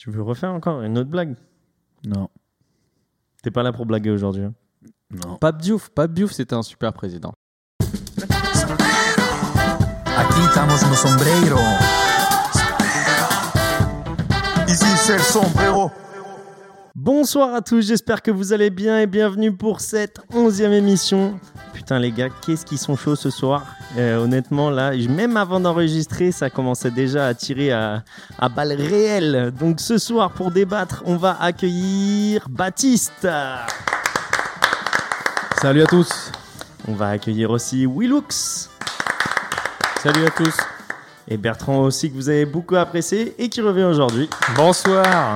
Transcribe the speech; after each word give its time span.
Tu 0.00 0.10
veux 0.10 0.22
refaire 0.22 0.50
encore 0.54 0.80
une 0.80 0.96
autre 0.96 1.10
blague? 1.10 1.36
Non. 2.04 2.30
T'es 3.42 3.50
pas 3.50 3.62
là 3.62 3.70
pour 3.70 3.84
blaguer 3.84 4.08
aujourd'hui. 4.08 4.44
hein? 4.44 4.54
Non. 5.10 5.36
Pape 5.36 5.60
Diouf, 5.60 5.90
Pape 5.90 6.14
Diouf, 6.14 6.32
c'était 6.32 6.54
un 6.54 6.62
super 6.62 6.94
président. 6.94 7.34
Aquí 10.16 10.40
estamos 10.48 10.82
no 10.88 10.94
sombrero. 10.94 11.58
Ici 14.68 14.86
c'est 14.96 15.18
le 15.18 15.22
sombrero. 15.22 15.90
Bonsoir 17.02 17.54
à 17.54 17.62
tous, 17.62 17.80
j'espère 17.80 18.20
que 18.20 18.30
vous 18.30 18.52
allez 18.52 18.68
bien 18.68 19.00
et 19.00 19.06
bienvenue 19.06 19.56
pour 19.56 19.80
cette 19.80 20.20
onzième 20.34 20.74
émission. 20.74 21.40
Putain 21.72 21.98
les 21.98 22.12
gars, 22.12 22.28
qu'est-ce 22.44 22.66
qu'ils 22.66 22.76
sont 22.76 22.94
chauds 22.94 23.16
ce 23.16 23.30
soir. 23.30 23.64
Euh, 23.96 24.18
honnêtement 24.18 24.68
là, 24.68 24.94
même 25.08 25.38
avant 25.38 25.60
d'enregistrer, 25.60 26.30
ça 26.30 26.50
commençait 26.50 26.90
déjà 26.90 27.26
à 27.26 27.32
tirer 27.32 27.72
à, 27.72 28.04
à 28.38 28.50
balles 28.50 28.74
réelles. 28.74 29.50
Donc 29.58 29.80
ce 29.80 29.96
soir 29.96 30.32
pour 30.32 30.50
débattre, 30.50 31.02
on 31.06 31.16
va 31.16 31.40
accueillir 31.40 32.46
Baptiste. 32.50 33.26
Salut 35.62 35.80
à 35.80 35.86
tous. 35.86 36.32
On 36.86 36.92
va 36.92 37.08
accueillir 37.08 37.50
aussi 37.50 37.86
Willux. 37.86 38.68
Salut 40.02 40.26
à 40.26 40.30
tous. 40.30 40.54
Et 41.28 41.38
Bertrand 41.38 41.78
aussi 41.78 42.10
que 42.10 42.14
vous 42.14 42.28
avez 42.28 42.44
beaucoup 42.44 42.76
apprécié 42.76 43.34
et 43.42 43.48
qui 43.48 43.62
revient 43.62 43.84
aujourd'hui. 43.84 44.28
Bonsoir. 44.54 45.32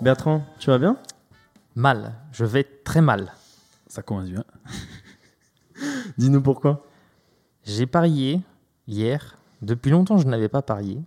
Bertrand, 0.00 0.44
tu 0.58 0.70
vas 0.70 0.78
bien? 0.78 0.96
Mal. 1.74 2.14
Je 2.32 2.44
vais 2.44 2.64
très 2.64 3.00
mal. 3.00 3.32
Ça 3.86 4.02
commence 4.02 4.28
bien. 4.28 4.44
Dis-nous 6.18 6.42
pourquoi. 6.42 6.86
J'ai 7.64 7.86
parié 7.86 8.40
hier. 8.86 9.38
Depuis 9.62 9.90
longtemps, 9.90 10.18
je 10.18 10.26
n'avais 10.26 10.48
pas 10.48 10.62
parié. 10.62 10.98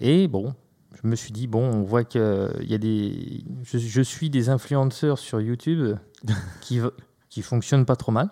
Et 0.00 0.26
bon, 0.26 0.54
je 1.02 1.06
me 1.06 1.16
suis 1.16 1.32
dit, 1.32 1.46
bon, 1.46 1.62
on 1.62 1.82
voit 1.82 2.04
que 2.04 2.50
il 2.60 2.70
y 2.70 2.74
a 2.74 2.78
des. 2.78 3.44
Je, 3.62 3.78
je 3.78 4.02
suis 4.02 4.30
des 4.30 4.48
influenceurs 4.48 5.18
sur 5.18 5.40
YouTube 5.40 5.96
qui, 6.60 6.80
qui 7.28 7.42
fonctionnent 7.42 7.86
pas 7.86 7.96
trop 7.96 8.12
mal. 8.12 8.30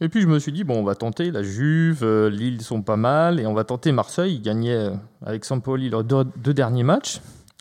Et 0.00 0.08
puis 0.08 0.20
je 0.20 0.26
me 0.26 0.38
suis 0.38 0.52
dit, 0.52 0.64
bon, 0.64 0.78
on 0.78 0.84
va 0.84 0.94
tenter 0.94 1.30
la 1.30 1.42
Juve, 1.42 2.04
euh, 2.04 2.30
Lille 2.30 2.62
sont 2.62 2.82
pas 2.82 2.96
mal, 2.96 3.40
et 3.40 3.46
on 3.46 3.54
va 3.54 3.64
tenter 3.64 3.90
Marseille. 3.90 4.34
Ils 4.36 4.42
gagnaient 4.42 4.74
euh, 4.74 4.94
avec 5.24 5.44
Sampoli 5.44 5.90
leurs 5.90 6.04
deux, 6.04 6.24
deux 6.36 6.54
derniers 6.54 6.84
matchs. 6.84 7.20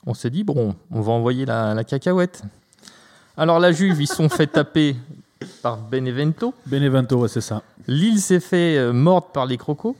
On 0.09 0.13
s'est 0.13 0.29
dit, 0.29 0.43
bon, 0.43 0.73
on 0.89 1.01
va 1.01 1.11
envoyer 1.11 1.45
la, 1.45 1.73
la 1.73 1.83
cacahuète. 1.83 2.41
Alors 3.35 3.59
la 3.59 3.71
Juve, 3.73 4.01
ils 4.01 4.07
se 4.07 4.15
sont 4.15 4.29
fait 4.29 4.47
taper 4.47 4.95
par 5.61 5.77
Benevento. 5.77 6.53
Benevento, 6.65 7.17
ouais, 7.19 7.27
c'est 7.27 7.41
ça. 7.41 7.61
Lille 7.87 8.19
s'est 8.19 8.39
fait 8.39 8.77
euh, 8.77 8.93
mordre 8.93 9.27
par 9.27 9.45
les 9.45 9.57
crocos. 9.57 9.95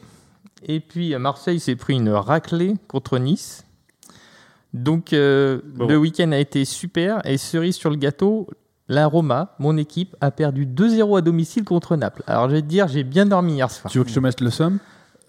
Et 0.65 0.79
puis 0.79 1.13
euh, 1.13 1.19
Marseille 1.19 1.59
s'est 1.59 1.75
pris 1.75 1.95
une 1.95 2.09
raclée 2.09 2.75
contre 2.87 3.19
Nice. 3.19 3.65
Donc 4.73 5.13
euh, 5.13 5.59
Bon. 5.75 5.87
le 5.87 5.97
week-end 5.97 6.31
a 6.31 6.37
été 6.37 6.63
super. 6.65 7.21
Et 7.25 7.37
cerise 7.37 7.75
sur 7.75 7.89
le 7.89 7.95
gâteau, 7.97 8.47
la 8.87 9.07
Roma, 9.07 9.55
mon 9.59 9.75
équipe, 9.77 10.15
a 10.21 10.31
perdu 10.31 10.65
2-0 10.65 11.17
à 11.17 11.21
domicile 11.21 11.63
contre 11.65 11.95
Naples. 11.97 12.23
Alors 12.27 12.49
je 12.49 12.55
vais 12.55 12.61
te 12.61 12.67
dire, 12.67 12.87
j'ai 12.87 13.03
bien 13.03 13.25
dormi 13.25 13.55
hier 13.55 13.69
soir. 13.69 13.91
Tu 13.91 13.97
veux 13.97 14.03
que 14.05 14.09
je 14.09 14.15
te 14.15 14.19
mette 14.19 14.39
le 14.41 14.49
somme? 14.49 14.79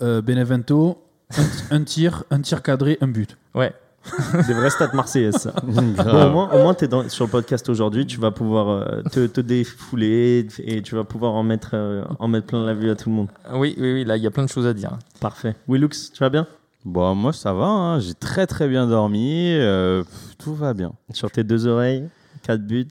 Euh, 0.02 0.22
Benevento, 0.22 1.02
un, 1.36 1.76
un 1.76 1.82
tir, 1.82 2.22
un 2.30 2.40
tir 2.40 2.62
cadré, 2.62 2.96
un 3.00 3.08
but. 3.08 3.36
Ouais. 3.54 3.72
Des 4.46 4.54
vraies 4.54 4.70
stats 4.70 4.92
marseillaises, 4.94 5.36
ça. 5.36 5.52
Bon, 5.66 6.28
au 6.28 6.30
moins, 6.30 6.50
au 6.52 6.58
moins 6.62 6.74
tu 6.74 6.84
es 6.86 7.08
sur 7.08 7.26
le 7.26 7.30
podcast 7.30 7.68
aujourd'hui, 7.68 8.06
tu 8.06 8.18
vas 8.18 8.30
pouvoir 8.30 8.68
euh, 8.68 9.02
te, 9.12 9.26
te 9.26 9.40
défouler 9.40 10.46
et 10.60 10.82
tu 10.82 10.94
vas 10.94 11.04
pouvoir 11.04 11.34
en 11.34 11.42
mettre, 11.42 11.70
euh, 11.74 12.04
en 12.18 12.28
mettre 12.28 12.46
plein 12.46 12.64
la 12.64 12.74
vue 12.74 12.90
à 12.90 12.96
tout 12.96 13.10
le 13.10 13.16
monde. 13.16 13.28
Oui, 13.52 13.74
oui, 13.78 13.92
oui, 13.92 14.04
là, 14.04 14.16
il 14.16 14.22
y 14.22 14.26
a 14.26 14.30
plein 14.30 14.44
de 14.44 14.48
choses 14.48 14.66
à 14.66 14.72
dire. 14.72 14.98
Parfait. 15.20 15.56
Willux, 15.68 16.10
tu 16.12 16.18
vas 16.20 16.30
bien? 16.30 16.46
Bon, 16.84 17.14
moi 17.14 17.32
ça 17.32 17.52
va, 17.52 17.66
hein. 17.66 18.00
j'ai 18.00 18.14
très 18.14 18.46
très 18.46 18.68
bien 18.68 18.86
dormi, 18.86 19.50
euh, 19.52 20.04
pff, 20.04 20.36
tout 20.38 20.54
va 20.54 20.72
bien. 20.72 20.92
Sur 21.12 21.30
tes 21.30 21.44
deux 21.44 21.66
oreilles, 21.66 22.08
quatre 22.42 22.62
buts. 22.62 22.88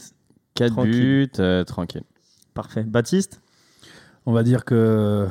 4 0.55 0.71
Tranquille. 0.73 0.91
buts, 0.91 1.31
euh, 1.39 1.63
tranquille. 1.63 2.01
Parfait. 2.55 2.81
Baptiste? 2.83 3.41
On 4.25 4.33
va 4.33 4.41
dire 4.41 4.65
que 4.65 5.27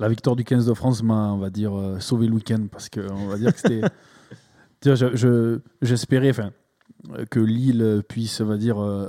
la 0.00 0.08
victoire 0.08 0.34
du 0.34 0.42
15 0.44 0.66
de 0.66 0.74
France 0.74 1.02
m'a, 1.02 1.32
on 1.32 1.38
va 1.38 1.48
dire, 1.48 1.78
euh, 1.78 2.00
sauvé 2.00 2.26
le 2.26 2.34
week-end 2.34 2.66
parce 2.70 2.88
que 2.88 3.00
on 3.10 3.28
va 3.28 3.36
dire 3.36 3.52
que 3.54 3.60
c'était. 3.60 3.82
Je- 4.84 5.16
je- 5.16 5.58
J'espérais 5.82 6.30
enfin, 6.30 6.50
euh, 7.16 7.24
que 7.30 7.40
Lille 7.40 8.02
puisse, 8.08 8.40
on 8.40 8.46
va 8.46 8.56
dire, 8.56 8.80
euh, 8.82 9.06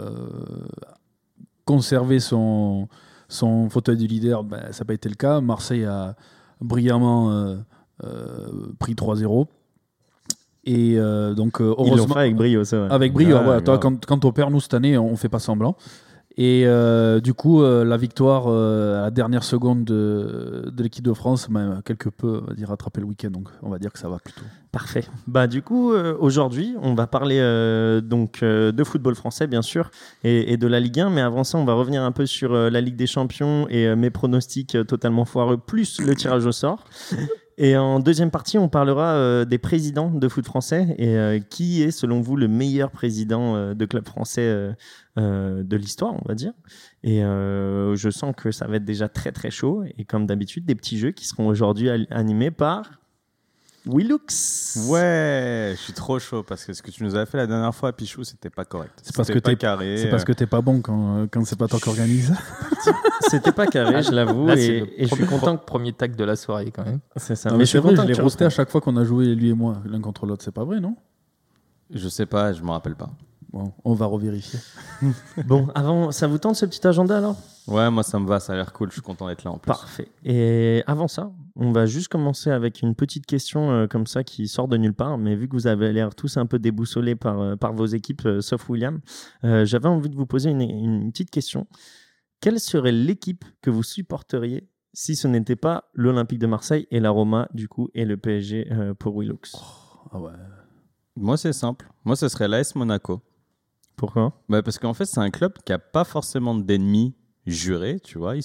conserver 1.66 2.20
son, 2.20 2.88
son 3.28 3.70
fauteuil 3.70 3.98
du 3.98 4.08
leader. 4.08 4.44
Ben, 4.44 4.72
ça 4.72 4.84
n'a 4.84 4.86
pas 4.88 4.94
été 4.94 5.10
le 5.10 5.16
cas. 5.16 5.42
Marseille 5.42 5.86
a 5.86 6.16
brillamment 6.62 7.32
euh, 7.32 7.56
euh, 8.04 8.48
pris 8.80 8.96
3-0. 8.96 9.48
Et 10.66 10.98
donc, 11.36 11.58
Ils 11.60 11.64
heureusement. 11.64 12.14
fait 12.14 12.20
avec 12.20 12.36
brio, 12.36 12.64
c'est 12.64 12.78
vrai. 12.78 12.90
Avec 12.92 13.14
brio, 13.14 13.38
Ouais, 13.38 13.48
ouais, 13.48 13.64
toi, 13.64 13.80
quand, 13.80 14.06
quand 14.06 14.24
on 14.26 14.32
perd, 14.32 14.52
nous, 14.52 14.60
cette 14.60 14.74
année, 14.76 14.98
on 14.98 15.16
fait 15.16 15.30
pas 15.30 15.40
semblant. 15.40 15.76
Et 16.38 16.64
euh, 16.66 17.20
du 17.20 17.34
coup, 17.34 17.64
euh, 17.64 17.84
la 17.84 17.98
victoire 17.98 18.46
euh, 18.48 19.00
à 19.00 19.02
la 19.04 19.12
dernière 19.12 19.44
seconde 19.44 19.84
de, 19.84 20.72
l'équipe 20.78 21.04
de 21.04 21.14
France 21.14 21.50
m'a 21.50 21.82
quelque 21.84 22.08
peu, 22.10 22.42
on 22.44 22.48
va 22.48 22.54
dire, 22.54 22.70
rattrapé 22.70 23.02
le 23.02 23.08
week-end. 23.08 23.32
Donc, 23.32 23.50
on 23.62 23.70
va 23.70 23.80
dire 23.80 23.92
que 23.92 24.00
ça 24.00 24.10
va 24.10 24.20
plutôt. 24.20 24.42
Parfait. 24.72 25.04
Bah 25.26 25.48
du 25.48 25.64
coup 25.64 25.92
aujourd'hui 26.20 26.76
on 26.80 26.94
va 26.94 27.08
parler 27.08 27.40
donc 28.04 28.42
de 28.44 28.84
football 28.84 29.16
français 29.16 29.48
bien 29.48 29.64
sûr 29.64 29.90
et, 30.24 30.58
de 30.58 30.68
la 30.68 30.80
Ligue 30.80 31.00
1 31.00 31.10
mais 31.10 31.22
avant 31.22 31.44
ça 31.44 31.58
on 31.58 31.66
va 31.66 31.74
revenir 31.74 32.04
un 32.04 32.12
peu 32.12 32.28
sur 32.28 32.54
la 32.54 32.80
Ligue 32.80 32.96
des 32.96 33.08
Champions 33.08 33.68
et 33.70 33.96
mes 33.96 34.12
pronostics 34.12 34.78
totalement 34.88 35.26
foireux 35.26 35.58
plus 35.58 36.00
le 36.00 36.16
tirage 36.16 36.46
au 36.46 36.52
sort. 36.52 36.86
Et 37.62 37.76
en 37.76 38.00
deuxième 38.00 38.32
partie 38.32 38.58
on 38.58 38.70
parlera 38.70 39.16
euh, 39.16 39.44
des 39.44 39.58
présidents 39.58 40.10
de 40.10 40.30
foot 40.30 40.46
français 40.46 40.96
et 40.98 41.18
euh, 41.18 41.40
qui 41.40 41.84
est 41.84 41.92
selon 41.92 42.22
vous 42.22 42.38
le 42.38 42.48
meilleur 42.48 42.90
président 42.90 43.54
euh, 43.58 43.74
de 43.74 43.86
club 43.86 44.08
français 44.08 44.44
euh, 44.44 44.72
euh, 45.18 45.62
de 45.62 45.76
l'histoire 45.76 46.14
on 46.14 46.26
va 46.26 46.36
dire. 46.36 46.54
Et 47.04 47.22
euh, 47.22 47.98
je 47.98 48.10
sens 48.10 48.34
que 48.36 48.52
ça 48.52 48.66
va 48.66 48.78
être 48.78 48.86
déjà 48.86 49.10
très 49.10 49.34
très 49.34 49.52
chaud 49.52 49.84
et 49.98 50.06
comme 50.06 50.26
d'habitude 50.26 50.66
des 50.66 50.76
petits 50.76 50.98
jeux 50.98 51.12
qui 51.12 51.28
seront 51.28 51.48
aujourd'hui 51.48 51.90
animés 52.10 52.50
par 52.50 52.99
Willux. 53.92 54.78
Ouais, 54.88 55.74
je 55.76 55.82
suis 55.82 55.94
trop 55.94 56.20
chaud 56.20 56.44
parce 56.44 56.66
que 56.66 56.74
ce 56.74 56.82
que 56.82 56.92
tu 56.92 57.04
nous 57.04 57.16
avais 57.16 57.26
fait 57.26 57.38
la 57.38 57.48
dernière 57.48 57.74
fois, 57.74 57.92
Pichou, 57.94 58.24
c'était 58.24 58.50
pas 58.50 58.66
correct. 58.66 58.94
C'est 59.02 59.16
parce 59.16 59.28
C'était 59.28 59.40
que 59.40 59.44
pas 59.46 59.50
t'es- 59.52 59.56
carré. 59.58 59.98
C'est 59.98 60.10
parce 60.10 60.24
que 60.24 60.32
t'es 60.32 60.46
pas 60.46 60.62
bon 60.62 60.82
quand, 60.82 61.18
euh, 61.18 61.28
quand 61.32 61.44
c'est 61.46 61.58
pas 61.58 61.68
toi 61.68 61.80
qui 61.80 61.90
organise. 61.90 62.34
C'était 63.30 63.52
pas 63.52 63.68
carré, 63.68 64.02
je 64.02 64.12
l'avoue, 64.12 64.50
et, 64.52 64.88
je 64.98 65.14
suis 65.14 65.26
content 65.26 65.58
que 65.58 65.64
Premier 65.66 65.94
tag 65.94 66.16
de 66.16 66.24
la 66.24 66.36
soirée, 66.36 66.72
quand 66.72 66.86
même. 66.86 67.00
c'est 67.18 67.36
ça. 67.36 67.50
Non, 67.50 67.56
mais 67.56 67.60
mais 67.60 67.66
c'est 67.66 67.78
vrai, 67.80 67.96
je 67.96 68.02
l'ai 68.04 68.14
roasté 68.14 68.46
à 68.46 68.50
chaque 68.50 68.70
fois 68.70 68.80
qu'on 68.82 68.96
a 68.98 69.04
joué, 69.04 69.36
lui 69.36 69.50
et 69.50 69.54
moi, 69.54 69.78
l'un 69.86 70.00
contre 70.02 70.26
l'autre. 70.26 70.44
C'est 70.44 70.54
pas 70.54 70.64
vrai, 70.64 70.80
non? 70.80 70.96
Je 71.94 72.08
sais 72.08 72.26
pas, 72.26 72.54
je 72.54 72.64
me 72.64 72.72
rappelle 72.72 72.96
pas. 72.96 73.10
Bon, 73.52 73.74
on 73.84 73.94
va 73.94 74.06
revérifier. 74.06 74.60
Bon, 75.46 75.68
avant, 75.74 76.12
ça 76.12 76.28
vous 76.28 76.38
tente 76.38 76.56
ce 76.56 76.66
petit 76.66 76.86
agenda 76.86 77.18
alors? 77.18 77.38
Ouais, 77.68 77.90
moi 77.90 78.04
ça 78.04 78.20
me 78.20 78.28
va, 78.28 78.40
ça 78.40 78.54
a 78.54 78.56
l'air 78.56 78.74
cool, 78.74 78.90
je 78.90 78.94
suis 78.94 79.02
content 79.02 79.28
d'être 79.28 79.44
là 79.44 79.52
en 79.52 79.58
plus. 79.58 79.68
Parfait. 79.68 80.08
Et 80.24 80.84
avant 80.88 81.08
ça, 81.08 81.32
on 81.56 81.72
va 81.72 81.86
juste 81.86 82.08
commencer 82.08 82.50
avec 82.52 82.82
une 82.82 82.96
petite 82.96 83.26
question 83.26 83.72
euh, 83.72 83.88
comme 83.88 84.08
ça 84.08 84.24
qui 84.24 84.48
sort 84.48 84.68
de 84.68 84.78
nulle 84.78 84.94
part, 84.94 85.18
mais 85.18 85.36
vu 85.36 85.48
que 85.48 85.54
vous 85.54 85.68
avez 85.68 85.94
l'air 85.94 86.16
tous 86.16 86.38
un 86.38 86.46
peu 86.46 86.60
déboussolés 86.60 87.16
par, 87.16 87.40
euh, 87.40 87.56
par 87.56 87.74
vos 87.74 87.86
équipes, 87.86 88.26
euh, 88.26 88.42
sauf 88.42 88.70
William, 88.70 89.00
euh, 89.44 89.66
j'avais 89.66 89.88
envie 89.88 90.10
de 90.10 90.16
vous 90.16 90.26
poser 90.26 90.50
une, 90.50 90.62
une 90.62 91.12
petite 91.12 91.32
question. 91.32 91.68
Quelle 92.42 92.60
serait 92.60 92.92
l'équipe 92.92 93.46
que 93.62 93.70
vous 93.70 93.84
supporteriez 93.84 94.68
si 94.94 95.16
ce 95.16 95.28
n'était 95.28 95.56
pas 95.56 95.90
l'Olympique 95.94 96.40
de 96.40 96.48
Marseille 96.48 96.88
et 96.92 97.00
la 97.00 97.10
Roma, 97.12 97.48
du 97.54 97.68
coup, 97.68 97.90
et 97.94 98.06
le 98.06 98.18
PSG 98.18 98.68
euh, 98.72 98.94
pour 98.94 99.18
Willux 99.20 99.56
Ah 100.12 100.20
ouais. 100.20 100.32
Moi 101.16 101.38
c'est 101.38 101.54
simple, 101.54 101.88
moi 102.06 102.16
ce 102.16 102.28
serait 102.30 102.48
l'AS 102.48 102.76
Monaco. 102.76 103.22
Pourquoi 104.00 104.32
Bah, 104.48 104.64
parce 104.64 104.80
qu'en 104.80 104.94
fait, 104.94 105.04
c'est 105.04 105.20
un 105.20 105.30
club 105.30 105.54
qui 105.66 105.74
a 105.74 105.78
pas 105.78 106.06
forcément 106.06 106.56
d'ennemis 106.56 107.16
jurés, 107.46 108.00
tu 108.00 108.18
vois. 108.18 108.36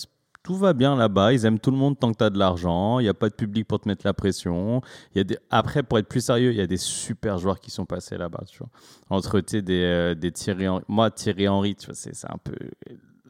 Tout 0.42 0.56
va 0.56 0.72
bien 0.72 0.96
là-bas, 0.96 1.32
ils 1.32 1.46
aiment 1.46 1.60
tout 1.60 1.70
le 1.70 1.76
monde 1.76 1.96
tant 1.96 2.10
que 2.12 2.18
tu 2.18 2.24
as 2.24 2.28
de 2.28 2.38
l'argent, 2.38 2.98
il 2.98 3.04
n'y 3.04 3.08
a 3.08 3.14
pas 3.14 3.28
de 3.28 3.34
public 3.34 3.66
pour 3.66 3.78
te 3.78 3.88
mettre 3.88 4.04
la 4.04 4.12
pression. 4.12 4.82
Y 5.14 5.20
a 5.20 5.24
des... 5.24 5.38
Après, 5.50 5.84
pour 5.84 5.98
être 5.98 6.08
plus 6.08 6.24
sérieux, 6.24 6.50
il 6.50 6.56
y 6.56 6.60
a 6.60 6.66
des 6.66 6.76
super 6.76 7.38
joueurs 7.38 7.60
qui 7.60 7.70
sont 7.70 7.86
passés 7.86 8.18
là-bas, 8.18 8.42
tu 8.48 8.58
vois. 8.58 8.68
Entre 9.10 9.40
des, 9.40 9.62
euh, 9.70 10.14
des. 10.14 10.32
Moi, 10.88 11.10
Thierry 11.12 11.46
Henry, 11.46 11.76
tu 11.76 11.86
vois, 11.86 11.94
c'est 11.94 12.12
un 12.28 12.38
peu 12.42 12.54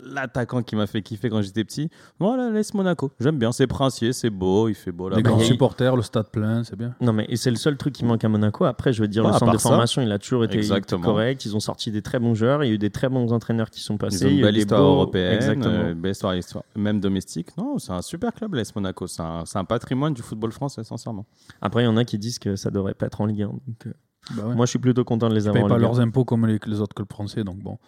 l'attaquant 0.07 0.63
qui 0.63 0.77
m'a 0.77 0.87
fait 0.87 1.03
kiffer 1.03 1.29
quand 1.31 1.43
j'étais 1.43 1.65
petit. 1.65 1.89
Voilà, 2.19 2.51
laisse 2.51 2.75
Monaco. 2.75 3.11
J'aime 3.21 3.39
bien, 3.39 3.53
c'est 3.53 3.67
princier, 3.67 4.13
c'est 4.13 4.31
beau, 4.31 4.69
il 4.69 4.75
fait 4.75 4.93
beau 4.93 5.09
Les 5.09 5.17
là-bas. 5.17 5.31
grands 5.31 5.41
supporters, 5.41 5.97
le 5.97 6.03
stade 6.03 6.29
plein, 6.31 6.65
c'est 6.65 6.77
bien. 6.77 6.95
Non, 7.01 7.13
mais 7.13 7.27
et 7.29 7.37
c'est 7.37 7.51
le 7.51 7.57
seul 7.57 7.77
truc 7.77 7.95
qui 7.95 8.05
manque 8.05 8.25
à 8.25 8.29
Monaco. 8.29 8.65
Après, 8.65 8.93
je 8.93 9.01
veux 9.03 9.09
dire, 9.09 9.25
Ouais, 9.25 9.33
le 9.33 9.39
centre 9.39 9.53
de 9.53 9.59
ça. 9.59 9.69
formation, 9.71 10.03
il 10.03 10.11
a 10.13 10.19
toujours 10.19 10.45
été 10.45 10.57
Exactement. 10.59 11.03
correct. 11.03 11.45
Ils 11.45 11.57
ont 11.57 11.61
sorti 11.61 11.91
des 11.91 12.03
très 12.03 12.19
bons 12.19 12.35
joueurs. 12.35 12.63
Il 12.65 12.69
y 12.69 12.71
a 12.71 12.75
eu 12.75 12.79
des 12.79 12.91
très 12.91 13.09
bons 13.09 13.33
entraîneurs 13.33 13.71
qui 13.71 13.81
sont 13.81 13.95
Ils 13.95 13.99
passés. 13.99 14.27
ont 14.27 14.29
une 14.29 14.35
a 14.37 14.39
eu 14.39 14.43
belle 14.43 14.57
histoire 14.59 14.81
beaux- 14.83 14.89
européenne, 14.93 15.35
Exactement. 15.35 15.75
euh, 15.75 15.95
belle 15.95 16.13
histoire, 16.13 16.35
histoire- 16.37 16.65
même 16.77 17.01
domestique. 17.01 17.57
Non, 17.57 17.79
c'est 17.79 17.93
un 17.93 18.03
super 18.03 18.33
club, 18.33 18.55
l'AS 18.55 18.75
Monaco. 18.75 19.07
C'est 19.07 19.23
un, 19.23 19.45
un 19.55 19.65
patrimoine 19.65 20.15
du 20.15 20.23
football 20.23 20.53
français, 20.53 20.85
sincèrement. 20.85 21.27
Après, 21.61 21.83
il 21.83 21.87
y 21.87 21.89
en 21.89 21.97
a 21.97 22.05
qui 22.05 22.19
disent 22.19 22.39
que 22.39 22.57
ça 22.57 22.71
devrait 22.71 22.95
pas 22.95 23.07
être 23.07 23.21
en 23.21 23.27
Ligue 23.27 23.43
1. 23.43 23.47
Donc, 23.49 23.61
euh, 23.87 23.93
Bah 24.37 24.47
ouais. 24.47 24.55
Moi, 24.55 24.65
je 24.67 24.71
suis 24.71 24.79
plutôt 24.79 25.05
content 25.05 25.29
de 25.29 25.35
les 25.35 25.45
Ils 25.45 25.49
avoir 25.49 25.55
payent 25.55 25.65
en 25.65 25.69
pas 25.69 25.75
Ligue 25.77 25.85
1. 25.85 25.89
leurs 25.89 26.01
impôts 26.01 26.25
comme 26.25 26.47
les, 26.47 26.59
les 26.67 26.81
autres 26.81 26.95
clubs 26.95 27.11
français, 27.11 27.45
donc 27.45 27.59
bon. 27.59 27.79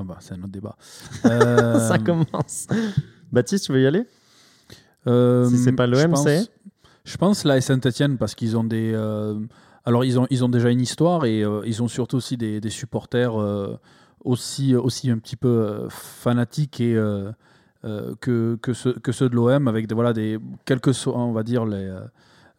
Ah 0.00 0.04
bah, 0.04 0.16
c'est 0.20 0.34
un 0.34 0.38
autre 0.38 0.48
débat. 0.48 0.76
Euh, 1.26 1.78
Ça 1.88 1.98
commence. 1.98 2.66
Baptiste, 3.30 3.66
tu 3.66 3.72
veux 3.72 3.82
y 3.82 3.86
aller? 3.86 4.06
Euh, 5.06 5.46
Si 5.48 5.58
c'est 5.58 5.72
pas 5.72 5.86
je 5.86 5.90
l'OM, 6.06 6.16
c'est? 6.16 6.48
Je 7.04 7.16
pense 7.16 7.44
la 7.44 7.60
Saint-Etienne 7.60 8.16
parce 8.18 8.34
qu'ils 8.34 8.56
ont 8.56 8.64
des. 8.64 8.92
euh, 8.94 9.38
Alors, 9.84 10.04
ils 10.04 10.18
ont, 10.18 10.26
ils 10.30 10.44
ont 10.44 10.48
déjà 10.48 10.70
une 10.70 10.80
histoire 10.80 11.24
et 11.24 11.42
euh, 11.44 11.62
ils 11.66 11.82
ont 11.82 11.88
surtout 11.88 12.16
aussi 12.16 12.36
des, 12.36 12.60
des 12.60 12.70
supporters 12.70 13.38
euh, 13.40 13.76
aussi, 14.24 14.74
aussi 14.74 15.10
un 15.10 15.18
petit 15.18 15.36
peu 15.36 15.48
euh, 15.48 15.88
fanatiques 15.90 16.80
et, 16.80 16.94
que, 18.20 18.56
que, 18.60 18.72
ceux, 18.74 18.92
que 18.94 19.12
ceux 19.12 19.28
de 19.28 19.34
l'OM, 19.34 19.68
avec 19.68 19.86
des, 19.86 19.94
voilà, 19.94 20.12
des, 20.12 20.38
quel 20.66 20.80
que 20.80 20.92
soit, 20.92 21.16
on 21.18 21.32
va 21.32 21.42
dire, 21.42 21.64
les, 21.64 21.90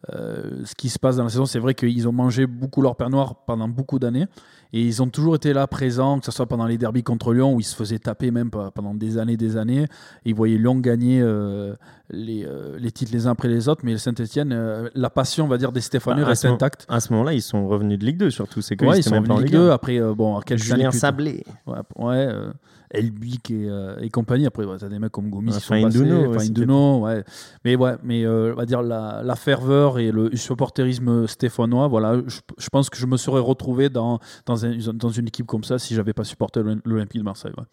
ce 0.08 0.74
qui 0.76 0.88
se 0.88 0.98
passe 0.98 1.16
dans 1.16 1.24
la 1.24 1.30
saison. 1.30 1.46
C'est 1.46 1.60
vrai 1.60 1.74
qu'ils 1.74 2.08
ont 2.08 2.12
mangé 2.12 2.46
beaucoup 2.46 2.82
leur 2.82 2.96
père 2.96 3.10
noir 3.10 3.36
pendant 3.46 3.68
beaucoup 3.68 3.98
d'années 4.00 4.26
et 4.72 4.80
ils 4.82 5.02
ont 5.02 5.08
toujours 5.08 5.34
été 5.36 5.52
là 5.52 5.66
présents, 5.66 6.18
que 6.18 6.24
ce 6.24 6.32
soit 6.32 6.46
pendant 6.46 6.66
les 6.66 6.78
derbies 6.78 7.02
contre 7.02 7.32
Lyon 7.34 7.54
où 7.54 7.60
ils 7.60 7.64
se 7.64 7.76
faisaient 7.76 7.98
taper 7.98 8.30
même 8.30 8.50
pe- 8.50 8.70
pendant 8.74 8.94
des 8.94 9.18
années 9.18 9.36
des 9.36 9.56
années. 9.56 9.82
Et 9.82 10.30
ils 10.30 10.34
voyaient 10.34 10.56
Lyon 10.58 10.76
gagner 10.80 11.20
euh, 11.22 11.74
les, 12.10 12.44
euh, 12.46 12.78
les 12.78 12.90
titres 12.90 13.12
les 13.12 13.26
uns 13.26 13.32
après 13.32 13.48
les 13.48 13.68
autres, 13.68 13.82
mais 13.84 13.96
Saint-Etienne, 13.98 14.90
la 14.94 15.10
passion, 15.10 15.44
on 15.44 15.48
va 15.48 15.58
dire, 15.58 15.72
des 15.72 15.80
Stéphanois 15.80 16.22
Bah, 16.22 16.28
reste 16.28 16.44
intacte. 16.46 16.86
À 16.88 17.00
ce 17.00 17.12
moment-là, 17.12 17.32
ils 17.34 17.42
sont 17.42 17.66
revenus 17.68 17.98
de 17.98 18.04
Ligue 18.06 18.16
2 18.18 18.30
surtout. 18.30 18.62
C'est 18.62 18.76
que 18.76 18.84
Ouais, 18.84 18.98
ils 18.98 19.02
sont 19.02 19.10
même 19.10 19.22
revenus 19.24 19.44
Ligue 19.44 19.52
Ligue 19.54 19.60
2 19.60 19.70
1. 19.70 19.74
après, 19.74 19.98
euh, 20.00 20.14
bon, 20.14 20.40
quelques 20.40 20.70
années 20.72 20.84
Julien. 20.84 20.90
Sablé. 20.92 21.44
Ouais, 21.66 21.78
ouais 21.98 22.26
euh, 22.28 22.52
Elbic 22.94 23.50
et, 23.50 23.68
euh, 23.70 23.96
et 24.02 24.10
compagnie. 24.10 24.44
Après, 24.44 24.64
ouais, 24.66 24.76
t'as 24.78 24.88
des 24.88 24.98
mecs 24.98 25.12
comme 25.12 25.30
Gomis 25.30 25.50
Ouais, 25.52 25.56
qui 25.56 25.62
sont 25.62 25.72
Enfin, 25.74 25.82
passés. 25.84 25.98
Aussi, 26.00 26.48
Induno, 26.50 26.98
ouais. 27.06 27.24
Mais 27.64 27.74
ouais, 27.74 27.94
mais 28.02 28.24
euh, 28.26 28.52
on 28.52 28.56
va 28.56 28.66
dire 28.66 28.82
la, 28.82 29.22
la 29.24 29.34
ferveur 29.34 29.98
et 29.98 30.10
le 30.12 30.36
supporterisme 30.36 31.26
stéphanois, 31.26 31.88
voilà, 31.88 32.20
je, 32.26 32.40
je 32.58 32.68
pense 32.68 32.90
que 32.90 32.98
je 32.98 33.06
me 33.06 33.16
serais 33.16 33.40
retrouvé 33.40 33.88
dans, 33.88 34.18
dans, 34.44 34.61
un- 34.64 34.92
dans 34.94 35.08
une 35.10 35.28
équipe 35.28 35.46
comme 35.46 35.64
ça 35.64 35.78
si 35.78 35.94
j'avais 35.94 36.12
pas 36.12 36.24
supporté 36.24 36.60
l'Olym- 36.62 36.82
l'Olympique 36.84 37.20
de 37.20 37.24
Marseille. 37.24 37.52
ouais. 37.56 37.64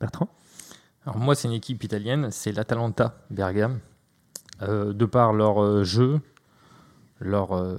Bertrand? 0.00 0.28
Alors 1.04 1.18
moi, 1.18 1.34
c'est 1.34 1.48
une 1.48 1.54
équipe 1.54 1.82
italienne, 1.84 2.28
c'est 2.30 2.52
l'Atalanta 2.52 3.14
Bergame. 3.30 3.80
Euh, 4.62 4.92
de 4.92 5.04
par 5.06 5.32
leur 5.32 5.62
euh, 5.62 5.82
jeu, 5.82 6.20
leur, 7.18 7.52
euh, 7.52 7.76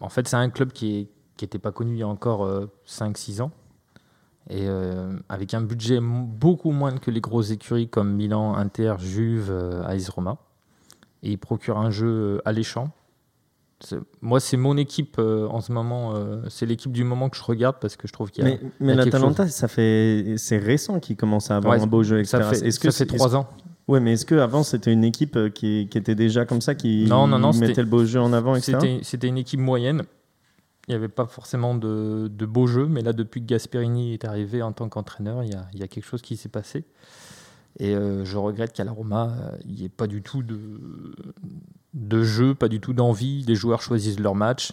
en 0.00 0.08
fait, 0.10 0.28
c'est 0.28 0.36
un 0.36 0.50
club 0.50 0.72
qui 0.72 1.08
n'était 1.40 1.58
pas 1.58 1.72
connu 1.72 1.92
il 1.94 1.98
y 1.98 2.02
a 2.02 2.08
encore 2.08 2.46
5-6 2.84 3.40
ans. 3.40 3.50
Et 4.48 4.66
euh, 4.68 5.16
avec 5.28 5.54
un 5.54 5.60
budget 5.62 6.00
beaucoup 6.02 6.70
moins 6.72 6.96
que 6.98 7.10
les 7.10 7.20
grosses 7.20 7.50
écuries 7.50 7.88
comme 7.88 8.12
Milan, 8.14 8.54
Inter, 8.56 8.94
Juve, 8.98 9.48
euh, 9.50 9.82
AS 9.84 10.08
Roma. 10.10 10.38
Et 11.22 11.30
il 11.32 11.38
procure 11.38 11.78
un 11.78 11.90
jeu 11.90 12.08
euh, 12.08 12.42
alléchant. 12.44 12.90
Moi, 14.20 14.40
c'est 14.40 14.56
mon 14.56 14.76
équipe 14.76 15.16
euh, 15.18 15.46
en 15.48 15.60
ce 15.60 15.72
moment. 15.72 16.14
euh, 16.14 16.42
c'est 16.48 16.66
l'équipe 16.66 16.92
du 16.92 17.04
moment 17.04 17.28
que 17.30 17.36
je 17.36 17.42
regarde 17.42 17.76
parce 17.80 17.96
que 17.96 18.06
je 18.06 18.12
trouve 18.12 18.30
qu'il 18.30 18.44
y 18.44 18.46
a. 18.46 18.50
Mais, 18.50 18.60
mais 18.80 18.94
l'Atalanta, 18.94 19.48
ça 19.48 19.68
fait, 19.68 20.34
c'est 20.36 20.58
récent 20.58 21.00
qu'ils 21.00 21.16
commencent 21.16 21.50
à 21.50 21.56
avoir 21.56 21.76
Ouais, 21.76 21.82
un 21.82 21.86
beau 21.86 22.02
jeu, 22.02 22.22
ça 22.24 22.38
etc. 22.38 22.60
fait, 22.60 22.66
Est-ce 22.68 22.78
que 22.80 22.90
ça 22.90 22.98
c'est- 22.98 23.06
trois 23.06 23.36
ans. 23.36 23.48
Ouais, 23.88 23.98
mais 23.98 24.12
est-ce 24.12 24.26
que 24.26 24.36
avant 24.36 24.62
c'était 24.62 24.92
une 24.92 25.02
équipe 25.02 25.36
euh, 25.36 25.48
qui, 25.48 25.88
qui 25.90 25.98
était 25.98 26.14
déjà 26.14 26.44
comme 26.44 26.60
ça, 26.60 26.74
qui 26.76 27.06
Non, 27.08 27.26
non, 27.26 27.38
non, 27.38 27.50
c'était- 27.52 27.66
mettait 27.68 27.82
le 27.82 27.88
beau 27.88 28.04
jeu 28.04 28.20
en 28.20 28.32
avant, 28.32 28.54
etc. 28.54 29.00
C'était 29.02 29.26
une 29.28 29.38
équipe 29.38 29.58
moyenne. 29.60 30.02
Il 30.86 30.92
n'y 30.92 30.94
avait 30.96 31.08
pas 31.08 31.26
forcément 31.26 31.74
de, 31.74 32.28
de 32.28 32.46
beaux 32.46 32.66
jeux, 32.66 32.86
mais 32.86 33.00
là, 33.02 33.12
depuis 33.12 33.40
que 33.40 33.46
Gasperini 33.46 34.12
est 34.14 34.24
arrivé 34.24 34.62
en 34.62 34.72
tant 34.72 34.88
qu'entraîneur, 34.88 35.42
il 35.42 35.50
y 35.52 35.54
a, 35.54 35.66
il 35.72 35.80
y 35.80 35.82
a 35.82 35.88
quelque 35.88 36.04
chose 36.06 36.22
qui 36.22 36.36
s'est 36.36 36.48
passé. 36.48 36.84
Et 37.78 37.94
euh, 37.94 38.24
je 38.24 38.36
regrette 38.36 38.72
qu'à 38.72 38.84
la 38.84 38.90
Roma, 38.92 39.32
il 39.64 39.74
n'y 39.74 39.84
ait 39.84 39.88
pas 39.88 40.06
du 40.06 40.22
tout 40.22 40.42
de, 40.42 40.58
de 41.94 42.22
jeu, 42.22 42.54
pas 42.54 42.68
du 42.68 42.80
tout 42.80 42.92
d'envie. 42.92 43.44
Les 43.46 43.54
joueurs 43.54 43.82
choisissent 43.82 44.20
leur 44.20 44.34
match. 44.34 44.72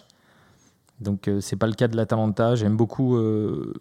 Donc, 1.00 1.28
euh, 1.28 1.40
c'est 1.40 1.56
pas 1.56 1.66
le 1.66 1.74
cas 1.74 1.88
de 1.88 1.96
l'Atalanta. 1.96 2.54
J'aime 2.56 2.76
beaucoup 2.76 3.16
euh, 3.16 3.72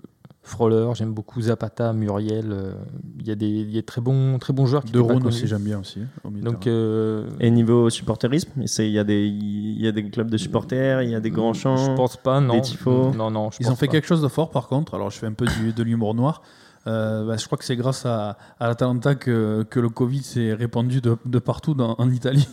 Froller, 0.43 0.89
j'aime 0.93 1.13
beaucoup 1.13 1.41
Zapata, 1.41 1.91
Muriel. 1.91 2.51
euh, 2.51 2.73
Il 3.19 3.27
y 3.27 3.31
a 3.31 3.35
des 3.35 3.47
il 3.47 3.71
y 3.71 3.77
a 3.79 3.81
très 3.81 4.01
bons, 4.01 4.37
très 4.39 4.53
bons 4.53 4.65
joueurs 4.65 4.83
qui 4.83 4.91
De 4.91 4.99
Rhône 4.99 5.25
aussi, 5.25 5.45
j'aime 5.47 5.63
bien 5.63 5.79
aussi. 5.79 5.99
au 6.23 6.29
de 6.29 6.39
Donc, 6.41 6.67
euh, 6.67 7.27
Et 7.39 7.49
niveau 7.51 7.89
supporterisme, 7.89 8.51
il 8.55 8.85
y, 8.89 8.99
a 8.99 9.03
des- 9.03 9.25
il 9.27 9.81
y 9.81 9.87
a 9.87 9.91
des 9.91 10.09
clubs 10.09 10.29
de 10.29 10.37
supporters, 10.37 11.01
il 11.01 11.09
y 11.09 11.15
a 11.15 11.19
des 11.19 11.31
grands 11.31 11.53
champs. 11.53 11.75
Je 11.77 11.91
pense 11.95 12.17
pas, 12.17 12.39
non. 12.39 12.53
des 12.53 12.61
tifos. 12.61 13.11
Non, 13.13 13.29
non, 13.31 13.49
je 13.51 13.57
Ils 13.59 13.63
pense 13.65 13.73
ont 13.73 13.75
fait 13.75 13.87
pas. 13.87 13.93
quelque 13.93 14.07
chose 14.07 14.21
de 14.21 14.27
fort 14.29 14.49
par 14.51 14.67
contre. 14.67 14.93
Alors 14.93 15.09
je 15.09 15.17
fais 15.17 15.27
un 15.27 15.33
peu 15.33 15.45
du- 15.59 15.73
de 15.73 15.83
l'humour 15.83 16.13
noir. 16.13 16.41
Euh, 16.85 17.25
bah, 17.27 17.35
je 17.35 17.45
crois 17.47 17.57
que 17.57 17.65
c'est 17.65 17.75
grâce 17.75 18.05
à, 18.05 18.37
à 18.61 18.67
l'Atalanta 18.69 19.15
que, 19.15 19.65
que 19.69 19.79
le 19.81 19.89
Covid 19.89 20.23
s'est 20.23 20.53
répandu 20.53 21.01
de, 21.01 21.17
de 21.25 21.39
partout 21.39 21.73
dans- 21.73 21.95
en 21.97 22.09
Italie. 22.09 22.47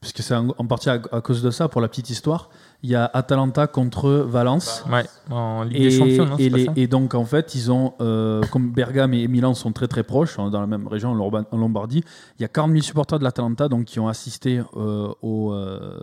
Puisque 0.00 0.22
c'est 0.22 0.34
en, 0.34 0.48
en 0.56 0.66
partie 0.66 0.88
à, 0.88 0.94
à 1.12 1.20
cause 1.20 1.42
de 1.42 1.50
ça, 1.50 1.68
pour 1.68 1.80
la 1.82 1.88
petite 1.88 2.08
histoire. 2.08 2.48
Il 2.82 2.88
y 2.88 2.94
a 2.94 3.04
Atalanta 3.12 3.66
contre 3.66 4.08
Valence. 4.10 4.82
Ouais, 4.90 5.04
en 5.30 5.64
Ligue 5.64 5.76
Et, 5.76 5.80
des 5.80 5.90
Champions, 5.90 6.24
non, 6.24 6.36
et 6.38 6.48
les- 6.48 6.86
donc 6.86 7.14
en 7.14 7.26
fait, 7.26 7.54
ils 7.54 7.70
ont, 7.70 7.92
euh, 8.00 8.40
comme 8.50 8.70
Bergame 8.72 9.12
et 9.12 9.28
Milan 9.28 9.52
sont 9.52 9.72
très 9.72 9.88
très 9.88 10.02
proches, 10.02 10.38
hein, 10.38 10.48
dans 10.48 10.60
la 10.62 10.66
même 10.66 10.86
région, 10.88 11.10
en 11.10 11.56
Lombardie, 11.58 12.02
il 12.38 12.42
y 12.42 12.44
a 12.46 12.48
40 12.48 12.70
000 12.70 12.82
supporters 12.82 13.18
de 13.18 13.24
l'Atalanta 13.24 13.68
donc, 13.68 13.84
qui 13.84 14.00
ont 14.00 14.08
assisté 14.08 14.62
euh, 14.78 15.12
au, 15.20 15.52
euh, 15.52 15.98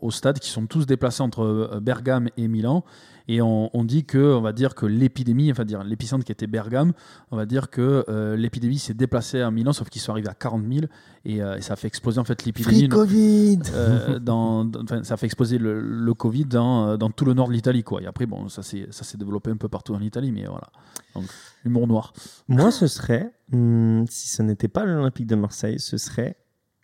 au 0.00 0.10
stade, 0.10 0.40
qui 0.40 0.50
sont 0.50 0.66
tous 0.66 0.86
déplacés 0.86 1.22
entre 1.22 1.78
Bergame 1.80 2.28
et 2.36 2.48
Milan. 2.48 2.82
Et 3.26 3.40
on, 3.40 3.70
on 3.74 3.84
dit 3.84 4.04
que, 4.04 4.18
on 4.18 4.42
va 4.42 4.52
dire 4.52 4.74
que 4.74 4.84
l'épidémie, 4.84 5.50
enfin 5.50 5.64
dire 5.64 5.82
l'épicentre 5.82 6.24
qui 6.24 6.32
était 6.32 6.46
Bergame, 6.46 6.92
on 7.30 7.36
va 7.36 7.46
dire 7.46 7.70
que 7.70 8.04
euh, 8.08 8.36
l'épidémie 8.36 8.78
s'est 8.78 8.92
déplacée 8.92 9.40
à 9.40 9.50
Milan, 9.50 9.72
sauf 9.72 9.88
qu'ils 9.88 10.02
sont 10.02 10.12
arrivés 10.12 10.28
à 10.28 10.34
40 10.34 10.62
000 10.70 10.86
et, 11.24 11.42
euh, 11.42 11.56
et 11.56 11.62
ça 11.62 11.72
a 11.72 11.76
fait 11.76 11.86
exploser 11.88 12.18
en 12.20 12.24
fait 12.24 12.44
l'épidémie. 12.44 12.88
Covid 12.90 13.58
Euh, 13.72 14.18
dans, 14.18 14.66
dans- 14.66 14.82
enfin, 14.82 15.02
ça 15.04 15.14
a 15.14 15.16
fait 15.16 15.24
exploser 15.26 15.56
le, 15.56 15.80
le 15.80 16.14
Covid 16.14 16.44
dans, 16.44 16.88
euh, 16.88 16.96
dans 16.98 17.08
tout 17.10 17.24
le 17.24 17.32
nord 17.32 17.48
de 17.48 17.54
l'Italie. 17.54 17.82
Quoi. 17.82 18.02
Et 18.02 18.06
après, 18.06 18.26
bon, 18.26 18.48
ça 18.50 18.62
s'est 18.62 18.88
ça 18.90 19.04
s'est 19.04 19.16
développé 19.16 19.50
un 19.50 19.56
peu 19.56 19.68
partout 19.68 19.94
en 19.94 20.00
Italie, 20.02 20.30
mais 20.30 20.44
voilà. 20.44 20.68
Donc, 21.14 21.24
humour 21.64 21.86
noir. 21.86 22.12
Moi, 22.48 22.70
ce 22.70 22.86
serait, 22.86 23.32
hmm, 23.52 24.04
si 24.10 24.28
ce 24.28 24.42
n'était 24.42 24.68
pas 24.68 24.84
l'Olympique 24.84 25.26
de 25.26 25.36
Marseille, 25.36 25.78
ce 25.80 25.96
serait 25.96 26.36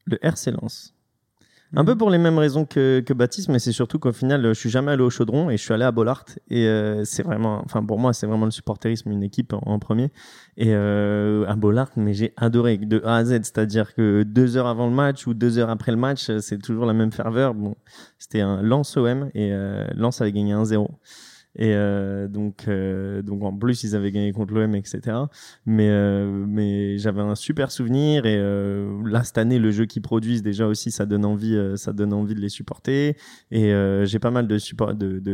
le 0.06 0.18
RC 0.24 0.52
Lens. 0.52 0.94
Un 1.76 1.84
peu 1.84 1.96
pour 1.96 2.10
les 2.10 2.18
mêmes 2.18 2.38
raisons 2.38 2.64
que, 2.64 2.98
que 2.98 3.12
Baptiste, 3.12 3.48
mais 3.48 3.60
c'est 3.60 3.70
surtout 3.70 4.00
qu'au 4.00 4.12
final, 4.12 4.44
je 4.44 4.52
suis 4.54 4.70
jamais 4.70 4.90
allé 4.90 5.04
au 5.04 5.10
Chaudron 5.10 5.50
et 5.50 5.56
je 5.56 5.62
suis 5.62 5.72
allé 5.72 5.84
à 5.84 5.92
Bollard. 5.92 6.24
Et 6.48 6.66
euh, 6.66 7.04
c'est 7.04 7.22
vraiment, 7.22 7.62
enfin 7.64 7.84
pour 7.84 7.96
moi, 7.96 8.12
c'est 8.12 8.26
vraiment 8.26 8.44
le 8.44 8.50
supporterisme, 8.50 9.08
une 9.12 9.22
équipe 9.22 9.52
en, 9.52 9.62
en 9.64 9.78
premier. 9.78 10.10
Et 10.56 10.74
euh, 10.74 11.46
à 11.46 11.54
Bollard, 11.54 11.90
mais 11.94 12.12
j'ai 12.12 12.32
adoré 12.36 12.76
de 12.76 13.00
A 13.04 13.16
à 13.16 13.24
Z, 13.24 13.42
c'est-à-dire 13.44 13.94
que 13.94 14.24
deux 14.24 14.56
heures 14.56 14.66
avant 14.66 14.88
le 14.88 14.94
match 14.94 15.28
ou 15.28 15.34
deux 15.34 15.58
heures 15.58 15.70
après 15.70 15.92
le 15.92 15.98
match, 15.98 16.28
c'est 16.40 16.58
toujours 16.60 16.86
la 16.86 16.92
même 16.92 17.12
ferveur. 17.12 17.54
Bon, 17.54 17.76
c'était 18.18 18.40
un 18.40 18.62
Lens 18.62 18.96
OM 18.96 19.30
et 19.34 19.52
euh, 19.52 19.86
Lens 19.94 20.20
avait 20.20 20.32
gagné 20.32 20.52
1-0. 20.54 20.88
Et 21.56 21.74
euh, 21.74 22.28
donc, 22.28 22.66
euh, 22.68 23.22
donc 23.22 23.42
en 23.42 23.52
plus, 23.52 23.82
ils 23.82 23.96
avaient 23.96 24.12
gagné 24.12 24.32
contre 24.32 24.54
l'OM, 24.54 24.74
etc. 24.74 25.16
Mais, 25.66 25.88
euh, 25.90 26.44
mais 26.46 26.98
j'avais 26.98 27.22
un 27.22 27.34
super 27.34 27.70
souvenir. 27.72 28.26
Et 28.26 28.38
là, 29.04 29.24
cette 29.24 29.38
année, 29.38 29.58
le 29.58 29.70
jeu 29.70 29.86
qu'ils 29.86 30.02
produisent, 30.02 30.42
déjà 30.42 30.66
aussi, 30.66 30.90
ça 30.90 31.06
donne 31.06 31.24
envie, 31.24 31.58
ça 31.76 31.92
donne 31.92 32.12
envie 32.12 32.34
de 32.34 32.40
les 32.40 32.48
supporter. 32.48 33.16
Et 33.50 33.72
j'ai 34.04 34.18
pas 34.18 34.30
mal 34.30 34.46
de, 34.46 34.58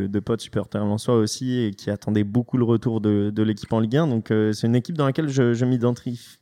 de, 0.07 0.21
potes 0.21 0.41
supporters 0.41 0.85
en 0.85 0.99
soi 0.99 1.17
aussi 1.17 1.61
et 1.61 1.71
qui 1.73 1.91
attendaient 1.91 2.25
beaucoup 2.25 2.57
le 2.57 2.65
retour 2.65 3.01
de, 3.01 3.43
l'équipe 3.43 3.73
en 3.73 3.81
Ligue 3.81 3.97
1. 3.97 4.07
Donc, 4.07 4.27
c'est 4.29 4.67
une 4.67 4.77
équipe 4.77 4.97
dans 4.97 5.07
laquelle 5.07 5.29
je, 5.29 5.53
je 5.53 5.65
m'identifie 5.65 6.39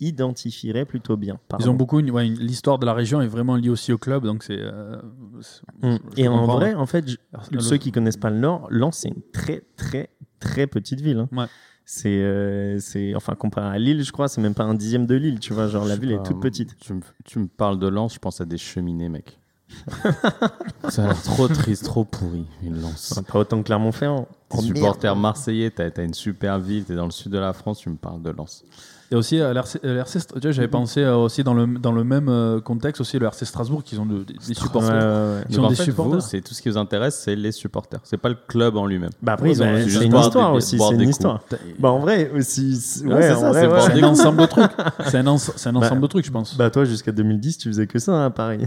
en- 0.00 0.04
identifierais 0.04 0.84
plutôt 0.84 1.16
bien. 1.16 1.38
Ils 1.58 1.68
ont 1.70 1.74
beaucoup. 1.74 2.00
une- 2.00 2.10
ouais, 2.10 2.26
une- 2.26 2.34
L'histoire 2.38 2.78
de 2.78 2.86
la 2.86 2.94
région 2.94 3.20
est 3.22 3.26
vraiment 3.26 3.56
liée 3.56 3.70
aussi 3.70 3.92
au 3.92 3.98
club, 3.98 4.24
donc 4.24 4.42
c'est. 4.42 4.58
euh, 4.60 4.96
c'est- 5.40 5.62
Mm. 5.86 5.98
je 6.16 6.22
Et 6.22 6.28
en 6.28 6.46
vrai, 6.46 6.74
en 6.74 6.86
fait, 6.86 7.08
je- 7.08 7.58
ceux 7.60 7.76
qui 7.78 7.92
connaissent 7.92 8.16
pas 8.16 8.30
le 8.30 8.38
Nord, 8.38 8.66
Lens, 8.70 8.98
c'est 8.98 9.08
une 9.08 9.22
très, 9.32 9.62
très, 9.76 10.10
très 10.40 10.66
petite 10.66 11.00
ville. 11.00 11.18
hein. 11.18 11.28
Ouais. 11.36 11.46
C'est, 11.88 12.08
euh, 12.20 12.80
c'est, 12.80 13.14
enfin, 13.14 13.34
comparé 13.36 13.76
à 13.76 13.78
Lille, 13.78 14.02
je 14.02 14.10
crois, 14.10 14.26
c'est 14.26 14.40
même 14.40 14.54
pas 14.54 14.64
un 14.64 14.74
dixième 14.74 15.06
de 15.06 15.14
Lille, 15.14 15.38
tu 15.38 15.52
vois. 15.54 15.68
Genre, 15.68 15.84
la 15.84 15.94
ville 15.96 16.10
est 16.12 16.22
toute 16.24 16.40
petite. 16.40 16.76
Tu 16.80 16.92
me, 16.94 17.00
tu 17.24 17.38
me 17.38 17.46
parles 17.46 17.78
de 17.78 17.86
Lens, 17.86 18.12
je 18.14 18.18
pense 18.18 18.40
à 18.40 18.44
des 18.44 18.58
cheminées, 18.58 19.08
mec. 19.08 19.38
ça 20.88 21.04
a 21.04 21.06
l'air 21.08 21.22
trop 21.22 21.48
triste, 21.48 21.84
trop 21.84 22.04
pourri, 22.04 22.44
une 22.62 22.80
Lens. 22.80 23.12
Enfin, 23.12 23.22
pas 23.22 23.38
autant 23.40 23.58
que 23.62 23.66
Clermont-Ferrand. 23.66 24.28
T'es 24.48 24.58
Oh, 24.58 24.62
supporter 24.62 25.08
merde. 25.08 25.20
marseillais, 25.20 25.70
t'as 25.70 25.88
as 25.96 26.02
une 26.02 26.14
super 26.14 26.58
ville, 26.58 26.84
t'es 26.84 26.94
dans 26.94 27.04
le 27.04 27.10
sud 27.10 27.32
de 27.32 27.38
la 27.38 27.52
France, 27.52 27.78
tu 27.80 27.88
me 27.90 27.96
parles 27.96 28.22
de 28.22 28.30
Lens. 28.30 28.64
Il 29.10 29.14
y 29.14 29.14
a 29.14 29.18
aussi 29.18 29.40
euh, 29.40 29.52
l'RC, 29.54 29.76
euh, 29.84 30.02
tu 30.04 30.40
vois, 30.40 30.50
j'avais 30.50 30.66
pensé 30.66 31.00
euh, 31.00 31.14
aussi 31.16 31.44
dans 31.44 31.54
le, 31.54 31.66
dans 31.78 31.92
le 31.92 32.02
même 32.02 32.60
contexte 32.64 33.00
aussi 33.00 33.18
le 33.20 33.26
RC 33.26 33.44
Strasbourg 33.44 33.84
qui 33.84 33.96
ont 33.98 34.06
de- 34.06 34.24
des, 34.24 34.54
supporters. 34.54 34.90
ouais, 34.90 35.36
ouais. 35.38 35.44
Ils 35.48 35.54
Donc 35.56 35.64
ont 35.64 35.66
en 35.68 35.70
des 35.70 35.76
fait, 35.76 35.84
supporters. 35.84 36.14
vous, 36.16 36.20
c'est 36.20 36.40
tout 36.40 36.54
ce 36.54 36.60
qui 36.60 36.68
vous 36.68 36.76
intéresse, 36.76 37.20
c'est 37.24 37.36
les 37.36 37.52
supporters. 37.52 38.00
C'est 38.02 38.16
pas 38.16 38.28
le 38.30 38.36
club 38.48 38.76
en 38.76 38.84
lui-même. 38.86 39.10
Bah 39.22 39.34
après, 39.34 39.46
Ouais, 39.50 39.52
ils 39.54 39.62
ont- 39.62 39.66
bah, 39.66 39.72
c'est 39.78 39.88
juste 39.88 40.02
une 40.04 40.16
histoire 40.16 40.50
des- 40.50 40.56
aussi, 40.56 40.78
c'est 40.78 40.94
une 40.94 41.08
histoire. 41.08 41.40
Bah 41.78 41.90
en 41.90 42.00
vrai 42.00 42.32
aussi, 42.36 42.74
c'est- 42.76 43.04
Ouais, 43.06 43.22
ça, 43.34 43.50
vrai, 43.52 44.00
un 44.02 44.02
ensemble 44.04 44.40
de 44.42 44.46
trucs. 44.46 44.70
C'est 45.06 45.18
un, 45.18 45.26
ense- 45.28 45.52
c'est 45.54 45.68
un 45.68 45.72
Bah, 45.74 45.86
ensemble 45.86 46.00
de 46.00 46.06
trucs, 46.08 46.26
je 46.26 46.32
pense. 46.32 46.56
Bah 46.56 46.70
toi, 46.70 46.84
jusqu'à 46.84 47.12
2010, 47.12 47.58
tu 47.58 47.68
faisais 47.68 47.86
que 47.86 48.00
ça, 48.00 48.12
hein, 48.24 48.30
pareil. 48.30 48.66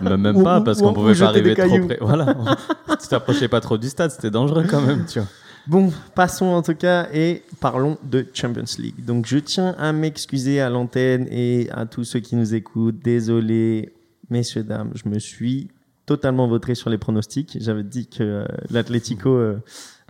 Mais 0.00 0.16
même 0.16 0.42
pas, 0.44 0.60
parce 0.60 0.80
qu'on 0.80 0.90
ou 0.90 0.94
pouvait 0.94 1.14
pas 1.14 1.26
arriver 1.26 1.54
des 1.56 1.62
trop 1.66 1.86
près. 1.86 1.98
Voilà. 2.00 2.26
tu 3.02 3.08
t'approchais 3.08 3.48
pas 3.48 3.60
trop 3.60 3.76
du 3.76 3.88
stade, 3.88 4.12
c'était 4.12 4.30
dangereux 4.30 4.64
quand 4.70 4.80
même, 4.82 5.04
tu 5.06 5.18
vois. 5.18 5.28
Bon, 5.66 5.92
passons 6.14 6.46
en 6.46 6.62
tout 6.62 6.74
cas 6.74 7.08
et 7.12 7.42
parlons 7.60 7.98
de 8.02 8.26
Champions 8.32 8.64
League. 8.78 9.04
Donc 9.04 9.26
je 9.26 9.38
tiens 9.38 9.74
à 9.78 9.92
m'excuser 9.92 10.60
à 10.60 10.70
l'antenne 10.70 11.26
et 11.30 11.68
à 11.70 11.86
tous 11.86 12.04
ceux 12.04 12.20
qui 12.20 12.34
nous 12.34 12.54
écoutent. 12.54 12.98
Désolé, 12.98 13.92
messieurs, 14.30 14.64
dames, 14.64 14.92
je 14.94 15.08
me 15.08 15.18
suis 15.18 15.68
totalement 16.06 16.48
vautré 16.48 16.74
sur 16.74 16.90
les 16.90 16.98
pronostics. 16.98 17.58
J'avais 17.60 17.84
dit 17.84 18.08
que 18.08 18.22
euh, 18.22 18.44
l'Atlético 18.70 19.30
euh, 19.30 19.62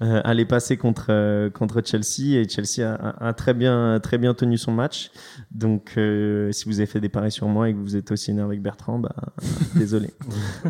euh, 0.02 0.20
allait 0.24 0.44
passer 0.46 0.76
contre 0.78 1.06
euh, 1.10 1.50
contre 1.50 1.82
Chelsea 1.84 2.38
et 2.40 2.48
Chelsea 2.48 2.80
a, 2.88 2.94
a- 2.94 3.28
a 3.28 3.32
très 3.34 3.52
bien 3.54 4.00
très 4.02 4.16
bien 4.18 4.32
tenu 4.34 4.56
son 4.56 4.72
match. 4.72 5.10
Donc 5.50 5.92
euh, 5.98 6.50
si 6.52 6.64
vous 6.66 6.78
avez 6.80 6.86
fait 6.86 7.00
des 7.00 7.08
paris 7.08 7.30
sur 7.30 7.48
moi 7.48 7.68
et 7.68 7.74
que 7.74 7.78
vous 7.78 7.96
êtes 7.96 8.10
aussi 8.10 8.30
énervé 8.30 8.52
avec 8.54 8.62
Bertrand, 8.62 8.98
bah 8.98 9.14
désolé. 9.74 10.10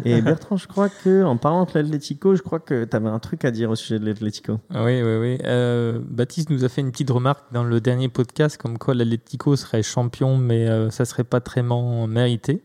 et 0.05 0.21
Bertrand, 0.21 0.57
je 0.57 0.67
crois 0.67 0.89
que 0.89 1.23
en 1.23 1.37
parlant 1.37 1.65
de 1.65 1.71
l'Atlético, 1.75 2.35
je 2.35 2.43
crois 2.43 2.61
que 2.61 2.85
tu 2.85 2.97
avais 2.97 3.09
un 3.09 3.19
truc 3.21 3.45
à 3.45 3.51
dire 3.51 3.71
au 3.71 3.77
sujet 3.77 3.99
de 3.99 4.07
l'Atlético. 4.07 4.59
Ah 4.75 4.85
Oui, 4.85 5.01
oui, 5.03 5.17
oui. 5.21 5.39
Euh, 5.45 6.01
Baptiste 6.03 6.51
nous 6.51 6.65
a 6.65 6.69
fait 6.69 6.81
une 6.81 6.91
petite 6.91 7.11
remarque 7.11 7.53
dans 7.53 7.65
le 7.65 7.81
dernier 7.81 8.09
podcast 8.09 8.57
comme 8.61 8.79
quoi 8.79 8.95
l'Atlético 8.95 9.55
serait 9.57 9.83
champion, 9.83 10.37
mais 10.37 10.69
euh, 10.69 10.91
ça 10.91 11.05
serait 11.05 11.25
pas 11.25 11.41
très 11.41 11.63
mérité. 11.63 12.63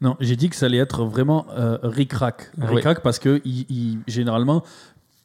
Non, 0.00 0.16
j'ai 0.20 0.36
dit 0.36 0.48
que 0.48 0.54
ça 0.56 0.66
allait 0.66 0.78
être 0.78 1.04
vraiment 1.04 1.46
euh, 1.58 1.76
ric-rac. 1.82 2.52
Ah 2.60 2.66
Ric-rac 2.68 3.02
parce 3.02 3.18
que 3.18 3.40
il- 3.44 3.66
il- 3.68 3.98
généralement, 4.06 4.62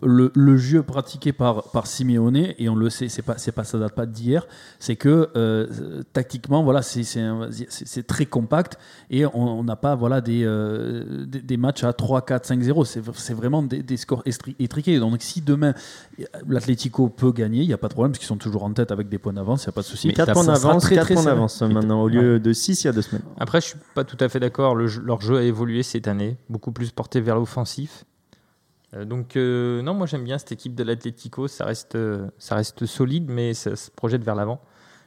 le, 0.04 0.32
le 0.36 0.58
jeu 0.58 0.84
pratiqué 0.84 1.32
par, 1.32 1.64
par 1.72 1.88
Simeone, 1.88 2.36
et 2.58 2.68
on 2.70 2.76
le 2.76 2.90
sait, 2.90 3.08
c'est 3.08 3.22
pas, 3.22 3.38
c'est 3.38 3.54
pas, 3.54 3.64
ça 3.64 3.80
date 3.80 3.94
pas 3.96 4.06
d'hier, 4.06 4.46
c'est 4.78 4.98
que 4.98 5.30
euh, 5.38 6.04
tactiquement, 6.12 6.64
voilà, 6.64 6.82
c'est, 6.82 7.04
c'est, 7.04 7.22
un- 7.22 7.50
c'est- 7.50 7.68
c'est 7.70 8.06
très 8.06 8.26
compact 8.26 8.78
et 9.10 9.26
on 9.26 9.64
n'a 9.64 9.78
pas 9.78 9.96
voilà, 9.96 10.20
des, 10.20 10.44
euh, 10.44 11.26
des, 11.26 11.42
des 11.42 11.58
matchs 11.58 11.84
à 11.86 11.94
3, 11.94 12.24
4, 12.24 12.46
5, 12.46 12.62
0. 12.62 12.84
C'est, 12.86 13.02
c'est 13.16 13.34
vraiment 13.34 13.64
des, 13.64 13.82
des 13.84 13.96
scores 13.98 14.22
estri- 14.26 14.56
étriqués. 14.60 15.00
Donc 15.00 15.22
si 15.22 15.42
demain 15.42 15.74
l'Atlético 16.48 17.10
peut 17.10 17.32
gagner, 17.32 17.62
il 17.62 17.68
n'y 17.68 17.74
a 17.74 17.78
pas 17.78 17.88
de 17.88 17.94
problème 17.94 18.12
parce 18.12 18.20
qu'ils 18.20 18.28
sont 18.28 18.38
toujours 18.38 18.64
en 18.64 18.74
tête 18.74 18.92
avec 18.92 19.10
des 19.10 19.18
points 19.18 19.34
d'avance, 19.34 19.64
il 19.64 19.68
n'y 19.68 19.70
a 19.70 19.74
pas 19.74 19.82
de 19.82 19.86
souci. 19.88 20.12
4 20.14 20.26
Ça 20.28 20.34
points 20.34 20.44
d'avance, 20.44 20.84
très, 20.84 20.96
4 20.96 21.06
très 21.06 21.14
points 21.16 21.24
d'avance 21.24 21.62
maintenant 21.62 22.02
au 22.02 22.08
lieu 22.08 22.40
de 22.40 22.54
6 22.54 22.84
il 22.84 22.88
y 22.88 22.90
a 22.90 22.94
deux 22.94 23.02
semaines. 23.02 23.24
Après, 23.40 23.62
je 23.62 23.68
suis 23.68 23.78
pas 23.94 24.04
tout 24.04 24.18
à 24.20 24.30
fait 24.30 24.40
d'accord. 24.40 24.76
Le 24.76 24.88
leur 25.04 25.22
jeu 25.22 25.38
a 25.38 25.42
évolué 25.44 25.84
cette 25.84 26.08
année, 26.08 26.38
beaucoup 26.50 26.72
plus 26.72 26.92
porté 26.92 27.22
vers 27.22 27.36
l'offensif. 27.36 28.04
Euh, 28.96 29.06
donc, 29.06 29.36
euh, 29.36 29.82
non, 29.82 29.94
moi 29.94 30.08
j'aime 30.08 30.24
bien 30.24 30.38
cette 30.38 30.52
équipe 30.52 30.76
de 30.76 30.84
l'Atlético. 30.84 31.48
Ça 31.48 31.66
reste, 31.66 31.96
euh, 31.96 32.28
ça 32.38 32.56
reste 32.56 32.86
solide, 32.86 33.26
mais 33.30 33.54
ça 33.54 33.76
se 33.76 33.92
projette 33.92 34.24
vers 34.24 34.36
l'avant. 34.36 34.62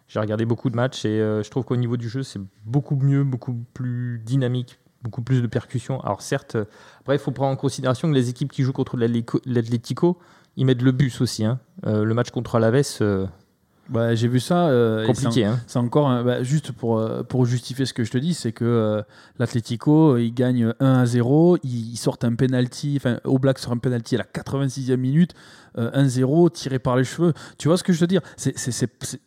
J'ai 0.08 0.20
regardé 0.20 0.46
beaucoup 0.46 0.70
de 0.70 0.76
matchs 0.76 1.04
et 1.04 1.18
je 1.18 1.50
trouve 1.50 1.64
qu'au 1.64 1.76
niveau 1.76 1.98
du 1.98 2.08
jeu, 2.08 2.22
c'est 2.22 2.40
beaucoup 2.64 2.96
mieux, 2.96 3.24
beaucoup 3.24 3.52
plus 3.74 4.18
dynamique, 4.24 4.78
beaucoup 5.02 5.20
plus 5.20 5.42
de 5.42 5.46
percussion. 5.46 6.00
Alors, 6.00 6.22
certes, 6.22 6.56
après, 7.00 7.16
il 7.16 7.18
faut 7.18 7.30
prendre 7.30 7.52
en 7.52 7.56
considération 7.56 8.08
que 8.08 8.14
les 8.14 8.30
équipes 8.30 8.50
qui 8.50 8.62
jouent 8.62 8.72
contre 8.72 8.96
l'Atlético- 8.96 10.18
ils 10.56 10.64
mettent 10.64 10.80
le 10.80 10.92
bus 10.92 11.20
aussi. 11.20 11.44
hein. 11.44 11.60
Le 11.84 12.10
match 12.14 12.30
contre 12.30 12.54
Alaves, 12.54 13.02
Ouais, 13.92 14.14
j'ai 14.16 14.28
vu 14.28 14.38
ça. 14.40 14.68
euh, 14.68 15.06
compliqué. 15.06 15.44
hein. 15.46 15.58
C'est 15.66 15.78
encore 15.78 16.08
un- 16.08 16.22
bah, 16.22 16.42
juste 16.42 16.72
pour, 16.72 16.98
euh, 16.98 17.22
pour 17.22 17.46
justifier 17.46 17.86
ce 17.86 17.94
que 17.94 18.04
je 18.04 18.10
te 18.10 18.18
dis, 18.18 18.34
c'est 18.34 18.52
que 18.52 18.64
euh, 18.64 19.02
l'Atlético 19.38 20.16
il 20.18 20.32
gagne 20.34 20.74
1 20.80 20.92
à 21.00 21.06
0, 21.06 21.56
ils, 21.62 21.92
ils 21.92 21.96
sortent 21.96 22.24
un 22.24 22.34
penalty, 22.34 22.94
enfin 22.96 23.18
au 23.24 23.38
Black 23.38 23.58
sort 23.58 23.72
un 23.72 23.78
penalty 23.78 24.16
à 24.16 24.18
la 24.18 24.24
86e 24.24 24.96
minute, 24.96 25.32
euh, 25.76 25.90
1-0 25.90 26.50
tiré 26.50 26.78
par 26.78 26.96
les 26.96 27.04
cheveux. 27.04 27.32
Tu 27.58 27.68
vois 27.68 27.76
ce 27.76 27.84
que 27.84 27.92
je 27.92 28.00
veux 28.00 28.06
dire? 28.06 28.20
C'est, 28.36 28.54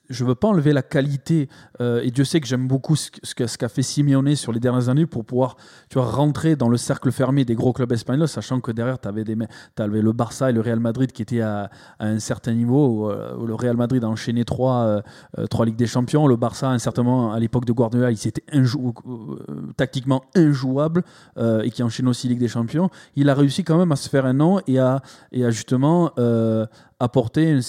Je 0.10 0.26
veux 0.26 0.36
pas 0.36 0.48
enlever 0.48 0.74
la 0.74 0.82
qualité 0.82 1.50
euh, 1.80 2.02
et 2.04 2.12
Dieu 2.12 2.24
sait 2.24 2.40
que 2.40 2.48
j'aime 2.48 2.68
beaucoup 2.68 2.96
ce, 2.96 3.10
qu'a 3.58 3.70
fait 3.70 3.84
Simeone 3.84 4.36
sur 4.36 4.52
les 4.52 4.60
dernières 4.60 4.90
années 4.90 5.06
pour 5.06 5.26
pouvoir 5.26 5.56
tu 5.90 5.98
vois, 5.98 6.10
rentrer 6.10 6.56
dans 6.56 6.70
le 6.70 6.78
cercle 6.78 7.12
fermé 7.12 7.46
des 7.46 7.56
gros 7.56 7.74
clubs 7.74 7.92
espagnols, 7.92 8.28
sachant 8.28 8.60
que 8.60 8.72
derrière 8.72 9.00
tu 9.00 9.08
avais, 9.08 9.24
le 9.24 10.12
Barça 10.12 10.50
et 10.50 10.54
le 10.54 10.62
Real 10.62 10.80
Madrid 10.80 11.12
qui 11.12 11.22
étaient 11.22 11.42
à, 11.42 11.70
un 12.00 12.20
certain 12.20 12.54
niveau 12.54 13.10
euh, 13.10 13.36
où 13.38 13.46
le 13.46 13.56
Real 13.56 13.78
Madrid 13.78 14.04
a 14.04 14.08
enchaîné 14.08 14.46
trois, 14.46 14.84
euh, 14.84 15.02
euh, 15.38 15.66
Ligues 15.66 15.76
des 15.76 15.88
Champions. 15.88 16.28
Le 16.28 16.36
Barça, 16.36 16.70
à 16.70 16.74
un 16.74 16.80
certain 16.80 17.04
moment, 17.04 17.32
à 17.32 17.40
l'époque 17.40 17.66
de 17.66 17.72
Guardiola, 17.72 18.12
il 18.12 18.18
s'était 18.18 18.44
euh, 18.54 19.74
tactiquement 19.78 20.24
injouable 20.36 21.04
euh, 21.38 21.62
et 21.62 21.72
qui 21.72 21.84
enchaîne 21.84 22.08
aussi 22.08 22.28
Ligue 22.28 22.40
des 22.40 22.48
Champions. 22.48 22.90
Il 23.16 23.30
a 23.30 23.34
réussi 23.34 23.64
quand 23.64 23.78
même 23.78 23.92
à 23.92 23.96
se 23.96 24.10
faire 24.10 24.26
un 24.26 24.34
nom 24.34 24.60
et 24.68 24.80
à, 24.80 25.02
justement 25.32 26.12
euh, 26.18 26.31
呃 26.32 26.70
apporter 27.02 27.60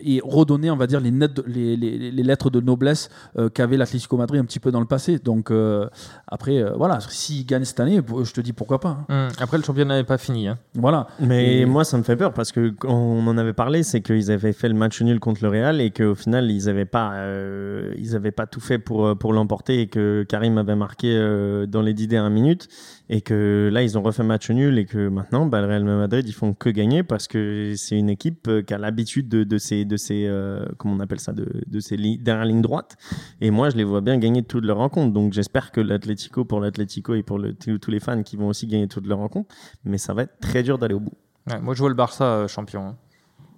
et 0.00 0.20
redonner, 0.24 0.70
on 0.70 0.76
va 0.76 0.86
dire, 0.86 1.00
les, 1.00 1.10
nettes 1.10 1.34
de- 1.34 1.44
les, 1.46 1.76
les- 1.76 2.10
les 2.10 2.22
lettres 2.22 2.50
de 2.50 2.60
noblesse 2.60 3.10
euh, 3.38 3.48
qu'avait 3.48 3.76
l'Atlético 3.76 4.16
Madrid 4.16 4.40
un 4.40 4.44
petit 4.44 4.58
peu 4.60 4.70
dans 4.70 4.80
le 4.80 4.86
passé. 4.86 5.18
Donc 5.18 5.50
euh, 5.50 5.86
après, 6.26 6.58
euh, 6.62 6.72
voilà, 6.76 6.98
s'il 7.00 7.46
gagne 7.46 7.64
cette 7.64 7.80
année, 7.80 8.00
je 8.24 8.32
te 8.32 8.40
dis 8.40 8.52
pourquoi 8.52 8.80
pas. 8.80 9.04
hein. 9.08 9.26
Hum, 9.28 9.28
Après, 9.40 9.56
le 9.58 9.62
championnat 9.64 9.96
n'est 9.96 10.04
pas 10.04 10.18
fini. 10.18 10.48
hein. 10.48 10.58
Voilà. 10.74 11.06
Mais 11.20 11.60
Et- 11.60 11.64
moi, 11.66 11.84
ça 11.84 11.96
me 11.98 12.02
fait 12.02 12.16
peur 12.16 12.32
parce 12.32 12.52
que 12.52 12.70
quand 12.70 12.92
on 12.94 13.26
en 13.26 13.38
avait 13.38 13.52
parlé, 13.52 13.82
c'est 13.82 14.00
qu'ils 14.00 14.30
avaient 14.30 14.52
fait 14.52 14.68
le 14.68 14.74
match 14.74 15.00
nul 15.02 15.20
contre 15.20 15.42
le 15.42 15.48
Real 15.48 15.80
et 15.80 15.90
qu'au 15.90 16.14
final, 16.14 16.50
ils 16.50 16.66
n'avaient 16.66 16.84
pas, 16.84 17.12
euh, 17.14 17.92
ils 17.98 18.14
avaient 18.16 18.30
pas 18.32 18.46
tout 18.46 18.60
fait 18.60 18.78
pour, 18.78 19.16
pour 19.16 19.32
l'emporter 19.32 19.80
et 19.80 19.86
que 19.86 20.24
Karim 20.28 20.58
avait 20.58 20.76
marqué 20.76 21.14
euh, 21.16 21.66
dans 21.66 21.82
les 21.82 21.94
dix 21.94 22.06
dernières 22.08 22.30
minutes 22.30 22.68
et 23.10 23.20
que 23.20 23.68
là, 23.72 23.82
ils 23.82 23.96
ont 23.98 24.02
refait 24.02 24.22
match 24.22 24.50
nul 24.50 24.78
et 24.78 24.86
que 24.86 25.08
maintenant, 25.08 25.46
bah, 25.46 25.60
le 25.60 25.66
Real 25.68 25.84
Madrid, 25.84 26.24
ils 26.26 26.32
font 26.32 26.54
que 26.54 26.70
gagner 26.70 27.02
parce 27.02 27.28
que 27.28 27.74
c'est 27.76 27.96
une 27.98 28.08
équipe 28.08 28.48
euh, 28.48 28.62
qui 28.74 28.82
a 28.82 28.86
l'habitude 28.86 29.28
de, 29.28 29.44
de 29.44 29.58
ces, 29.58 29.84
de 29.84 29.96
ces 29.96 30.26
euh, 30.26 30.64
comment 30.78 30.94
on 30.94 31.00
appelle 31.00 31.20
ça, 31.20 31.32
de, 31.32 31.46
de 31.66 31.80
ces 31.80 31.96
li- 31.96 32.18
dernières 32.18 32.44
lignes 32.46 32.62
droites. 32.62 32.96
Et 33.40 33.50
moi, 33.50 33.70
je 33.70 33.76
les 33.76 33.84
vois 33.84 34.00
bien 34.00 34.18
gagner 34.18 34.42
toutes 34.42 34.64
leurs 34.64 34.78
rencontres. 34.78 35.12
Donc, 35.12 35.32
j'espère 35.32 35.70
que 35.70 35.80
l'Atlético, 35.80 36.44
pour 36.44 36.60
l'Atlético 36.60 37.14
et 37.14 37.22
pour 37.22 37.38
le- 37.38 37.54
tous 37.54 37.90
les 37.90 38.00
fans 38.00 38.22
qui 38.22 38.36
vont 38.36 38.48
aussi 38.48 38.66
gagner 38.66 38.88
toutes 38.88 39.06
leurs 39.06 39.18
rencontres, 39.18 39.54
mais 39.84 39.98
ça 39.98 40.12
va 40.14 40.22
être 40.22 40.38
très 40.40 40.62
dur 40.62 40.78
d'aller 40.78 40.94
au 40.94 41.00
bout. 41.00 41.14
Ouais, 41.50 41.60
moi, 41.60 41.74
je 41.74 41.80
vois 41.80 41.88
le 41.88 41.94
Barça 41.94 42.24
euh, 42.24 42.48
champion. 42.48 42.86
hein. 42.88 42.96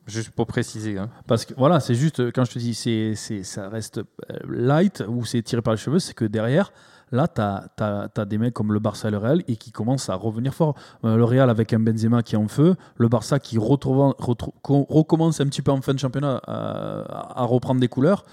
Juste 0.06 0.30
pour 0.30 0.46
préciser. 0.46 0.99
hein. 0.99 1.11
Parce 1.26 1.44
que 1.44 1.54
voilà, 1.56 1.80
c'est 1.80 1.94
juste, 1.96 2.20
euh, 2.20 2.30
quand 2.32 2.44
je 2.44 2.52
te 2.52 2.58
dis 2.61 2.75
c'est, 2.75 3.14
c'est, 3.16 3.42
ça 3.42 3.68
reste 3.68 4.00
light 4.49 5.02
ou 5.08 5.25
c'est 5.25 5.42
tiré 5.42 5.62
par 5.62 5.75
les 5.75 5.78
cheveux, 5.78 5.99
c'est 5.99 6.14
que 6.14 6.25
derrière, 6.25 6.73
là, 7.12 7.28
tu 7.28 7.40
as, 7.40 8.25
des 8.25 8.38
mecs 8.38 8.54
comme 8.54 8.72
le 8.72 8.78
Barça 8.78 9.08
et 9.08 9.10
le 9.10 9.18
Real 9.18 9.42
et 9.48 9.56
qui 9.56 9.72
commencent 9.72 10.08
à 10.08 10.14
revenir 10.14 10.54
fort. 10.54 10.75
Euh, 11.04 11.16
le 11.16 11.25
Real 11.25 11.50
avec 11.50 11.72
un 11.72 11.78
Benzema 11.78 12.22
qui 12.22 12.34
est 12.34 12.38
en 12.38 12.48
feu, 12.48 12.76
le 12.96 13.08
Barça 13.08 13.38
qui 13.38 13.58
recommence 13.58 15.40
un 15.40 15.46
petit 15.46 15.62
peu 15.62 15.70
en 15.70 15.80
fin 15.80 15.94
de 15.94 15.98
championnat 15.98 16.40
à 16.46 17.44
reprendre 17.44 17.80
des 17.80 17.88
couleurs. 17.88 18.25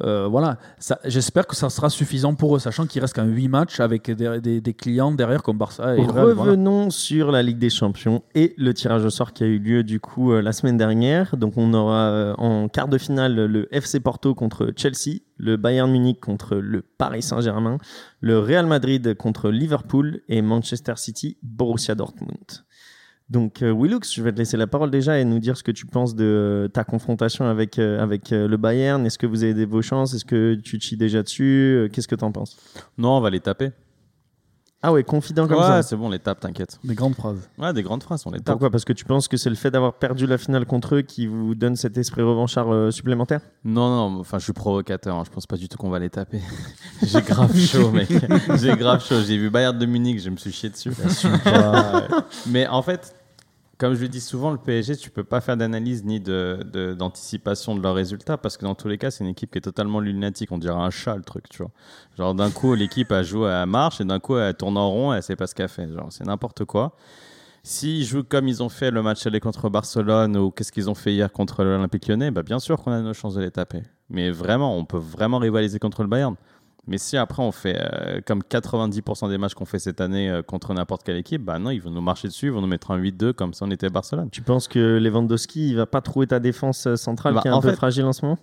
Euh, 0.00 0.26
voilà, 0.26 0.58
j'espère 1.04 1.46
que 1.46 1.54
ça 1.54 1.68
sera 1.68 1.90
suffisant 1.90 2.34
pour 2.34 2.56
eux, 2.56 2.58
sachant 2.58 2.86
qu'il 2.86 3.00
reste 3.02 3.16
même 3.18 3.34
8 3.34 3.48
matchs 3.48 3.78
avec 3.78 4.10
des, 4.10 4.74
clients 4.74 5.12
derrière 5.12 5.42
comme 5.42 5.58
Barça 5.58 5.96
et. 5.96 6.04
Revenons 6.04 6.90
sur 6.90 7.30
la 7.30 7.42
Ligue 7.42 7.58
des 7.58 7.70
Champions 7.70 8.22
et 8.34 8.54
le 8.56 8.72
tirage 8.74 9.04
au 9.04 9.10
sort 9.10 9.32
qui 9.32 9.44
a 9.44 9.46
eu 9.46 9.58
lieu 9.58 9.84
du 9.84 10.00
coup 10.00 10.32
euh, 10.32 10.40
la 10.40 10.52
semaine 10.52 10.76
dernière. 10.76 11.36
Donc 11.36 11.56
on 11.56 11.72
aura 11.74 12.08
euh, 12.10 12.34
en 12.38 12.68
quart 12.68 12.88
de 12.88 12.98
finale 12.98 13.34
le 13.34 13.68
FC 13.74 14.00
Porto 14.00 14.34
contre 14.34 14.72
Chelsea, 14.76 15.20
le 15.36 15.56
Bayern 15.56 15.90
Munich 15.90 16.20
contre 16.20 16.56
le 16.56 16.82
Paris 16.82 17.22
Saint-Germain, 17.22 17.78
le 18.20 18.38
Real 18.38 18.66
Madrid 18.66 19.14
contre 19.14 19.50
Liverpool 19.50 20.22
et 20.28 20.42
Manchester 20.42 20.94
City 20.96 21.36
Borussia 21.42 21.94
Dortmund. 21.94 22.64
Donc 23.32 23.62
euh, 23.62 23.72
Willux, 23.74 24.00
je 24.14 24.22
vais 24.22 24.30
te 24.30 24.36
laisser 24.36 24.58
la 24.58 24.66
parole 24.66 24.90
déjà 24.90 25.18
et 25.18 25.24
nous 25.24 25.38
dire 25.38 25.56
ce 25.56 25.62
que 25.62 25.70
tu 25.72 25.86
penses 25.86 26.14
de 26.14 26.24
euh, 26.24 26.68
ta 26.68 26.84
confrontation 26.84 27.46
avec, 27.46 27.78
euh, 27.78 27.98
avec 28.02 28.30
euh, 28.30 28.46
le 28.46 28.58
Bayern. 28.58 29.06
Est-ce 29.06 29.16
que 29.16 29.26
vous 29.26 29.42
avez 29.42 29.54
des 29.54 29.64
vos 29.64 29.80
chances? 29.80 30.12
Est-ce 30.12 30.26
que 30.26 30.54
tu 30.62 30.78
te 30.78 30.84
chies 30.84 30.98
déjà 30.98 31.22
dessus? 31.22 31.74
Euh, 31.78 31.88
Qu'est-ce 31.90 32.08
que 32.08 32.14
tu 32.14 32.24
en 32.24 32.30
penses? 32.32 32.58
Non, 32.98 33.16
on 33.16 33.20
va 33.22 33.30
les 33.30 33.40
taper. 33.40 33.70
Ah 34.82 34.92
ouais, 34.92 35.02
confident 35.04 35.46
comme 35.46 35.58
ouais, 35.58 35.62
ça. 35.62 35.82
c'est 35.82 35.94
bon, 35.96 36.08
on 36.08 36.10
les 36.10 36.18
tape, 36.18 36.40
t'inquiète. 36.40 36.78
Des 36.84 36.96
grandes 36.96 37.14
phrases. 37.14 37.48
Ouais, 37.56 37.72
des 37.72 37.84
grandes 37.84 38.02
phrases, 38.02 38.24
on 38.26 38.32
les 38.32 38.38
tape. 38.40 38.54
Pourquoi? 38.54 38.68
Parce 38.68 38.84
que 38.84 38.92
tu 38.92 39.04
penses 39.04 39.28
que 39.28 39.36
c'est 39.38 39.48
le 39.48 39.54
fait 39.54 39.70
d'avoir 39.70 39.94
perdu 39.94 40.26
la 40.26 40.36
finale 40.38 40.66
contre 40.66 40.96
eux 40.96 41.02
qui 41.02 41.26
vous 41.28 41.54
donne 41.54 41.76
cet 41.76 41.96
esprit 41.96 42.20
revanchard 42.20 42.68
euh, 42.70 42.90
supplémentaire? 42.90 43.40
Non, 43.64 43.88
non, 44.10 44.18
enfin, 44.20 44.38
je 44.40 44.44
suis 44.44 44.52
provocateur. 44.52 45.16
hein. 45.16 45.22
Je 45.24 45.30
pense 45.30 45.46
pas 45.46 45.56
du 45.56 45.68
tout 45.68 45.78
qu'on 45.78 45.88
va 45.88 46.00
les 46.00 46.10
taper. 46.10 46.40
J'ai 47.02 47.22
grave 47.22 47.56
chaud, 47.56 47.92
mec. 47.92 48.08
J'ai 48.60 48.76
grave 48.76 49.02
chaud. 49.06 49.20
J'ai 49.24 49.38
vu 49.38 49.48
Bayern 49.50 49.78
de 49.78 49.86
Munich, 49.86 50.20
je 50.20 50.28
me 50.30 50.36
suis 50.36 50.50
chié 50.52 50.68
dessus. 50.68 50.90
Mais 52.48 52.66
en 52.66 52.82
fait, 52.82 53.14
comme 53.82 53.94
je 53.94 54.02
le 54.02 54.08
dis 54.08 54.20
souvent, 54.20 54.52
le 54.52 54.58
PSG, 54.58 54.96
tu 54.96 55.10
peux 55.10 55.24
pas 55.24 55.40
faire 55.40 55.56
d'analyse 55.56 56.04
ni 56.04 56.20
de- 56.20 56.64
de- 56.72 56.94
d'anticipation 56.94 57.74
de, 57.74 57.82
leurs 57.82 57.96
résultats 57.96 58.38
parce 58.38 58.56
que 58.56 58.64
dans 58.64 58.76
tous 58.76 58.86
les 58.86 58.96
cas, 58.96 59.10
c'est 59.10 59.24
une 59.24 59.30
équipe 59.30 59.50
qui 59.50 59.58
est 59.58 59.62
totalement 59.62 59.98
lunatique. 59.98 60.52
On 60.52 60.58
dirait 60.58 60.76
un 60.80 60.90
chat, 60.90 61.16
le 61.16 61.24
truc, 61.24 61.48
tu 61.48 61.58
vois. 61.64 61.72
Genre, 62.16 62.32
d'un 62.32 62.52
coup, 62.52 62.76
l'équipe 62.76 63.10
a 63.10 63.24
joué 63.24 63.50
à 63.50 63.66
marche 63.66 64.00
et 64.00 64.04
d'un 64.04 64.20
coup, 64.20 64.36
elle 64.36 64.54
tourne 64.54 64.76
en 64.76 64.88
rond 64.88 65.12
et 65.12 65.16
elle 65.16 65.22
sait 65.24 65.34
pas 65.34 65.48
ce 65.48 65.56
qu'elle 65.56 65.68
fait. 65.68 65.92
Genre, 65.92 66.06
c'est 66.10 66.24
n'importe 66.24 66.64
quoi. 66.64 66.94
S'ils 67.64 68.04
jouent 68.04 68.22
comme 68.22 68.46
ils 68.46 68.62
ont 68.62 68.68
fait 68.68 68.92
le 68.92 69.02
match 69.02 69.26
aller 69.26 69.40
contre 69.40 69.68
Barcelone 69.68 70.36
ou 70.36 70.52
qu'est-ce 70.52 70.70
qu'ils 70.70 70.88
ont 70.88 70.94
fait 70.94 71.12
hier 71.12 71.32
contre 71.32 71.64
l'Olympique 71.64 72.06
lyonnais, 72.06 72.30
bah 72.30 72.44
bien 72.44 72.60
sûr 72.60 72.76
qu'on 72.80 72.92
a 72.92 73.00
nos 73.00 73.14
chances 73.14 73.34
de 73.34 73.40
les 73.40 73.50
taper. 73.50 73.82
Mais 74.10 74.30
vraiment, 74.30 74.76
on 74.76 74.84
peut 74.84 74.96
vraiment 74.96 75.38
rivaliser 75.38 75.80
contre 75.80 76.02
le 76.02 76.08
Bayern. 76.08 76.36
Mais 76.88 76.98
si 76.98 77.16
après 77.16 77.42
on 77.42 77.52
fait 77.52 77.76
euh, 77.78 78.20
comme 78.26 78.40
90% 78.42 79.28
des 79.28 79.38
matchs 79.38 79.54
qu'on 79.54 79.64
fait 79.64 79.78
cette 79.78 80.00
année 80.00 80.28
euh, 80.28 80.42
contre 80.42 80.74
n'importe 80.74 81.04
quelle 81.04 81.16
équipe, 81.16 81.42
bah 81.44 81.58
non, 81.60 81.70
ils 81.70 81.80
vont 81.80 81.90
nous 81.90 82.00
marcher 82.00 82.26
dessus, 82.28 82.46
ils 82.46 82.52
vont 82.52 82.60
nous 82.60 82.66
mettre 82.66 82.90
un 82.90 82.98
8-2 82.98 83.32
comme 83.34 83.54
si 83.54 83.62
on 83.62 83.70
était 83.70 83.88
Barcelone. 83.88 84.30
Tu 84.30 84.42
penses 84.42 84.66
que 84.66 84.98
Lewandowski, 84.98 85.68
il 85.70 85.76
va 85.76 85.86
pas 85.86 86.00
trouver 86.00 86.26
ta 86.26 86.40
défense 86.40 86.86
euh, 86.88 86.96
centrale 86.96 87.34
Bah, 87.34 87.40
qui 87.42 87.48
est 87.48 87.52
un 87.52 87.60
peu 87.60 87.70
fait- 87.70 87.76
fragile 87.76 88.04
en 88.04 88.12
ce 88.12 88.24
moment? 88.24 88.38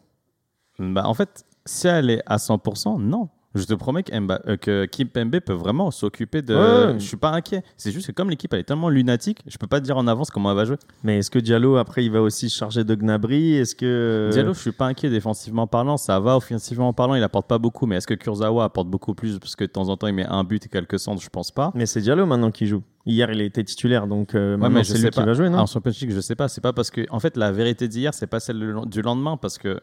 Bah 0.79 1.03
en 1.05 1.13
fait, 1.13 1.43
si 1.65 1.87
elle 1.87 2.09
est 2.09 2.23
à 2.25 2.37
100%, 2.37 2.97
non. 3.01 3.27
Je 3.55 3.63
te 3.63 3.73
promets 3.73 4.03
que, 4.03 4.11
Mba- 4.11 4.41
euh, 4.47 4.57
que 4.57 4.85
Kimpembe 4.85 5.39
peut 5.39 5.53
vraiment 5.53 5.89
s'occuper 5.89 6.43
de. 6.43 6.53
Ouais. 6.55 6.99
Je 6.99 7.03
suis 7.05 7.17
pas 7.17 7.31
inquiet. 7.31 7.63
C'est 7.77 7.91
juste 7.91 8.05
que 8.07 8.11
comme 8.11 8.29
l'équipe 8.29 8.53
elle 8.53 8.59
est 8.59 8.63
tellement 8.63 8.89
lunatique, 8.89 9.39
je 9.47 9.57
peux 9.57 9.65
pas 9.65 9.79
te 9.79 9.85
dire 9.85 9.97
en 9.97 10.05
avance 10.05 10.29
comment 10.29 10.51
elle 10.51 10.55
va 10.57 10.65
jouer. 10.65 10.75
Mais 11.03 11.17
est-ce 11.17 11.31
que 11.31 11.39
Diallo, 11.39 11.77
après, 11.77 12.05
il 12.05 12.11
va 12.11 12.21
aussi 12.21 12.47
se 12.49 12.55
charger 12.55 12.83
de 12.83 12.93
Gnabry? 12.93 13.55
Est-ce 13.55 13.73
que. 13.75 14.29
Diallo, 14.31 14.53
je 14.53 14.59
suis 14.59 14.71
pas 14.71 14.85
inquiet 14.85 15.09
défensivement 15.09 15.65
parlant. 15.65 15.97
Ça 15.97 16.19
va 16.19 16.37
offensivement 16.37 16.93
parlant, 16.93 17.15
il 17.15 17.23
apporte 17.23 17.47
pas 17.47 17.57
beaucoup. 17.57 17.87
Mais 17.87 17.95
est-ce 17.95 18.05
que 18.07 18.13
Kurzawa 18.13 18.65
apporte 18.65 18.87
beaucoup 18.87 19.15
plus 19.15 19.39
parce 19.39 19.55
que 19.55 19.63
de 19.63 19.69
temps 19.71 19.89
en 19.89 19.97
temps 19.97 20.05
il 20.07 20.13
met 20.13 20.27
un 20.27 20.43
but 20.43 20.63
et 20.67 20.69
quelques 20.69 20.99
centres? 20.99 21.21
Je 21.23 21.29
pense 21.29 21.49
pas. 21.51 21.71
Mais 21.73 21.87
c'est 21.87 22.01
Diallo 22.01 22.27
maintenant 22.27 22.51
qui 22.51 22.67
joue. 22.67 22.83
Hier, 23.07 23.31
il 23.31 23.41
était 23.41 23.63
titulaire, 23.63 24.05
donc 24.05 24.35
euh, 24.35 24.57
Ouais, 24.57 24.69
mais 24.69 24.83
c'est 24.83 24.99
lui 24.99 25.09
qui 25.09 25.19
pas. 25.19 25.25
va 25.25 25.33
jouer, 25.33 25.49
non? 25.49 25.57
En 25.59 25.65
Champions 25.65 25.91
League, 25.99 26.11
je 26.13 26.19
sais 26.19 26.35
pas. 26.35 26.47
C'est 26.49 26.61
pas 26.61 26.73
parce 26.73 26.91
que, 26.91 27.01
en 27.09 27.19
fait, 27.19 27.35
la 27.35 27.51
vérité 27.51 27.87
d'hier, 27.87 28.13
c'est 28.13 28.27
pas 28.27 28.39
celle 28.39 28.59
le- 28.59 28.85
du 28.85 29.01
lendemain 29.01 29.37
parce 29.37 29.57
que 29.57 29.79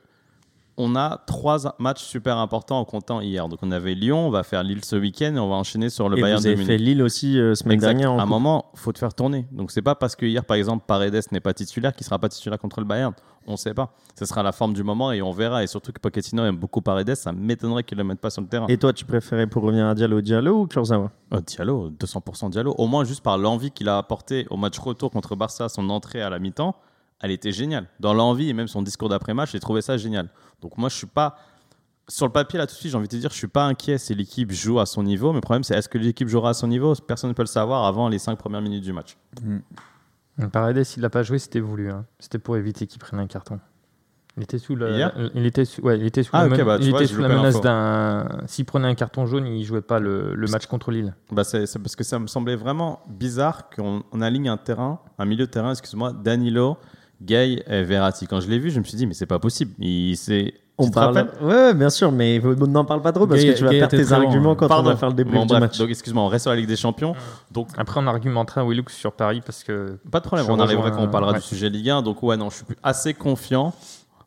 on 0.78 0.95
a 0.95 1.23
trois 1.26 1.75
matchs 1.78 2.02
super 2.04 2.37
importants 2.38 2.78
en 2.78 2.85
comptant 2.85 3.21
hier. 3.21 3.49
Donc 3.49 3.61
on 3.62 3.71
avait 3.71 3.95
Lyon, 3.95 4.26
on 4.26 4.30
va 4.30 4.42
faire 4.42 4.62
Lille 4.62 4.85
ce 4.85 4.97
week-end 4.97 5.35
et 5.35 5.38
on 5.38 5.49
va 5.49 5.56
enchaîner 5.56 5.88
sur 5.88 6.09
le 6.09 6.18
Et 6.18 6.21
Bayern 6.21 6.38
vous 6.38 6.45
de 6.45 6.49
avez 6.49 6.56
Munich. 6.56 6.68
fait 6.71 6.76
Lille 6.78 7.02
aussi 7.02 7.38
euh, 7.38 7.54
semaine 7.54 7.75
Exact. 7.76 7.88
dernière. 7.95 8.12
en 8.12 8.18
à 8.18 8.23
un 8.23 8.26
moment, 8.26 8.66
faut 8.75 8.92
te 8.92 8.99
faire 8.99 9.14
tourner. 9.14 9.47
Donc 9.52 9.71
c'est 9.71 9.83
pas 9.83 9.95
parce 9.95 10.14
que 10.16 10.26
hier, 10.26 10.45
par 10.45 10.56
exemple, 10.56 10.85
Paredes 10.87 11.23
n'est 11.33 11.40
pas 11.40 11.54
titulaire 11.54 11.95
qu'il 11.95 12.04
sera 12.04 12.18
pas 12.18 12.28
titulaire 12.28 12.59
contre 12.59 12.80
le 12.80 12.87
Bayern. 12.87 13.14
On 13.49 13.56
sait 13.56 13.75
pas. 13.75 13.95
Ce 14.18 14.25
sera 14.25 14.42
la 14.42 14.50
forme 14.52 14.75
du 14.75 14.83
moment 14.83 15.12
et 15.12 15.23
on 15.23 15.30
verra. 15.30 15.62
Et 15.62 15.66
surtout 15.68 15.92
que 15.92 16.00
Pochettino 16.00 16.45
aime 16.45 16.56
beaucoup 16.56 16.80
Paredes, 16.83 17.14
ça 17.14 17.33
m'étonnerait 17.33 17.85
qu'il 17.85 17.97
le 17.97 18.02
mette 18.04 18.21
pas 18.21 18.28
sur 18.30 18.42
le 18.42 18.49
terrain. 18.49 18.66
Et 18.68 18.76
toi, 18.76 18.92
tu 18.92 19.04
préférais 19.04 19.47
pour 19.47 19.62
revenir 19.62 19.87
à 19.87 19.95
Diallo, 19.95 20.21
Diallo 20.21 20.62
ou 20.62 20.66
Kurzawa? 20.66 21.12
Oh, 21.30 21.37
Diallo, 21.47 21.90
200% 21.90 22.50
Diallo. 22.50 22.75
Au 22.76 22.87
moins 22.88 23.04
juste 23.04 23.23
par 23.23 23.38
l'envie 23.38 23.71
qu'il 23.71 23.88
a 23.88 23.99
apporté 23.99 24.47
au 24.50 24.56
match 24.56 24.78
retour 24.80 25.12
contre 25.12 25.37
Barça, 25.37 25.68
son 25.68 25.88
entrée 25.90 26.21
à 26.23 26.28
la 26.28 26.40
mi-temps, 26.40 26.75
elle 27.20 27.30
était 27.30 27.52
géniale. 27.52 27.88
Dans 28.00 28.14
l'envie 28.14 28.49
et 28.49 28.52
même 28.52 28.68
son 28.68 28.82
discours 28.82 29.08
d'après-match, 29.08 29.52
j'ai 29.52 29.61
trouvé 29.61 29.82
ça 29.82 29.96
génial. 29.96 30.28
Donc 30.61 30.76
moi, 30.78 30.88
je 30.88 30.96
suis 30.96 31.06
pas 31.06 31.37
sur 32.08 32.25
le 32.26 32.32
papier 32.32 32.56
là 32.58 32.66
tout 32.68 32.75
de 32.75 32.78
suite, 32.78 32.92
j'ai 32.92 32.96
envie 32.96 33.08
de 33.08 33.12
te 33.12 33.16
dire, 33.16 33.30
je 33.30 33.37
suis 33.37 33.49
pas 33.49 33.64
inquiet 33.64 33.99
si 33.99 34.14
l'équipe 34.14 34.52
joue 34.52 34.78
à 34.78 34.87
son 34.87 35.02
niveau. 35.02 35.30
Mais 35.32 35.38
le 35.38 35.40
problème, 35.40 35.64
c'est 35.64 35.75
est-ce 35.76 35.88
que 35.88 35.99
l'équipe 35.99 36.28
jouera 36.28 36.50
à 36.50 36.54
son 36.54 36.68
niveau? 36.68 36.94
Personne 36.94 37.30
ne 37.30 37.35
peut 37.35 37.42
le 37.42 37.46
savoir 37.46 37.85
avant 37.85 38.08
les 38.08 38.18
cinq 38.18 38.37
premières 38.38 38.62
minutes 38.62 38.85
du 38.85 38.92
match. 38.92 39.16
Paredes, 40.52 40.85
il 40.96 41.00
l'a 41.00 41.11
pas 41.11 41.23
joué, 41.23 41.38
c'était 41.38 41.61
voulu. 41.61 41.90
hein. 41.90 42.04
C'était 42.18 42.38
pour 42.38 42.56
éviter 42.56 42.87
qu'il 42.87 42.99
prenne 42.99 43.18
un 43.18 43.26
carton. 43.26 43.58
Il 44.37 44.42
était 44.42 44.58
sous 44.58 44.76
la, 44.76 45.12
il 45.35 45.46
était 45.46 45.64
sous, 45.64 45.80
ouais, 45.80 45.99
il 45.99 46.04
était 46.04 46.23
sous 46.23 46.30
Ah, 46.35 46.46
la, 46.46 46.62
bah, 46.62 46.76
il 46.78 46.90
vois, 46.90 47.02
était 47.02 47.12
sous 47.12 47.23
menace 47.23 47.58
d'un. 47.62 48.28
S'il 48.46 48.66
prenait 48.66 48.87
un 48.87 48.94
carton 48.94 49.25
jaune, 49.25 49.46
il 49.46 49.64
jouait 49.64 49.80
pas 49.80 49.99
le, 49.99 50.35
le 50.35 50.46
match 50.49 50.66
contre 50.66 50.90
Lille. 50.90 51.14
Bah, 51.32 51.42
c'est 51.42 51.66
parce 51.78 51.96
que 51.96 52.04
ça 52.04 52.18
me 52.18 52.26
semblait 52.26 52.54
vraiment 52.56 53.00
bizarre 53.08 53.70
qu'on 53.70 54.02
on 54.12 54.20
aligne 54.20 54.50
un 54.50 54.58
terrain, 54.58 55.00
un 55.18 55.25
milieu 55.25 55.46
de 55.46 55.50
terrain, 55.50 55.70
excuse-moi, 55.70 56.12
Danilo, 56.12 56.76
Gay 57.23 57.62
et 57.66 57.82
Verratti. 57.82 58.26
Quand 58.26 58.40
je 58.40 58.49
l'ai 58.49 58.58
vu, 58.58 58.70
je 58.70 58.78
me 58.78 58.85
suis 58.85 58.96
dit, 58.96 59.06
mais 59.06 59.14
c'est 59.14 59.26
pas 59.26 59.38
possible. 59.38 59.73
Il 59.78 60.16
s'est. 60.16 60.54
On 60.78 60.90
parle. 60.90 61.30
Ouais, 61.40 61.73
bien 61.73 61.88
sûr, 61.88 62.12
mais 62.12 62.38
n'en 62.38 62.85
parle 62.85 63.00
pas 63.00 63.12
trop 63.12 63.26
parce 63.26 63.40
Gay- 63.40 63.54
que 63.54 63.58
tu 63.58 63.64
vas 63.64 63.70
Gay 63.70 63.78
perdre 63.78 63.96
tes 63.96 64.04
bon, 64.04 64.12
arguments 64.12 64.54
quand 64.54 64.68
on 64.78 64.82
va 64.82 64.96
faire 64.96 65.08
le 65.08 65.14
débrief 65.14 65.40
Bon, 65.40 65.46
du 65.46 65.58
match. 65.58 65.78
donc 65.78 65.88
excuse-moi, 65.88 66.23
on 66.23 66.28
reste 66.28 66.42
sur 66.42 66.50
la 66.50 66.56
Ligue 66.56 66.68
des 66.68 66.76
Champions. 66.76 67.14
Donc 67.50 67.68
Après, 67.78 67.99
on 67.99 68.06
argumentera 68.06 68.62
Willux 68.62 68.92
sur 68.92 69.12
Paris 69.12 69.40
parce 69.44 69.64
que. 69.64 69.99
pas 70.11 70.20
de 70.20 70.26
problème, 70.26 70.46
on 70.50 70.61
arrivera 70.61 70.90
quand 70.90 71.02
on 71.02 71.08
parlera 71.08 71.32
ouais. 71.32 71.38
du 71.38 71.44
sujet 71.44 71.70
Ligue 71.70 71.88
1. 71.88 72.02
Donc 72.02 72.23
ouais, 72.23 72.37
non, 72.37 72.50
je 72.50 72.56
suis 72.56 72.64
assez 72.82 73.14
confiant 73.14 73.73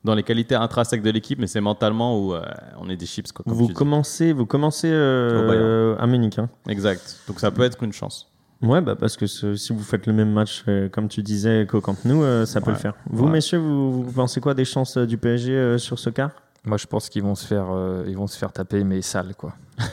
dans 0.03 0.15
les 0.15 0.23
qualités 0.23 0.55
intrinsèques 0.55 1.03
de 1.03 1.11
l'équipe, 1.11 1.37
mais 1.39 1.47
c'est 1.47 1.61
mentalement 1.61 2.17
où 2.19 2.33
euh, 2.33 2.41
on 2.79 2.89
est 2.89 2.95
des 2.97 3.05
chips. 3.05 3.31
Quoi, 3.31 3.43
comme 3.43 3.53
Vous 3.53 3.67
commencez, 3.67 4.33
vous 4.33 4.45
commencez 4.45 4.89
euh, 4.91 5.95
à 5.99 6.07
Munich. 6.07 6.39
Hein. 6.39 6.49
Exact. 6.67 7.17
Donc 7.27 7.39
ça 7.39 7.51
peut 7.51 7.63
être 7.63 7.77
qu'une 7.77 7.93
chance. 7.93 8.27
Ouais, 8.61 8.81
bah 8.81 8.95
parce 8.95 9.15
que 9.15 9.25
ce- 9.25 9.55
si 9.55 9.71
vous 9.71 9.83
faites 9.83 10.05
le 10.05 10.11
même 10.13 10.31
match, 10.33 10.63
euh, 10.67 10.89
comme 10.89 11.07
tu 11.07 11.23
disais, 11.23 11.65
qu'au 11.69 11.79
Camp 11.79 11.95
Nou, 12.03 12.23
euh, 12.23 12.45
ça 12.45 12.59
peut 12.59 12.67
Ouais. 12.67 12.73
le 12.73 12.79
faire. 12.79 12.93
Vous, 13.09 13.25
Ouais. 13.25 13.31
messieurs, 13.31 13.57
vous, 13.59 14.03
vous 14.03 14.11
pensez 14.11 14.41
quoi 14.41 14.53
des 14.53 14.65
chances 14.65 14.97
euh, 14.97 15.05
du 15.05 15.17
PSG 15.17 15.53
euh, 15.53 15.77
sur 15.77 15.97
ce 15.97 16.09
quart? 16.09 16.31
Moi, 16.65 16.77
je 16.77 16.85
pense 16.85 17.07
qu'ils 17.07 17.23
vont 17.23 17.35
se 17.35 17.47
faire, 17.47 17.67
euh, 17.71 18.03
ils 18.07 18.17
vont 18.17 18.27
se 18.27 18.37
faire 18.37 18.51
taper, 18.51 18.83
mais 18.83 19.01
sale, 19.01 19.33
quoi. 19.37 19.53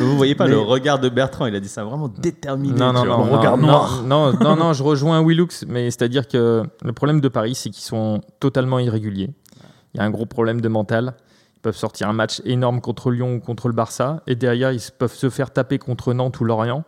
Vous 0.00 0.16
voyez 0.16 0.34
pas 0.34 0.44
Mais- 0.46 0.50
le 0.50 0.58
regard 0.58 0.98
de 0.98 1.08
Bertrand, 1.08 1.46
il 1.46 1.54
a 1.54 1.60
dit 1.60 1.68
ça 1.68 1.84
vraiment 1.84 2.08
déterminé. 2.08 2.74
Non, 2.76 2.92
non, 2.92 3.04
non, 3.04 3.24
non, 3.26 3.36
regard 3.38 3.56
non, 3.56 3.66
noir. 3.68 4.02
Non, 4.04 4.32
non, 4.32 4.56
non, 4.56 4.72
je 4.72 4.82
rejoins 4.82 5.22
Willux, 5.24 5.64
mais 5.68 5.84
c'est-à-dire 5.90 6.26
que 6.26 6.64
le 6.82 6.92
problème 6.92 7.20
de 7.20 7.28
Paris, 7.28 7.54
c'est 7.54 7.70
qu'ils 7.70 7.84
sont 7.84 8.20
totalement 8.40 8.80
irréguliers. 8.80 9.30
Il 9.94 9.98
y 9.98 10.00
a 10.00 10.04
un 10.04 10.10
gros 10.10 10.26
problème 10.26 10.60
de 10.60 10.68
mental. 10.68 11.14
Ils 11.58 11.60
peuvent 11.62 11.76
sortir 11.76 12.08
un 12.08 12.12
match 12.12 12.40
énorme 12.44 12.80
contre 12.80 13.10
Lyon 13.10 13.34
ou 13.34 13.40
contre 13.40 13.66
le 13.66 13.74
Barça, 13.74 14.22
et 14.28 14.36
derrière, 14.36 14.70
ils 14.70 14.80
peuvent 14.96 15.12
se 15.14 15.28
faire 15.28 15.50
taper 15.52 15.78
contre 15.78 16.12
Nantes 16.14 16.38
ou 16.40 16.44
Lorient. 16.44 16.84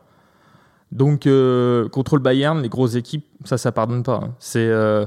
Donc, 0.92 1.26
euh, 1.26 1.88
contre 1.88 2.14
le 2.16 2.22
Bayern, 2.22 2.62
les 2.62 2.68
grosses 2.68 2.94
équipes, 2.94 3.26
ça, 3.44 3.58
ça 3.58 3.72
pardonne 3.72 4.02
pas. 4.04 4.20
hein. 4.24 4.34
C'est 4.38 4.66
euh, 4.68 5.06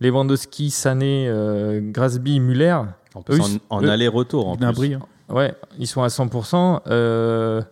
Lewandowski, 0.00 0.70
Sané, 0.70 1.26
euh, 1.28 1.80
Grasby, 1.82 2.40
Muller. 2.40 2.72
En, 3.14 3.20
Eux, 3.30 3.40
en, 3.40 3.46
ils- 3.46 3.60
en 3.70 3.82
eux- 3.82 3.90
aller-retour. 3.90 4.48
En 4.48 4.56
plus. 4.56 4.94
hein. 4.94 5.00
Ouais, 5.28 5.54
ils 5.78 5.86
sont 5.86 6.02
à 6.02 6.08
100%. 6.08 6.80
euh, 6.88 7.62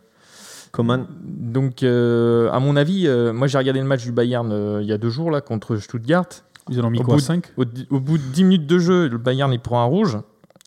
Coman 0.72 1.06
donc, 1.24 1.82
euh, 1.84 2.50
à 2.52 2.58
mon 2.60 2.74
avis, 2.76 3.06
euh, 3.06 3.32
moi 3.32 3.46
j'ai 3.46 3.58
regardé 3.58 3.78
le 3.80 3.86
match 3.86 4.02
du 4.02 4.10
Bayern 4.10 4.50
euh, 4.50 4.80
il 4.82 4.88
y 4.88 4.92
a 4.92 4.98
deux 4.98 5.10
jours 5.10 5.30
là 5.30 5.40
contre 5.40 5.76
Stuttgart. 5.76 6.26
Ils 6.68 6.80
en 6.80 6.84
ont 6.86 6.90
mis 6.90 6.98
Au 6.98 7.02
quoi 7.04 7.14
bout 7.14 7.20
de- 7.20 7.24
5 7.24 7.52
Au, 7.56 7.64
au 7.90 8.00
bout 8.00 8.18
de 8.18 8.22
10 8.32 8.42
minutes 8.44 8.66
de 8.66 8.78
jeu, 8.80 9.08
le 9.08 9.18
Bayern 9.18 9.52
il 9.52 9.60
prend 9.60 9.80
un 9.80 9.84
rouge. 9.84 10.18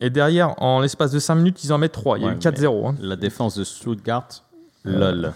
Et 0.02 0.10
derrière, 0.10 0.62
en 0.62 0.80
l'espace 0.80 1.12
de 1.12 1.20
5 1.20 1.36
minutes, 1.36 1.64
ils 1.64 1.74
en 1.74 1.78
mettent 1.78 1.92
3. 1.94 2.18
Il 2.20 2.22
y 2.22 2.26
a 2.26 2.30
Ouais, 2.30 2.36
eu 2.36 2.38
4-0. 2.40 2.88
hein. 2.88 2.96
La 3.02 3.16
défense 3.16 3.58
de 3.58 3.64
Stuttgart, 3.64 4.28
lol. 4.86 5.34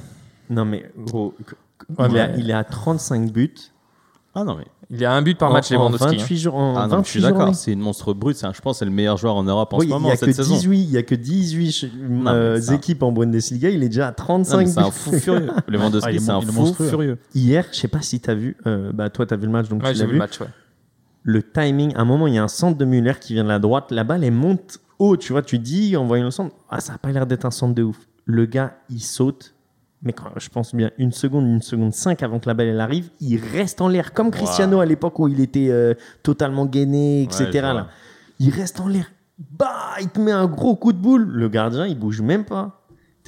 Non, 0.49 0.65
mais 0.65 0.91
gros, 0.97 1.33
Ouais, 1.97 2.05
il, 2.07 2.13
mais- 2.13 2.19
a, 2.19 2.35
il 2.37 2.49
est 2.49 2.53
à 2.53 2.63
35 2.63 3.31
buts. 3.31 3.53
Ah 4.35 4.43
non, 4.43 4.55
mais. 4.55 4.65
Il 4.93 4.99
y 4.99 5.05
a 5.05 5.11
un 5.13 5.21
but 5.21 5.37
par 5.37 5.49
en, 5.49 5.53
match, 5.53 5.71
en 5.71 5.75
Lewandowski. 5.75 6.05
hein. 6.05 6.11
28 6.19 6.37
jours. 6.37 6.55
En 6.55 6.75
Ah 6.77 6.81
non, 6.83 6.97
28 6.97 7.05
je 7.05 7.09
suis 7.11 7.21
d'accord, 7.21 7.55
c'est 7.55 7.71
une 7.71 7.79
monstre 7.79 8.13
brute. 8.13 8.35
c'est 8.37 8.53
Je 8.53 8.61
pense 8.61 8.75
que 8.75 8.79
c'est 8.79 8.85
le 8.85 8.91
meilleur 8.91 9.15
joueur 9.17 9.35
en 9.35 9.43
Europe 9.43 9.73
en 9.73 9.77
Oui, 9.77 9.85
ce 9.87 9.89
moment, 9.91 10.09
n'y 10.11 10.17
cette 10.17 10.27
que 10.29 10.35
saison. 10.35 10.53
18 10.53 10.79
il 10.83 10.91
y 10.91 10.97
a 10.97 11.03
que 11.03 11.15
18 11.15 11.71
ch- 11.71 11.91
mais 11.97 12.29
euh, 12.29 12.59
un- 12.67 12.73
équipes 12.73 13.01
en 13.03 13.11
Bundesliga. 13.13 13.69
Il 13.69 13.83
est 13.83 13.89
déjà 13.89 14.07
à 14.07 14.11
Non, 14.11 14.15
35 14.17 14.57
mais 14.57 14.65
c'est 14.67 14.79
un 14.79 14.85
buts. 14.85 14.91
fou 14.91 15.11
furieux. 15.13 15.49
Lewandowski, 15.67 16.09
Ah, 16.09 16.13
est 16.13 16.19
c'est 16.19 16.29
un 16.29 16.39
est 16.39 16.45
fou 16.45 16.51
monstrueux. 16.51 16.87
furieux. 16.89 17.17
Hier, 17.33 17.65
je 17.71 17.77
sais 17.77 17.87
pas 17.87 18.01
si 18.01 18.19
tu 18.19 18.29
as 18.29 18.35
vu, 18.35 18.55
euh, 18.67 18.91
bah, 18.93 19.09
toi 19.09 19.25
tu 19.25 19.33
as 19.33 19.37
vu 19.37 19.45
le 19.45 19.51
match 19.51 19.67
donc 19.69 19.81
Ouais, 19.83 19.89
tu 19.91 19.95
j'ai 19.95 19.99
l'as 20.01 20.05
vu 20.05 20.11
vu. 20.11 20.17
le 20.17 20.23
match. 20.23 20.39
Ouais. 20.41 20.47
Le 21.23 21.43
timing, 21.43 21.95
à 21.95 22.01
un 22.01 22.05
moment, 22.05 22.27
il 22.27 22.33
y 22.33 22.37
a 22.37 22.43
un 22.43 22.47
centre 22.47 22.77
de 22.77 22.85
Muller 22.85 23.13
qui 23.19 23.33
vient 23.33 23.43
de 23.43 23.49
la 23.49 23.59
droite. 23.59 23.91
La 23.91 24.03
balle, 24.03 24.23
elle 24.23 24.33
monte 24.33 24.79
haut. 24.99 25.17
Tu 25.17 25.33
vois, 25.33 25.41
tu 25.41 25.59
dis 25.59 25.95
en 25.95 26.05
voyant 26.05 26.25
le 26.25 26.31
centre, 26.31 26.55
ah, 26.69 26.79
ça 26.79 26.93
n'a 26.93 26.97
pas 26.97 27.11
l'air 27.11 27.27
d'être 27.27 27.45
un 27.45 27.51
centre 27.51 27.75
de 27.75 27.83
ouf. 27.83 28.07
Le 28.25 28.45
gars, 28.45 28.77
il 28.89 29.01
saute. 29.01 29.53
Mais 30.03 30.13
quand, 30.13 30.31
je 30.35 30.49
pense 30.49 30.73
bien 30.73 30.89
une 30.97 31.11
seconde, 31.11 31.45
une 31.45 31.61
seconde 31.61 31.93
cinq 31.93 32.23
avant 32.23 32.39
que 32.39 32.47
la 32.47 32.55
balle 32.55 32.67
elle 32.67 32.79
arrive, 32.79 33.11
il 33.19 33.37
reste 33.39 33.81
en 33.81 33.87
l'air 33.87 34.13
comme 34.13 34.31
Cristiano 34.31 34.79
à 34.79 34.85
l'époque 34.85 35.19
où 35.19 35.27
il 35.27 35.39
était 35.39 35.69
euh, 35.69 35.93
totalement 36.23 36.65
gainé, 36.65 37.21
etc. 37.21 37.45
Ouais, 37.53 37.61
là. 37.61 37.87
Il 38.39 38.49
reste 38.49 38.79
en 38.79 38.87
l'air. 38.87 39.11
Bah, 39.37 39.93
il 40.01 40.09
te 40.09 40.19
met 40.19 40.31
un 40.31 40.47
gros 40.47 40.75
coup 40.75 40.91
de 40.91 40.97
boule. 40.97 41.27
Le 41.27 41.49
gardien, 41.49 41.85
il 41.85 41.97
bouge 41.97 42.21
même 42.21 42.45
pas. 42.45 42.80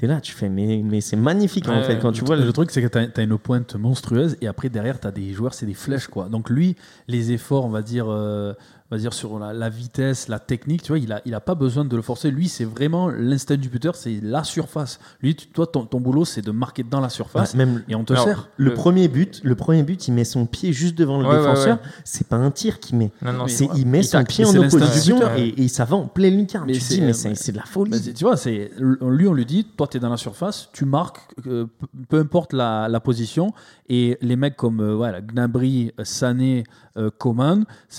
T'es 0.03 0.07
là, 0.07 0.19
tu 0.19 0.33
fais, 0.33 0.49
mais, 0.49 0.81
mais 0.83 0.99
c'est 0.99 1.15
magnifique 1.15 1.69
en 1.69 1.81
fait. 1.81 1.97
Quand 1.97 2.09
Le 2.09 2.13
tu 2.13 2.25
vois 2.25 2.35
le, 2.35 2.43
le, 2.43 2.51
truc, 2.51 2.71
c'est 2.71 2.81
que 2.81 2.87
tu 2.89 2.97
as, 2.97 3.23
une 3.23 3.37
pointe 3.37 3.75
monstrueuse 3.75 4.35
et 4.41 4.47
après, 4.47 4.67
derrière, 4.67 4.99
tu 4.99 5.07
as 5.07 5.11
des 5.11 5.31
joueurs, 5.31 5.53
c'est 5.53 5.65
des 5.65 5.73
flèches. 5.73 6.07
quoi. 6.07 6.27
Donc, 6.27 6.49
lui, 6.49 6.75
les 7.07 7.31
efforts, 7.31 7.63
on 7.63 7.69
va 7.69 7.81
dire, 7.81 8.07
euh, 8.09 8.53
on 8.91 8.95
va 8.95 8.99
dire 8.99 9.13
sur 9.13 9.39
la, 9.39 9.53
la 9.53 9.69
vitesse, 9.69 10.27
la 10.27 10.39
technique, 10.39 10.83
tu 10.83 10.89
vois, 10.91 10.99
il 10.99 11.11
a, 11.11 11.21
il 11.25 11.33
a 11.33 11.39
pas 11.39 11.55
besoin 11.55 11.83
de 11.85 11.95
le 11.95 12.01
forcer. 12.01 12.29
Lui, 12.29 12.47
c'est 12.47 12.65
vraiment 12.65 13.09
l'instinct 13.09 13.55
du 13.57 13.69
buteur, 13.69 13.95
c'est 13.95 14.19
la 14.21 14.43
surface. 14.43 14.99
Lui, 15.21 15.35
tu- 15.35 15.47
toi, 15.47 15.65
ton, 15.65 15.85
ton 15.85 15.99
boulot, 15.99 16.25
c'est 16.25 16.41
de 16.41 16.51
marquer 16.51 16.83
dans 16.83 16.99
la 16.99 17.09
surface 17.09 17.55
même 17.55 17.83
et 17.87 17.95
on 17.95 18.03
te 18.03 18.13
Alors, 18.13 18.25
sert. 18.25 18.49
le 18.57 18.69
Le- 18.69 18.73
premier 18.75 19.07
but, 19.07 19.39
le 19.43 19.55
premier 19.55 19.83
but, 19.83 20.07
il 20.07 20.13
met 20.13 20.25
son 20.25 20.45
pied 20.45 20.73
juste 20.73 20.95
devant 20.95 21.17
le 21.19 21.25
Ouais, 21.27 21.31
ouais, 21.35 21.39
défenseur. 21.39 21.77
ouais. 21.77 21.89
C'est 22.03 22.27
pas 22.27 22.35
un 22.35 22.51
tir 22.51 22.79
qu'il 22.79 22.97
met. 22.97 23.11
Non, 23.21 23.33
non, 23.33 23.47
C'est, 23.47 23.67
il 23.75 23.87
met 23.87 23.99
il 24.01 24.03
son 24.03 24.23
pied 24.25 24.45
en 24.45 24.55
opposition 24.55 25.19
et, 25.37 25.63
et 25.63 25.67
ça 25.69 25.85
va 25.85 25.95
en 25.95 26.05
pleine 26.07 26.37
lucarne. 26.37 26.67
Mais 26.67 26.73
tu 26.73 26.79
dis, 26.79 27.01
mais 27.01 27.09
euh, 27.09 27.13
c'est, 27.13 27.35
c'est 27.35 27.51
de 27.51 27.57
la 27.57 27.63
Bah, 27.63 27.69
folie. 27.71 27.97
c'est- 27.97 28.13
tu 28.13 28.25
vois, 28.25 28.37
c'est 28.37 28.69
lui, 28.79 29.27
on 29.27 29.33
lui 29.33 29.45
dit, 29.45 29.63
toi, 29.75 29.87
tu 29.87 29.97
es 29.97 29.99
dans 29.99 30.09
la 30.09 30.17
surface, 30.17 30.69
tu 30.73 30.85
marques, 30.85 31.19
euh, 31.47 31.65
peu, 31.79 31.87
peu 32.09 32.19
importe 32.19 32.53
la, 32.53 32.87
la 32.89 32.99
position. 32.99 33.53
Et 33.89 34.17
les 34.21 34.35
mecs 34.35 34.55
comme 34.55 34.79
euh, 34.79 34.95
voilà, 34.95 35.21
Gnabry, 35.21 35.91
Sané, 36.03 36.63
euh, 36.97 37.09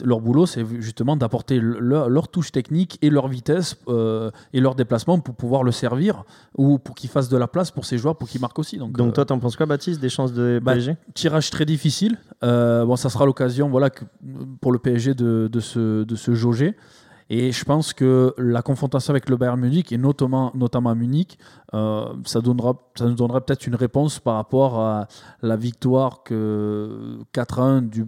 leur 0.05 0.21
boulot, 0.21 0.47
c'est 0.47 0.65
justement 0.81 1.17
d'apporter 1.17 1.59
le- 1.59 1.79
leur, 1.81 2.29
touche 2.29 2.53
technique 2.53 2.99
et 3.03 3.11
leur 3.11 3.29
vitesse 3.29 3.77
euh, 3.89 4.31
et 4.53 4.61
leur 4.61 4.75
déplacement 4.75 5.19
pour 5.19 5.35
pouvoir 5.35 5.63
le 5.63 5.73
servir 5.73 6.25
ou 6.57 6.79
pour 6.79 6.95
qu'ils 6.95 7.11
fassent 7.11 7.29
de 7.29 7.37
la 7.37 7.49
place 7.49 7.71
pour 7.71 7.85
ces 7.85 7.99
joueurs 7.99 8.17
pour 8.17 8.29
qu'ils 8.29 8.41
marquent 8.41 8.59
aussi. 8.59 8.79
Donc, 8.79 8.93
Donc 8.97 9.09
euh, 9.09 9.13
toi, 9.13 9.25
t'en 9.25 9.39
penses 9.39 9.57
quoi, 9.57 9.67
Baptiste, 9.67 10.01
des 10.01 10.09
chances 10.09 10.33
de 10.33 10.61
bah, 10.63 10.73
PSG 10.75 10.97
tirage 11.15 11.51
très 11.51 11.65
difficile. 11.65 12.19
Euh, 12.43 12.85
bon, 12.85 12.97
ça 12.97 13.09
sera 13.11 13.27
l'occasion 13.27 13.69
voilà, 13.69 13.91
que- 13.91 14.05
pour 14.61 14.73
le 14.73 14.79
PSG 14.79 15.15
de, 15.15 15.49
de, 15.51 15.61
se, 15.61 16.05
de 16.05 16.17
se 16.17 16.35
jauger. 16.35 16.77
Et 17.37 17.51
je 17.51 17.65
pense 17.65 17.93
que 17.93 18.33
la 18.39 18.63
confrontation 18.63 19.11
avec 19.11 19.29
le 19.29 19.37
Bayern 19.37 19.59
Munich, 19.59 19.91
et 19.91 19.99
notamment, 19.99 20.53
notamment 20.55 20.91
à 20.91 20.95
Munich, 20.95 21.37
euh, 21.75 22.07
ça, 22.25 22.41
donnera, 22.41 22.77
ça 22.95 23.07
nous 23.07 23.17
donnera 23.17 23.45
peut-être 23.45 23.67
une 23.67 23.75
réponse 23.75 24.21
par 24.21 24.37
rapport 24.37 24.79
à 24.79 25.09
la 25.43 25.57
victoire 25.57 26.23
que 26.23 27.19
4-1 27.35 27.89
du, 27.89 28.07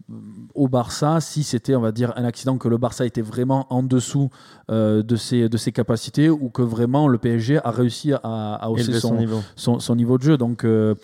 au 0.54 0.68
Barça, 0.68 1.20
si 1.20 1.42
c'était, 1.42 1.74
on 1.74 1.80
va 1.80 1.90
dire, 1.90 2.12
un 2.14 2.24
accident 2.24 2.56
que 2.56 2.68
le 2.68 2.78
Barça 2.78 3.04
était 3.04 3.20
vraiment 3.20 3.66
en 3.70 3.82
dessous 3.82 4.30
euh, 4.70 5.02
de, 5.02 5.16
ses, 5.16 5.48
de 5.48 5.56
ses 5.56 5.72
capacités, 5.72 6.30
ou 6.30 6.48
que 6.48 6.62
vraiment 6.62 7.08
le 7.08 7.18
PSG 7.18 7.58
a 7.64 7.72
réussi 7.72 8.12
à, 8.12 8.20
à 8.22 8.68
hausser 8.68 8.84
Élever 8.84 9.00
son 9.00 9.08
son, 9.08 9.14
niveau. 9.16 9.40
son, 9.56 9.80
son 9.80 9.96
niveau 9.96 10.18
de 10.18 10.22
jeu. 10.22 10.36
Donc 10.36 10.62
euh, 10.62 10.94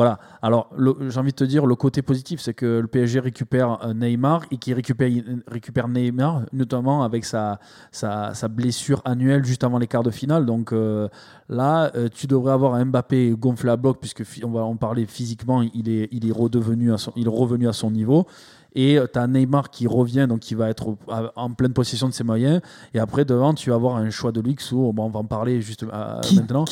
Voilà. 0.00 0.18
Alors, 0.40 0.70
j'ai 0.78 1.20
envie 1.20 1.32
de 1.32 1.36
te 1.36 1.44
dire, 1.44 1.66
le 1.66 1.74
côté 1.74 2.00
positif, 2.00 2.40
c'est 2.40 2.54
que 2.54 2.78
le 2.80 2.86
PSG 2.86 3.20
récupère 3.20 3.84
euh, 3.84 3.92
Neymar 3.92 4.46
et 4.50 4.56
qui 4.56 4.72
récupère, 4.72 5.10
récupère 5.46 5.88
Neymar, 5.88 6.44
notamment 6.54 7.02
avec 7.02 7.26
sa, 7.26 7.60
sa, 7.92 8.48
blessure 8.48 9.02
annuelle 9.04 9.44
juste 9.44 9.62
avant 9.62 9.76
les 9.76 9.86
quarts 9.86 10.02
de 10.02 10.10
finale. 10.10 10.46
Donc 10.46 10.72
euh, 10.72 11.06
là, 11.50 11.90
euh, 11.96 12.08
tu 12.08 12.26
devrais 12.26 12.52
avoir 12.54 12.76
un 12.76 12.86
Mbappé 12.86 13.34
gonflé 13.38 13.68
à 13.68 13.76
bloc, 13.76 13.98
puisque 14.00 14.22
on 14.42 14.52
va 14.52 14.62
en 14.62 14.76
parler 14.76 15.04
physiquement, 15.04 15.60
il 15.60 15.90
est, 15.90 16.08
il 16.12 16.26
est, 16.26 16.32
redevenu 16.32 16.94
à 16.94 16.96
son, 16.96 17.12
il 17.14 17.26
est 17.26 17.28
revenu 17.28 17.68
à 17.68 17.74
son 17.74 17.90
niveau. 17.90 18.26
Et 18.74 18.98
tu 19.12 19.18
as 19.18 19.26
Neymar 19.26 19.70
qui 19.70 19.86
revient, 19.86 20.26
donc 20.28 20.40
qui 20.40 20.54
va 20.54 20.68
être 20.68 20.96
en 21.36 21.50
pleine 21.50 21.72
possession 21.72 22.08
de 22.08 22.14
ses 22.14 22.24
moyens. 22.24 22.60
Et 22.94 22.98
après, 22.98 23.24
devant, 23.24 23.54
tu 23.54 23.70
vas 23.70 23.76
avoir 23.76 23.96
un 23.96 24.10
choix 24.10 24.32
de 24.32 24.40
luxe 24.40 24.72
où, 24.72 24.92
bon, 24.92 25.04
on 25.04 25.08
va 25.08 25.20
en 25.20 25.24
parler 25.24 25.60
juste 25.60 25.82
euh, 25.82 26.20
maintenant. 26.34 26.64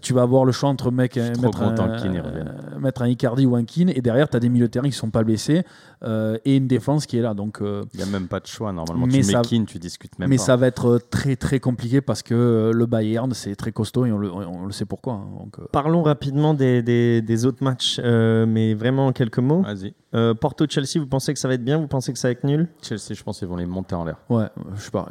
Tu 0.00 0.12
vas 0.12 0.22
avoir 0.22 0.44
le 0.44 0.52
choix 0.52 0.68
entre 0.68 0.90
mec, 0.90 1.12
trop 1.12 1.42
mettre, 1.42 1.62
un, 1.62 2.04
euh, 2.04 2.78
mettre 2.78 3.02
un 3.02 3.08
Icardi 3.08 3.46
ou 3.46 3.56
un 3.56 3.64
Keane. 3.64 3.90
Et 3.90 4.00
derrière, 4.00 4.28
tu 4.28 4.36
as 4.36 4.40
des 4.40 4.48
milieux 4.48 4.66
de 4.66 4.70
terrain 4.70 4.84
qui 4.84 4.90
ne 4.90 4.94
sont 4.94 5.10
pas 5.10 5.24
blessés 5.24 5.64
euh, 6.02 6.38
et 6.44 6.56
une 6.56 6.66
défense 6.66 7.06
qui 7.06 7.18
est 7.18 7.20
là. 7.22 7.34
Donc, 7.34 7.60
euh, 7.60 7.84
Il 7.94 7.98
n'y 7.98 8.02
a 8.02 8.06
même 8.06 8.26
pas 8.28 8.40
de 8.40 8.46
choix. 8.46 8.72
Normalement, 8.72 9.06
Mais 9.06 9.18
tu 9.18 9.24
ça- 9.24 9.42
tu 9.42 9.78
discutes 9.78 10.18
même 10.18 10.28
mais 10.28 10.36
pas. 10.36 10.42
ça 10.42 10.56
va 10.56 10.66
être 10.66 10.98
très 11.10 11.36
très 11.36 11.60
compliqué 11.60 12.00
parce 12.00 12.22
que 12.22 12.34
euh, 12.34 12.72
le 12.72 12.86
Bayern, 12.86 13.32
c'est 13.34 13.54
très 13.56 13.72
costaud 13.72 14.06
et 14.06 14.12
on 14.12 14.18
le, 14.18 14.32
on 14.32 14.64
le 14.66 14.72
sait 14.72 14.84
pourquoi. 14.86 15.14
hein. 15.14 15.26
Donc, 15.38 15.58
euh, 15.58 15.64
Parlons 15.72 16.02
rapidement 16.02 16.54
des, 16.54 16.82
des- 16.82 17.20
des 17.22 17.46
autres 17.46 17.62
matchs, 17.62 18.00
euh, 18.02 18.46
mais 18.46 18.74
vraiment 18.74 19.06
en 19.08 19.12
quelques 19.12 19.38
mots. 19.38 19.62
Vas-y. 19.62 19.94
Euh, 20.14 20.34
Porto-Chelsea, 20.34 20.98
vous 20.98 21.06
pensez 21.06 21.32
que 21.32 21.38
ça 21.38 21.46
va 21.48 21.54
être 21.54 21.64
bien? 21.64 21.78
Vous 21.78 21.86
pensez 21.86 22.12
que 22.12 22.18
ça 22.18 22.28
va 22.28 22.32
être 22.32 22.44
nul? 22.44 22.68
Chelsea, 22.82 23.14
je 23.14 23.22
pense 23.22 23.38
qu'ils 23.38 23.48
vont 23.48 23.56
les 23.56 23.66
monter 23.66 23.94
en 23.94 24.04
l'air. 24.04 24.16
ouais, 24.28 24.46
je 24.76 24.80
sais 24.82 24.90
pas. 24.90 25.06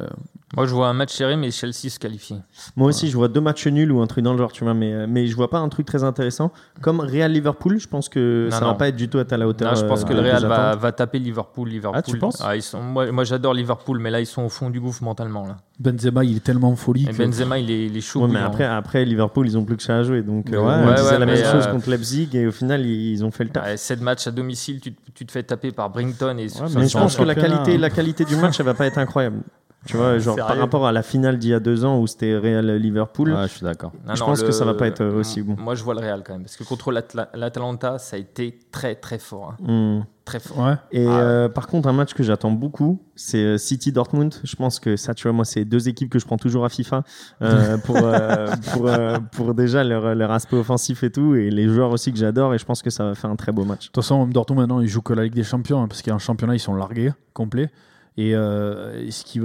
Moi, 0.56 0.66
je 0.66 0.74
vois 0.74 0.88
un 0.88 0.92
match 0.94 1.12
serré, 1.14 1.36
mais 1.36 1.52
Chelsea 1.52 1.88
se 1.88 1.98
qualifie. 2.00 2.34
Moi 2.74 2.88
aussi, 2.88 3.08
je 3.08 3.16
vois 3.16 3.28
deux 3.28 3.40
matchs 3.40 3.68
nuls 3.68 3.92
ou 3.92 4.00
un 4.00 4.06
truc 4.08 4.24
dans 4.24 4.32
le 4.32 4.38
genre, 4.38 4.50
tu 4.50 4.64
vois, 4.64 4.74
mais, 4.74 4.92
euh, 4.92 5.06
mais 5.08 5.28
je 5.28 5.36
vois 5.36 5.48
pas 5.48 5.58
un 5.58 5.68
truc 5.68 5.86
très 5.86 6.02
intéressant. 6.02 6.50
Comme 6.80 6.98
Real-Liverpool, 6.98 7.78
je 7.78 7.86
pense 7.86 8.08
que 8.08 8.48
Non, 8.50 8.56
ça 8.56 8.60
non. 8.62 8.66
va 8.72 8.74
pas 8.74 8.88
être 8.88 8.96
du 8.96 9.08
tout 9.08 9.18
à 9.18 9.36
la 9.36 9.46
hauteur. 9.46 9.72
Non, 9.72 9.80
je 9.80 9.86
pense 9.86 10.02
euh, 10.02 10.06
que 10.06 10.12
le 10.12 10.20
Real 10.20 10.44
va, 10.44 10.92
taper 10.92 11.20
Liverpool. 11.20 11.68
Liverpool. 11.68 11.96
Ah, 11.98 12.02
tu 12.02 12.18
penses? 12.18 12.42
Ils 12.54 12.62
sont, 12.62 12.80
Moi, 12.82 13.12
moi 13.12 13.22
j'adore 13.22 13.54
Liverpool, 13.54 14.00
mais 14.00 14.10
là, 14.10 14.18
ils 14.20 14.26
sont 14.26 14.42
au 14.42 14.48
fond 14.48 14.70
du 14.70 14.80
gouffre 14.80 15.04
mentalement. 15.04 15.46
Là. 15.46 15.56
Benzema, 15.78 16.24
il 16.24 16.38
est 16.38 16.44
tellement 16.44 16.70
en 16.70 16.76
folie. 16.76 17.04
Que- 17.06 17.16
Benzema, 17.16 17.58
il 17.58 17.70
est, 17.70 17.86
il 17.86 17.96
est 17.96 18.00
chaud. 18.00 18.22
Ouais, 18.22 18.26
mais 18.26 18.32
bouillant. 18.34 18.46
après, 18.46 18.64
après, 18.64 19.04
Liverpool, 19.04 19.46
ils 19.46 19.56
ont 19.56 19.64
plus 19.64 19.76
que 19.76 19.84
ça 19.84 19.98
à 19.98 20.02
jouer. 20.02 20.22
Donc, 20.22 20.50
euh, 20.50 20.56
Ouais, 20.58 20.64
on 20.84 20.88
ouais, 20.88 20.94
disait 20.96 21.12
ouais, 21.12 21.18
la 21.20 21.26
même 21.26 21.36
chose 21.44 21.66
euh, 21.66 21.70
contre 21.72 21.88
Leipzig 21.88 22.28
et 22.34 22.48
au 22.48 22.52
final, 22.52 22.84
ils, 22.84 23.12
ils 23.12 23.24
ont 23.24 23.30
fait 23.30 23.44
le 23.44 23.50
taf. 23.50 23.64
Ouais, 23.64 23.76
7 23.76 24.00
matchs 24.00 24.26
à 24.26 24.32
domicile, 24.32 24.80
tu, 24.80 24.94
tu 25.14 25.24
te 25.24 25.30
fais 25.30 25.44
taper 25.44 25.70
par 25.70 25.90
Brington. 25.90 26.36
Et 26.38 26.48
mais 26.74 26.88
je 26.88 26.98
pense 26.98 27.14
que 27.16 27.22
la 27.22 27.36
qualité, 27.36 27.76
hein. 27.76 27.78
la 27.78 27.90
qualité 27.90 28.24
du 28.24 28.34
match, 28.34 28.58
elle 28.58 28.66
va 28.66 28.74
pas 28.74 28.86
être 28.86 28.98
incroyable. 28.98 29.42
Tu 29.86 29.96
vois, 29.96 30.18
genre 30.18 30.36
par 30.36 30.58
rapport 30.58 30.86
à 30.86 30.92
la 30.92 31.02
finale 31.02 31.38
d'il 31.38 31.50
y 31.50 31.54
a 31.54 31.58
deux 31.60 31.86
ans 31.86 31.98
où 32.00 32.06
c'était 32.06 32.36
Real-Liverpool, 32.36 33.32
Ouais, 33.32 33.42
je 33.44 33.52
suis 33.54 33.62
d'accord. 33.64 33.92
Je 34.14 34.20
non, 34.20 34.26
pense 34.26 34.40
le- 34.42 34.46
que 34.48 34.52
ça 34.52 34.66
va 34.66 34.74
pas 34.74 34.86
être, 34.86 35.00
euh, 35.00 35.14
aussi 35.20 35.40
bon. 35.42 35.56
Moi, 35.58 35.74
je 35.74 35.82
vois 35.82 35.94
le 35.94 36.00
Real 36.00 36.22
quand 36.22 36.34
même. 36.34 36.42
Parce 36.42 36.56
que 36.58 36.64
contre 36.64 36.92
l'Atalanta, 36.92 37.98
ça 37.98 38.16
a 38.16 38.18
été 38.18 38.58
très, 38.70 38.94
très 38.94 39.18
fort. 39.18 39.54
hein. 39.66 39.98
hmm. 40.00 40.04
Très 40.26 40.38
fort. 40.38 40.58
Ouais. 40.58 40.74
Et 40.92 41.06
Ah 41.06 41.20
euh, 41.20 41.48
par 41.48 41.66
contre, 41.66 41.88
un 41.88 41.92
match 41.94 42.12
que 42.12 42.22
j'attends 42.22 42.50
beaucoup, 42.50 43.00
c'est 43.16 43.38
euh, 43.42 43.56
City 43.58 43.90
Dortmund. 43.90 44.34
Je 44.44 44.54
pense 44.54 44.78
que 44.78 44.96
ça, 44.96 45.14
tu 45.14 45.22
vois, 45.24 45.32
moi, 45.32 45.46
c'est 45.46 45.64
deux 45.64 45.88
équipes 45.88 46.10
que 46.10 46.18
je 46.18 46.26
prends 46.26 46.36
toujours 46.36 46.64
à 46.66 46.68
FIFA 46.68 47.02
euh, 47.40 47.78
pour, 47.84 47.96
euh, 47.96 48.48
pour, 48.74 48.86
euh, 48.86 49.16
pour 49.32 49.54
déjà 49.54 49.82
leur, 49.82 50.14
leur 50.14 50.30
aspect 50.30 50.56
offensif 50.56 51.02
et 51.04 51.10
tout, 51.10 51.34
et 51.36 51.50
les 51.50 51.66
joueurs 51.68 51.90
aussi 51.90 52.12
que 52.12 52.18
j'adore. 52.18 52.52
Et 52.54 52.58
je 52.58 52.66
pense 52.66 52.82
que 52.82 52.90
ça 52.90 53.04
va 53.04 53.14
faire 53.14 53.30
un 53.30 53.36
très 53.36 53.50
beau 53.50 53.64
match. 53.64 53.86
De 53.86 53.92
toute 53.92 54.04
façon, 54.04 54.20
même 54.20 54.32
Dortmund 54.34 54.60
maintenant, 54.60 54.80
ils 54.82 54.88
jouent 54.88 55.00
que 55.02 55.14
la 55.14 55.24
Ligue 55.24 55.34
des 55.34 55.42
Champions 55.42 55.82
hein, 55.82 55.88
parce 55.88 56.02
qu'en 56.02 56.18
championnat, 56.18 56.54
ils 56.54 56.60
sont 56.60 56.74
largués, 56.74 57.12
complets. 57.32 57.70
Et, 58.16 58.34
euh, 58.34 59.10
ce 59.10 59.24
qui 59.24 59.40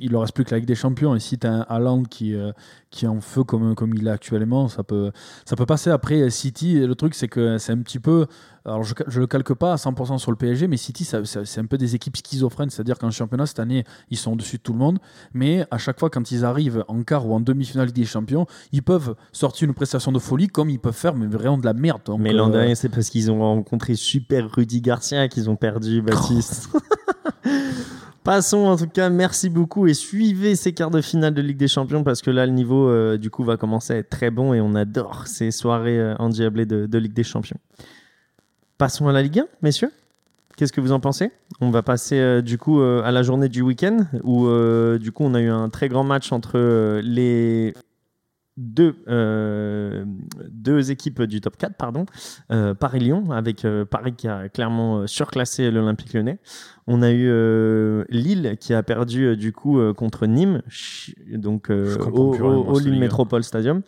il 0.00 0.12
leur 0.12 0.22
reste 0.22 0.34
plus 0.34 0.44
que 0.44 0.50
la 0.50 0.58
Ligue 0.58 0.66
des 0.66 0.74
Champions. 0.74 1.14
Et 1.14 1.20
si 1.20 1.38
tu 1.38 1.46
as 1.46 1.52
un 1.52 1.60
Haaland 1.62 2.04
qui, 2.04 2.34
euh, 2.34 2.52
qui 2.90 3.04
est 3.04 3.08
en 3.08 3.20
feu 3.20 3.44
comme, 3.44 3.74
comme 3.74 3.94
il 3.94 4.06
est 4.06 4.10
actuellement, 4.10 4.68
ça 4.68 4.82
peut, 4.82 5.12
ça 5.44 5.56
peut 5.56 5.66
passer. 5.66 5.90
Après, 5.90 6.28
City, 6.30 6.80
le 6.86 6.94
truc, 6.94 7.14
c'est 7.14 7.28
que 7.28 7.58
c'est 7.58 7.72
un 7.72 7.78
petit 7.78 7.98
peu. 7.98 8.26
Alors, 8.64 8.84
je 8.84 8.94
ne 8.94 9.20
le 9.20 9.26
calque 9.26 9.54
pas 9.54 9.72
à 9.72 9.76
100% 9.76 10.18
sur 10.18 10.30
le 10.30 10.36
PSG, 10.36 10.68
mais 10.68 10.76
City, 10.76 11.04
c'est 11.04 11.58
un 11.58 11.66
peu 11.66 11.78
des 11.78 11.96
équipes 11.96 12.16
schizophrènes. 12.16 12.70
C'est-à-dire 12.70 12.96
qu'en 12.96 13.10
championnat, 13.10 13.46
cette 13.46 13.58
année, 13.58 13.84
ils 14.10 14.16
sont 14.16 14.32
au-dessus 14.32 14.58
de 14.58 14.62
tout 14.62 14.72
le 14.72 14.78
monde. 14.78 14.98
Mais 15.34 15.66
à 15.70 15.78
chaque 15.78 15.98
fois, 15.98 16.10
quand 16.10 16.30
ils 16.30 16.44
arrivent 16.44 16.84
en 16.86 17.02
quart 17.02 17.26
ou 17.26 17.34
en 17.34 17.40
demi-finale 17.40 17.86
Ligue 17.86 17.96
des 17.96 18.04
Champions, 18.04 18.46
ils 18.70 18.82
peuvent 18.82 19.16
sortir 19.32 19.68
une 19.68 19.74
prestation 19.74 20.12
de 20.12 20.18
folie 20.18 20.46
comme 20.46 20.70
ils 20.70 20.78
peuvent 20.78 20.94
faire 20.94 21.14
mais 21.14 21.26
vraiment 21.26 21.58
de 21.58 21.64
la 21.64 21.74
merde. 21.74 22.02
Donc, 22.04 22.20
Mais 22.20 22.32
l'an 22.32 22.48
euh, 22.48 22.52
dernier, 22.52 22.74
c'est 22.74 22.88
parce 22.88 23.10
qu'ils 23.10 23.30
ont 23.30 23.40
rencontré 23.40 23.94
super 23.94 24.50
Rudy 24.50 24.80
Garcia 24.80 25.28
qu'ils 25.28 25.50
ont 25.50 25.56
perdu, 25.56 26.02
Baptiste. 26.02 26.68
Passons 28.24 28.66
en 28.66 28.76
tout 28.76 28.86
cas, 28.86 29.10
merci 29.10 29.50
beaucoup 29.50 29.88
et 29.88 29.94
suivez 29.94 30.54
ces 30.54 30.72
quarts 30.72 30.92
de 30.92 31.00
finale 31.00 31.34
de 31.34 31.42
Ligue 31.42 31.56
des 31.56 31.66
Champions 31.66 32.04
parce 32.04 32.22
que 32.22 32.30
là 32.30 32.46
le 32.46 32.52
niveau 32.52 32.88
euh, 32.88 33.18
du 33.18 33.30
coup 33.30 33.42
va 33.42 33.56
commencer 33.56 33.94
à 33.94 33.96
être 33.96 34.10
très 34.10 34.30
bon 34.30 34.54
et 34.54 34.60
on 34.60 34.76
adore 34.76 35.26
ces 35.26 35.50
soirées 35.50 35.98
euh, 35.98 36.14
endiablées 36.20 36.66
de, 36.66 36.98
Ligue 36.98 37.14
des 37.14 37.24
Champions. 37.24 37.58
Passons 38.78 39.08
à 39.08 39.12
la 39.12 39.22
Ligue 39.22 39.40
1, 39.40 39.46
messieurs. 39.62 39.90
Qu'est-ce 40.56 40.72
que 40.72 40.80
vous 40.80 40.92
en 40.92 41.00
pensez? 41.00 41.32
On 41.60 41.70
va 41.70 41.82
passer 41.82 42.20
euh, 42.20 42.42
du 42.42 42.58
coup 42.58 42.80
à 42.80 43.10
la 43.10 43.22
journée 43.24 43.48
du 43.48 43.62
week-end 43.62 44.06
où 44.22 44.46
du 44.98 45.10
coup 45.10 45.24
on 45.24 45.34
a 45.34 45.40
eu 45.40 45.50
un 45.50 45.68
très 45.68 45.88
grand 45.88 46.04
match 46.04 46.30
entre 46.30 47.00
les 47.02 47.74
deux, 48.56 48.96
euh, 49.08 50.04
deux 50.50 50.90
équipes 50.90 51.22
du 51.22 51.40
top 51.40 51.56
4, 51.56 51.74
pardon, 51.76 52.04
euh, 52.50 52.74
Paris-Lyon, 52.74 53.30
avec 53.30 53.64
euh, 53.64 53.84
Paris 53.84 54.12
qui 54.14 54.28
a 54.28 54.48
clairement 54.48 55.06
surclassé 55.06 55.70
l'Olympique 55.70 56.12
lyonnais. 56.12 56.38
On 56.86 57.00
a 57.02 57.12
eu 57.12 57.30
Lille 58.10 58.56
qui 58.58 58.74
a 58.74 58.82
perdu 58.82 59.36
du 59.36 59.52
coup 59.52 59.78
contre 59.94 60.26
Nîmes, 60.26 60.62
donc 61.32 61.70
au, 61.70 62.32
au- 62.48 62.64
au 62.74 62.78
Lille. 62.90 63.00
Métropole 63.00 63.44
Stadium. 63.44 63.82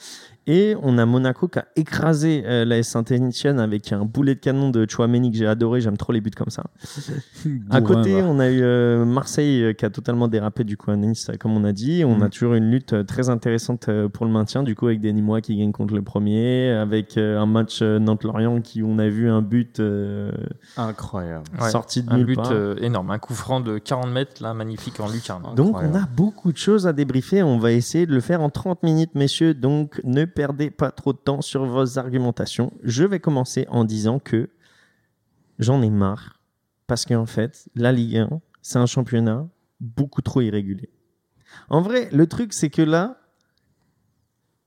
Et 0.46 0.76
on 0.82 0.98
a 0.98 1.06
Monaco 1.06 1.48
qui 1.48 1.58
a 1.58 1.64
écrasé 1.74 2.42
euh, 2.46 2.64
la 2.66 2.82
Saint-Etienne 2.82 3.58
avec 3.58 3.92
un 3.92 4.04
boulet 4.04 4.34
de 4.34 4.40
canon 4.40 4.68
de 4.70 4.86
Chouameni 4.88 5.30
que 5.30 5.38
j'ai 5.38 5.46
adoré. 5.46 5.80
J'aime 5.80 5.96
trop 5.96 6.12
les 6.12 6.20
buts 6.20 6.30
comme 6.36 6.50
ça. 6.50 6.64
À 7.70 7.80
côté, 7.80 8.22
on 8.22 8.38
a 8.40 8.48
eu 8.50 8.60
euh, 8.62 9.04
Marseille 9.04 9.62
euh, 9.62 9.72
qui 9.72 9.84
a 9.84 9.90
totalement 9.90 10.28
dérapé 10.28 10.64
du 10.64 10.76
coup 10.76 10.90
à 10.90 10.96
Nice, 10.96 11.28
euh, 11.30 11.36
comme 11.38 11.56
on 11.56 11.64
a 11.64 11.72
dit. 11.72 12.04
On 12.04 12.16
Mm. 12.18 12.22
a 12.22 12.28
toujours 12.28 12.54
une 12.54 12.70
lutte 12.70 13.06
très 13.06 13.28
intéressante 13.28 13.88
pour 14.12 14.26
le 14.26 14.32
maintien, 14.32 14.62
du 14.62 14.74
coup 14.74 14.86
avec 14.86 15.00
des 15.00 15.12
Nîmois 15.12 15.40
qui 15.40 15.56
gagnent 15.56 15.72
contre 15.72 15.94
le 15.94 16.02
premier, 16.02 16.70
avec 16.70 17.16
euh, 17.16 17.38
un 17.40 17.46
match 17.46 17.82
Nantes-Lorient 17.82 18.60
qui 18.60 18.82
on 18.82 18.98
a 18.98 19.08
vu 19.08 19.28
un 19.30 19.42
but 19.42 19.80
euh, 19.80 20.30
Incroyable. 20.76 21.44
Ouais, 21.60 21.70
sorti 21.70 22.02
de 22.02 22.10
Un 22.12 22.16
nulle 22.18 22.26
but 22.26 22.36
part. 22.36 22.50
euh, 22.52 22.76
énorme. 22.80 23.10
Un 23.10 23.18
coup 23.18 23.34
franc 23.34 23.60
de 23.60 23.78
40 23.78 24.10
mètres, 24.10 24.42
là, 24.42 24.54
magnifique 24.54 25.00
en 25.00 25.08
lucarne. 25.10 25.42
Donc 25.56 25.68
Incroyable. 25.68 25.96
on 25.96 26.02
a 26.02 26.06
beaucoup 26.06 26.52
de 26.52 26.56
choses 26.58 26.86
à 26.86 26.92
débriefer. 26.92 27.42
On 27.42 27.58
va 27.58 27.72
essayer 27.72 28.06
de 28.06 28.12
le 28.12 28.20
faire 28.20 28.40
en 28.42 28.50
30 28.50 28.82
minutes, 28.82 29.14
messieurs. 29.14 29.54
Donc 29.54 30.00
ne 30.04 30.24
perdez 30.34 30.70
pas 30.70 30.90
trop 30.90 31.12
de 31.12 31.18
temps 31.18 31.40
sur 31.40 31.64
vos 31.64 31.98
argumentations. 31.98 32.72
Je 32.82 33.04
vais 33.04 33.20
commencer 33.20 33.66
en 33.68 33.84
disant 33.84 34.18
que 34.18 34.50
j'en 35.58 35.82
ai 35.82 35.90
marre. 35.90 36.40
Parce 36.86 37.06
qu'en 37.06 37.26
fait, 37.26 37.68
la 37.74 37.92
Ligue 37.92 38.18
1, 38.18 38.40
c'est 38.62 38.78
un 38.78 38.86
championnat 38.86 39.48
beaucoup 39.80 40.22
trop 40.22 40.40
irrégulier. 40.40 40.90
En 41.68 41.80
vrai, 41.80 42.08
le 42.12 42.26
truc, 42.26 42.52
c'est 42.52 42.70
que 42.70 42.82
là, 42.82 43.18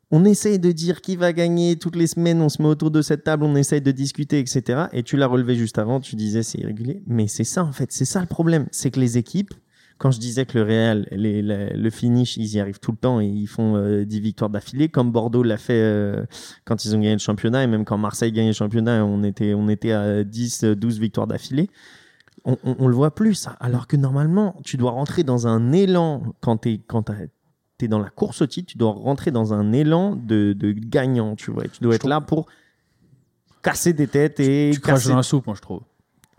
on 0.10 0.24
essaye 0.24 0.58
de 0.58 0.72
dire 0.72 1.02
qui 1.02 1.16
va 1.16 1.34
gagner 1.34 1.78
toutes 1.78 1.96
les 1.96 2.08
semaines, 2.08 2.42
on 2.42 2.50
se 2.50 2.62
met 2.62 2.68
autour 2.68 2.92
de 2.92 3.02
cette 3.02 3.24
table, 3.24 3.44
on 3.44 3.56
essaye 3.56 3.82
de 3.82 3.92
discuter, 3.92 4.40
etc. 4.40 4.86
Et 4.94 5.04
tu 5.04 5.18
l'as 5.18 5.28
relevé 5.28 5.56
juste 5.56 5.78
avant, 5.78 6.00
tu 6.00 6.16
disais 6.16 6.44
c'est 6.44 6.60
irrégulier. 6.60 7.04
Mais 7.08 7.28
c'est 7.28 7.44
ça, 7.44 7.64
en 7.64 7.74
fait, 7.74 7.92
c'est 7.92 8.06
ça 8.06 8.22
le 8.22 8.28
problème. 8.28 8.68
C'est 8.72 8.90
que 8.90 9.00
les 9.00 9.18
équipes, 9.18 9.54
quand 9.98 10.12
je 10.12 10.20
disais 10.20 10.46
que 10.46 10.58
le 10.58 10.64
Real, 10.64 11.08
les- 11.12 11.42
la- 11.42 11.70
le 11.72 11.90
finish, 11.90 12.38
ils 12.38 12.56
y 12.56 12.60
arrivent 12.60 12.80
tout 12.80 12.92
le 12.92 12.98
temps 12.98 13.20
et 13.20 13.26
ils 13.26 13.48
font 13.48 13.76
euh, 13.76 14.06
10 14.06 14.20
victoires 14.20 14.50
d'affilée, 14.50 14.90
comme 14.90 15.12
Bordeaux 15.12 15.44
l'a 15.44 15.58
fait 15.58 15.82
euh, 15.82 16.26
quand 16.66 16.86
ils 16.86 16.96
ont 16.96 17.00
gagné 17.00 17.14
le 17.14 17.18
championnat, 17.20 17.64
et 17.64 17.68
même 17.68 17.86
quand 17.86 17.98
Marseille 17.98 18.32
gagnait 18.32 18.50
le 18.50 18.54
championnat, 18.54 19.04
on 19.06 19.24
était, 19.24 19.54
on 19.54 19.68
était 19.70 19.92
à 19.92 20.24
10, 20.24 20.64
euh, 20.64 20.76
12 20.76 21.00
victoires 21.00 21.28
d'affilée. 21.28 21.70
On, 22.46 22.58
on, 22.64 22.76
on 22.80 22.88
le 22.88 22.96
voit 22.96 23.14
plus, 23.14 23.34
ça. 23.36 23.58
Alors 23.60 23.88
que 23.88 23.98
normalement, 23.98 24.56
tu 24.64 24.78
dois 24.78 24.92
rentrer 24.92 25.24
dans 25.24 25.48
un 25.48 25.72
élan 25.74 26.24
quand 26.42 26.58
tu 26.60 26.80
es, 27.82 27.88
dans 27.88 28.00
la 28.00 28.10
course 28.10 28.42
au 28.42 28.48
titre, 28.48 28.72
tu 28.72 28.78
dois 28.78 28.92
rentrer 28.92 29.32
dans 29.32 29.54
un 29.54 29.74
élan 29.74 30.16
de, 30.16 30.54
de 30.54 30.72
gagnant, 30.72 31.36
tu 31.36 31.52
vois. 31.52 31.64
Tu 31.68 31.82
dois 31.82 31.96
être 31.96 32.08
là 32.08 32.22
pour 32.22 32.46
casser 33.62 33.94
des 33.94 34.08
têtes 34.08 34.40
et 34.40 34.72
tu 34.74 34.80
craches 34.80 34.96
casser 34.96 35.10
dans 35.10 35.18
la 35.18 35.24
soupe, 35.24 35.46
moi, 35.48 35.56
je 35.56 35.62
trouve. 35.62 35.82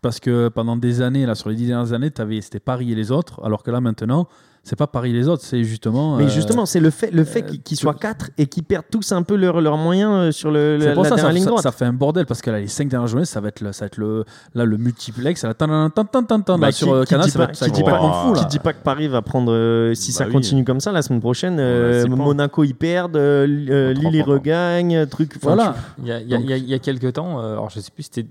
Parce 0.01 0.21
que 0.21 0.49
pendant 0.49 0.77
des 0.77 1.01
années, 1.03 1.27
là, 1.27 1.35
sur 1.35 1.49
les 1.51 1.57
dix 1.57 1.67
dernières 1.67 1.93
années, 1.93 2.11
t'avais- 2.11 2.41
c'était 2.41 2.61
Paris 2.61 2.93
et 2.93 2.95
les 2.95 3.11
autres, 3.11 3.41
alors 3.45 3.65
que 3.65 3.71
là, 3.73 3.81
maintenant, 3.81 4.29
c'est 4.63 4.77
pas 4.77 4.87
Paris 4.87 5.11
et 5.11 5.13
les 5.15 5.27
autres, 5.29 5.43
c'est 5.43 5.65
justement. 5.65 6.17
Mais 6.17 6.25
euh, 6.25 6.29
justement, 6.29 6.67
c'est 6.67 6.79
le 6.79 6.91
fait, 6.91 7.11
le 7.11 7.25
fait 7.25 7.43
euh, 7.43 7.57
qu'ils 7.65 7.77
soient 7.79 7.95
quatre 7.95 8.31
et 8.39 8.47
qu'ils 8.47 8.63
perdent 8.63 8.85
tous 8.93 9.11
un 9.13 9.23
peu 9.25 9.35
leurs 9.35 9.61
leurs 9.61 9.77
moyens 9.77 10.13
euh, 10.13 10.31
sur 10.31 10.51
le, 10.53 10.77
c'est 10.79 10.87
la, 10.89 10.93
pour 10.93 11.03
la 11.05 11.09
ça, 11.09 11.15
dernière 11.17 11.31
ça, 11.31 11.35
ligne 11.35 11.45
ça, 11.45 11.51
droite. 11.51 11.63
ça 11.65 11.73
fait 11.73 11.85
un 11.87 11.93
bordel 11.93 12.27
parce 12.27 12.43
que 12.43 12.51
là, 12.51 12.61
les 12.61 12.69
cinq 12.69 12.87
dernières 12.89 13.09
journées, 13.09 13.25
ça 13.25 13.41
va 13.41 13.49
être 13.49 13.61
le, 13.61 13.73
ça 13.73 13.85
va 13.85 13.87
être 13.87 13.97
le, 13.97 14.25
là, 14.55 14.65
le 14.65 14.77
multiplex, 14.77 15.43
là, 15.43 15.55
tan, 15.55 15.67
tan, 15.67 15.91
tan, 15.91 16.05
tan, 16.05 16.23
tan, 16.23 16.41
tan, 16.43 16.59
Bah, 16.59 16.67
là, 16.67 16.73
qui- 16.73 16.79
sur 16.79 17.01
qui 17.01 17.07
Canal, 17.11 17.27
dit 17.27 17.33
ça 17.33 17.39
va 17.41 17.47
pas- 17.47 17.51
être 17.53 17.57
ça 17.57 17.67
qui 17.67 17.73
dit 17.73 17.83
pas- 17.83 17.91
complètement 17.93 18.13
fou, 18.29 18.35
là. 18.35 18.41
Qui 18.41 18.47
dit 18.47 18.59
pas 18.61 18.73
que 18.75 18.83
Paris 18.85 19.09
va 19.09 19.23
prendre, 19.23 19.53
euh, 19.53 19.95
si 19.95 20.13
ça 20.13 20.25
Bah 20.25 20.29
oui. 20.29 20.35
continue 20.35 20.65
comme 20.65 20.81
ça, 20.81 20.93
la 20.93 21.03
semaine 21.03 21.21
prochaine, 21.21 21.57
euh. 21.59 22.07
Monaco 22.07 22.63
ils 22.63 22.75
perdent, 22.75 23.17
Lille 23.17 24.11
ils 24.13 24.23
regagnent, 24.23 25.07
truc. 25.07 25.39
Voilà. 25.43 25.75
Il 25.99 26.07
y 26.07 26.13
a, 26.13 26.21
il 26.21 26.29
y 26.29 26.35
a- 26.35 26.39
il 26.39 26.51
y 26.51 26.53
a- 26.53 26.57
il 26.57 26.69
y 26.69 26.75
a 26.75 26.79
quelques 26.79 27.15
temps, 27.15 27.41
alors 27.41 27.71
je 27.71 27.81
sais 27.81 27.91
plus, 27.91 28.05
c'était 28.05 28.27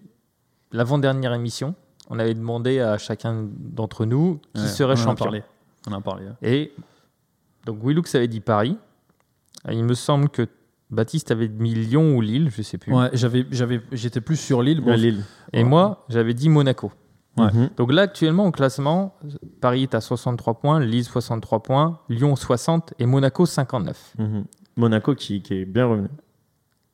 l'avant-dernière 0.77 1.33
émission, 1.33 1.75
on 2.09 2.19
avait 2.19 2.33
demandé 2.33 2.79
à 2.79 2.97
chacun 2.97 3.47
d'entre 3.51 4.05
nous 4.05 4.39
qui 4.53 4.61
Ouais, 4.61 4.67
serait 4.67 4.93
on 4.93 4.97
en 4.97 5.01
a 5.01 5.03
champion. 5.05 5.25
parlé. 5.25 5.43
On 5.87 5.91
en 5.93 5.97
a 5.97 6.01
parlé. 6.01 6.25
Et 6.41 6.73
donc 7.65 7.79
Willux 7.83 8.03
avait 8.15 8.27
dit 8.27 8.39
Paris. 8.39 8.77
Et 9.69 9.73
il 9.73 9.83
me 9.83 9.93
semble 9.95 10.29
que 10.29 10.47
Baptiste 10.89 11.31
avait 11.31 11.49
mis 11.49 11.73
Lyon 11.73 12.15
ou 12.15 12.21
Lille, 12.21 12.49
je 12.55 12.61
sais 12.61 12.77
plus. 12.77 12.93
Ouais, 12.93 13.09
j'avais, 13.11 13.45
j'avais, 13.51 13.81
j'étais 13.91 14.21
plus 14.21 14.37
sur 14.37 14.61
Lille. 14.61 14.79
Bon, 14.79 14.93
Lille. 14.95 15.23
Et 15.51 15.63
moi, 15.65 16.05
j'avais 16.07 16.33
dit 16.33 16.47
Monaco. 16.47 16.91
Ouais. 17.37 17.51
Mhm. 17.51 17.69
Donc 17.75 17.91
là, 17.91 18.03
actuellement, 18.03 18.45
au 18.45 18.51
classement, 18.51 19.15
Paris 19.59 19.83
est 19.83 19.93
à 19.95 19.99
63 20.01 20.55
points, 20.55 20.79
Lille 20.79 21.03
63 21.03 21.61
points, 21.61 21.99
Lyon 22.07 22.35
60 22.35 22.93
et 22.99 23.05
Monaco 23.05 23.45
59. 23.45 24.13
Mhm. 24.17 24.45
Monaco 24.77 25.13
qui, 25.13 25.41
qui 25.41 25.55
est 25.55 25.65
bien 25.65 25.87
revenu. 25.87 26.07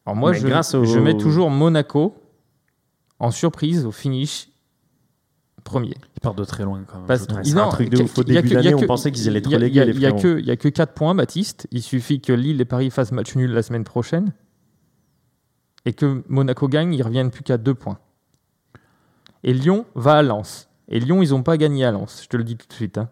Alors 0.06 0.16
moi, 0.18 0.32
Mais 0.32 0.38
je, 0.40 0.48
grâce 0.48 0.74
au- 0.74 0.86
je 0.86 1.00
mets 1.00 1.16
toujours 1.16 1.50
Monaco 1.52 2.16
en 3.24 3.32
surprise 3.32 3.86
au 3.86 3.92
finish 3.92 4.50
premier. 5.64 5.96
Ils 6.18 6.20
partent 6.20 6.38
de 6.38 6.44
très 6.44 6.64
loin 6.64 6.84
quand 6.86 7.00
même. 7.00 7.58
Un 7.58 7.70
truc 7.70 7.90
de 7.90 8.04
ouf. 8.04 8.18
Au 8.18 8.24
début 8.24 8.74
on 8.74 8.86
pensait 8.86 9.14
qu'ils 9.14 9.30
allaient 9.30 9.40
être 9.40 9.50
relégués. 9.50 9.86
Il 9.88 9.98
n'y 9.98 10.06
a, 10.06 10.12
que, 10.12 10.68
a 10.68 10.72
4 10.72 10.94
points, 10.94 11.16
Baptiste. 11.16 11.68
Il 11.72 11.82
suffit 11.82 12.20
que 12.20 12.34
Lille 12.34 12.60
et 12.60 12.66
Paris 12.66 12.90
fassent 12.90 13.14
match 13.14 13.36
nul 13.36 13.52
la 13.52 13.64
semaine 13.64 13.86
prochaine 13.86 14.34
et 15.86 15.94
que 15.94 16.22
Monaco 16.28 16.68
gagne, 16.68 16.94
ils 16.94 17.02
reviennent 17.02 17.32
plus 17.32 17.44
qu'à 17.44 17.58
2 17.58 17.74
points. 17.74 17.98
Et 19.46 19.54
Lyon 19.54 19.86
va 19.96 20.16
à 20.16 20.22
Lens. 20.22 20.68
Et 20.90 21.00
Lyon, 21.00 21.24
ils 21.24 21.30
n'ont 21.30 21.44
pas 21.44 21.56
gagné 21.56 21.86
à 21.86 21.92
Lens, 21.92 22.24
je 22.24 22.28
te 22.28 22.36
le 22.36 22.44
dis 22.44 22.58
tout 22.58 22.68
de 22.68 22.74
suite. 22.74 22.98
Hein. 22.98 23.10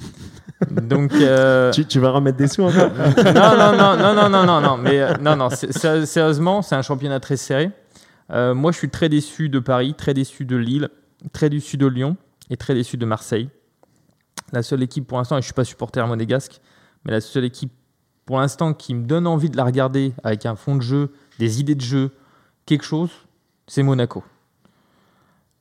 Donc, 0.70 1.12
euh, 1.14 1.70
tu, 1.72 2.00
vas 2.00 2.10
remettre 2.10 2.38
des 2.38 2.48
sous 2.48 2.62
encore? 2.62 2.90
Non, 2.90 3.56
non, 3.56 3.96
non, 3.96 4.28
non, 4.28 4.46
non, 4.46 4.60
non, 4.60 4.76
mais 4.76 5.00
euh, 5.00 5.14
non, 5.20 5.36
non, 5.36 5.48
sérieusement, 5.50 6.62
c'est 6.62 6.74
un 6.74 6.82
championnat 6.82 7.20
très 7.20 7.36
serré. 7.36 7.70
Euh, 8.32 8.54
moi, 8.54 8.72
je 8.72 8.78
suis 8.78 8.88
très 8.88 9.08
déçu 9.08 9.48
de 9.48 9.58
Paris, 9.58 9.94
très 9.94 10.14
déçu 10.14 10.44
de 10.44 10.56
Lille, 10.56 10.88
très 11.32 11.50
déçu 11.50 11.76
de 11.76 11.86
Lyon 11.86 12.16
et 12.50 12.56
très 12.56 12.74
déçu 12.74 12.96
de 12.96 13.04
Marseille. 13.04 13.50
La 14.52 14.62
seule 14.62 14.82
équipe 14.82 15.06
pour 15.06 15.18
l'instant, 15.18 15.38
et 15.38 15.40
je 15.40 15.46
suis 15.46 15.54
pas 15.54 15.64
supporter 15.64 16.06
monégasque, 16.06 16.60
mais 17.04 17.12
la 17.12 17.20
seule 17.20 17.44
équipe 17.44 17.72
pour 18.24 18.38
l'instant 18.38 18.74
qui 18.74 18.94
me 18.94 19.04
donne 19.06 19.26
envie 19.26 19.50
de 19.50 19.56
la 19.56 19.64
regarder 19.64 20.14
avec 20.22 20.46
un 20.46 20.56
fond 20.56 20.76
de 20.76 20.82
jeu, 20.82 21.12
des 21.38 21.60
idées 21.60 21.74
de 21.74 21.80
jeu, 21.80 22.10
quelque 22.66 22.84
chose, 22.84 23.10
c'est 23.66 23.82
Monaco. 23.82 24.24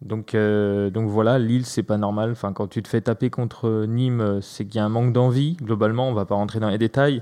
Donc, 0.02 0.34
euh, 0.34 0.90
voilà, 0.94 1.38
Lille, 1.38 1.66
c'est 1.66 1.84
pas 1.84 1.98
normal. 1.98 2.32
Enfin, 2.32 2.54
quand 2.54 2.68
tu 2.68 2.82
te 2.82 2.88
fais 2.88 3.02
taper 3.02 3.30
contre 3.30 3.86
Nîmes, 3.86 4.40
c'est 4.42 4.66
qu'il 4.66 4.78
y 4.78 4.80
a 4.80 4.86
un 4.86 4.90
manque 4.90 5.14
d'envie. 5.14 5.56
Globalement, 5.58 6.10
on 6.10 6.14
va 6.14 6.26
pas 6.26 6.36
rentrer 6.36 6.60
dans 6.60 6.70
les 6.70 6.80
détails. 6.80 7.22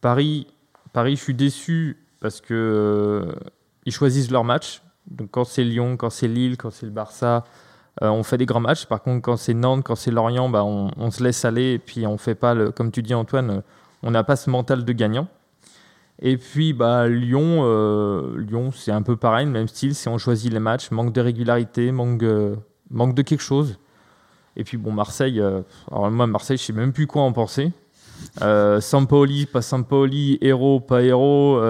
Paris, 0.00 0.46
Paris, 0.92 1.16
je 1.16 1.22
suis 1.22 1.34
déçu 1.34 1.96
parce 2.20 2.40
que 2.40 2.52
euh, 2.52 3.32
ils 3.86 3.92
choisissent 3.92 4.30
leur 4.30 4.44
match. 4.44 4.82
Donc 5.10 5.28
quand 5.30 5.44
c'est 5.44 5.64
Lyon, 5.64 5.96
quand 5.96 6.10
c'est 6.10 6.28
Lille, 6.28 6.56
quand 6.56 6.70
c'est 6.70 6.86
le 6.86 6.92
Barça, 6.92 7.44
euh, 8.02 8.08
on 8.08 8.22
fait 8.22 8.38
des 8.38 8.46
grands 8.46 8.60
matchs. 8.60 8.86
Par 8.86 9.02
contre, 9.02 9.22
quand 9.22 9.36
c'est 9.36 9.54
Nantes, 9.54 9.82
quand 9.84 9.96
c'est 9.96 10.10
Lorient, 10.10 10.48
bah, 10.48 10.64
on, 10.64 11.10
se 11.10 11.22
laisse 11.22 11.44
aller 11.44 11.72
et 11.74 11.78
puis 11.78 12.06
on 12.06 12.18
fait 12.18 12.34
pas 12.34 12.54
le, 12.54 12.70
comme 12.70 12.90
tu 12.90 13.02
dis 13.02 13.14
Antoine, 13.14 13.50
euh, 13.50 13.60
on 14.02 14.10
n'a 14.10 14.24
pas 14.24 14.36
ce 14.36 14.50
mental 14.50 14.84
de 14.84 14.92
gagnant. 14.92 15.28
Et 16.20 16.36
puis 16.36 16.72
bah, 16.72 17.08
Lyon, 17.08 17.60
euh, 17.62 18.36
Lyon 18.38 18.70
c'est 18.72 18.92
un 18.92 19.02
peu 19.02 19.16
pareil, 19.16 19.46
même 19.46 19.68
style. 19.68 19.94
Si 19.94 20.08
on 20.08 20.18
choisit 20.18 20.52
les 20.52 20.58
matchs, 20.58 20.90
manque 20.90 21.12
de 21.12 21.20
régularité, 21.20 21.92
manque, 21.92 22.24
manque 22.90 23.14
de 23.14 23.22
quelque 23.22 23.42
chose. 23.42 23.78
Et 24.56 24.64
puis 24.64 24.76
bon, 24.76 24.92
Marseille, 24.92 25.40
alors 25.40 26.10
moi 26.10 26.26
Marseille, 26.26 26.56
je 26.56 26.64
sais 26.64 26.72
même 26.72 26.92
plus 26.92 27.06
quoi 27.06 27.22
en 27.22 27.32
penser. 27.32 27.72
Sampaoli, 28.80 29.46
pas 29.46 29.62
Sampaoli, 29.62 30.38
héros, 30.40 30.80
pas 30.80 31.02
héros. 31.02 31.60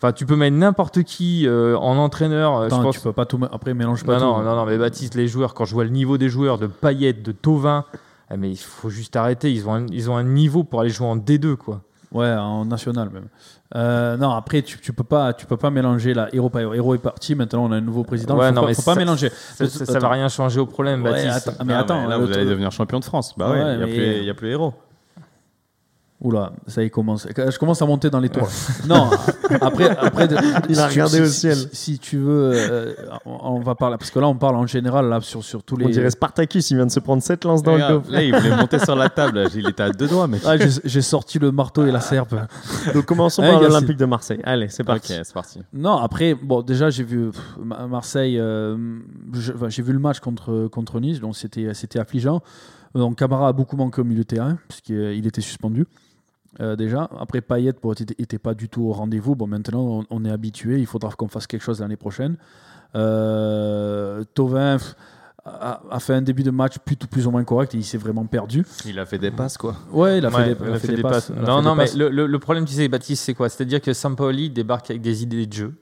Enfin, 0.00 0.12
tu 0.12 0.26
peux 0.26 0.36
mettre 0.36 0.56
n'importe 0.56 1.02
qui 1.02 1.46
euh, 1.46 1.76
en 1.76 1.96
entraîneur. 1.98 2.56
euh, 2.56 2.60
je 2.62 2.66
Attends, 2.74 2.82
pense- 2.84 2.94
tu 2.96 3.00
peux 3.00 3.12
pas 3.12 3.26
tout. 3.26 3.40
Après, 3.50 3.74
mélange 3.74 4.04
pas 4.04 4.18
non, 4.20 4.34
tout. 4.34 4.38
non, 4.38 4.44
non, 4.44 4.56
non, 4.56 4.64
mais 4.64 4.78
Baptiste, 4.78 5.14
les 5.16 5.26
joueurs, 5.26 5.54
quand 5.54 5.64
je 5.64 5.74
vois 5.74 5.84
le 5.84 5.90
niveau 5.90 6.18
des 6.18 6.28
joueurs, 6.28 6.58
de 6.58 6.68
Payet, 6.68 7.12
de 7.14 7.32
Tovin, 7.32 7.84
ah, 8.30 8.36
mais 8.36 8.50
il 8.50 8.56
faut 8.56 8.90
juste 8.90 9.16
arrêter. 9.16 9.50
Ils 9.52 9.68
ont, 9.68 9.74
un, 9.74 9.86
ils 9.86 10.08
ont 10.10 10.16
un 10.16 10.22
niveau 10.24 10.62
pour 10.62 10.80
aller 10.82 10.90
jouer 10.90 11.08
en 11.08 11.16
D2, 11.16 11.56
quoi. 11.56 11.80
Ouais, 12.12 12.30
en 12.32 12.64
national 12.64 13.10
même. 13.10 13.26
Euh, 13.74 14.16
non, 14.16 14.30
après, 14.30 14.62
tu, 14.62 14.78
tu 14.80 14.92
peux 14.94 15.02
pas, 15.04 15.34
tu 15.34 15.44
peux 15.44 15.58
pas 15.58 15.68
mélanger 15.70 16.14
la 16.14 16.34
héros 16.34 16.48
pas 16.48 16.62
héros. 16.62 16.72
Héros 16.74 16.94
est 16.94 16.98
parti. 16.98 17.34
Maintenant, 17.34 17.64
on 17.66 17.72
a 17.72 17.76
un 17.76 17.80
nouveau 17.82 18.02
président. 18.04 18.34
Ouais, 18.38 18.48
faut 18.48 18.54
non, 18.54 18.60
pas, 18.62 18.66
mais 18.68 18.74
faut 18.74 18.82
pas 18.82 18.94
mélanger. 18.94 19.28
Ça, 19.30 19.66
ça, 19.66 19.84
ça 19.84 19.98
va 19.98 20.08
rien 20.10 20.28
changer 20.28 20.58
au 20.60 20.64
problème, 20.66 21.02
Ouais, 21.02 21.10
Baptiste. 21.10 21.48
attends, 21.48 21.64
mais 21.66 21.74
attends, 21.74 22.06
là, 22.06 22.16
le 22.18 22.24
vous 22.24 22.32
allez 22.32 22.46
devenir 22.46 22.70
champion 22.70 22.98
de 23.00 23.04
France. 23.04 23.34
Bah 23.36 23.50
ouais, 23.50 23.62
Ouais, 23.62 23.72
il 23.74 23.76
n'y 23.78 23.82
a, 23.82 23.86
mais- 23.86 23.92
plus- 23.94 24.16
il 24.20 24.24
y 24.24 24.30
a 24.30 24.34
plus 24.34 24.48
héros. 24.50 24.72
Oula, 26.20 26.52
ça 26.66 26.82
y 26.82 26.90
commence. 26.90 27.28
Je 27.28 27.58
commence 27.58 27.80
à 27.80 27.86
monter 27.86 28.10
dans 28.10 28.18
les 28.18 28.28
tours. 28.28 28.48
non, 28.88 29.08
après, 29.60 29.88
après 29.96 30.26
Il 30.68 30.76
a 30.80 30.88
si 30.88 30.94
tu- 30.94 31.00
regardé 31.00 31.16
si- 31.18 31.20
au 31.22 31.26
si- 31.26 31.32
ciel. 31.40 31.56
Si, 31.56 31.68
si 31.72 31.98
tu 32.00 32.18
veux, 32.18 32.50
euh, 32.54 32.92
on 33.24 33.38
on 33.58 33.60
va 33.60 33.76
parler 33.76 33.96
parce 33.98 34.10
que 34.10 34.18
là, 34.18 34.26
on 34.26 34.34
parle 34.34 34.56
en 34.56 34.66
général 34.66 35.08
là 35.08 35.20
sur 35.20 35.44
sur 35.44 35.62
tous 35.62 35.76
les. 35.76 35.86
On 35.86 35.88
dirait 35.90 36.10
Spartacus, 36.10 36.72
il 36.72 36.74
vient 36.76 36.86
de 36.86 36.90
se 36.90 36.98
prendre 36.98 37.22
7 37.22 37.44
lances 37.44 37.62
dans 37.62 37.76
le 37.76 37.86
dos. 37.88 38.02
là, 38.10 38.22
il 38.24 38.34
voulait 38.34 38.56
monter 38.56 38.80
sur 38.80 38.96
la 38.96 39.08
table. 39.08 39.46
Il 39.54 39.68
était 39.68 39.84
à 39.84 39.90
deux 39.90 40.08
doigts. 40.08 40.28
Ah, 40.44 40.56
j'ai 40.84 41.02
sorti 41.02 41.38
le 41.38 41.52
marteau 41.52 41.86
et 41.86 41.92
la 41.92 42.00
serpe. 42.00 42.34
Donc 42.92 43.04
commençons 43.04 43.44
Eh, 43.44 43.50
par 43.52 43.60
l'Olympique 43.62 43.96
de 43.96 44.04
Marseille. 44.06 44.40
Allez, 44.42 44.68
c'est 44.70 44.82
Ok, 44.82 44.88
parti. 44.88 45.14
c'est 45.22 45.32
parti. 45.34 45.60
Non, 45.72 45.98
après, 45.98 46.34
bon, 46.34 46.62
déjà, 46.62 46.90
j'ai 46.90 47.04
vu 47.04 47.30
pff, 47.30 47.40
Marseille, 47.88 48.38
euh, 48.40 48.76
enfin, 49.54 49.68
j'ai 49.68 49.82
vu 49.82 49.92
le 49.92 50.00
match 50.00 50.18
contre, 50.18 50.66
contre 50.66 50.98
Nice, 50.98 51.20
donc 51.20 51.36
c'était 51.36 51.74
c'était 51.74 52.00
affligeant. 52.00 52.42
Euh, 52.96 53.00
Donc 53.00 53.18
Camara 53.18 53.48
a 53.48 53.52
beaucoup 53.52 53.76
manqué 53.76 54.00
au 54.00 54.04
milieu 54.04 54.22
de 54.24 54.26
terrain, 54.26 54.58
puisqu'il 54.66 55.24
était 55.26 55.40
suspendu. 55.42 55.86
Euh, 56.60 56.76
déjà, 56.76 57.08
après 57.18 57.40
Payet 57.40 57.72
bon, 57.82 57.92
était, 57.92 58.14
était 58.18 58.38
pas 58.38 58.54
du 58.54 58.68
tout 58.68 58.82
au 58.82 58.92
rendez-vous. 58.92 59.36
Bon, 59.36 59.46
maintenant 59.46 59.80
on, 59.80 60.04
on 60.10 60.24
est 60.24 60.30
habitué. 60.30 60.78
Il 60.78 60.86
faudra 60.86 61.10
qu'on 61.12 61.28
fasse 61.28 61.46
quelque 61.46 61.62
chose 61.62 61.80
l'année 61.80 61.96
prochaine. 61.96 62.36
Euh, 63.12 64.24
Tovin 64.34 64.78
a, 65.44 65.80
a 65.90 66.00
fait 66.00 66.14
un 66.14 66.22
début 66.22 66.42
de 66.42 66.50
match 66.50 66.78
plutôt 66.78 67.06
plus 67.06 67.26
ou 67.26 67.30
moins 67.30 67.44
correct 67.44 67.74
et 67.74 67.78
il 67.78 67.84
s'est 67.84 67.98
vraiment 67.98 68.26
perdu. 68.26 68.64
Il 68.84 68.98
a 68.98 69.06
fait 69.06 69.18
des 69.18 69.30
passes, 69.30 69.56
quoi. 69.56 69.76
Ouais, 69.92 70.18
il 70.18 70.26
a 70.26 70.30
Ouais, 70.30 70.44
fait 70.44 70.54
des, 70.54 70.64
il 70.68 70.72
a 70.74 70.78
fait 70.78 70.94
des 70.96 71.02
passes. 71.02 71.30
Non, 71.30 71.62
non, 71.62 71.74
mais 71.74 71.84
passes. 71.84 71.96
le, 71.96 72.08
le- 72.10 72.26
le 72.26 72.38
problème, 72.38 72.64
tu 72.64 72.74
sais, 72.74 72.88
Baptiste, 72.88 73.24
c'est 73.24 73.34
quoi? 73.34 73.48
C'est-à-dire 73.48 73.80
que 73.80 73.92
Sampaoli 73.92 74.50
débarque 74.50 74.90
avec 74.90 75.02
des 75.02 75.22
idées 75.22 75.46
de 75.46 75.52
jeu 75.52 75.74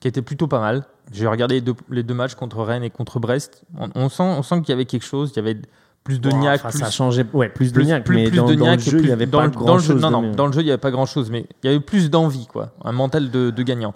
qui 0.00 0.08
étaient 0.08 0.22
plutôt 0.22 0.46
pas 0.48 0.60
mal. 0.60 0.84
J'ai 1.12 1.26
regardé 1.26 1.56
les 1.56 1.60
deux, 1.60 1.74
les 1.90 2.02
deux 2.02 2.14
matchs 2.14 2.34
contre 2.34 2.62
Rennes 2.62 2.82
et 2.82 2.90
contre 2.90 3.20
Brest. 3.20 3.64
On, 3.78 3.88
on 3.94 4.08
sent, 4.08 4.22
on 4.22 4.42
sent 4.42 4.60
qu'il 4.62 4.70
y 4.70 4.72
avait 4.72 4.86
quelque 4.86 5.04
chose. 5.04 5.32
Il 5.34 5.36
y 5.36 5.38
avait 5.40 5.60
plus 6.04 6.20
de 6.20 6.30
niaque, 6.30 6.60
enfin, 6.60 6.68
plus, 6.70 6.78
ça 6.80 6.86
a 6.86 6.90
changé. 6.90 7.24
Ouais, 7.32 7.48
plus 7.48 7.72
de 7.72 7.80
niaque, 7.82 8.04
plus- 8.04 8.14
mais 8.16 8.28
plus 8.28 8.36
dans, 8.36 8.46
de 8.46 8.54
dans 8.54 8.66
niaque 8.66 8.84
le 8.84 8.90
jeu, 8.92 8.98
il 9.00 9.06
n'y 9.06 9.10
avait 9.10 9.26
dans 9.26 9.38
pas 9.38 9.44
le- 9.46 9.50
grand 9.50 9.64
dans 9.66 9.74
le 9.76 9.80
jeu, 9.82 9.92
chose. 9.94 10.02
Non, 10.02 10.10
non, 10.10 10.30
dans 10.32 10.46
le 10.46 10.52
jeu, 10.52 10.60
il 10.60 10.64
n'y 10.64 10.70
avait 10.70 10.78
pas 10.78 10.90
grand-chose, 10.90 11.30
mais 11.30 11.46
il 11.62 11.66
y 11.66 11.70
avait 11.70 11.80
plus 11.80 12.10
d'envie, 12.10 12.46
quoi. 12.46 12.72
Un 12.84 12.92
mental 12.92 13.30
de, 13.30 13.50
de 13.50 13.62
gagnant. 13.62 13.94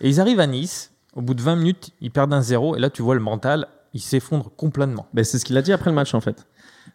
Et 0.00 0.08
ils 0.08 0.20
arrivent 0.20 0.40
à 0.40 0.46
Nice, 0.46 0.92
au 1.14 1.22
bout 1.22 1.34
de 1.34 1.42
20 1.42 1.56
minutes, 1.56 1.90
ils 2.00 2.10
perdent 2.10 2.32
un 2.32 2.40
zéro, 2.40 2.76
et 2.76 2.78
là, 2.78 2.88
tu 2.88 3.02
vois 3.02 3.14
le 3.16 3.20
mental, 3.20 3.66
il 3.94 4.00
s'effondre 4.00 4.50
complètement. 4.56 5.06
Ben, 5.12 5.24
c'est 5.24 5.38
ce 5.38 5.44
qu'il 5.44 5.56
a 5.58 5.62
dit 5.62 5.72
après 5.72 5.90
le 5.90 5.96
match 5.96 6.14
en 6.14 6.20
fait. 6.20 6.46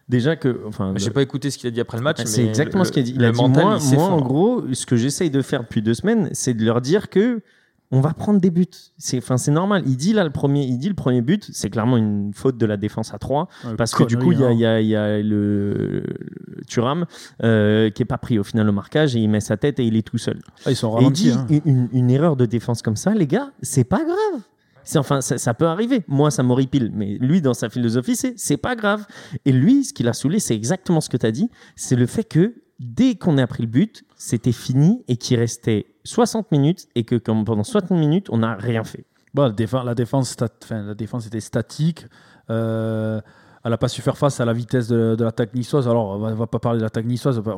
Déjà 0.08 0.36
que, 0.36 0.60
enfin, 0.66 0.94
J'ai 0.96 1.10
pas 1.10 1.20
écouté 1.22 1.50
ce 1.50 1.58
qu'il 1.58 1.66
a 1.68 1.70
dit 1.70 1.80
après 1.80 1.98
le 1.98 2.02
match. 2.04 2.18
c'est 2.24 2.44
exactement 2.46 2.82
le- 2.82 2.86
ce 2.86 2.92
qu'il 2.92 3.02
a 3.02 3.04
dit. 3.04 3.12
Il 3.14 3.20
le 3.20 3.26
a 3.26 3.32
dit 3.32 3.36
mental, 3.40 3.64
moi, 3.64 3.78
il 3.82 3.94
moi, 3.96 4.04
en 4.08 4.20
gros, 4.20 4.62
ce 4.72 4.86
que 4.86 4.96
j'essaye 4.96 5.30
de 5.30 5.42
faire 5.42 5.62
depuis 5.62 5.82
deux 5.82 5.94
semaines, 5.94 6.30
c'est 6.32 6.54
de 6.54 6.64
leur 6.64 6.80
dire 6.80 7.10
que 7.10 7.42
on 7.92 8.00
va 8.00 8.12
prendre 8.14 8.40
des 8.40 8.50
buts. 8.50 8.66
C'est, 8.98 9.18
enfin, 9.18 9.36
c'est 9.36 9.50
normal. 9.52 9.82
Il 9.86 9.96
dit 9.96 10.12
là 10.12 10.24
le 10.24 10.30
premier, 10.30 10.64
il 10.64 10.76
dit 10.78 10.88
le 10.88 10.94
premier 10.94 11.22
but, 11.22 11.48
c'est 11.52 11.70
clairement 11.70 11.96
une 11.96 12.32
faute 12.34 12.58
de 12.58 12.66
la 12.66 12.76
défense 12.76 13.14
à 13.14 13.18
3 13.18 13.48
Ouais, 13.64 13.74
parce 13.76 13.94
que 13.94 14.02
du 14.04 14.16
coup, 14.16 14.32
il 14.32 14.40
y 14.40 14.44
a, 14.44 14.80
y 14.80 14.86
y 14.86 14.96
a 14.96 15.18
le, 15.22 16.02
le 16.06 16.64
Thuram 16.66 17.06
euh, 17.42 17.90
qui 17.90 18.02
est 18.02 18.06
pas 18.06 18.18
pris 18.18 18.38
au 18.38 18.44
final 18.44 18.68
au 18.68 18.72
marquage 18.72 19.14
et 19.16 19.20
il 19.20 19.28
met 19.28 19.40
sa 19.40 19.56
tête 19.56 19.78
et 19.78 19.84
il 19.84 19.96
est 19.96 20.02
tout 20.06 20.18
seul. 20.18 20.38
hein. 20.46 20.52
Ah, 20.66 20.70
ils 20.70 20.76
sont 20.76 20.98
Et 21.00 21.04
il 21.04 21.12
dit 21.12 21.30
hein. 21.30 21.46
une, 21.48 21.60
une- 21.64 21.88
une 21.92 22.10
erreur 22.10 22.36
de 22.36 22.46
défense 22.46 22.82
comme 22.82 22.96
ça, 22.96 23.14
les 23.14 23.26
gars, 23.26 23.52
c'est 23.62 23.84
pas 23.84 24.02
grave. 24.04 24.42
C'est 24.88 24.98
enfin, 24.98 25.20
ça, 25.20 25.36
ça 25.36 25.52
peut 25.54 25.66
arriver. 25.66 26.04
Moi, 26.06 26.30
ça 26.30 26.44
m'horripile. 26.44 26.92
Mais 26.94 27.18
lui, 27.20 27.40
dans 27.40 27.54
sa 27.54 27.68
philosophie, 27.68 28.14
c'est 28.14 28.34
c'est 28.36 28.56
pas 28.56 28.76
grave. 28.76 29.04
Et 29.44 29.50
lui, 29.52 29.84
ce 29.84 29.92
qu'il 29.92 30.06
a 30.08 30.12
saoulé, 30.12 30.38
c'est 30.38 30.54
exactement 30.54 31.00
ce 31.00 31.08
que 31.08 31.16
tu 31.16 31.26
as 31.26 31.32
dit. 31.32 31.50
C'est 31.74 31.96
le 31.96 32.06
fait 32.06 32.22
que 32.22 32.54
dès 32.78 33.16
qu'on 33.16 33.36
a 33.38 33.46
pris 33.48 33.62
le 33.64 33.68
but, 33.68 34.04
c'était 34.16 34.52
fini 34.52 35.02
et 35.08 35.16
qu'il 35.16 35.38
restait 35.40 35.86
60 36.06 36.50
minutes 36.52 36.88
et 36.94 37.04
que 37.04 37.16
comme 37.16 37.44
pendant 37.44 37.64
60 37.64 37.90
minutes, 37.90 38.28
on 38.30 38.38
n'a 38.38 38.54
rien 38.54 38.84
fait. 38.84 39.04
Bon, 39.34 39.52
la, 39.84 39.94
défense, 39.94 40.30
était 41.26 41.40
statique. 41.40 42.06
Euh, 42.48 43.20
elle 43.64 43.70
n'a 43.70 43.78
pas 43.78 43.88
su 43.88 44.00
faire 44.00 44.16
face 44.16 44.40
à 44.40 44.44
la 44.44 44.52
vitesse 44.52 44.88
de, 44.88 45.16
l'attaque 45.18 45.52
niçoise. 45.54 45.88
Alors, 45.88 46.10
on 46.10 46.18
va, 46.18 46.32
va 46.32 46.46
pas 46.46 46.58
parler 46.58 46.78
de 46.78 46.84
l'attaque 46.84 47.04
niçoise. 47.04 47.38
Enfin, 47.38 47.52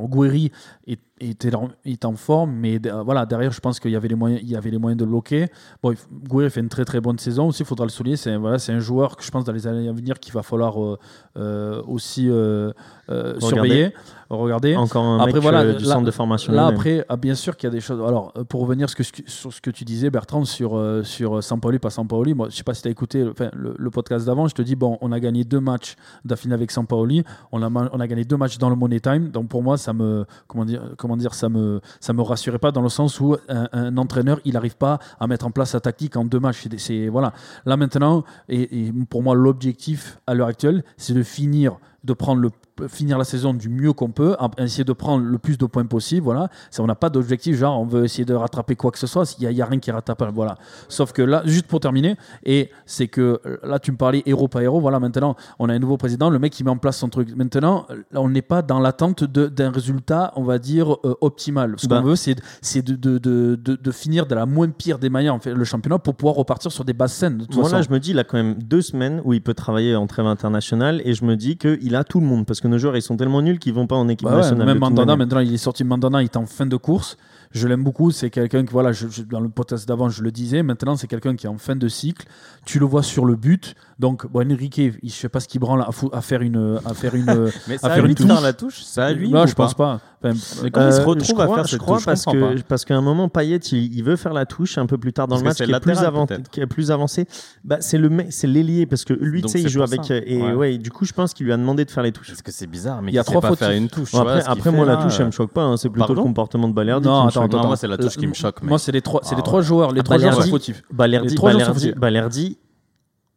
est- 0.87 1.01
était, 1.21 1.55
en- 1.55 1.69
est 1.85 2.05
en 2.05 2.15
forme, 2.17 2.53
mais 2.53 2.79
de- 2.79 2.91
voilà, 2.91 3.27
derrière, 3.27 3.53
je 3.53 3.61
pense 3.61 3.81
qu'il 3.81 3.91
y 3.91 3.97
avait 3.97 4.09
les 4.09 4.15
moyens, 4.15 4.41
il 4.43 4.51
y 4.51 4.57
avait 4.57 4.71
les 4.71 4.79
moyens 4.79 4.99
de 4.99 5.05
le 5.05 5.11
bloquer. 5.11 5.47
Bon, 5.83 5.93
il 5.93 5.99
Gouiri 6.29 6.51
fait 6.51 6.61
une 6.61 6.69
très 6.69 6.85
très 6.85 7.01
bonne 7.01 7.19
saison 7.19 7.49
aussi. 7.49 7.63
Il 7.63 7.67
faudra 7.67 7.85
le 7.87 7.91
souligner. 7.91 8.17
C'est 8.17 8.37
voilà, 8.37 8.59
c'est 8.59 8.73
un 8.73 8.81
joueur 8.81 9.17
que 9.17 9.23
je 9.25 9.31
pense 9.31 9.45
dans 9.45 9.53
les 9.53 9.67
années 9.67 9.89
à 9.89 9.93
venir 9.93 10.19
qu'il 10.21 10.33
va 10.33 10.43
falloir 10.43 10.83
euh, 10.83 10.99
euh, 11.37 11.83
aussi 11.87 12.29
euh, 12.29 12.73
euh, 13.11 13.39
surveiller, 13.41 13.93
regarder. 14.31 14.77
Encore 14.77 15.05
un 15.05 15.19
Après, 15.21 15.33
mec 15.33 15.43
voilà, 15.43 15.61
euh, 15.63 15.75
du 15.75 15.85
là- 15.85 15.95
centre 15.95 16.05
de 16.07 16.11
formation. 16.11 16.53
Là, 16.53 16.67
après, 16.67 17.05
ah, 17.09 17.17
bien 17.17 17.35
sûr 17.35 17.57
qu'il 17.57 17.67
y 17.69 17.71
a 17.71 17.75
des 17.75 17.81
choses. 17.81 18.01
Alors, 18.07 18.33
euh, 18.37 18.45
pour 18.45 18.61
revenir 18.61 18.91
ce 18.91 18.97
que- 18.97 19.03
sur 19.27 19.53
ce 19.53 19.61
que 19.61 19.71
tu 19.71 19.85
disais, 19.85 20.11
Bertrand, 20.11 20.45
sur, 20.45 20.77
euh, 20.77 21.03
sur 21.05 21.43
Sampaoli, 21.43 21.79
pas 21.79 21.91
Sampaoli, 21.91 22.35
moi, 22.35 22.49
je 22.51 22.57
sais 22.57 22.65
pas 22.65 22.75
si 22.75 22.83
tu 22.83 22.89
as 22.89 22.91
écouté 22.91 23.25
le, 23.25 23.75
le 23.79 23.91
podcast 23.91 24.27
d'avant, 24.27 24.47
je 24.49 24.55
te 24.55 24.63
dis, 24.63 24.77
bon, 24.77 24.99
on 25.01 25.13
a 25.13 25.21
gagné 25.21 25.45
deux 25.45 25.61
matchs 25.61 25.97
d'affilée 26.25 26.55
avec 26.55 26.71
Sampaoli, 26.71 27.25
on 27.53 27.63
a, 27.63 27.69
on 27.71 28.01
a 28.01 28.07
gagné 28.07 28.25
deux 28.25 28.37
matchs 28.37 28.59
dans 28.59 28.69
le 28.71 28.77
Money 28.77 29.01
Time, 29.01 29.31
donc 29.31 29.49
pour 29.49 29.63
moi, 29.63 29.77
ça 29.77 29.93
me, 29.93 30.27
comment 30.47 30.65
dire, 30.65 30.83
comment 30.97 31.08
dire 31.17 31.35
ça 31.35 31.49
me, 31.49 31.81
ça 32.01 32.13
me 32.13 32.23
rassurait 32.23 32.59
pas 32.59 32.73
dans 32.73 32.83
le 32.83 32.89
sens 32.89 33.21
où 33.21 33.37
un, 33.49 33.97
entraîneur, 33.97 34.41
il 34.45 34.55
n'arrive 34.55 34.77
pas 34.77 34.99
à 35.21 35.27
mettre 35.27 35.47
en 35.47 35.51
place 35.51 35.71
sa 35.71 35.81
tactique 35.81 36.17
en 36.17 36.25
deux 36.25 36.41
matchs. 36.41 36.69
C'est 36.77 37.09
voilà. 37.09 37.33
Là, 37.67 37.77
maintenant, 37.77 38.25
et 38.49 38.93
pour 39.09 39.23
moi, 39.23 39.35
l'objectif 39.35 40.19
à 40.27 40.35
l'heure 40.35 40.49
actuelle, 40.49 40.85
c'est 40.97 41.15
de 41.15 41.23
finir 41.23 41.79
de 42.05 42.13
prendre 42.13 42.41
le 42.41 42.51
finir 42.87 43.19
la 43.19 43.25
saison 43.25 43.55
du 43.55 43.69
mieux 43.69 43.93
qu'on 43.93 44.11
peut, 44.11 44.37
essayer 44.59 44.85
de 44.85 44.93
prendre 44.93 45.25
le 45.25 45.39
plus 45.39 45.59
de 45.59 45.67
points 45.67 45.85
possible. 45.85 46.23
Voilà, 46.23 46.49
ça, 46.71 46.83
on 46.83 46.87
n'a 46.87 46.95
pas 46.95 47.11
d'objectif 47.11 47.57
genre 47.57 47.81
on 47.81 47.85
veut 47.85 48.05
essayer 48.05 48.25
de 48.25 48.35
rattraper 48.35 48.77
quoi 48.77 48.93
que 48.93 48.99
ce 48.99 49.07
soit. 49.09 49.37
Il 49.41 49.51
y 49.51 49.63
a, 49.63 49.67
rien 49.67 49.81
qui 49.81 49.91
est 49.91 49.93
rattrapable. 49.93 50.33
Voilà. 50.33 50.57
Sauf 50.89 51.13
que 51.13 51.23
là, 51.23 51.43
juste 51.45 51.67
pour 51.67 51.81
terminer, 51.81 52.17
et 52.45 52.71
c'est 52.87 53.09
que 53.09 53.41
là 53.65 53.79
tu 53.79 53.91
me 53.91 53.97
parlais 53.97 54.23
héros 54.27 54.49
pas 54.49 54.63
héros. 54.63 54.81
Voilà, 54.81 55.01
maintenant 55.01 55.35
on 55.59 55.69
a 55.69 55.75
un 55.75 55.79
nouveau 55.79 55.97
président, 55.97 56.31
le 56.31 56.39
mec 56.39 56.53
qui 56.53 56.65
met 56.65 56.71
en 56.71 56.77
place 56.77 56.99
son 56.99 57.09
truc. 57.09 57.35
Maintenant, 57.35 57.87
là, 58.13 58.21
on 58.21 58.29
n'est 58.29 58.43
pas 58.43 58.63
dans 58.63 58.81
l'attente 58.81 59.25
d'un 59.25 59.71
résultat, 59.71 60.33
on 60.37 60.45
va 60.45 60.59
dire 60.59 60.95
euh, 61.05 61.17
optimal. 61.21 61.75
Ce 61.79 61.87
qu'on 61.87 62.03
veut, 62.03 62.17
c'est 62.17 62.35
de, 62.83 62.95
de, 62.95 63.19
de, 63.19 63.57
de, 63.57 63.91
finir 63.91 64.27
de 64.27 64.35
la 64.35 64.47
moins 64.47 64.69
pire 64.69 64.99
des 64.99 65.11
manières 65.11 65.35
en 65.35 65.41
fait, 65.41 65.53
le 65.53 65.65
championnat 65.65 65.99
pour 65.99 66.15
pouvoir 66.15 66.37
repartir 66.37 66.71
sur 66.71 66.85
des 66.85 66.93
bases 66.93 67.13
saines. 67.13 67.39
De 67.39 67.45
toute 67.45 67.55
Moi, 67.55 67.65
façon. 67.65 67.77
là, 67.77 67.83
je 67.83 67.91
me 67.91 67.99
dis, 67.99 68.11
il 68.11 68.19
a 68.19 68.25
quand 68.25 68.37
même 68.37 68.55
deux 68.63 68.83
semaines 68.83 69.21
où 69.25 69.33
il 69.33 69.43
peut 69.43 69.55
travailler 69.55 69.97
en 69.97 70.07
trêve 70.07 70.27
internationale 70.27 71.03
et 71.05 71.15
je 71.15 71.25
me 71.25 71.37
dis 71.37 71.57
qu'il 71.57 71.88
a 71.95 72.05
tout 72.05 72.21
le 72.21 72.27
monde 72.27 72.47
parce 72.47 72.61
que 72.61 72.69
nos 72.69 72.79
joueurs, 72.79 72.97
ils 72.97 73.03
sont 73.03 73.17
tellement 73.17 73.43
nuls 73.43 73.59
qu'ils 73.59 73.75
vont 73.75 73.87
pas 73.87 73.97
en 73.97 74.09
équipe 74.09 74.27
Bah 74.27 74.35
ouais, 74.35 74.41
nationale. 74.43 74.67
même 74.67 74.79
Mandanda, 74.79 75.03
manière. 75.03 75.17
maintenant 75.19 75.41
il 75.41 75.53
est 75.55 75.59
sorti 75.59 75.85
Mandanda, 75.85 76.21
il 76.23 76.27
est 76.27 76.37
en 76.37 76.47
fin 76.47 76.67
de 76.67 76.77
course. 76.77 77.17
Je 77.51 77.67
l'aime 77.67 77.83
beaucoup. 77.83 78.11
C'est 78.11 78.29
quelqu'un 78.29 78.63
que, 78.67 78.71
voilà, 78.71 78.93
je- 78.93 79.09
je- 79.09 79.23
dans 79.23 79.41
le 79.41 79.49
podcast 79.49 79.89
d'avant, 79.89 80.11
je 80.11 80.23
le 80.23 80.31
disais. 80.31 80.63
Maintenant, 80.63 80.97
c'est 80.97 81.07
quelqu'un 81.07 81.35
qui 81.35 81.47
est 81.47 81.49
en 81.49 81.57
fin 81.57 81.77
de 81.77 81.89
cycle. 81.89 82.27
Tu 82.67 82.79
le 82.79 82.85
vois 82.85 83.03
sur 83.03 83.25
le 83.25 83.37
but. 83.37 83.75
Donc, 83.99 84.31
bon, 84.31 84.47
Enrique, 84.53 84.77
il- 84.77 84.99
je 85.03 85.09
sais 85.09 85.31
pas 85.31 85.41
ce 85.41 85.49
qu'il 85.49 85.59
branle 85.59 85.81
à, 85.81 85.91
fou- 85.91 86.11
à 86.13 86.21
faire 86.21 86.43
une. 86.43 86.79
À 86.85 86.93
faire 86.93 87.15
une 87.15 87.25
Mais 87.69 87.77
à 87.77 87.79
c'est 87.79 87.87
à 87.87 87.91
faire 87.95 88.03
lui 88.05 88.11
une 88.11 88.17
touche. 88.17 88.43
la 88.43 88.53
touche 88.53 88.83
C'est 88.83 89.01
à 89.01 89.13
lui 89.15 89.31
non, 89.31 89.45
ou 89.45 89.47
je 89.47 89.55
pense 89.55 89.73
pas. 89.73 89.99
Enfin, 90.23 90.35
Mais 90.63 90.71
comment 90.71 90.89
il 90.89 90.93
se 90.93 91.01
Euh, 91.01 91.05
retrouve 91.05 91.33
crois, 91.33 91.45
à 91.45 91.55
faire 91.55 91.65
je 91.65 91.71
cette 91.71 91.79
crois 91.81 91.97
touche 91.97 92.05
parce 92.05 92.25
que 92.27 92.57
pas. 92.57 92.63
parce 92.69 92.85
qu'à 92.85 92.97
un 92.97 93.01
moment 93.01 93.29
Payet 93.29 93.57
il, 93.71 93.95
il 93.97 94.03
veut 94.03 94.17
faire 94.17 94.33
la 94.33 94.47
touche 94.47 94.77
un 94.77 94.87
peu 94.87 94.99
plus 94.99 95.13
tard 95.13 95.29
dans 95.29 95.37
Parce 95.37 95.43
le 95.43 95.49
match 95.49 95.57
qui 95.59 95.63
est, 95.73 95.81
plus 95.81 95.99
avant- 96.05 96.27
qui 96.51 96.61
est 96.61 96.67
plus 96.67 96.91
avancé 96.91 97.27
bah 97.63 97.77
c'est 97.81 97.99
le 97.99 98.09
mec- 98.09 98.27
c'est 98.33 98.49
l'ailier 98.49 98.85
parce 98.87 99.05
que 99.05 99.13
lui 99.15 99.43
tu 99.43 99.49
sais 99.49 99.61
il 99.61 99.69
joue 99.69 99.81
avec 99.85 100.05
ça. 100.05 100.15
euh, 100.15 100.21
et 100.27 100.43
Ouais. 100.43 100.55
ouais. 100.55 100.79
du 100.79 100.91
coup 100.91 101.05
je 101.05 101.13
pense 101.13 101.35
qu'il 101.35 101.47
lui 101.47 101.53
a 101.53 101.57
demandé 101.57 101.78
de 101.85 101.91
faire 101.91 102.03
les 102.03 102.13
touches 102.13 102.29
Parce 102.29 102.43
que 102.43 102.53
c'est 102.53 102.67
bizarre, 102.67 103.03
mais 103.03 103.11
Il 103.11 103.15
y 103.15 103.19
a 103.19 103.25
trois 103.25 103.41
pas 103.41 103.49
fautes. 103.49 103.59
faire 103.59 103.71
une 103.71 103.89
touche. 103.89 104.15
Après, 104.15 104.71
moi 104.71 104.85
la 104.87 104.97
touche 104.97 105.15
elle 105.19 105.25
me 105.27 105.29
euh, 105.29 105.33
choque 105.33 105.51
pas 105.53 105.63
hein, 105.63 105.77
c'est 105.77 105.89
plutôt 105.89 106.07
Pardon 106.09 106.23
le 106.23 106.27
comportement 106.27 106.69
de 106.69 106.73
Balerdi 106.75 107.07
Non, 107.09 107.21
attends, 107.23 107.31
choque. 107.43 107.53
Non, 107.53 107.59
attends. 107.59 107.67
moi, 107.69 107.77
c'est 107.77 107.89
la 107.89 107.97
touche 107.97 108.17
qui 108.17 108.27
me 108.27 108.35
choque. 108.35 108.61
mec. 108.63 108.69
Moi, 108.71 108.79
c'est 108.79 108.93
les 108.93 109.03
trois, 109.03 109.21
c'est 109.25 109.35
les 109.35 109.41
Ah 109.41 109.45
trois 109.45 109.61
joueurs. 109.63 109.93
Les 109.93 110.01
Ah, 110.01 110.05
trois 110.05 110.19
joueurs 110.19 110.35
sont 110.35 110.41
Balerdi- 110.41 110.51
fautifs. 110.51 110.83
Balerdi 110.93 111.29
Les 111.29 111.35
trois 111.35 111.53
joueurs 111.53 111.67
sont 111.67 111.75
fautifs. 111.75 111.95
Balerdi 111.97 112.59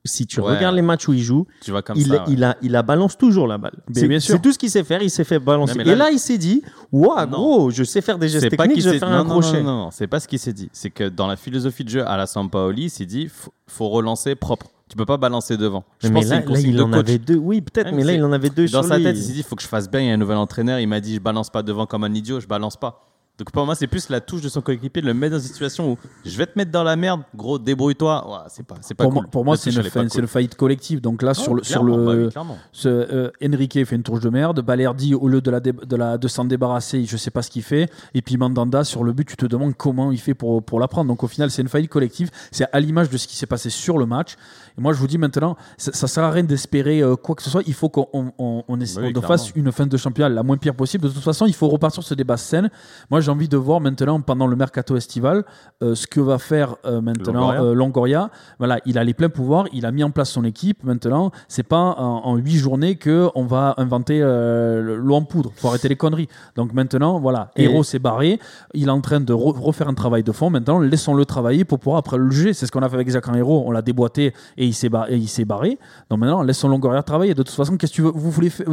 si 0.03 0.25
tu 0.25 0.39
Ouais. 0.41 0.55
regardes 0.55 0.75
les 0.75 0.81
matchs 0.81 1.07
où 1.07 1.13
il 1.13 1.21
joue 1.21 1.45
Tu 1.61 1.69
vois 1.69 1.83
comme 1.83 1.95
il, 1.95 2.07
ça. 2.07 2.13
ouais. 2.13 2.19
il, 2.27 2.43
a, 2.43 2.57
il 2.63 2.75
a 2.75 2.81
balance 2.81 3.15
toujours 3.19 3.45
la 3.47 3.59
balle. 3.59 3.75
C'est 3.93 4.41
tout 4.41 4.51
ce 4.51 4.57
qu'il 4.57 4.71
sait 4.71 4.83
faire, 4.83 5.03
il 5.03 5.11
s'est 5.11 5.23
fait 5.23 5.37
balancer. 5.37 5.75
Là- 5.83 5.91
et 5.91 5.95
là, 5.95 6.09
il 6.09 6.17
s'est 6.17 6.39
dit 6.39 6.63
Waouh, 6.91 7.27
gros, 7.27 7.69
je 7.69 7.83
sais 7.83 8.01
faire 8.01 8.17
des 8.17 8.27
gestes 8.27 8.49
techniques, 8.49 8.73
qu'il 8.73 8.81
je 8.81 8.89
vais 8.89 8.97
faire 8.99 9.09
non, 9.11 9.17
un 9.17 9.23
non, 9.23 9.39
crochet. 9.39 9.61
Non, 9.61 9.71
non, 9.71 9.77
non, 9.85 9.91
c'est 9.91 10.07
pas 10.07 10.19
ce 10.19 10.27
qu'il 10.27 10.39
s'est 10.39 10.53
dit. 10.53 10.69
C'est 10.73 10.89
que 10.89 11.07
dans 11.07 11.27
la 11.27 11.35
philosophie 11.35 11.83
de 11.83 11.89
jeu 11.89 12.07
à 12.07 12.17
la 12.17 12.25
Sampaoli, 12.25 12.85
il 12.85 12.89
s'est 12.89 13.05
dit 13.05 13.27
faut, 13.27 13.51
faut 13.67 13.89
relancer 13.89 14.33
propre. 14.33 14.71
Tu 14.91 14.97
peux 14.97 15.05
pas 15.05 15.15
balancer 15.17 15.55
devant. 15.55 15.85
Je 15.99 16.09
mais 16.09 16.15
pense 16.15 16.25
là, 16.29 16.41
là, 16.41 16.59
il 16.59 16.75
de 16.75 16.81
en 16.83 16.89
coach. 16.91 16.99
avait 16.99 17.17
deux. 17.17 17.37
Oui, 17.37 17.61
peut-être, 17.61 17.85
Ouais, 17.87 17.91
mais 17.93 17.97
mais 17.99 18.03
là, 18.03 18.13
il 18.13 18.23
en 18.25 18.31
avait 18.33 18.49
deux 18.49 18.65
Dans 18.67 18.81
sur 18.81 18.89
sa 18.89 18.97
lui. 18.97 19.05
tête, 19.05 19.15
il 19.15 19.23
s'est 19.23 19.31
dit 19.33 19.41
faut 19.41 19.55
que 19.55 19.61
je 19.63 19.67
fasse 19.67 19.89
bien. 19.89 20.01
Il 20.01 20.07
y 20.07 20.11
a 20.11 20.13
un 20.13 20.17
nouvel 20.17 20.35
entraîneur. 20.37 20.79
Il 20.79 20.87
m'a 20.87 20.99
dit 20.99 21.15
je 21.15 21.19
balance 21.21 21.49
pas 21.49 21.63
devant 21.63 21.85
comme 21.85 22.03
un 22.03 22.13
idiot, 22.13 22.41
je 22.41 22.47
balance 22.47 22.75
pas. 22.75 23.07
Donc 23.37 23.49
pour 23.51 23.65
moi, 23.65 23.73
c'est 23.73 23.87
plus 23.87 24.09
la 24.09 24.19
touche 24.21 24.41
de 24.41 24.49
son 24.49 24.61
coéquipier 24.61 25.01
de 25.01 25.07
le 25.07 25.15
mettre 25.15 25.33
dans 25.37 25.41
une 25.41 25.47
situation 25.47 25.93
où 25.93 25.97
je 26.25 26.37
vais 26.37 26.45
te 26.45 26.51
mettre 26.59 26.69
dans 26.69 26.83
la 26.83 26.95
merde, 26.95 27.21
gros, 27.35 27.57
débrouille-toi. 27.57 28.29
Ouais, 28.29 28.37
c'est 28.49 28.63
pas, 28.63 28.75
c'est 28.81 28.93
pas 28.93 29.05
Pour 29.05 29.13
cool. 29.13 29.21
moi, 29.23 29.31
pour 29.31 29.45
moi 29.45 29.57
c'est 29.57 29.71
une 29.71 30.27
faillite 30.27 30.53
collective. 30.55 31.01
Donc 31.01 31.23
là, 31.23 31.31
Oh, 31.31 31.41
sur 31.41 31.55
le, 31.55 31.63
sur 31.63 31.83
bah 31.83 32.13
le, 32.13 32.25
oui. 32.27 32.43
Ce, 32.71 32.87
euh, 32.87 33.31
Enrique 33.43 33.83
fait 33.83 33.95
une 33.95 34.03
touche 34.03 34.19
de 34.19 34.29
merde. 34.29 34.59
Balerdi, 34.61 35.15
au 35.15 35.27
lieu 35.27 35.41
de, 35.41 35.49
la 35.49 35.59
dé- 35.59 35.71
de, 35.71 35.95
la, 35.95 36.19
de 36.19 36.27
s'en 36.27 36.45
débarrasser, 36.45 37.03
je 37.05 37.17
sais 37.17 37.31
pas 37.31 37.41
ce 37.41 37.49
qu'il 37.49 37.63
fait. 37.63 37.89
Et 38.13 38.21
puis 38.21 38.37
Mandanda, 38.37 38.83
sur 38.83 39.03
le 39.03 39.11
but, 39.13 39.27
tu 39.27 39.37
te 39.37 39.45
demandes 39.47 39.75
comment 39.75 40.11
il 40.11 40.19
fait 40.19 40.35
pour, 40.35 40.61
pour 40.61 40.79
la 40.79 40.87
prendre. 40.87 41.07
Donc 41.07 41.23
au 41.23 41.27
final, 41.27 41.49
c'est 41.49 41.63
une 41.63 41.69
faillite 41.69 41.89
collective. 41.89 42.29
C'est 42.51 42.67
à 42.71 42.79
l'image 42.79 43.09
de 43.09 43.17
ce 43.17 43.25
qui 43.27 43.37
s'est 43.37 43.47
passé 43.47 43.71
sur 43.71 43.97
le 43.97 44.05
match. 44.05 44.35
Moi, 44.81 44.93
je 44.93 44.97
vous 44.99 45.07
dis 45.07 45.17
maintenant, 45.17 45.55
ça, 45.77 45.91
ça 45.93 46.07
sert 46.07 46.23
à 46.23 46.31
rien 46.31 46.43
d'espérer 46.43 47.01
euh, 47.01 47.15
quoi 47.15 47.35
que 47.35 47.41
ce 47.43 47.49
soit. 47.49 47.61
Il 47.67 47.73
faut 47.73 47.89
qu'on 47.89 48.07
on, 48.13 48.31
on, 48.37 48.63
on 48.67 48.79
essa- 48.79 48.99
oui, 49.01 49.13
on 49.19 49.21
fasse 49.27 49.51
une 49.55 49.71
fin 49.71 49.85
de 49.87 49.95
championnat 49.97 50.29
la 50.29 50.43
moins 50.43 50.57
pire 50.57 50.75
possible. 50.75 51.07
De 51.07 51.09
toute 51.13 51.23
façon, 51.23 51.45
il 51.45 51.53
faut 51.53 51.67
repartir 51.67 52.03
sur 52.03 52.15
des 52.15 52.23
bases 52.23 52.41
saines. 52.41 52.69
Moi, 53.09 53.21
j'ai 53.21 53.31
envie 53.31 53.47
de 53.47 53.57
voir 53.57 53.79
maintenant, 53.79 54.19
pendant 54.21 54.47
le 54.47 54.55
mercato 54.55 54.95
estival, 54.97 55.43
euh, 55.83 55.95
ce 55.95 56.07
que 56.07 56.19
va 56.19 56.37
faire 56.39 56.75
euh, 56.85 56.99
maintenant 57.01 57.51
Longoria. 57.51 57.73
Longoria. 57.73 58.29
Voilà, 58.59 58.79
il 58.85 58.97
a 58.97 59.03
les 59.03 59.13
pleins 59.13 59.29
pouvoirs, 59.29 59.65
il 59.73 59.85
a 59.85 59.91
mis 59.91 60.03
en 60.03 60.11
place 60.11 60.29
son 60.31 60.43
équipe. 60.43 60.83
Maintenant, 60.83 61.31
c'est 61.47 61.63
pas 61.63 61.77
en, 61.97 62.35
huit 62.37 62.57
journées 62.57 62.95
que 62.95 63.29
on 63.35 63.45
va 63.45 63.75
inventer 63.77 64.19
l'eau 64.21 65.15
en 65.15 65.23
poudre. 65.23 65.51
Faut 65.55 65.67
arrêter 65.67 65.87
les 65.89 65.95
conneries. 65.95 66.27
Donc 66.55 66.73
maintenant, 66.73 67.19
voilà, 67.19 67.51
Et- 67.55 67.63
Héros 67.65 67.83
s'est 67.83 67.99
barré. 67.99 68.39
Il 68.73 68.87
est 68.87 68.91
en 68.91 69.01
train 69.01 69.19
de 69.19 69.33
re- 69.33 69.59
refaire 69.59 69.87
un 69.87 69.93
travail 69.93 70.23
de 70.23 70.31
fond. 70.31 70.49
Maintenant, 70.49 70.79
laissons-le 70.79 71.25
travailler 71.25 71.65
pour 71.65 71.79
pouvoir 71.79 71.97
après 71.99 72.17
le 72.17 72.29
juger. 72.31 72.53
C'est 72.53 72.65
ce 72.65 72.71
qu'on 72.71 72.81
a 72.81 72.89
fait 72.89 72.95
avec 72.95 73.09
Jacques 73.09 73.27
Héros. 73.35 73.63
On 73.65 73.71
l'a 73.71 73.81
déboîté 73.81 74.33
et 74.57 74.70
il 74.71 74.73
s'est 74.73 74.89
barré. 74.89 75.15
Il 75.15 75.27
s'est 75.27 75.45
barré. 75.45 75.77
Donc 76.09 76.19
maintenant, 76.19 76.41
laissons 76.41 76.67
Longoria 76.69 77.03
travailler. 77.03 77.33
De 77.33 77.43
toute 77.43 77.53
façon, 77.55 77.77
qu'est-ce 77.77 77.91
que 77.91 77.95
tu 77.97 78.01
veux 78.01 78.11
Vous 78.13 78.31
voulez 78.31 78.49
faire- 78.49 78.67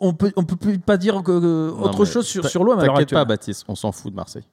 On 0.00 0.12
peut, 0.12 0.32
on 0.36 0.44
peut 0.44 0.56
plus 0.56 0.78
pas 0.78 0.96
dire 0.96 1.22
que, 1.22 1.38
que 1.40 1.70
Non, 1.70 1.82
autre 1.84 2.04
chose 2.04 2.26
sur, 2.26 2.46
sur 2.48 2.64
l'OM. 2.64 2.78
T'inquiète 2.78 3.10
pas. 3.10 3.24
Baptiste, 3.24 3.64
on 3.68 3.74
s'en 3.74 3.92
fout 3.92 4.10
de 4.10 4.16
Marseille. 4.16 4.44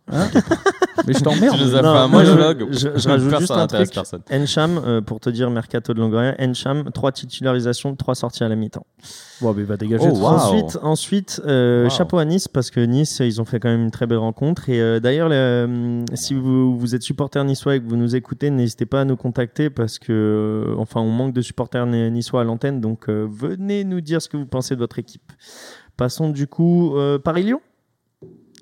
Mais 1.07 1.13
je 1.13 1.19
t'emmerde. 1.19 1.55
Tu 1.57 1.63
nous 1.63 1.75
as 1.75 1.81
fait 1.81 1.85
un 1.87 2.07
moi, 2.07 2.23
je- 2.23 2.31
je- 2.71 2.97
je 2.97 3.09
rajoute 3.09 3.37
juste 3.39 3.51
un 3.51 3.67
truc. 3.67 3.91
personne. 3.93 4.21
Encham, 4.31 4.81
euh, 4.85 5.01
pour 5.01 5.19
te 5.19 5.29
dire 5.29 5.49
Mercato 5.49 5.93
de 5.93 5.99
Longoria, 5.99 6.35
Encham, 6.39 6.91
trois 6.93 7.11
titularisations, 7.11 7.95
trois 7.95 8.15
sorties 8.15 8.43
à 8.43 8.47
la 8.49 8.55
mi-temps. 8.55 8.85
Bon, 9.41 9.53
mais 9.53 9.63
il 9.63 9.67
va 9.67 9.75
dégager. 9.77 10.07
Oh, 10.09 10.15
wow. 10.17 10.25
Ensuite, 10.27 10.77
ensuite 10.81 11.41
euh, 11.45 11.83
Wow. 11.85 11.89
chapeau 11.89 12.17
à 12.19 12.25
Nice 12.25 12.47
parce 12.47 12.71
que 12.71 12.79
Nice, 12.79 13.19
ils 13.19 13.41
ont 13.41 13.45
fait 13.45 13.59
quand 13.59 13.69
même 13.69 13.83
une 13.83 13.91
très 13.91 14.07
belle 14.07 14.17
rencontre. 14.19 14.69
Et 14.69 14.79
euh, 14.81 14.99
d'ailleurs, 14.99 15.27
le- 15.29 16.05
si 16.13 16.33
vous, 16.33 16.77
vous 16.77 16.95
êtes 16.95 17.01
supporter 17.03 17.43
niçois 17.43 17.75
et 17.75 17.81
que 17.81 17.87
vous 17.87 17.97
nous 17.97 18.15
écoutez, 18.15 18.49
n'hésitez 18.49 18.85
pas 18.85 19.01
à 19.01 19.05
nous 19.05 19.17
contacter 19.17 19.69
parce 19.69 19.99
que, 19.99 20.11
euh, 20.69 20.75
enfin, 20.77 21.01
on 21.01 21.09
manque 21.09 21.33
de 21.33 21.41
supporters 21.41 21.85
ni- 21.85 22.09
niçois 22.11 22.41
à 22.41 22.43
l'antenne. 22.43 22.79
Donc, 22.79 23.09
euh, 23.09 23.27
venez 23.29 23.83
nous 23.83 23.99
dire 24.01 24.21
ce 24.21 24.29
que 24.29 24.37
vous 24.37 24.45
pensez 24.45 24.75
de 24.75 24.79
votre 24.79 24.99
équipe. 24.99 25.31
Passons 25.97 26.29
du 26.29 26.47
coup 26.47 26.97
euh, 26.97 27.19
Paris-Lyon. 27.19 27.59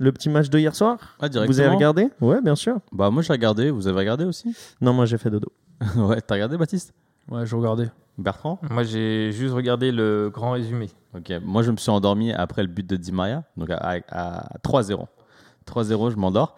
Le 0.02 0.12
petit 0.12 0.30
match 0.30 0.50
de 0.50 0.58
hier 0.58 0.76
soir. 0.76 0.98
Ah, 1.20 1.28
Vous 1.46 1.60
avez 1.60 1.70
regardé 1.76 2.10
Ouais, 2.22 2.42
bien 2.42 2.56
sûr. 2.56 2.80
Bah, 2.92 3.12
moi, 3.12 3.22
j'ai 3.22 3.32
regardé. 3.34 3.70
Vous 3.70 3.88
avez 3.88 4.00
regardé 4.00 4.26
aussi 4.26 4.52
Non, 4.82 4.94
moi 4.94 5.06
j'ai 5.06 5.20
fait 5.20 5.30
dodo. 5.30 5.52
Ouais, 5.96 6.20
t'as 6.22 6.34
regardé, 6.34 6.58
Baptiste 6.58 6.92
Ouais, 7.30 7.46
je 7.46 7.56
regardais. 7.56 7.92
Bertrand 8.18 8.58
Moi, 8.72 8.82
j'ai 8.84 9.32
juste 9.32 9.54
regardé 9.54 9.92
le 9.92 10.32
grand 10.34 10.52
résumé. 10.54 10.90
Ok, 11.16 11.32
moi 11.44 11.62
je 11.62 11.70
me 11.70 11.78
suis 11.78 11.92
endormi 11.92 12.32
après 12.34 12.64
le 12.64 12.68
but 12.68 12.88
de 12.90 12.96
Di 12.96 13.12
Maria, 13.12 13.44
donc 13.58 13.70
à, 13.70 13.76
à- 14.10 14.56
à 14.56 14.58
3-0. 14.64 15.06
3-0, 15.68 16.10
je 16.12 16.16
m'endors. 16.18 16.56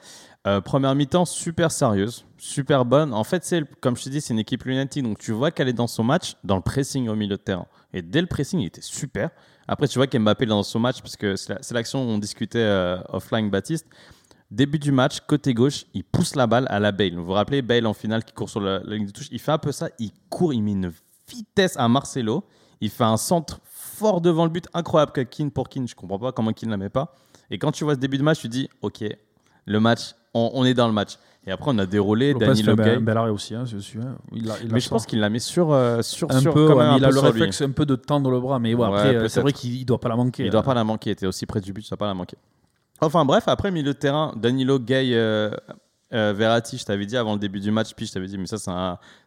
Euh, 0.48 0.62
première 0.62 0.96
mi-temps, 0.96 1.26
super 1.26 1.70
sérieuse, 1.72 2.26
super 2.38 2.86
bonne. 2.86 3.14
En 3.14 3.24
fait, 3.26 3.44
c'est 3.44 3.64
comme 3.82 3.96
je 3.98 4.04
te 4.06 4.10
dis, 4.10 4.22
c'est 4.22 4.34
une 4.34 4.40
équipe 4.40 4.64
lunatique, 4.64 5.04
donc 5.04 5.20
tu 5.20 5.32
vois 5.34 5.52
qu'elle 5.52 5.68
est 5.70 5.74
dans 5.74 5.88
son 5.88 6.04
match, 6.04 6.36
dans 6.46 6.56
le 6.56 6.62
pressing 6.62 7.08
au 7.10 7.16
milieu 7.16 7.36
de 7.38 7.42
terrain. 7.42 7.66
Et 7.94 8.02
dès 8.02 8.22
le 8.22 8.28
pressing, 8.28 8.60
il 8.62 8.68
était 8.68 8.82
super. 8.82 9.30
Après, 9.68 9.88
tu 9.88 9.98
vois 9.98 10.08
qu'Mbappé 10.08 10.46
dans 10.46 10.62
son 10.64 10.80
match, 10.80 11.02
parce 11.02 11.16
que 11.16 11.36
c'est 11.36 11.54
la- 11.54 11.60
l'action 11.72 12.04
où 12.06 12.10
on 12.10 12.18
discutait 12.18 12.60
euh, 12.60 12.98
offline, 13.10 13.50
Baptiste. 13.50 13.88
Début 14.52 14.78
du 14.78 14.92
match, 14.92 15.20
côté 15.22 15.54
gauche, 15.54 15.86
il 15.94 16.04
pousse 16.04 16.36
la 16.36 16.46
balle 16.48 16.68
à 16.70 16.80
la 16.80 16.92
Bale. 16.92 17.16
Vous 17.16 17.26
vous 17.26 17.32
rappelez, 17.32 17.62
Bale 17.62 17.88
en 17.88 17.94
finale 17.94 18.24
qui 18.24 18.34
court 18.34 18.50
sur 18.50 18.60
la, 18.62 18.80
la 18.80 18.96
ligne 18.96 19.08
de 19.08 19.12
touche. 19.12 19.28
Il 19.32 19.40
fait 19.40 19.52
un 19.52 19.58
peu 19.58 19.72
ça, 19.72 19.90
il 20.00 20.12
court, 20.30 20.54
il 20.54 20.62
met 20.62 20.74
une 20.74 20.92
vitesse 21.28 21.76
à 21.78 21.88
Marcelo. 21.88 22.44
Il 22.82 22.90
fait 22.90 23.06
un 23.06 23.18
centre 23.18 23.62
fort 23.64 24.22
devant 24.22 24.44
le 24.44 24.52
but, 24.52 24.68
incroyable 24.74 25.12
que 25.14 25.22
Keane 25.22 25.50
pour 25.50 25.70
Keane. 25.70 25.88
Je 25.88 25.96
comprends 25.96 26.20
pas 26.20 26.32
comment 26.34 26.52
Keane 26.54 26.70
ne 26.70 26.74
la 26.74 26.78
met 26.78 26.90
pas. 26.90 27.16
Et 27.50 27.58
quand 27.58 27.72
tu 27.72 27.84
vois 27.84 27.96
ce 27.96 28.00
début 28.00 28.18
de 28.18 28.24
match, 28.24 28.42
tu 28.42 28.50
dis, 28.50 28.70
ok, 28.82 29.04
le 29.66 29.80
match, 29.80 30.14
on 30.34 30.66
est 30.66 30.74
dans 30.74 30.88
le 30.88 30.94
match. 30.94 31.14
Et 31.46 31.52
après, 31.52 31.72
on 31.74 31.78
a 31.78 31.86
déroulé 31.86 32.32
Lopez 32.34 32.46
Danilo 32.46 32.66
fait 32.66 32.72
un 32.72 32.76
bel- 32.86 32.98
un 32.98 33.02
bel 33.02 33.18
arrêt 33.18 33.30
aussi, 33.30 33.54
hein. 33.54 33.66
Il 34.32 34.46
l'a- 34.46 34.56
il 34.62 34.68
la 34.70 34.74
Mais 34.74 34.80
je 34.80 34.86
sort. 34.86 34.96
pense 34.98 35.06
qu'il 35.06 35.20
la 35.20 35.30
met 35.30 35.40
sur, 35.40 35.74
euh, 35.74 36.02
sur, 36.02 36.32
un 36.32 36.40
sur 36.40 36.54
peu, 36.54 36.68
quand 36.68 36.76
ouais, 36.78 36.84
même 36.84 36.94
un 36.94 36.98
il 36.98 37.04
a 37.04 37.10
peu 37.10 37.14
le 37.16 37.20
sur 37.20 37.26
lui. 37.28 37.34
réflexe 37.34 37.62
un 37.62 37.72
peu 37.72 37.86
de 37.86 37.96
tendre 37.96 38.30
le 38.32 38.40
bras. 38.40 38.60
Mais 38.60 38.74
ouais, 38.74 38.80
Ouais, 38.82 38.88
après, 38.88 39.08
euh, 39.10 39.12
c'est 39.28 39.42
peut-être. 39.42 39.42
vrai 39.42 39.52
qu'il 39.54 39.78
ne 39.80 39.84
doit 39.86 40.00
pas 40.00 40.08
la 40.10 40.16
manquer. 40.16 40.46
Il 40.46 40.52
doit 40.52 40.64
pas 40.64 40.74
la 40.74 40.84
manquer. 40.86 41.10
Il 41.10 41.14
était 41.14 41.28
aussi 41.28 41.46
près 41.46 41.60
du 41.60 41.74
but, 41.74 41.82
ça 41.82 41.90
doit 41.96 41.98
pas 41.98 42.08
la 42.08 42.14
manquer. 42.14 42.38
Enfin 43.02 43.26
bref, 43.26 43.44
après 43.48 43.72
milieu 43.72 43.92
de 43.94 43.98
terrain, 43.98 44.34
Danilo 44.38 44.80
Gay, 44.80 45.10
euh, 45.14 45.52
euh, 46.14 46.34
Verratti, 46.36 46.78
je 46.78 46.86
t'avais 46.86 47.06
dit 47.06 47.18
avant 47.18 47.34
le 47.34 47.40
début 47.40 47.60
du 47.60 47.72
match, 47.72 47.94
puis 47.96 48.06
je 48.06 48.14
t'avais 48.14 48.28
dit, 48.28 48.38
mais 48.38 48.46
ça 48.46 48.58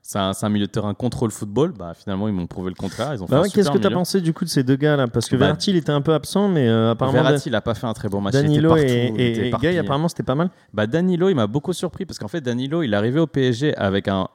c'est 0.03 0.19
un, 0.45 0.49
milieu 0.49 0.67
de 0.67 0.71
terrain 0.71 0.95
contrôle 0.95 1.31
football. 1.31 1.73
Bah 1.73 1.93
finalement 1.95 2.29
ils 2.29 2.35
m'ont 2.35 2.47
prouvé 2.47 2.71
le 2.71 2.75
contraire. 2.77 3.13
Ils 3.15 3.23
ont 3.23 3.27
fait 3.27 3.33
Bah 3.35 3.41
ouais, 3.43 3.51
Qu'est-ce 3.51 3.71
que 3.71 3.79
tu 3.79 3.87
as 3.87 3.91
pensé 3.91 4.21
du 4.21 4.33
coup 4.33 4.45
de 4.45 4.51
ces 4.51 4.63
deux 4.63 4.77
gars 4.77 4.97
là 4.97 5.09
Parce 5.09 5.27
que 5.29 5.37
Bah, 5.37 5.47
Verratti, 5.47 5.71
il 5.71 5.77
était 5.77 5.91
un 5.91 6.01
peu 6.01 6.15
absent, 6.15 6.49
mais 6.49 6.69
euh, 6.69 6.93
apparemment. 6.93 7.23
Verratti, 7.23 7.49
il 7.49 7.55
a 7.55 7.61
pas 7.61 7.75
fait 7.75 7.87
un 7.87 7.93
très 7.95 8.09
bon 8.09 8.21
match. 8.21 8.35
il 8.35 8.39
était 8.39 8.47
Danilo 8.49 8.69
partout, 8.71 8.85
et, 8.85 9.13
il 9.15 9.21
et- 9.21 9.49
était 9.49 9.79
apparemment, 9.79 10.09
c'était 10.09 10.23
pas 10.23 10.35
mal. 10.35 10.51
Bah 10.73 10.87
Danilo, 10.87 11.29
il 11.29 11.35
m'a 11.35 11.47
beaucoup 11.47 11.73
surpris 11.73 12.07
parce 12.07 12.19
qu'en 12.19 12.29
fait 12.29 12.41
Danilo, 12.41 12.83
il 12.83 12.93
est 12.93 12.97
arrivé 12.97 13.19
au 13.21 13.27
PSG 13.27 13.75
avec 13.77 14.09
un. 14.09 14.29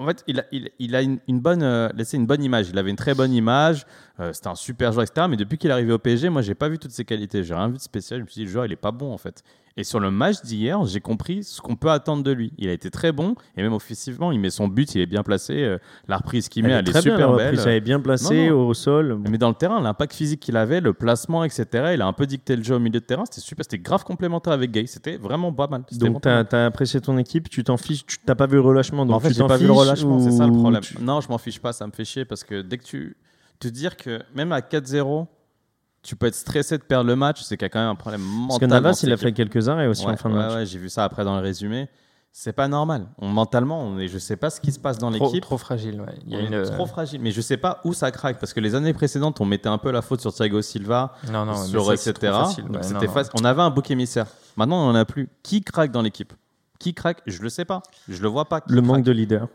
En 0.00 0.06
fait, 0.06 0.24
il 0.26 0.40
a, 0.40 0.44
il, 0.50 0.70
il 0.80 0.96
a 0.96 1.02
une, 1.02 1.18
une 1.28 1.38
bonne, 1.40 1.62
euh, 1.62 1.88
laissé 1.94 2.16
une 2.16 2.26
bonne 2.26 2.42
image. 2.42 2.68
Il 2.68 2.76
avait 2.78 2.90
une 2.90 2.96
très 2.96 3.14
bonne 3.14 3.32
image. 3.32 3.86
euh, 4.18 4.32
C'était 4.32 4.48
un 4.48 4.56
super 4.56 4.90
joueur, 4.92 5.04
etc. 5.04 5.28
Mais 5.30 5.36
depuis 5.36 5.56
qu'il 5.56 5.70
est 5.70 5.72
arrivé 5.72 5.92
au 5.92 5.98
PSG, 5.98 6.30
moi, 6.30 6.42
j'ai 6.42 6.56
pas 6.56 6.68
vu 6.68 6.78
toutes 6.80 6.90
ses 6.90 7.04
qualités. 7.04 7.44
J'ai 7.44 7.54
rien 7.54 7.68
vu 7.68 7.74
de 7.76 7.80
spécial. 7.80 8.18
Je 8.18 8.24
me 8.24 8.28
suis 8.28 8.40
dit, 8.40 8.44
le 8.46 8.50
joueur, 8.50 8.66
il 8.66 8.72
est 8.72 8.76
pas 8.76 8.90
bon 8.90 9.12
en 9.12 9.18
fait. 9.18 9.44
Et 9.76 9.82
sur 9.82 9.98
le 9.98 10.12
match 10.12 10.42
d'hier, 10.42 10.84
j'ai 10.84 11.00
compris 11.00 11.42
ce 11.42 11.60
qu'on 11.60 11.74
peut 11.74 11.90
attendre 11.90 12.22
de 12.22 12.30
lui. 12.30 12.52
Il 12.58 12.68
a 12.68 12.72
été 12.72 12.90
très 12.90 13.10
bon 13.10 13.34
et 13.56 13.62
même 13.62 13.72
offensivement, 13.72 14.30
il 14.30 14.38
met 14.38 14.50
son 14.50 14.68
but, 14.68 14.94
il 14.94 15.00
est 15.00 15.06
bien 15.06 15.24
placé. 15.24 15.64
euh, 15.64 15.78
La 16.06 16.16
reprise 16.18 16.48
qu'il 16.48 16.62
met, 16.62 16.68
Elle 16.70 16.76
est 16.76 16.78
elle 16.78 16.88
est 16.88 16.92
très 16.92 17.02
bien, 17.02 17.14
super 17.16 17.30
la 17.32 17.36
belle. 17.36 17.58
elle 17.66 17.72
est 17.72 17.80
bien 17.80 17.98
placée 17.98 18.50
Non, 18.50 18.56
non. 18.56 18.68
au 18.68 18.74
sol. 18.74 19.18
Mais 19.28 19.36
dans 19.36 19.48
le 19.48 19.54
terrain, 19.56 19.80
l'impact 19.80 20.12
physique 20.14 20.38
qu'il 20.38 20.56
avait, 20.56 20.80
le 20.80 20.92
placement, 20.92 21.42
etc., 21.42 21.66
il 21.94 22.02
a 22.02 22.06
un 22.06 22.12
peu 22.12 22.24
dicté 22.26 22.54
le 22.54 22.62
jeu 22.62 22.76
au 22.76 22.78
milieu 22.78 23.00
de 23.00 23.04
terrain. 23.04 23.24
C'était 23.24 23.40
super, 23.40 23.64
c'était 23.64 23.78
grave 23.80 24.04
complémentaire 24.04 24.52
avec 24.52 24.70
Gay. 24.70 24.86
C'était 24.86 25.16
vraiment 25.16 25.52
pas 25.52 25.66
mal. 25.66 25.82
Donc, 25.92 26.22
tu 26.22 26.28
as, 26.28 26.66
apprécié 26.66 27.00
ton 27.00 27.18
équipe, 27.18 27.48
tu 27.50 27.64
t'en 27.64 27.76
fiches, 27.76 28.06
tu 28.06 28.18
t'as 28.24 28.36
pas 28.36 28.46
vu 28.46 28.54
le 28.54 28.60
relâchement. 28.60 29.04
Donc 29.04 29.16
en 29.16 29.20
fait, 29.20 29.30
tu 29.32 29.38
t'en 29.38 29.48
pas 29.48 29.56
vu 29.56 29.66
le 29.66 29.72
relâchement, 29.72 30.20
c'est 30.20 30.30
ça 30.30 30.46
le 30.46 30.52
problème. 30.52 30.82
tu- 30.82 31.02
Non, 31.02 31.20
je 31.20 31.28
m'en 31.28 31.38
fiche 31.38 31.58
pas, 31.58 31.72
ça 31.72 31.84
me 31.86 31.92
fait 31.92 32.04
chier 32.04 32.24
parce 32.24 32.44
que 32.44 32.62
dès 32.62 32.78
que 32.78 32.84
tu, 32.84 33.16
te 33.58 33.66
dire 33.66 33.96
que 33.96 34.20
même 34.36 34.52
à 34.52 34.60
4-0, 34.60 35.26
tu 36.04 36.14
peux 36.14 36.26
être 36.26 36.34
stressé 36.36 36.78
de 36.78 36.82
perdre 36.84 37.08
le 37.08 37.16
match, 37.16 37.42
c'est 37.42 37.56
qu'il 37.56 37.64
y 37.64 37.66
a 37.66 37.68
quand 37.70 37.80
même 37.80 37.88
un 37.88 37.94
problème 37.96 38.20
mental. 38.22 38.46
Parce 38.48 38.60
que 38.60 38.66
Navas, 38.66 39.00
il 39.02 39.12
a 39.12 39.16
fait 39.16 39.32
quelques 39.32 39.68
arrêts 39.68 39.88
aussi 39.88 40.06
Ouais, 40.06 40.12
en 40.12 40.16
fin 40.16 40.28
de 40.28 40.34
ouais, 40.34 40.40
match. 40.40 40.54
ouais, 40.54 40.66
j'ai 40.66 40.78
vu 40.78 40.88
ça 40.88 41.02
après 41.04 41.24
dans 41.24 41.34
le 41.34 41.42
résumé. 41.42 41.88
C'est 42.36 42.52
pas 42.52 42.66
normal. 42.66 43.06
On, 43.18 43.28
mentalement, 43.28 43.80
on 43.86 43.96
est, 43.98 44.08
je 44.08 44.18
sais 44.18 44.36
pas 44.36 44.50
ce 44.50 44.60
qui 44.60 44.72
se 44.72 44.78
passe 44.80 44.98
dans 44.98 45.08
l'équipe. 45.08 45.40
trop 45.40 45.56
fragile. 45.56 46.00
ouais. 46.00 46.14
Il 46.26 46.32
y 46.32 46.36
a 46.36 46.40
une... 46.40 46.52
est 46.52 46.64
trop 46.64 46.86
fragile. 46.86 47.20
Mais 47.20 47.30
je 47.30 47.40
sais 47.40 47.56
pas 47.56 47.80
où 47.84 47.92
ça 47.92 48.10
craque 48.10 48.40
parce 48.40 48.52
que 48.52 48.58
les 48.60 48.74
années 48.74 48.92
précédentes, 48.92 49.40
on 49.40 49.44
mettait 49.44 49.68
un 49.68 49.78
peu 49.78 49.92
la 49.92 50.02
faute 50.02 50.20
sur 50.20 50.34
Thiago 50.34 50.60
Silva, 50.60 51.14
Non, 51.30 51.44
non, 51.44 51.54
sur 51.54 51.92
etc. 51.92 52.12
facile. 52.32 52.64
Donc 52.64 52.82
non. 52.90 53.00
On 53.40 53.44
avait 53.44 53.62
un 53.62 53.70
bouc 53.70 53.88
émissaire. 53.90 54.26
Maintenant, 54.56 54.84
on 54.84 54.90
en 54.90 54.94
a 54.96 55.04
plus. 55.04 55.28
Qui 55.44 55.62
craque 55.62 55.92
dans 55.92 56.02
l'équipe? 56.02 56.32
Qui 56.80 56.92
craque? 56.92 57.22
Je 57.26 57.40
le 57.40 57.48
sais 57.48 57.64
pas. 57.64 57.82
Je 58.08 58.20
le 58.20 58.28
vois 58.28 58.46
pas. 58.46 58.60
Qui 58.60 58.72
Le 58.72 58.80
craque 58.80 58.86
manque 58.88 59.04
de 59.04 59.12
leader. 59.12 59.46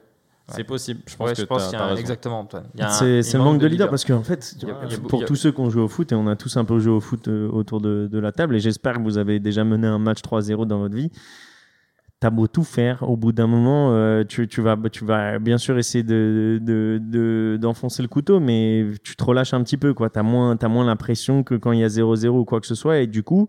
C'est 0.52 0.64
possible. 0.64 1.02
Je 1.08 1.16
pense 1.16 1.28
Ouais, 1.30 1.34
que 1.36 1.42
je 1.42 1.46
pense 1.46 1.64
t'as- 1.64 1.70
qu'il 1.70 1.80
y 1.80 1.82
a 1.82 1.86
un- 1.86 1.96
exactement, 1.96 2.40
Antoine. 2.40 2.66
C'est 2.90 3.34
le 3.34 3.40
manque 3.40 3.58
de 3.60 3.66
leader 3.68 3.70
leader. 3.72 3.90
parce 3.90 4.06
qu'en 4.06 4.24
fait, 4.24 4.56
Il 4.62 4.68
y 4.68 4.72
a- 4.72 4.76
il 4.86 4.92
y 4.92 4.96
a- 4.96 5.00
pour 5.00 5.26
tous 5.26 5.36
ceux 5.36 5.52
qui 5.52 5.60
ont 5.62 5.70
joué 5.70 5.82
au 5.82 5.88
foot, 5.88 6.12
et 6.12 6.16
on 6.16 6.28
a 6.28 6.36
tous 6.36 6.58
un 6.58 6.66
peu 6.66 6.80
joué 6.80 6.94
au 6.94 7.00
foot 7.00 7.28
euh, 7.28 7.50
autour 7.50 7.82
de, 7.82 8.08
de 8.12 8.20
la 8.20 8.32
table, 8.32 8.56
et 8.56 8.60
j'espère 8.60 8.94
que 8.96 9.02
vous 9.02 9.18
avez 9.18 9.40
déjà 9.40 9.64
mené 9.64 9.88
un 9.88 10.00
match 10.00 10.22
3-0 10.22 10.66
dans 10.66 10.80
votre 10.80 10.96
vie. 10.96 11.12
T'as 12.22 12.32
beau 12.32 12.48
tout 12.48 12.66
faire, 12.66 13.10
au 13.10 13.16
bout 13.16 13.32
d'un 13.32 13.48
moment, 13.48 13.94
euh, 13.94 14.26
tu, 14.28 14.46
tu, 14.50 14.60
vas, 14.60 14.76
tu 14.92 15.06
vas 15.06 15.40
bien 15.40 15.58
sûr 15.58 15.78
essayer 15.78 16.04
de, 16.04 16.60
de, 16.62 17.00
de- 17.02 17.58
d'enfoncer 17.62 18.02
le 18.02 18.10
couteau, 18.10 18.42
mais 18.42 18.88
tu 19.06 19.16
te 19.16 19.24
relâches 19.24 19.54
un 19.54 19.64
petit 19.64 19.78
peu. 19.78 19.94
Tu 19.96 20.20
as 20.20 20.24
moins, 20.24 20.58
t'as 20.58 20.68
moins 20.68 20.86
l'impression 20.86 21.44
que 21.44 21.56
quand 21.56 21.72
il 21.72 21.80
y 21.80 21.84
a 21.86 21.88
0-0 21.88 22.40
ou 22.40 22.44
quoi 22.44 22.60
que 22.60 22.68
ce 22.68 22.76
soit, 22.76 22.98
et 23.00 23.08
du 23.08 23.24
coup, 23.24 23.48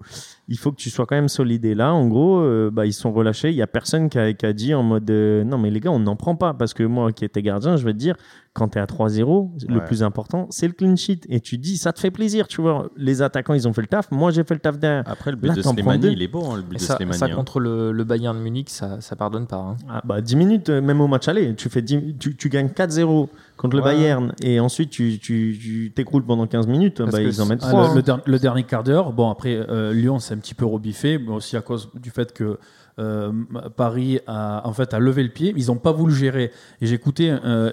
il 0.51 0.59
faut 0.59 0.73
que 0.73 0.77
tu 0.77 0.91
sois 0.91 1.07
quand 1.07 1.15
même 1.15 1.29
solide. 1.29 1.65
Et 1.65 1.75
là, 1.77 1.95
en 1.95 2.09
gros, 2.09 2.41
euh, 2.41 2.71
bah, 2.73 2.85
ils 2.85 2.93
sont 2.93 3.13
relâchés. 3.13 3.51
Il 3.51 3.55
y 3.57 3.63
a 3.63 3.67
personne 3.69 4.11
qui 4.11 4.19
a, 4.19 4.33
qui 4.35 4.45
a 4.45 4.53
dit 4.53 4.75
en 4.75 4.83
mode 4.83 5.09
euh, 5.11 5.45
non, 5.45 5.57
mais 5.59 5.71
les 5.71 5.79
gars, 5.81 5.93
on 5.93 6.01
n'en 6.01 6.17
prend 6.17 6.35
pas. 6.35 6.53
Parce 6.55 6.75
que 6.75 6.83
moi 6.83 7.13
qui 7.13 7.25
étais 7.25 7.41
gardien, 7.41 7.77
je 7.77 7.85
vais 7.85 7.93
te 7.93 7.99
dire, 7.99 8.17
quand 8.53 8.69
tu 8.71 8.79
es 8.79 8.81
à 8.81 8.85
3-0, 8.87 9.51
le 9.69 9.85
plus 9.85 10.03
important, 10.03 10.49
c'est 10.51 10.67
le 10.67 10.73
clean 10.73 10.97
sheet. 10.97 11.21
Et 11.29 11.39
tu 11.41 11.57
dis, 11.57 11.77
ça 11.79 11.93
te 11.93 12.01
fait 12.01 12.11
plaisir. 12.11 12.49
Tu 12.49 12.61
vois, 12.61 12.91
les 12.97 13.23
attaquants, 13.23 13.55
ils 13.55 13.69
ont 13.69 13.73
fait 13.73 13.83
le 13.83 13.87
taf. 13.87 14.11
Moi, 14.11 14.33
j'ai 14.33 14.43
fait 14.43 14.55
le 14.55 14.61
taf 14.61 14.77
derrière. 14.77 15.05
Après, 15.07 15.31
le 15.31 15.37
but 15.37 15.49
Là, 15.49 15.55
de 15.55 15.63
Slimani, 15.63 16.09
il 16.13 16.21
est 16.21 16.29
beau, 16.29 16.45
hein, 16.45 16.57
le 16.57 16.63
but 16.63 16.75
Et 16.75 16.79
de 16.79 16.83
ça, 16.83 16.97
Slimani. 16.97 17.17
ça 17.17 17.27
hein. 17.27 17.35
contre 17.37 17.61
le, 17.61 17.93
le 17.93 18.03
Bayern 18.05 18.37
de 18.37 18.43
Munich, 18.43 18.71
ça, 18.71 19.01
ça 19.01 19.15
pardonne 19.15 19.47
pas. 19.47 19.57
hein. 19.57 19.77
Ah, 19.89 20.03
bah, 20.05 20.21
10 20.21 20.35
minutes, 20.35 20.69
euh, 20.71 20.81
même 20.83 21.01
au 21.01 21.07
match 21.07 21.29
aller, 21.29 21.55
tu, 21.55 21.69
fais 21.69 21.81
10 21.81 22.17
tu, 22.19 22.37
tu 22.37 22.49
gagnes 22.49 22.67
4-0 22.69 23.29
contre 23.61 23.77
le 23.77 23.83
Ouais. 23.83 23.93
Bayern 23.95 24.33
et 24.43 24.59
ensuite 24.61 24.91
tu 24.91 25.93
t'écroules 25.95 26.25
pendant 26.25 26.47
15 26.47 26.67
minutes, 26.67 27.01
bah, 27.03 27.21
ils 27.23 27.41
en 27.43 27.47
mettent 27.47 27.61
Ah, 27.63 27.69
3. 27.71 27.89
le, 27.91 27.95
le 27.97 28.03
der- 28.03 28.23
le 28.25 28.39
dernier 28.39 28.65
quart 28.65 28.83
d'heure, 28.83 29.13
bon 29.13 29.31
après 29.31 29.55
euh, 29.69 29.93
Lyon 29.93 30.19
c'est 30.19 30.35
un 30.35 30.39
petit 30.39 30.55
peu 30.55 30.65
rebiffé, 30.65 31.19
mais 31.19 31.33
aussi 31.33 31.57
à 31.57 31.61
cause 31.61 31.91
du 31.95 32.11
fait 32.11 32.33
que 32.33 32.59
euh, 32.99 33.33
Paris 33.77 34.19
a 34.27 34.67
en 34.67 34.73
fait 34.73 34.93
a 34.93 34.99
levé 34.99 35.23
le 35.23 35.31
pied, 35.31 35.55
ils 35.57 35.67
n'ont 35.69 35.77
pas 35.77 35.93
voulu 35.93 36.13
gérer. 36.15 36.51
Et 36.83 36.87
j'écoutais 36.87 37.31
euh, 37.45 37.71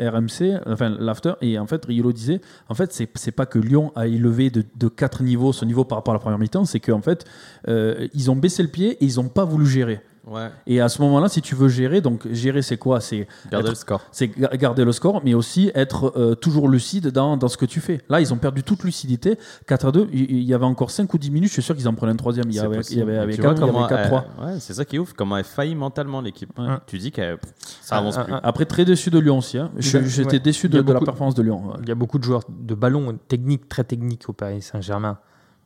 RMC, 0.00 0.60
enfin 0.66 0.88
l'after, 0.98 1.32
et 1.42 1.58
en 1.58 1.66
fait 1.66 1.84
Riolo 1.84 2.12
disait, 2.12 2.40
en 2.68 2.74
fait 2.74 2.92
c'est 2.92 3.08
c'est 3.16 3.32
pas 3.32 3.46
que 3.46 3.58
Lyon 3.58 3.92
a 3.96 4.06
élevé 4.06 4.50
de, 4.50 4.64
de 4.78 4.88
4 4.88 5.22
niveaux 5.22 5.52
ce 5.52 5.64
niveau 5.64 5.84
par 5.84 5.98
rapport 5.98 6.12
à 6.14 6.16
la 6.16 6.20
première 6.20 6.38
mi-temps, 6.38 6.64
c'est 6.64 6.80
qu'en 6.80 7.02
fait 7.02 7.24
euh, 7.68 8.06
ils 8.14 8.30
ont 8.30 8.36
baissé 8.36 8.62
le 8.62 8.68
pied 8.70 8.92
et 8.92 9.04
ils 9.04 9.16
n'ont 9.16 9.28
pas 9.28 9.44
voulu 9.44 9.66
gérer. 9.66 10.00
Ouais, 10.26 10.50
Et 10.66 10.80
à 10.80 10.88
ce 10.90 11.00
moment-là, 11.02 11.28
si 11.28 11.40
tu 11.40 11.54
veux 11.54 11.68
gérer, 11.68 12.00
donc 12.02 12.28
gérer 12.30 12.60
c'est 12.62 12.76
quoi? 12.76 13.00
C'est 13.00 13.26
gardez 13.50 13.64
être- 13.68 13.70
le 13.70 13.74
score. 13.74 14.02
c'est 14.12 14.28
ga- 14.28 14.50
garder 14.56 14.84
le 14.84 14.92
score, 14.92 15.22
mais 15.24 15.32
aussi 15.34 15.70
être 15.74 16.12
euh, 16.16 16.34
toujours 16.34 16.68
lucide 16.68 17.08
dans, 17.08 17.36
dans 17.38 17.48
ce 17.48 17.56
que 17.56 17.64
tu 17.64 17.80
fais. 17.80 18.02
Là, 18.08 18.20
ils 18.20 18.32
ont 18.32 18.36
perdu 18.36 18.62
toute 18.62 18.84
lucidité. 18.84 19.38
4 19.66 19.86
à 19.86 19.92
2, 19.92 20.08
il 20.12 20.42
y 20.42 20.52
avait 20.52 20.66
encore 20.66 20.90
5 20.90 21.12
ou 21.14 21.18
10 21.18 21.30
minutes, 21.30 21.48
je 21.48 21.54
suis 21.54 21.62
sûr 21.62 21.74
qu'ils 21.74 21.88
en 21.88 21.94
prenaient 21.94 22.12
un 22.12 22.16
troisième. 22.16 22.44
Il 22.50 22.54
y 22.54 22.58
avait, 22.60 22.68
il 22.68 22.72
y 22.74 22.76
possible. 22.76 23.02
avait, 23.02 23.14
Et 23.14 23.18
avec 23.18 23.34
tu 23.36 23.40
vois 23.40 23.54
4, 23.54 23.62
il 23.62 23.66
y 23.66 23.68
avait 23.70 23.72
comment 23.72 23.86
4-3. 23.88 24.24
elle- 24.40 24.44
ouais, 24.54 24.60
c'est 24.60 24.74
ça 24.74 24.84
qui 24.84 24.96
est 24.96 24.98
ouf, 24.98 25.14
comment 25.14 25.36
elle 25.38 25.44
faillit 25.44 25.74
mentalement 25.74 26.20
l'équipe. 26.20 26.50
Ouais. 26.58 26.66
Tu 26.86 26.98
dis 26.98 27.12
que 27.12 27.38
ça 27.80 27.96
avance 27.96 28.16
Ah, 28.18 28.24
plus. 28.24 28.32
ah, 28.34 28.40
Après, 28.42 28.66
très 28.66 28.84
déçu 28.84 29.08
de 29.10 29.18
Lyon 29.18 29.38
aussi. 29.38 29.56
hein. 29.58 29.70
J'étais 29.78 30.38
déçu 30.38 30.68
de, 30.68 30.80
a 30.80 30.82
de 30.82 30.92
la 30.92 31.00
performance 31.00 31.34
de 31.34 31.42
Lyon. 31.42 31.62
ouais. 31.68 31.74
Il 31.82 31.88
y 31.88 31.92
a 31.92 31.94
beaucoup 31.94 32.18
de 32.18 32.24
joueurs 32.24 32.42
de 32.48 32.74
ballon 32.74 33.18
techniques, 33.28 33.68
très 33.68 33.84
techniques 33.84 34.28
au 34.28 34.32
Paris 34.34 34.60
Saint-Germain. 34.60 35.18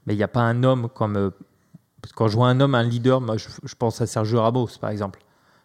Mais 0.07 0.15
il 0.15 0.17
n'y 0.19 0.23
a 0.23 0.29
pas 0.29 0.43
un 0.43 0.63
homme 0.63 0.89
comme. 0.95 1.33
Parce 2.05 2.13
que 2.13 2.19
quand 2.19 2.29
je 2.29 2.37
vois 2.37 2.49
un 2.49 2.61
homme, 2.61 2.75
un 2.75 2.83
leader, 2.83 3.23
moi, 3.23 3.39
je, 3.39 3.49
je 3.65 3.75
pense 3.77 4.03
à 4.03 4.07
Sergio 4.07 4.39
Ramos, 4.39 4.69
par 4.79 4.91
exemple. 4.91 5.21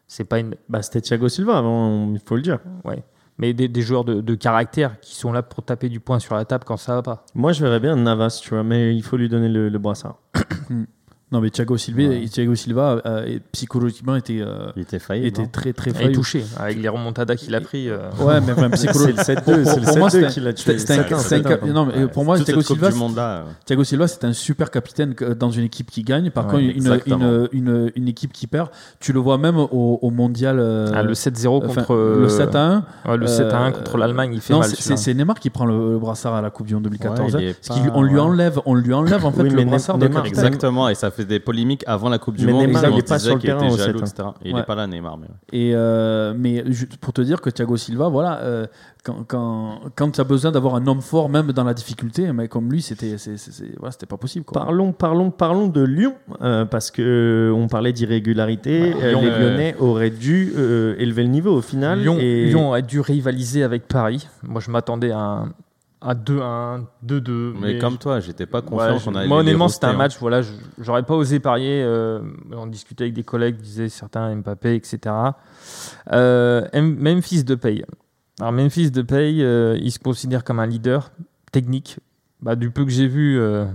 C'est 0.07 0.23
pas 0.23 0.39
une. 0.39 0.55
Bah, 0.69 0.81
c'était 0.81 1.01
Thiago 1.01 1.27
Silva 1.27 1.57
avant, 1.57 2.13
il 2.13 2.21
faut 2.25 2.37
le 2.37 2.41
dire. 2.41 2.59
Ouais. 2.85 3.03
Mais 3.37 3.53
des, 3.53 3.67
des 3.67 3.81
joueurs 3.81 4.05
de, 4.05 4.21
de 4.21 4.35
caractère 4.35 5.01
qui 5.01 5.15
sont 5.15 5.33
là 5.33 5.43
pour 5.43 5.65
taper 5.65 5.89
du 5.89 5.99
poing 5.99 6.17
sur 6.19 6.35
la 6.35 6.45
table 6.45 6.63
quand 6.65 6.77
ça 6.77 6.95
va 6.95 7.01
pas. 7.01 7.25
Moi, 7.35 7.51
je 7.51 7.61
verrais 7.61 7.81
bien 7.81 7.97
Navas, 7.97 8.39
tu 8.41 8.51
vois, 8.51 8.63
mais 8.63 8.95
il 8.95 9.03
faut 9.03 9.17
lui 9.17 9.27
donner 9.27 9.49
le, 9.49 9.67
le 9.67 9.79
brassard. 9.79 10.15
Non, 11.31 11.41
mais 11.41 11.51
Thiago 11.51 11.77
Silva, 11.77 12.01
Thiago 12.31 12.55
Silva 12.55 13.01
euh, 13.05 13.37
psychologiquement 13.51 14.15
était, 14.15 14.39
euh, 14.41 14.71
Il 14.75 14.81
était 14.81 14.97
failli. 14.97 15.27
était 15.27 15.45
très 15.45 15.73
très 15.73 15.91
Il 15.91 15.95
est 15.95 15.99
failli. 15.99 16.11
touché 16.15 16.43
avec 16.57 16.81
les 16.81 16.89
remontadas 16.89 17.35
qu'il 17.35 17.53
a 17.53 17.61
pris. 17.61 17.87
euh, 17.87 18.09
Ouais, 18.19 18.41
mais 18.41 18.53
enfin, 18.53 18.67
C'est 18.73 18.87
psycholo- 18.87 19.07
le 19.07 19.13
7-2, 19.13 19.43
pour- 19.43 19.71
c'est 19.71 19.79
le 19.79 19.85
pour 19.85 19.97
moi, 19.99 20.09
7-2 20.09 20.21
c'était- 20.21 20.33
qui 20.33 20.39
l'a 20.39 20.53
tué. 20.53 20.79
c'était 20.79 20.93
un- 20.93 20.95
C'est 21.03 21.13
un- 21.13 21.17
c'est 21.19 21.35
un 21.35 21.41
cap- 21.43 21.63
non, 21.65 21.85
mais 21.85 22.07
pour 22.07 22.25
moi, 22.25 22.39
Thiago 22.39 22.61
Silva, 22.61 22.87
euh, 22.87 23.43
Thiago 23.65 23.83
Silva, 23.83 24.07
c'est 24.07 24.23
un 24.25 24.33
super 24.33 24.71
capitaine 24.71 25.13
dans 25.39 25.51
une 25.51 25.65
équipe 25.65 25.91
qui 25.91 26.01
gagne. 26.01 26.31
Par 26.31 26.45
Ouais, 26.47 26.51
contre, 26.51 26.63
une, 27.05 27.19
une, 27.21 27.49
une, 27.51 27.91
une 27.95 28.07
équipe 28.07 28.33
qui 28.33 28.47
perd, 28.47 28.69
tu 28.99 29.13
le 29.13 29.19
vois 29.19 29.37
même 29.37 29.57
au, 29.57 29.99
au 30.01 30.09
mondial. 30.09 30.57
euh, 30.59 30.91
ah, 30.95 31.03
le 31.03 31.13
7-0 31.13 31.61
enfin, 31.63 31.81
contre. 31.83 31.95
le 31.95 32.27
7 32.29 32.55
à 32.55 32.65
1. 32.65 32.83
Ouais, 33.11 33.17
le 33.17 33.27
7 33.27 33.53
à 33.53 33.59
1 33.59 33.67
Euh, 33.67 33.71
contre 33.71 33.97
l'Allemagne, 33.97 34.31
il 34.33 34.41
fait 34.41 34.53
Non, 34.53 34.61
mal. 34.61 34.69
c'est- 34.69 34.81
c'est 34.81 34.97
c'est 34.97 35.13
Neymar 35.13 35.39
qui 35.39 35.51
prend 35.51 35.65
le, 35.67 35.99
brassard 35.99 36.33
à 36.33 36.41
la 36.41 36.49
Coupe 36.49 36.65
du 36.65 36.73
Monde 36.73 36.83
2014. 36.85 37.35
Ouais, 37.35 37.53
il 37.69 37.71
hein. 37.71 37.91
on 37.93 38.01
lui 38.01 38.15
ouais. 38.15 38.19
enlève, 38.19 38.59
on 38.65 38.73
lui 38.73 38.93
enlève 38.93 39.23
en 39.25 39.31
fait 39.31 39.43
le 39.43 39.63
brassard 39.63 39.97
de 39.99 40.07
Neymar, 40.07 40.23
capitaine. 40.23 40.45
Exactement, 40.45 40.89
et 40.89 40.95
ça 40.95 41.11
fait 41.11 41.18
des 41.25 41.39
polémiques 41.39 41.83
avant 41.87 42.09
la 42.09 42.17
Coupe 42.19 42.35
du 42.35 42.45
Mais 42.45 42.51
Monde. 42.51 42.67
Neymar, 42.67 42.83
il 42.85 42.93
on 42.93 42.97
est 42.97 43.07
pas 43.07 43.19
sur 43.19 43.35
le 43.35 43.39
qu'il 43.41 43.49
terrain 43.49 43.69
jaloux, 43.75 43.99
7, 43.99 44.09
etc. 44.09 44.29
Il 44.43 44.53
Ouais. 44.53 44.59
n'est 44.59 44.65
pas 44.65 44.75
là, 44.75 44.87
Neymar. 44.87 45.17
Mais 45.17 45.27
ouais. 45.27 45.33
Et 45.51 45.71
euh, 45.75 46.33
mais 46.37 46.63
pour 47.01 47.13
te 47.13 47.21
dire 47.21 47.41
que 47.41 47.49
Thiago 47.49 47.77
Silva, 47.77 48.07
voilà, 48.09 48.39
euh, 48.41 48.67
quand, 49.03 49.23
quand, 49.27 49.79
quand 49.95 50.11
tu 50.11 50.21
as 50.21 50.23
besoin 50.23 50.51
d'avoir 50.51 50.75
un 50.75 50.85
homme 50.87 51.01
fort, 51.01 51.29
même 51.29 51.51
dans 51.51 51.63
la 51.63 51.73
difficulté, 51.73 52.27
un 52.27 52.33
mec 52.33 52.49
comme 52.49 52.71
lui, 52.71 52.81
c'était 52.81 53.15
voilà, 53.77 53.91
c'était 53.91 54.05
pas 54.05 54.17
possible. 54.17 54.45
Quoi. 54.45 54.61
Parlons, 54.61 54.91
parlons, 54.91 55.31
parlons 55.31 55.67
de 55.67 55.81
Lyon, 55.83 56.15
euh, 56.41 56.65
parce 56.65 56.91
que 56.91 57.01
euh, 57.01 57.53
on 57.53 57.67
parlait 57.67 57.93
d'irrégularité. 57.93 58.93
Ouais, 58.93 59.03
euh, 59.03 59.21
les 59.21 59.27
euh, 59.27 59.39
Lyonnais 59.51 59.75
auraient 59.79 60.09
dû 60.09 60.53
euh, 60.57 60.95
élever 60.99 61.23
le 61.23 61.29
niveau 61.29 61.51
au 61.55 61.61
final. 61.61 61.99
Lyon, 62.01 62.17
et 62.19 62.45
Lyon 62.45 62.73
a 62.73 62.81
dû 62.81 62.99
rivaliser 62.99 63.63
avec 63.63 63.87
Paris. 63.87 64.27
Moi, 64.43 64.61
je 64.61 64.69
m'attendais 64.71 65.11
à 65.11 65.19
un 65.19 65.53
à 66.01 66.13
2-1, 66.15 66.85
2-2. 67.05 67.53
Mais 67.59 67.77
comme 67.77 67.97
toi, 67.97 68.19
j'étais 68.19 68.45
pas 68.45 68.61
confiant 68.61 68.97
je- 68.97 69.05
qu'on 69.05 69.15
allait 69.15 69.27
moi, 69.27 69.39
honnêtement, 69.39 69.67
c'était 69.67 69.85
un 69.87 69.89
hein. 69.91 69.97
match. 69.97 70.17
Voilà, 70.19 70.41
je- 70.41 70.51
j'aurais 70.79 71.03
pas 71.03 71.15
osé 71.15 71.39
parier. 71.39 71.81
euh, 71.83 72.21
on 72.53 72.67
discutait 72.67 73.03
avec 73.05 73.13
des 73.13 73.23
collègues, 73.23 73.57
disaient 73.57 73.89
certains 73.89 74.33
Mbappé, 74.35 74.75
etc. 74.75 75.13
Euh, 76.11 76.67
M- 76.73 76.95
Memphis 76.99 77.43
de 77.43 77.55
Paye. 77.55 77.83
Alors 78.39 78.53
Memphis 78.53 78.91
de 78.91 79.01
Paye, 79.01 79.43
euh, 79.43 79.77
il 79.81 79.91
se 79.91 79.99
considère 79.99 80.43
comme 80.43 80.59
un 80.59 80.67
leader 80.67 81.11
technique. 81.51 81.99
Bah, 82.41 82.55
du 82.55 82.71
peu 82.71 82.85
que 82.85 82.91
j'ai 82.91 83.07
vu, 83.07 83.37
euh, 83.37 83.65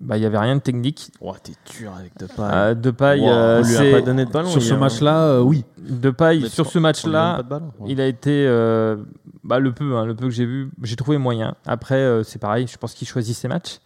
bah, 0.00 0.16
il 0.18 0.22
y 0.22 0.26
avait 0.26 0.38
rien 0.38 0.56
de 0.56 0.60
technique. 0.60 1.10
Oh, 1.20 1.34
t'es 1.42 1.52
dur 1.78 1.92
avec 1.98 2.12
Depay. 2.18 2.34
Euh, 2.40 2.74
de 2.74 2.90
Paille, 2.90 3.20
Wow, 3.20 3.28
euh, 3.28 3.62
on 3.62 3.66
lui 3.66 3.74
a 3.76 3.78
c'est- 3.78 3.92
pas 3.92 4.00
donné 4.02 4.24
de 4.26 4.30
ballon. 4.30 4.48
Sur 4.48 4.62
ce 4.62 4.74
match-là, 4.74 5.18
euh, 5.22 5.40
oui. 5.40 5.64
de 5.78 6.10
Paille, 6.10 6.40
Mais 6.42 6.48
sur 6.48 6.66
ce 6.70 6.78
match-là. 6.78 7.42
Ouais. 7.50 7.58
Il 7.88 8.00
a 8.00 8.06
été 8.06 8.46
euh, 8.46 8.96
bah, 9.44 9.58
le 9.58 9.72
peu, 9.72 9.96
hein, 9.96 10.04
le 10.04 10.14
peu 10.14 10.24
que 10.26 10.32
j'ai 10.32 10.44
vu, 10.46 10.70
j'ai 10.82 10.96
trouvé 10.96 11.16
moyen. 11.18 11.54
Après, 11.66 11.94
euh, 11.96 12.22
c'est 12.24 12.38
pareil, 12.38 12.66
je 12.66 12.76
pense 12.76 12.92
qu'il 12.94 13.08
choisit 13.08 13.34
ses 13.36 13.48
matchs. 13.48 13.78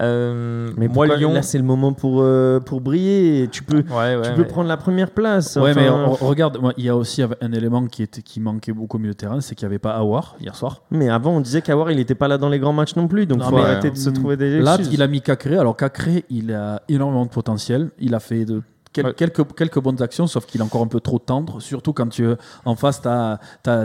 Euh, 0.00 0.70
Mais 0.76 0.88
moi, 0.88 1.06
Lyon, 1.16 1.32
là, 1.34 1.42
c'est 1.42 1.58
le 1.58 1.64
moment 1.64 1.92
pour, 1.92 2.20
euh, 2.20 2.60
pour 2.60 2.80
briller. 2.80 3.48
Tu 3.50 3.62
peux, 3.62 3.78
ouais, 3.78 4.16
ouais, 4.16 4.22
tu 4.22 4.30
peux 4.32 4.42
mais- 4.42 4.48
prendre 4.48 4.68
la 4.68 4.76
première 4.76 5.10
place. 5.10 5.56
Ouais, 5.56 5.70
Enfin, 5.70 5.80
mais 5.80 5.88
on- 5.88 6.12
regarde, 6.12 6.58
moi, 6.60 6.72
il 6.76 6.84
y 6.84 6.88
a 6.88 6.96
aussi 6.96 7.22
un 7.22 7.52
élément 7.52 7.86
qui, 7.86 8.02
était, 8.02 8.22
qui 8.22 8.40
manquait 8.40 8.72
beaucoup 8.72 8.96
au 8.96 9.00
milieu 9.00 9.12
de 9.12 9.16
terrain, 9.16 9.40
c'est 9.40 9.54
qu'il 9.54 9.66
n'y 9.66 9.72
avait 9.72 9.78
pas 9.78 9.92
Awar 9.92 10.36
hier 10.40 10.54
soir. 10.54 10.82
mais 10.90 11.08
avant, 11.08 11.32
on 11.36 11.40
disait 11.40 11.62
qu'Awar, 11.62 11.90
il 11.90 11.96
n'était 11.96 12.14
pas 12.14 12.28
là 12.28 12.38
dans 12.38 12.48
les 12.48 12.58
grands 12.58 12.72
matchs 12.72 12.96
non 12.96 13.08
plus. 13.08 13.26
Donc, 13.26 13.38
Non, 13.38 13.48
faut 13.48 13.56
arrêter 13.58 13.90
de 13.90 13.96
se 13.96 14.10
trouver 14.10 14.36
des 14.36 14.60
Là, 14.60 14.74
excuses. 14.74 14.92
il 14.92 15.02
a 15.02 15.06
mis 15.06 15.20
Cacré. 15.20 15.56
Alors 15.56 15.76
Cacré, 15.76 16.24
il 16.30 16.52
a 16.52 16.82
énormément 16.88 17.24
de 17.24 17.30
potentiel. 17.30 17.90
Il 17.98 18.14
a 18.14 18.20
fait 18.20 18.44
de 18.44 18.62
quel- 18.96 19.06
Ouais. 19.06 19.14
quelques, 19.14 19.54
quelques 19.54 19.78
bonnes 19.80 20.00
actions, 20.02 20.26
sauf 20.26 20.46
qu'il 20.46 20.60
est 20.60 20.64
encore 20.64 20.82
un 20.82 20.86
peu 20.86 21.00
trop 21.00 21.18
tendre. 21.18 21.60
Surtout 21.60 21.92
quand 21.92 22.08
tu 22.08 22.26
en 22.64 22.74
face, 22.76 23.02
tu 23.02 23.08
as, 23.08 23.38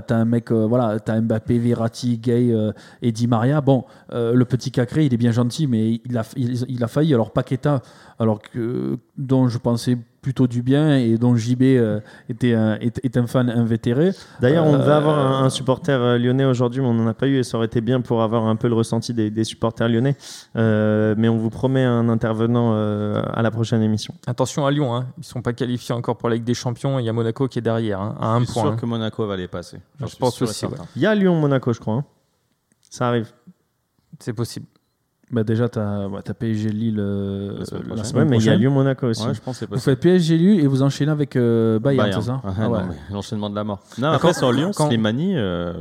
un 0.09 0.25
mec, 0.25 0.51
euh, 0.51 0.65
voilà, 0.65 0.99
tu 0.99 1.11
as 1.11 1.19
Mbappé, 1.19 1.59
Verratti, 1.59 2.17
Gay 2.17 2.51
euh, 2.53 2.71
et 3.01 3.11
Di 3.11 3.27
Maria. 3.27 3.59
Bon, 3.59 3.83
euh, 4.13 4.33
le 4.33 4.45
petit 4.45 4.71
Cacré, 4.71 5.05
il 5.05 5.13
est 5.13 5.17
bien 5.17 5.31
gentil, 5.31 5.67
mais 5.67 6.01
il 6.05 6.17
a, 6.17 6.23
il, 6.37 6.63
il 6.69 6.83
a 6.83 6.87
failli. 6.87 7.13
Alors 7.13 7.31
Paqueta, 7.31 7.81
alors 8.19 8.41
que, 8.41 8.97
dont 9.17 9.49
je 9.49 9.57
pensais 9.57 9.97
plutôt 10.21 10.45
du 10.45 10.61
bien 10.61 10.97
et 10.97 11.17
dont 11.17 11.35
JB 11.35 11.63
euh, 11.63 11.99
était, 12.29 12.53
un, 12.53 12.75
est, 12.79 13.03
est 13.03 13.17
un 13.17 13.25
fan 13.25 13.49
invétéré. 13.49 14.11
D'ailleurs, 14.39 14.65
on 14.65 14.75
Euh, 14.75 14.77
devait 14.77 14.91
avoir 14.91 15.17
un, 15.17 15.43
un 15.45 15.49
supporter 15.49 15.99
euh, 15.99 16.17
lyonnais 16.19 16.45
aujourd'hui, 16.45 16.79
mais 16.81 16.87
on 16.87 16.93
n'en 16.93 17.07
a 17.07 17.13
pas 17.15 17.27
eu 17.27 17.37
et 17.39 17.43
ça 17.43 17.57
aurait 17.57 17.65
été 17.65 17.81
bien 17.81 18.01
pour 18.01 18.21
avoir 18.21 18.45
un 18.45 18.55
peu 18.55 18.67
le 18.67 18.75
ressenti 18.75 19.13
des, 19.15 19.31
des 19.31 19.43
supporters 19.43 19.89
lyonnais. 19.89 20.15
Euh, 20.55 21.15
mais 21.17 21.27
on 21.27 21.37
vous 21.37 21.49
promet 21.49 21.83
un 21.83 22.07
intervenant 22.07 22.73
euh, 22.75 23.21
à 23.33 23.41
la 23.41 23.49
prochaine 23.49 23.81
émission. 23.81 24.13
Attention 24.27 24.65
à 24.67 24.71
Lyon, 24.71 24.95
hein. 24.95 25.07
ils 25.17 25.23
sont 25.23 25.41
pas 25.41 25.53
qualifiés 25.53 25.95
encore 25.95 26.17
pour 26.17 26.29
la 26.29 26.35
Ligue 26.35 26.43
des 26.43 26.53
Champions. 26.53 26.99
Il 26.99 27.05
y 27.05 27.09
a 27.09 27.13
Monaco 27.13 27.47
qui 27.47 27.57
est 27.57 27.63
derrière, 27.63 27.99
hein, 27.99 28.15
à 28.19 28.27
un 28.27 28.39
Je 28.41 28.45
suis 28.45 28.53
point. 28.53 28.63
sûr 28.63 28.71
hein. 28.73 28.75
que 28.75 28.85
Monaco 28.85 29.25
va 29.25 29.35
les 29.37 29.47
passer. 29.47 29.77
Je 29.99 30.05
suis 30.05 30.17
pense 30.17 30.39
aussi. 30.41 30.65
Il 30.95 31.01
y 31.01 31.05
a 31.07 31.15
Lyon-Monaco, 31.15 31.73
je 31.73 31.79
crois. 31.79 31.95
hein. 31.95 32.05
Ça 32.89 33.07
arrive. 33.07 33.31
C'est 34.19 34.33
possible. 34.33 34.67
Bah 35.31 35.43
déjà, 35.43 35.69
tu 35.69 35.79
as, 35.79 36.09
PSG 36.37 36.69
Lille 36.69 36.97
euh, 36.99 37.59
La 37.59 37.65
semaine 37.65 37.83
la 37.95 38.03
semaine 38.03 38.23
Ouais, 38.23 38.29
mais 38.31 38.37
il 38.37 38.45
y 38.45 38.49
a. 38.49 38.55
Lyon-Monaco 38.55 39.07
aussi. 39.07 39.25
Ouais, 39.25 39.33
je 39.33 39.39
pense 39.41 39.59
que 39.59 39.65
c'est 39.65 39.73
Vous 39.73 39.79
faites 39.79 39.99
PSG 39.99 40.37
Lille 40.37 40.59
et 40.59 40.67
vous 40.67 40.81
enchaînez 40.83 41.11
avec 41.11 41.35
euh, 41.37 41.79
Bayern, 41.79 42.05
Bayern. 42.07 42.21
c'est 42.21 42.27
ça? 42.27 42.41
Ah, 42.43 42.53
Ah 42.59 42.69
ouais. 42.69 42.79
L'enchaînement 43.11 43.49
de 43.49 43.55
la 43.55 43.63
mort. 43.63 43.79
Non, 43.97 44.09
après, 44.09 44.29
quand- 44.29 44.37
sur 44.37 44.51
Lyon, 44.51 44.71
quand- 44.75 44.87
Slimani, 44.89 45.37
euh, 45.37 45.73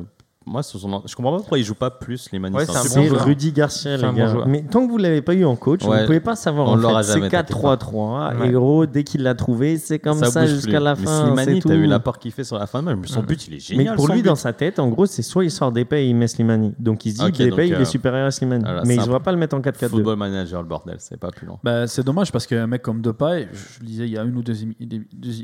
moi, 0.47 0.62
son- 0.62 1.03
je 1.07 1.14
comprends 1.14 1.32
pas 1.32 1.36
pourquoi 1.38 1.59
il 1.59 1.64
joue 1.64 1.74
pas 1.74 1.91
plus 1.91 2.16
Slimani. 2.16 2.57
Ouais, 2.57 2.64
c'est 2.64 2.72
c'est 2.72 2.88
C'est. 2.88 3.09
Rudy 3.11 3.53
Garcia, 3.53 3.99
C'est 3.99 4.07
les 4.07 4.12
gars. 4.14 4.26
joueur. 4.28 4.49
Mais 4.49 4.62
tant 4.62 4.86
que 4.86 4.91
vous 4.91 4.97
l'avez 4.97 5.20
pas 5.20 5.34
eu 5.34 5.45
en 5.45 5.55
coach, 5.55 5.82
vous 5.84 5.93
ne 5.95 6.07
pouvez 6.07 6.18
pas 6.20 6.34
savoir. 6.34 6.68
On 6.68 6.72
en 6.72 6.76
l'aura 6.76 7.03
fait. 7.03 7.09
C'est 7.09 7.14
jamais, 7.18 7.28
t'inquiète 7.28 7.51
4-3-3. 7.57 8.38
Ouais. 8.38 8.49
Et 8.49 8.51
gros, 8.51 8.86
dès 8.86 9.05
qu'il 9.05 9.22
l'a 9.22 9.34
trouvé, 9.34 9.76
c'est 9.76 9.99
comme 9.99 10.24
ça, 10.24 10.47
jusqu'à 10.47 10.80
la 10.80 10.95
Mais 10.95 11.05
fin. 11.05 11.26
Slimani, 11.26 11.61
c'est 11.61 11.68
t'as 11.68 11.74
vu 11.76 11.86
l'apport 11.86 12.18
qu'il 12.18 12.32
fait 12.32 12.45
sur 12.45 12.59
la 12.59 12.66
fin 12.66 12.82
de 12.82 12.93
match. 12.95 13.09
Son 13.11 13.22
but, 13.22 13.47
il 13.49 13.53
est 13.55 13.57
Mais 13.57 13.61
génial. 13.76 13.97
pour 13.97 14.07
son 14.07 14.14
lui, 14.14 14.22
but. 14.22 14.28
dans 14.28 14.34
sa 14.34 14.53
tête, 14.55 14.78
en 14.78 14.88
gros, 14.88 15.05
c'est 15.07 15.22
soit 15.22 15.45
il 15.45 15.51
sort 15.51 15.72
d'épée 15.72 16.05
et 16.05 16.09
il 16.09 16.16
met 16.16 16.26
Slimani. 16.26 16.72
Donc 16.78 17.05
il 17.05 17.12
se 17.12 17.16
dit 17.18 17.24
donc, 17.24 17.38
il 17.38 17.53
euh, 17.53 17.80
est 17.80 17.84
supérieur 17.84 18.26
à 18.26 18.30
Slimani. 18.30 18.64
voilà, 18.64 18.82
mais 18.86 18.95
il 18.97 19.01
ne 19.01 19.07
va 19.07 19.20
pas 19.20 19.32
le 19.32 19.38
mettre 19.38 19.55
en 19.57 19.61
4-4-2. 19.61 19.88
Football 19.91 20.16
manager, 20.16 20.62
le 20.62 20.68
bordel, 20.68 20.97
c'est 21.01 21.18
pas 21.20 21.30
plus 21.30 21.47
long. 21.47 21.59
Bah, 21.62 21.86
c'est 21.86 22.03
dommage 22.05 22.32
parce 22.32 22.47
qu'un 22.47 22.66
mec 22.66 22.80
comme 22.80 23.03
Depay, 23.03 23.47
je 23.53 23.80
le 23.80 23.86
disais 23.86 24.05
il 24.07 24.12
y 24.14 24.18
a 24.18 24.22
une 24.22 24.36
ou 24.36 24.43
deux, 24.43 24.55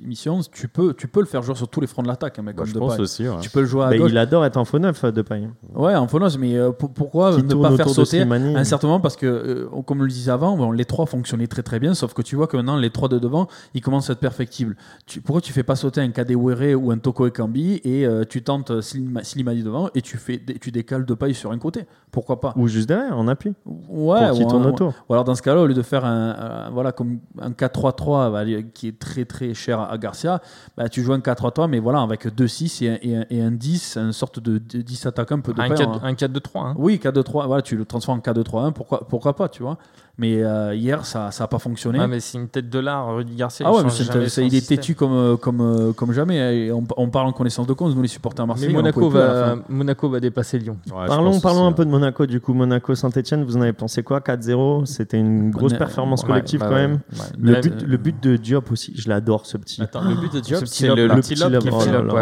émissions, 0.02 0.40
tu 0.50 0.68
peux, 0.68 0.94
tu 0.94 1.06
peux 1.06 1.20
le 1.20 1.26
faire 1.26 1.42
jouer 1.42 1.54
sur 1.54 1.68
tous 1.68 1.80
les 1.82 1.86
fronts 1.86 2.02
de 2.02 2.08
l'attaque, 2.08 2.38
un 2.38 2.42
mec 2.42 2.56
Bah, 2.56 2.64
comme 2.64 2.72
Depay. 2.72 3.04
Tu 3.42 3.50
peux 3.50 3.60
le 3.60 3.66
jouer 3.66 3.84
à 3.84 3.88
Mais 3.90 3.98
gauche. 3.98 4.10
il 4.10 4.18
adore 4.18 4.44
être 4.44 4.56
en 4.56 4.64
neuf, 4.86 5.04
de 5.04 5.22
paille. 5.22 5.48
Ouais, 5.74 5.94
en 5.94 6.08
phonos, 6.08 6.36
mais 6.38 6.56
euh, 6.56 6.70
pour- 6.72 6.90
pourquoi 6.92 7.34
Qui 7.36 7.42
ne 7.42 7.48
tourne 7.48 7.62
pas 7.62 7.76
faire 7.76 7.86
autour 7.86 8.02
de 8.02 8.04
sauter 8.06 8.18
Slimani. 8.20 8.56
un 8.56 8.64
certain 8.64 8.86
moment? 8.88 9.00
Parce 9.00 9.16
que, 9.16 9.26
euh, 9.26 9.66
comme 9.84 10.00
on 10.00 10.02
le 10.04 10.08
disait 10.08 10.30
avant, 10.30 10.56
bon, 10.56 10.70
les 10.72 10.84
trois 10.84 11.06
fonctionnaient 11.06 11.46
très 11.46 11.62
très 11.62 11.78
bien, 11.78 11.94
sauf 11.94 12.14
que 12.14 12.22
tu 12.22 12.36
vois 12.36 12.46
que 12.46 12.56
maintenant 12.56 12.76
les 12.76 12.90
trois 12.90 13.08
de 13.08 13.18
devant, 13.18 13.46
ils 13.74 13.80
commencent 13.80 14.08
à 14.10 14.14
être 14.14 14.20
perfectibles. 14.20 14.76
Tu, 15.06 15.20
pourquoi 15.20 15.40
tu 15.40 15.52
fais 15.52 15.62
pas 15.62 15.76
sauter 15.76 16.00
un 16.00 16.10
Kadewere 16.10 16.74
ou 16.80 16.90
un 16.90 16.98
Toko 16.98 17.26
Ekambi 17.26 17.80
et 17.84 18.06
euh, 18.06 18.24
tu 18.28 18.42
tentes 18.42 18.70
Slima- 18.80 19.22
Slimani 19.24 19.62
devant 19.62 19.88
et 19.94 20.02
tu, 20.02 20.16
fais, 20.16 20.40
tu 20.60 20.70
décales 20.70 21.04
de 21.04 21.14
paille 21.14 21.34
sur 21.34 21.52
un 21.52 21.58
côté? 21.58 21.84
Pourquoi 22.10 22.40
pas? 22.40 22.54
Ou 22.56 22.66
juste 22.68 22.88
derrière, 22.88 23.18
en 23.18 23.28
appui. 23.28 23.52
Ouais, 23.66 24.28
pour 24.28 24.36
qu'il 24.36 24.46
ou 24.46 24.48
tourne 24.48 24.64
un- 24.64 24.68
autour. 24.70 24.94
Ou 25.08 25.12
alors 25.12 25.24
dans 25.24 25.34
ce 25.34 25.42
cas-là, 25.42 25.60
au 25.60 25.66
lieu 25.66 25.74
de 25.74 25.82
faire 25.82 26.04
un, 26.04 26.30
un- 26.30 26.70
voilà, 26.70 26.92
comme 26.92 27.18
un 27.40 27.50
4-3-3 27.50 28.30
bah, 28.30 28.44
qui 28.74 28.88
est 28.88 28.98
très 28.98 29.24
très 29.24 29.54
cher 29.54 29.80
à 29.80 29.96
Garcia, 29.98 30.40
bah, 30.76 30.88
tu 30.88 31.02
joues 31.02 31.12
un 31.12 31.20
4-3-3, 31.20 31.68
mais 31.68 31.78
voilà, 31.78 32.00
avec 32.00 32.26
2-6 32.26 32.82
et, 32.82 32.90
un- 32.90 32.98
et, 33.02 33.16
un- 33.16 33.24
et 33.30 33.40
un 33.42 33.50
10, 33.50 33.96
une 33.96 34.12
sorte 34.12 34.40
de, 34.40 34.58
10 34.82 35.06
attaquants 35.06 35.36
un 35.36 35.40
peu 35.40 35.52
de 35.52 35.60
Un 35.60 35.68
paire, 35.68 35.78
4 35.78 35.90
hein. 35.90 36.00
un 36.02 36.12
4-2-3. 36.12 36.58
hein. 36.58 36.74
Oui, 36.78 37.00
4-2-3, 37.02 37.46
voilà, 37.46 37.62
tu 37.62 37.76
le 37.76 37.84
transformes 37.84 38.18
en 38.18 38.22
4-2-3-1, 38.32 38.72
pourquoi, 38.72 39.06
pourquoi 39.08 39.34
pas, 39.36 39.48
tu 39.48 39.62
vois. 39.62 39.78
Mais 40.18 40.42
euh, 40.42 40.74
hier, 40.74 41.04
ça 41.04 41.28
n'a 41.38 41.46
pas 41.46 41.58
fonctionné. 41.58 41.98
Ouais, 41.98 42.06
mais 42.06 42.20
c'est 42.20 42.38
une 42.38 42.48
tête 42.48 42.70
de 42.70 42.78
l'art, 42.78 43.14
Rudy 43.14 43.34
Garcia. 43.36 43.66
ah 43.68 43.70
il 43.70 43.76
ouais, 43.76 43.84
mais 43.84 43.90
son 44.30 44.42
il 44.42 44.54
est 44.54 44.66
têtu 44.66 44.94
comme, 44.94 45.12
euh, 45.12 45.36
comme, 45.36 45.60
euh, 45.60 45.92
comme 45.92 46.12
jamais. 46.12 46.36
Et 46.68 46.72
on, 46.72 46.82
on 46.96 47.10
parle 47.10 47.26
en 47.26 47.32
connaissance 47.32 47.66
de 47.66 47.74
cause, 47.74 47.94
nous 47.94 48.00
les 48.00 48.08
supporters 48.08 48.46
marseillais. 48.46 48.70
on 48.72 48.76
Monaco 48.78 49.10
va. 49.10 49.56
Monaco 49.68 50.08
va 50.08 50.18
dépasser 50.18 50.58
Lyon. 50.58 50.78
Ouais, 50.86 51.06
Parlons, 51.06 51.38
parlons 51.40 51.66
un 51.66 51.72
peu 51.72 51.84
de 51.84 51.90
Monaco, 51.90 52.24
du 52.24 52.40
coup. 52.40 52.54
Monaco-Saint-Etienne, 52.54 53.44
vous 53.44 53.58
en 53.58 53.60
avez 53.60 53.74
pensé 53.74 54.02
quoi? 54.02 54.20
4-0 54.20 54.86
C'était 54.86 55.18
une 55.18 55.50
grosse 55.50 55.72
Ouais, 55.72 55.78
performance 55.78 56.22
ouais, 56.22 56.28
collective 56.28 56.60
bah 56.60 56.68
quand 56.70 56.76
même. 56.76 56.92
ouais. 57.12 57.18
Le 57.38 57.52
Mais- 57.52 57.60
but, 57.60 57.82
le 57.82 57.96
but 57.98 58.22
de 58.22 58.36
Diop 58.38 58.72
aussi, 58.72 58.94
je 58.96 59.10
l'adore 59.10 59.44
ce 59.44 59.58
petit. 59.58 59.82
Attends, 59.82 60.00
le 60.08 60.14
but 60.14 60.32
de 60.32 60.40
Diop, 60.40 60.64
c'est 60.64 60.86
le, 60.88 61.08
petit 61.20 61.34
lob 61.34 61.58
oh. 61.62 62.16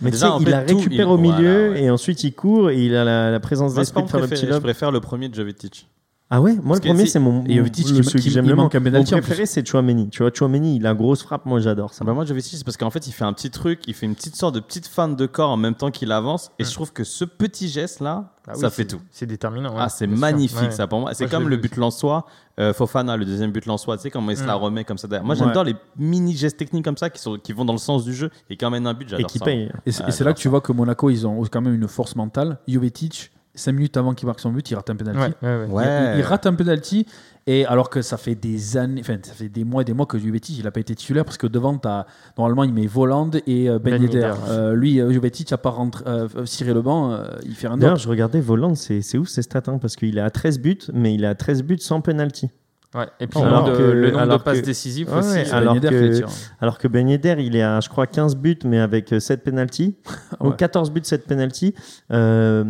Mais 0.00 0.10
tu 0.10 0.16
sais, 0.16 0.26
il 0.40 0.52
récupère 0.52 1.06
il- 1.06 1.12
au 1.12 1.16
milieu 1.16 1.63
ouais. 1.70 1.82
et 1.84 1.90
ensuite 1.90 2.24
il 2.24 2.32
court 2.34 2.70
et 2.70 2.84
il 2.84 2.94
a 2.94 3.04
la, 3.04 3.30
la 3.30 3.40
présence 3.40 3.74
d'esprit 3.74 4.02
de 4.02 4.08
faire 4.08 4.20
le 4.20 4.26
petit 4.26 4.40
préféré. 4.40 4.54
Je 4.54 4.62
préfère 4.62 4.90
le 4.90 5.00
premier 5.00 5.28
de 5.28 5.34
Jovetic. 5.34 5.88
Ah 6.30 6.40
ouais, 6.40 6.54
moi 6.54 6.62
Parce 6.62 6.80
le 6.80 6.88
premier 6.88 7.06
c'est- 7.06 7.18
mon, 7.18 7.44
et 7.44 7.56
Jovetic, 7.56 7.86
le 7.90 7.96
il- 7.98 8.10
que 8.12 8.18
j'aime 8.18 8.48
le 8.48 8.54
moins. 8.56 8.64
Mon 8.72 9.04
préféré 9.04 9.44
c'est 9.44 9.64
Chouameni. 9.64 10.08
Tu 10.08 10.22
vois, 10.22 10.32
Chouameni, 10.34 10.76
il 10.76 10.86
a 10.86 10.94
grosse 10.94 11.22
frappe, 11.22 11.44
moi 11.44 11.60
j'adore 11.60 11.92
ça. 11.92 12.02
Bah 12.02 12.14
moi, 12.14 12.24
Jovetic, 12.24 12.56
c'est 12.56 12.64
parce 12.64 12.78
qu'en 12.78 12.88
fait, 12.90 13.06
il 13.06 13.12
fait 13.12 13.24
un 13.24 13.32
petit 13.34 13.50
truc, 13.50 13.82
il 13.86 13.94
fait 13.94 14.06
une 14.06 14.14
petite 14.14 14.34
sorte 14.34 14.54
de 14.54 14.60
petite 14.60 14.86
fan 14.86 15.16
de 15.16 15.26
corps 15.26 15.50
en 15.50 15.58
même 15.58 15.74
temps 15.74 15.90
qu'il 15.90 16.10
avance. 16.12 16.50
Et 16.58 16.64
je 16.64 16.72
trouve 16.72 16.92
que 16.94 17.04
ce 17.04 17.26
petit 17.26 17.68
geste-là, 17.68 18.32
Ah 18.48 18.52
oui, 18.54 18.60
ça 18.60 18.70
fait 18.70 18.86
tout. 18.86 19.00
C'est 19.10 19.26
déterminant. 19.26 19.70
ouais, 19.74 19.80
Ah, 19.82 19.88
c'est 19.90 20.06
magnifique 20.06 20.58
Ouais. 20.60 20.70
ça 20.70 20.86
pour 20.86 21.00
moi. 21.00 21.12
C'est 21.12 21.28
comme 21.28 21.48
le 21.48 21.56
but. 21.58 21.76
Lensois, 21.76 22.24
euh, 22.58 22.72
Fofana, 22.72 23.16
le 23.18 23.26
deuxième 23.26 23.52
but 23.52 23.66
Lensois, 23.66 23.96
tu 23.98 24.04
sais 24.04 24.10
comment 24.10 24.30
il 24.30 24.36
se 24.38 24.44
la 24.46 24.54
Mm. 24.56 24.62
remet 24.62 24.84
comme 24.84 24.98
ça 24.98 25.06
derrière. 25.06 25.24
Moi 25.26 25.34
Ouais. 25.38 25.44
j'adore 25.46 25.64
les 25.64 25.76
mini 25.98 26.34
gestes 26.34 26.56
techniques 26.56 26.84
comme 26.86 26.96
ça 26.96 27.10
qui, 27.10 27.20
sont, 27.20 27.36
qui 27.38 27.52
vont 27.52 27.66
dans 27.66 27.72
le 27.74 27.78
sens 27.78 28.02
du 28.04 28.14
jeu 28.14 28.30
et 28.48 28.56
qui 28.56 28.64
emmènent 28.64 28.86
un 28.86 28.94
but, 28.94 29.06
Et 29.08 29.10
j'adore 29.10 29.26
qui 29.30 29.38
ça. 29.38 29.44
paye. 29.44 29.70
Et 29.84 29.92
c'est 29.92 30.02
Ah, 30.04 30.08
et 30.08 30.10
c'est 30.10 30.24
là 30.24 30.32
que 30.32 30.38
tu 30.38 30.48
vois 30.48 30.62
que 30.62 30.72
Monaco, 30.72 31.10
ils 31.10 31.26
ont 31.26 31.42
quand 31.42 31.60
même 31.60 31.74
une 31.74 31.86
force 31.88 32.16
mentale. 32.16 32.58
Jovetic, 32.66 33.30
5 33.54 33.72
minutes 33.72 33.96
avant 33.96 34.14
qu'il 34.14 34.26
marque 34.26 34.40
son 34.40 34.50
but, 34.50 34.70
il 34.70 34.74
rate 34.74 34.90
un 34.90 34.96
penalty. 34.96 35.20
Ouais, 35.20 35.34
ouais, 35.42 35.64
ouais. 35.66 35.72
Ouais. 35.72 36.12
Il, 36.14 36.18
il 36.18 36.22
rate 36.22 36.46
un 36.46 36.54
penalty 36.54 37.06
et 37.46 37.66
alors 37.66 37.90
que 37.90 38.00
ça 38.00 38.16
fait 38.16 38.34
des 38.34 38.76
années, 38.76 39.00
enfin 39.02 39.18
ça 39.22 39.34
fait 39.34 39.48
des 39.50 39.64
mois 39.64 39.82
et 39.82 39.84
des 39.84 39.92
mois 39.92 40.06
que 40.06 40.18
Jovetic 40.18 40.58
il 40.58 40.66
a 40.66 40.70
pas 40.70 40.80
été 40.80 40.94
titulaire 40.94 41.24
parce 41.26 41.36
que 41.36 41.46
devant 41.46 41.76
t'as 41.76 42.06
normalement 42.38 42.64
il 42.64 42.72
met 42.72 42.86
Voland 42.86 43.30
et 43.46 43.68
euh, 43.68 43.78
Ben 43.78 43.92
Ben 43.92 44.02
Yedder. 44.02 44.32
Euh, 44.48 44.74
lui 44.74 44.98
euh, 44.98 45.12
Jovetic 45.12 45.52
a 45.52 45.58
pas 45.58 45.70
rentré, 45.70 46.04
euh, 46.06 46.46
ciré 46.46 46.72
le 46.72 46.80
banc, 46.80 47.12
euh, 47.12 47.26
il 47.44 47.54
fait 47.54 47.68
rien 47.68 47.76
D'ailleurs, 47.76 47.96
je 47.96 48.08
regardais 48.08 48.40
Voland, 48.40 48.74
c'est 48.74 49.02
c'est 49.02 49.18
ouf 49.18 49.28
ces 49.28 49.42
stats, 49.42 49.62
hein, 49.66 49.78
parce 49.78 49.94
qu'il 49.96 50.16
est 50.16 50.22
à 50.22 50.30
13 50.30 50.58
buts, 50.58 50.78
mais 50.94 51.14
il 51.14 51.24
est 51.24 51.26
à 51.28 51.34
13 51.34 51.62
buts 51.64 51.78
sans 51.78 52.00
penalty. 52.00 52.48
Ouais. 52.94 53.08
Et 53.18 53.26
puis 53.26 53.40
Alors 53.40 53.50
le 53.50 53.56
nombre 53.72 53.78
que- 53.78 53.82
de, 53.82 53.90
le 53.92 54.06
nombre 54.10 54.12
de 54.18 54.22
alors 54.22 54.42
passes 54.44 54.60
que- 54.60 54.66
décisives 54.66 55.10
Ouais, 55.12 55.18
aussi. 55.18 55.28
ouais, 55.30 55.44
Ben 55.44 55.52
alors 55.54 55.80
que-. 55.80 56.22
Alors 56.60 56.78
que 56.78 56.86
Ben 56.88 57.08
Yedder, 57.08 57.36
il 57.40 57.56
est 57.56 57.62
à, 57.62 57.80
je 57.80 57.88
crois, 57.88 58.06
15 58.06 58.36
buts, 58.36 58.58
mais 58.64 58.78
avec 58.78 59.12
7 59.18 59.42
penalties. 59.42 59.96
Ouais. 60.40 60.48
Ou 60.48 60.52
14 60.52 60.90
buts, 60.90 61.00
7 61.04 61.26
penalties. 61.26 61.74
Euh, 62.12 62.64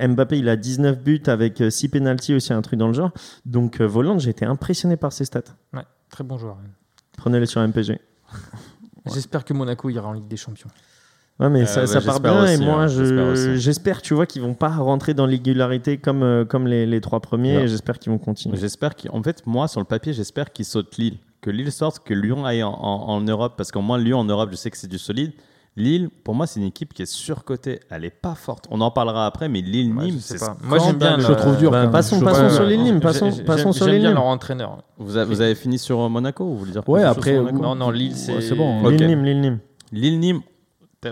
Mbappé, 0.00 0.38
il 0.38 0.48
a 0.48 0.56
19 0.56 0.98
buts 1.02 1.22
avec 1.26 1.62
6 1.70 1.88
penalties 1.88 2.34
aussi, 2.34 2.52
un 2.52 2.62
truc 2.62 2.78
dans 2.78 2.86
le 2.88 2.94
genre. 2.94 3.10
Donc, 3.46 3.80
euh, 3.80 3.84
Voland, 3.86 4.18
j'ai 4.18 4.30
été 4.30 4.44
impressionné 4.44 4.96
par 4.96 5.12
ses 5.12 5.24
stats. 5.24 5.40
Ouais, 5.72 5.82
très 6.10 6.24
bon 6.24 6.38
joueur. 6.38 6.54
ouais. 6.56 6.70
Prenez-les 7.16 7.46
sur 7.46 7.60
MPG. 7.60 8.00
J'espère 9.12 9.44
que 9.44 9.52
Monaco 9.52 9.88
ira 9.90 10.08
en 10.08 10.12
Ligue 10.12 10.28
des 10.28 10.36
Champions. 10.36 10.70
Ouais, 11.42 11.48
mais 11.50 11.62
Euh, 11.62 11.66
ça, 11.66 11.80
ouais, 11.82 11.86
ça 11.86 12.00
part 12.00 12.20
bien 12.20 12.42
aussi, 12.44 12.54
et 12.54 12.56
moi 12.64 12.82
hein, 12.82 12.86
j'espère 13.56 13.96
je- 13.96 14.02
tu 14.02 14.14
vois 14.14 14.26
qu'ils 14.26 14.42
vont 14.42 14.54
pas 14.54 14.68
rentrer 14.68 15.12
dans 15.14 15.26
l'irrégularité 15.26 15.98
comme 15.98 16.22
euh, 16.22 16.44
comme 16.44 16.66
les, 16.66 16.86
les 16.86 17.00
trois 17.00 17.20
premiers 17.20 17.54
Non. 17.54 17.60
et 17.60 17.68
j'espère 17.68 17.98
qu'ils 17.98 18.12
vont 18.12 18.18
continuer. 18.18 18.56
J'espère 18.56 18.94
qu'en 18.96 19.22
fait, 19.22 19.42
moi, 19.46 19.66
sur 19.68 19.80
le 19.80 19.86
papier, 19.86 20.12
j'espère 20.12 20.52
qu'il 20.52 20.64
saute 20.64 20.96
Lille. 20.98 21.16
Que 21.40 21.50
Lille 21.50 21.72
sorte, 21.72 21.98
que 22.04 22.14
Lyon 22.14 22.44
aille 22.44 22.62
en, 22.62 22.70
en- 22.72 23.08
en 23.08 23.20
Europe. 23.20 23.54
Parce 23.56 23.72
qu'au 23.72 23.80
moins, 23.80 23.98
Lyon 23.98 24.18
en 24.20 24.24
Europe, 24.24 24.50
je 24.52 24.56
sais 24.56 24.70
que 24.70 24.76
c'est 24.78 24.86
du 24.86 24.98
solide. 24.98 25.32
Lille, 25.74 26.10
pour 26.22 26.34
moi, 26.34 26.46
c'est 26.46 26.60
une 26.60 26.66
équipe 26.66 26.92
qui 26.94 27.02
est 27.02 27.10
surcotée. 27.10 27.80
Elle 27.90 28.04
est 28.04 28.10
pas 28.10 28.34
forte. 28.36 28.66
On 28.70 28.80
en 28.82 28.90
parlera 28.92 29.26
après, 29.26 29.48
mais 29.48 29.60
Lille-Nîmes, 29.62 30.18
c'est 30.20 30.38
pas. 30.38 30.56
Moi, 30.62 30.78
j'aime 30.78 30.96
bien. 30.98 31.18
Je 31.18 31.26
le 31.26 31.34
trouve 31.34 31.56
dur. 31.56 31.70
Bah, 31.72 31.82
même. 31.82 31.90
passons- 31.90 32.20
Je- 32.20 32.24
passons 32.24 32.50
sur 32.50 32.60
ouais. 32.64 32.68
les 32.68 32.76
Nîmes, 32.76 33.00
passons- 33.00 33.30
passons 33.44 33.72
sur 33.72 33.86
les 33.86 33.92
J'aime 33.94 34.00
bien 34.02 34.10
Nîmes. 34.10 34.18
leur 34.18 34.26
entraîneur. 34.26 34.78
Vous, 34.98 35.16
avez- 35.16 35.26
vous 35.34 35.40
avez 35.40 35.54
fini 35.56 35.78
sur 35.78 35.98
euh, 36.00 36.08
Monaco 36.08 36.44
Vous 36.44 36.58
voulez 36.58 36.72
dire 36.72 36.88
Ouais, 36.88 37.02
après, 37.02 37.40
Non, 37.52 37.74
non, 37.74 37.90
Lille, 37.90 38.14
c'est. 38.14 38.54
Bon. 38.54 38.84
Ok. 38.84 38.92
Lille 38.92 39.06
Nîmes, 39.08 39.24
Lille 39.24 39.40
Nîmes. 39.40 39.58
Lille-Nîmes, 39.92 40.40
t'as- 40.42 40.51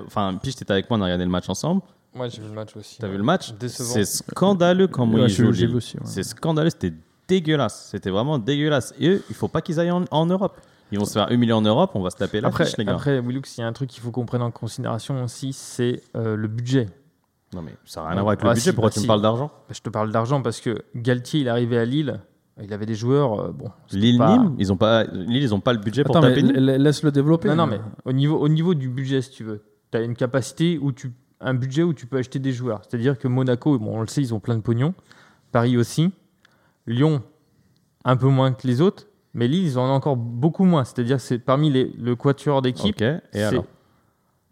enfin, 0.07 0.35
Piche, 0.43 0.57
t'étais 0.57 0.73
avec 0.73 0.89
moi, 0.91 0.99
on 0.99 1.03
a 1.03 1.05
regardé 1.05 1.25
le 1.25 1.31
match 1.31 1.49
ensemble. 1.49 1.83
Moi, 2.15 2.29
j'ai 2.29 2.43
vu 2.43 2.49
le 2.49 2.55
match 2.55 2.77
aussi. 2.77 2.99
T'as 2.99 3.09
vu 3.09 3.17
le 3.17 3.23
match 3.23 3.53
Décevant. 3.55 3.89
C'est 3.93 4.05
scandaleux 4.05 4.89
comment 4.89 5.15
Ouais, 5.15 5.23
ils 5.25 5.29
jouent. 5.29 5.53
j'ai 5.53 5.63
Lille. 5.63 5.71
vu 5.71 5.77
aussi, 5.77 5.97
ouais. 5.97 6.03
C'est 6.07 6.23
scandaleux, 6.25 6.71
c'était 6.71 6.93
dégueulasse. 7.29 7.89
C'était 7.91 8.11
vraiment 8.11 8.39
dégueulasse. 8.39 8.93
Et 8.99 9.09
eux, 9.09 9.23
il 9.29 9.35
faut 9.37 9.47
pas 9.49 9.61
qu'ils 9.63 9.79
aillent 9.79 9.93
en, 9.93 10.05
en 10.11 10.27
Europe. 10.27 10.61
Ils 10.93 10.99
vont 10.99 11.05
se 11.05 11.13
faire 11.13 11.31
humilier 11.31 11.53
en 11.53 11.63
Europe, 11.63 11.93
on 11.95 12.03
va 12.03 12.11
se 12.11 12.17
taper 12.17 12.41
la 12.41 12.49
Après, 12.49 12.65
fiche, 12.65 12.77
les 12.77 12.85
gars. 12.85 12.95
après 12.95 13.21
Willux, 13.21 13.43
il 13.57 13.61
y 13.61 13.63
a 13.63 13.67
un 13.69 13.73
truc 13.73 13.89
qu'il 13.91 14.03
faut 14.03 14.11
qu'on 14.11 14.27
prenne 14.27 14.43
en 14.43 14.51
considération 14.51 15.23
aussi, 15.23 15.53
c'est 15.53 16.03
euh, 16.17 16.35
le 16.35 16.49
budget. 16.49 16.87
Non, 17.55 17.63
mais 17.63 17.75
ça 17.85 18.01
n'a 18.03 18.09
rien 18.09 18.19
à 18.19 18.23
voir 18.23 18.31
avec 18.33 18.43
le 18.43 18.49
Ah, 18.49 18.55
budget. 18.55 18.71
si, 18.71 18.75
Pourquoi 18.75 18.91
bah, 18.91 18.95
tu 18.95 19.01
me 19.01 19.07
parles 19.07 19.23
d'argent 19.23 19.53
Bah, 19.69 19.75
Je 19.77 19.81
te 19.81 19.89
parle 19.89 20.11
d'argent 20.11 20.43
parce 20.43 20.61
que 20.61 20.83
Galtier, 20.97 21.43
il 21.43 21.47
est 21.47 21.51
arrivé 21.51 21.79
à 21.79 21.85
Lille, 21.85 22.21
il 22.61 22.73
avait 22.73 22.87
des 22.87 22.97
joueurs. 22.97 23.41
euh, 23.41 23.53
bon, 23.53 23.71
Lille-Nîmes, 23.93 24.19
pas- 24.19 24.53
ils 24.59 24.73
ont 24.73 24.77
pas, 24.77 25.05
Lille, 25.05 25.43
ils 25.45 25.55
ont 25.55 25.61
pas 25.61 25.73
le 25.75 25.79
budget 25.79 26.03
pour 26.03 26.17
Attends, 26.17 26.27
taper 26.27 26.43
Nîmes. 26.43 26.57
la- 26.57 26.79
laisse-le 26.79 27.13
développer. 27.13 27.47
Non, 27.51 27.55
non, 27.55 27.67
mais 27.69 27.81
au 28.05 28.11
niveau, 28.13 28.37
au 28.39 28.49
niveau 28.49 28.75
du 28.75 28.89
budget, 28.89 29.23
si 29.23 29.31
tu 29.31 29.45
veux, 29.45 29.63
tu 29.91 29.99
as 29.99 30.03
une 30.03 30.15
capacité 30.15 30.79
où 30.79 30.93
tu. 30.93 31.13
Un 31.43 31.55
budget 31.55 31.83
où 31.83 31.95
tu 31.95 32.07
peux 32.07 32.19
acheter 32.19 32.39
des 32.39 32.53
joueurs. 32.53 32.83
C'est-à-dire 32.87 33.19
que 33.19 33.27
Monaco, 33.27 33.79
bon, 33.79 33.97
on 33.97 34.01
le 34.03 34.07
sait, 34.09 34.21
ils 34.21 34.35
ont 34.35 34.41
plein 34.41 34.57
de 34.57 34.61
pognon. 34.61 34.93
Paris 35.53 35.79
aussi. 35.79 36.13
Lyon, 36.87 37.23
un 38.05 38.17
peu 38.17 38.29
moins 38.29 38.53
que 38.53 38.67
les 38.67 38.83
autres. 38.83 39.07
Mais 39.33 39.49
Lille, 39.49 39.65
ils 39.65 39.79
en 39.79 39.89
ont 39.89 39.95
encore 39.95 40.17
beaucoup 40.17 40.65
moins. 40.65 40.85
C'est-à-dire 40.85 41.17
que 41.17 41.23
c'est 41.23 41.39
parmi 41.39 41.71
les, 41.71 41.85
le 41.99 42.15
quatuor 42.15 42.61
d'équipe. 42.61 43.01
Et 43.01 43.43
alors 43.43 43.65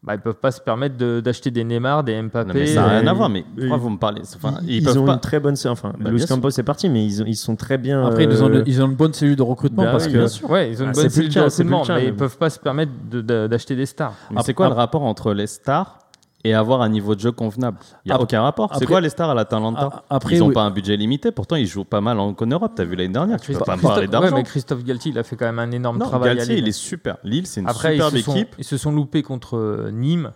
bah, 0.08 0.14
Ils 0.14 0.20
peuvent 0.20 0.34
pas 0.40 0.50
se 0.50 0.60
permettre 0.60 0.96
de- 0.96 1.20
d'acheter 1.20 1.50
des 1.50 1.62
Neymar, 1.64 2.02
des 2.02 2.20
Mbappé. 2.20 2.48
Non, 2.48 2.54
mais 2.54 2.66
ça 2.66 2.80
n'a 2.80 2.86
euh, 2.86 2.98
rien 3.00 3.06
à 3.06 3.12
voir, 3.12 3.28
mais 3.28 3.44
ils- 3.56 3.60
pourquoi 3.60 3.76
vous 3.76 3.90
me 3.90 3.98
parlez? 3.98 4.22
Enfin, 4.34 4.54
ils, 4.62 4.70
ils, 4.70 4.76
ils 4.78 4.84
peuvent 4.84 4.98
ont 4.98 5.04
pas. 5.06 5.12
une 5.12 5.20
très 5.20 5.38
bonne 5.38 5.56
enfin 5.66 5.92
Bah, 5.98 6.10
Luis. 6.10 6.24
Campos 6.26 6.48
est 6.48 6.62
parti 6.62 6.88
mais 6.88 7.04
ils, 7.04 7.22
ont- 7.22 7.26
ils 7.26 7.36
sont 7.36 7.56
très 7.56 7.76
bien 7.78 8.04
Après, 8.06 8.24
ils, 8.24 8.42
ont, 8.42 8.50
euh, 8.50 8.62
ils 8.66 8.82
ont 8.82 8.86
une 8.86 8.94
bonne 8.94 9.12
cellule 9.12 9.36
de 9.36 9.42
recrutement 9.42 9.82
Bah 9.84 9.92
parce 9.92 10.06
oui, 10.06 10.12
que 10.12 10.18
bien 10.18 10.28
sûr. 10.28 10.50
Ouais, 10.50 10.70
ils 10.70 10.80
ont 10.82 10.86
une 10.86 10.90
Ah, 10.90 10.92
bonne 10.94 11.10
cellule 11.10 11.28
le 11.28 11.34
de 11.34 11.40
recrutement, 11.40 11.82
mais 11.88 11.94
mais 11.96 12.06
ils 12.06 12.14
peuvent 12.16 12.38
pas 12.38 12.48
se 12.50 12.58
permettre 12.58 12.92
de- 13.10 13.20
de- 13.20 13.46
d'acheter 13.46 13.76
des 13.76 13.86
stars. 13.86 14.14
Mais 14.30 14.40
c'est 14.42 14.54
quoi 14.54 14.68
le 14.68 14.74
rapport 14.74 15.02
entre 15.02 15.32
les 15.34 15.46
stars 15.46 15.98
et 16.44 16.54
avoir 16.54 16.82
un 16.82 16.88
niveau 16.88 17.14
de 17.14 17.20
jeu 17.20 17.32
convenable 17.32 17.78
Il 18.04 18.08
n'y 18.08 18.12
a 18.12 18.14
Après- 18.14 18.24
aucun 18.24 18.42
rapport. 18.42 18.70
C'est 18.78 18.86
quoi 18.86 19.00
les 19.00 19.08
stars 19.08 19.30
à 19.30 19.34
l'Atalanta 19.34 20.04
après, 20.08 20.36
Ils 20.36 20.38
n'ont 20.38 20.48
oui. 20.48 20.54
pas 20.54 20.62
un 20.62 20.70
budget 20.70 20.96
limité, 20.96 21.32
pourtant 21.32 21.56
ils 21.56 21.66
jouent 21.66 21.84
pas 21.84 22.00
mal 22.00 22.18
en, 22.20 22.34
en 22.38 22.46
Europe. 22.46 22.72
T'as 22.76 22.84
vu 22.84 22.94
l'année 22.94 23.12
dernière, 23.12 23.40
tu 23.40 23.52
peux 23.52 23.58
pas 23.58 23.76
me 23.76 23.82
parler 23.82 24.02
ouais, 24.02 24.08
d'argent. 24.08 24.36
mais 24.36 24.44
Christophe 24.44 24.84
Galtier, 24.84 25.10
il 25.12 25.18
a 25.18 25.24
fait 25.24 25.36
quand 25.36 25.46
même 25.46 25.58
un 25.58 25.70
énorme 25.72 25.98
Non, 25.98 26.06
travail. 26.06 26.30
à 26.30 26.34
Galtier, 26.36 26.54
Lille. 26.56 26.64
il 26.64 26.68
est 26.68 26.72
super. 26.72 27.16
Lille, 27.24 27.46
c'est 27.46 27.60
une 27.60 27.68
Après, 27.68 27.96
ils 27.96 28.02
superbe 28.02 28.22
sont, 28.22 28.34
équipe. 28.36 28.54
ils 28.58 28.64
se 28.64 28.76
sont 28.76 28.92
loupés 28.92 29.22
contre 29.22 29.56
euh, 29.56 29.90
Nîmes. 29.92 30.32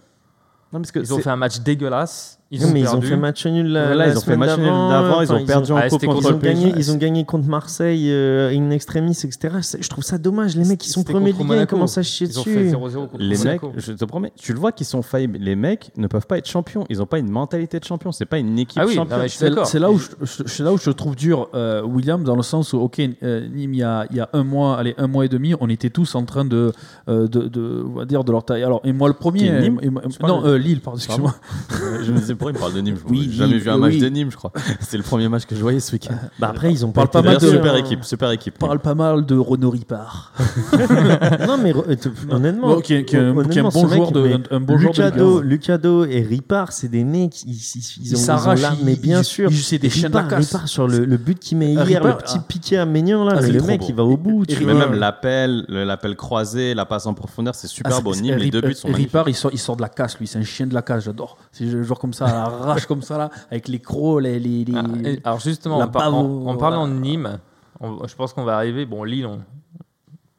Non, 0.72 0.80
parce 0.80 0.90
que 0.90 0.98
Ils 1.00 1.14
ont 1.14 1.18
fait 1.18 1.30
un 1.30 1.36
match 1.36 1.60
dégueulasse. 1.60 2.40
Ils 2.54 2.66
ont 2.66 2.70
mais 2.70 2.80
ils 2.80 2.86
ont 2.88 2.90
perdu. 2.92 3.06
fait 3.08 3.16
match 3.16 3.46
nul 3.46 3.66
la, 3.66 3.86
Voilà, 3.86 4.06
la 4.06 4.12
ils 4.12 4.18
ont 4.18 4.20
fait 4.20 4.36
match 4.36 4.58
nul 4.58 4.66
d'avant, 4.66 5.20
ils 5.22 5.32
ont 5.32 5.44
perdu 5.44 5.72
en 5.72 5.76
Ah, 5.76 5.88
coupe 5.88 6.04
contre 6.04 6.20
Ils 6.20 6.26
ont, 6.26 6.30
le 6.32 6.36
gagné, 6.36 6.64
PSG. 6.66 6.74
ils 6.78 6.92
ont 6.92 6.96
gagné 6.98 7.24
contre 7.24 7.48
Marseille, 7.48 8.10
euh, 8.10 8.50
in 8.54 8.70
extremis, 8.70 9.12
etc. 9.24 9.54
Je 9.80 9.88
trouve 9.88 10.04
ça 10.04 10.18
dommage. 10.18 10.54
Les 10.54 10.64
mecs, 10.66 10.78
qui 10.78 10.90
sont 10.90 11.02
premiers 11.02 11.32
de 11.32 11.38
Ligue 11.38 11.50
1, 11.52 11.60
ils 11.62 11.66
commencent 11.66 11.96
à 11.96 12.02
chier 12.02 12.26
Ils 12.28 12.38
ont 12.38 12.42
dessus. 12.42 12.54
fait 12.54 12.70
0-0 12.70 13.08
contre 13.08 13.16
Les 13.18 13.36
mecs, 13.38 13.62
Monaco. 13.62 13.72
je 13.78 13.92
te 13.92 14.04
promets, 14.04 14.32
tu 14.36 14.52
le 14.52 14.58
vois 14.60 14.70
qu'ils 14.72 14.86
sont 14.86 15.00
faillibles. 15.02 15.38
Les 15.40 15.56
mecs 15.56 15.90
ne 15.96 16.06
peuvent 16.06 16.26
pas 16.26 16.36
être 16.38 16.46
champions. 16.48 16.84
Ils 16.90 16.98
n'ont 16.98 17.06
pas 17.06 17.18
une 17.18 17.30
mentalité 17.30 17.80
de 17.80 17.84
champion. 17.84 18.12
C'est 18.12 18.26
pas 18.26 18.38
une 18.38 18.58
équipe 18.58 18.78
Ah 18.80 18.86
oui, 18.86 18.94
championne. 18.94 19.26
C'est 19.64 19.78
là 19.78 19.90
où 19.90 19.98
je, 19.98 20.08
je- 20.44 20.62
là 20.62 20.72
où 20.74 20.78
je 20.78 20.90
trouve 20.90 21.16
dur 21.16 21.48
euh, 21.54 21.82
William 21.82 22.22
dans 22.22 22.36
le 22.36 22.42
sens 22.42 22.74
où 22.74 22.78
ok 22.80 23.00
euh, 23.22 23.48
Nîmes 23.48 23.72
il 23.74 23.80
y 23.80 23.82
a, 23.82 24.06
il 24.10 24.16
y 24.16 24.20
a 24.20 24.28
un 24.34 24.44
mois 24.44 24.76
allez 24.78 24.94
un 24.98 25.06
mois 25.06 25.24
et 25.24 25.28
demi 25.28 25.54
on 25.60 25.68
était 25.70 25.88
tous 25.90 26.14
en 26.14 26.24
train 26.24 26.44
de 26.44 26.72
euh, 27.08 27.26
de, 27.26 27.48
de 27.48 27.84
on 27.88 27.98
va 27.98 28.04
dire 28.04 28.22
de 28.24 28.30
leur 28.32 28.44
taille 28.44 28.62
alors 28.62 28.80
et 28.84 28.92
moi 28.92 29.08
le 29.08 29.14
premier 29.14 29.50
Nîmes 29.60 29.80
non 30.22 30.44
euh, 30.44 30.58
Lille 30.58 30.80
pardon 30.80 30.98
excuse-moi 30.98 31.34
je 32.02 32.12
me 32.12 32.18
disais, 32.18 32.34
pourquoi 32.42 32.50
il 32.50 32.54
me 32.54 32.58
parle 32.60 32.74
de 32.74 32.80
Nîmes 32.80 32.96
Oui, 33.08 33.26
n'ai 33.28 33.32
jamais 33.32 33.52
Nîmes, 33.54 33.58
vu 33.62 33.70
un 33.70 33.76
match 33.78 33.92
oui. 33.94 34.00
de 34.00 34.08
Nîmes, 34.08 34.30
je 34.30 34.36
crois. 34.36 34.52
C'était 34.80 34.96
le 34.98 35.02
premier 35.02 35.28
match 35.28 35.44
que 35.46 35.54
je 35.54 35.60
voyais 35.60 35.80
ce 35.80 35.92
week-end. 35.92 36.14
Bah 36.38 36.48
après, 36.50 36.72
ils 36.72 36.84
ont 36.84 36.92
parle 36.92 37.08
pas, 37.08 37.22
mal 37.22 37.38
de- 37.38 37.48
super 37.48 37.76
équipe, 37.76 38.04
super 38.04 38.30
équipe. 38.30 38.58
parle 38.58 38.78
pas 38.80 38.94
mal 38.94 39.24
de 39.26 39.36
Renaud 39.36 39.70
Ripard 39.70 40.32
non, 41.46 41.58
mais 41.58 41.72
t- 41.96 42.10
honnêtement, 42.30 42.68
Bon, 42.74 42.80
qui 42.80 42.94
est- 42.94 43.00
un- 43.00 43.02
qui 43.04 43.16
est 43.16 43.18
un 43.20 43.36
honnêtement, 43.36 43.70
bon 43.70 43.88
joueur 43.88 44.12
de- 44.12 44.40
un- 44.50 44.60
bon 44.60 44.76
Lucado. 44.76 45.40
Lucado 45.40 46.04
et 46.04 46.20
Ripard, 46.22 46.72
c'est 46.72 46.88
des 46.88 47.04
mecs, 47.04 47.42
ils, 47.44 47.52
ils, 47.52 47.56
ils 47.56 47.80
ont, 47.80 48.02
ils 48.02 48.14
ont 48.14 48.18
s'arrachent, 48.18 48.60
mais 48.84 48.96
bien 48.96 49.20
ils- 49.20 49.24
sûr. 49.24 49.50
c'est 49.52 49.78
des 49.78 49.90
chiens 49.90 50.08
de 50.08 50.14
la 50.14 50.22
Ripard, 50.22 50.38
casse. 50.38 50.46
Ripard 50.52 50.68
sur 50.68 50.88
le, 50.88 51.04
le 51.04 51.16
but 51.16 51.38
qu'il 51.38 51.58
met 51.58 51.76
Euh, 51.76 51.84
hier, 51.84 52.02
le 52.04 52.14
petit 52.16 52.36
ah. 52.38 52.44
piqué 52.46 52.78
à 52.78 52.86
Maignan, 52.86 53.24
là, 53.24 53.34
Ah, 53.38 53.40
le 53.46 53.60
mec, 53.62 53.82
il 53.88 53.94
va 53.94 54.04
au 54.04 54.16
bout. 54.16 54.44
Vois. 54.62 54.74
même 54.74 54.94
l'appel, 54.94 55.64
l'appel 55.68 56.16
croisé, 56.16 56.74
la 56.74 56.84
passe 56.86 57.06
en 57.06 57.14
profondeur, 57.14 57.54
c'est 57.54 57.66
super 57.68 57.92
Ah, 57.96 58.00
beau. 58.00 58.14
Nîmes, 58.14 58.36
les 58.36 58.50
deux 58.50 58.60
buts 58.60 58.74
sont 58.74 58.88
magnifiques. 58.88 59.08
Ripard, 59.12 59.28
il 59.28 59.34
sort, 59.34 59.50
il 59.52 59.58
sort 59.58 59.76
de 59.76 59.82
la 59.82 59.88
casse, 59.88 60.18
lui. 60.18 60.26
C'est 60.26 60.38
un 60.38 60.42
chien 60.44 60.66
de 60.66 60.74
la 60.74 60.82
casse, 60.82 61.04
j'adore. 61.04 61.36
C'est 61.52 61.64
un 61.64 61.82
joueur 61.82 61.98
comme 61.98 62.12
ça, 62.12 62.26
à 62.32 62.76
comme 62.86 63.02
ça, 63.02 63.18
là, 63.18 63.30
avec 63.50 63.68
les 63.68 63.78
crocs, 63.80 64.22
les. 64.22 64.38
les, 64.40 64.64
les- 64.64 64.74
Ah, 64.76 64.84
et- 65.08 65.20
alors 65.24 65.40
justement, 65.40 65.78
la 65.78 65.86
en, 65.86 65.88
par- 65.88 66.02
en- 66.48 66.56
parlant 66.56 66.84
voilà. 66.86 66.94
de 66.94 67.00
Nîmes, 67.00 67.38
on- 67.80 68.06
je 68.06 68.14
pense 68.14 68.32
qu'on 68.32 68.44
va 68.44 68.56
arriver. 68.56 68.86
Bon, 68.86 69.04
Lille, 69.04 69.26
on, 69.26 69.40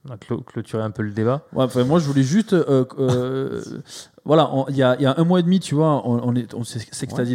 on 0.10 0.14
a 0.14 0.18
clôturé 0.18 0.84
un 0.84 0.92
peu 0.92 1.04
le 1.04 1.12
débat. 1.12 1.42
Ouais, 1.54 1.64
enfin, 1.64 1.84
moi, 1.84 2.00
je 2.00 2.06
voulais 2.08 2.24
juste. 2.24 2.54
euh, 2.54 2.86
euh, 3.00 3.62
voilà, 4.26 4.50
il 4.70 4.78
y, 4.78 4.84
a, 4.84 4.96
il 5.00 5.04
y 5.04 5.06
a 5.06 5.16
un 5.18 5.24
mois 5.26 5.40
et 5.40 5.44
demi, 5.44 5.60
tu 5.60 5.76
vois, 5.76 6.02
on, 6.08 6.30
on 6.30 6.36
est- 6.36 6.54
on 6.54 6.64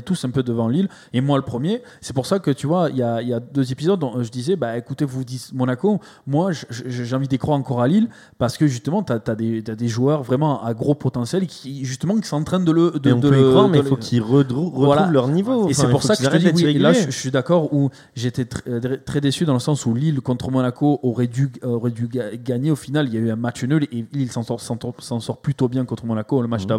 tous 0.03 0.25
un 0.25 0.31
peu 0.31 0.43
devant 0.43 0.69
Lille, 0.69 0.89
et 1.13 1.21
moi 1.21 1.37
le 1.37 1.45
premier. 1.45 1.83
C'est 2.01 2.15
pour 2.15 2.25
ça 2.27 2.39
que, 2.39 2.51
tu 2.51 2.67
vois, 2.67 2.89
il 2.91 2.97
y 2.97 3.03
a, 3.03 3.21
il 3.21 3.29
y 3.29 3.35
a 3.35 3.41
deux 3.41 3.71
épisodes, 3.73 3.99
dont 4.01 4.23
je 4.23 4.31
disais, 4.31 4.57
bah 4.57 4.77
écoutez, 4.79 5.05
vous 5.05 5.25
dites 5.25 5.51
Monaco, 5.53 6.01
moi 6.27 6.51
j'ai 6.71 7.15
envie 7.15 7.29
d'y 7.29 7.37
croire 7.39 7.59
encore 7.59 7.83
à 7.83 7.89
Lille, 7.89 8.09
parce 8.39 8.57
que 8.57 8.67
justement, 8.67 9.03
tu 9.03 9.13
as, 9.13 9.19
des, 9.35 9.89
joueurs 9.89 10.23
vraiment 10.23 10.65
à 10.65 10.73
gros 10.73 10.95
potentiel 10.95 11.47
qui, 11.47 11.85
justement, 11.85 12.17
qui 12.17 12.27
sont 12.27 12.37
en 12.37 12.45
train 12.45 12.61
de 12.61 12.73
le. 12.73 12.93
De, 12.93 13.01
Mais 13.05 13.13
on 13.13 13.19
de 13.21 13.29
peut 13.29 13.37
y 13.39 13.43
le- 13.43 13.51
croire, 13.51 13.69
mais 13.69 13.79
il 13.79 13.85
faut 13.85 13.97
le- 13.97 14.01
qu'ils 14.01 14.23
retrouvent 14.23 14.73
Voilà. 14.75 15.09
leur 15.11 15.29
niveau. 15.29 15.69
Et 15.69 15.75
c'est 15.75 15.91
pour 15.91 16.03
ça 16.03 16.17
que 16.17 16.25
je 16.25 16.29
te 16.31 16.37
dis 16.39 16.65
oui. 16.65 16.79
là, 16.79 16.93
je, 16.93 17.11
suis 17.11 17.31
d'accord 17.31 17.73
où 17.75 17.91
j'étais 18.15 18.47
euh, 18.67 18.97
très 19.05 19.21
déçu 19.21 19.45
dans 19.45 19.53
le 19.53 19.59
sens 19.59 19.85
où 19.85 19.95
Lille 19.95 20.21
contre 20.21 20.51
Monaco 20.51 21.01
aurait 21.03 21.27
dû, 21.27 21.51
aurait 21.63 21.91
dû 21.91 22.09
ga- 22.09 22.35
gagner. 22.37 22.71
Au 22.71 22.77
final, 22.77 23.09
il 23.09 23.15
y 23.15 23.17
a 23.19 23.21
eu 23.21 23.31
un 23.31 23.37
match 23.37 23.63
nul 23.65 23.87
et 23.93 24.07
Lille 24.13 24.31
s'en 24.33 24.43
sort, 24.43 25.37
plutôt 25.43 25.69
bien 25.69 25.85
contre 25.85 26.07
Monaco 26.07 26.41
le 26.41 26.49
match 26.49 26.65
d'avant. 26.67 26.78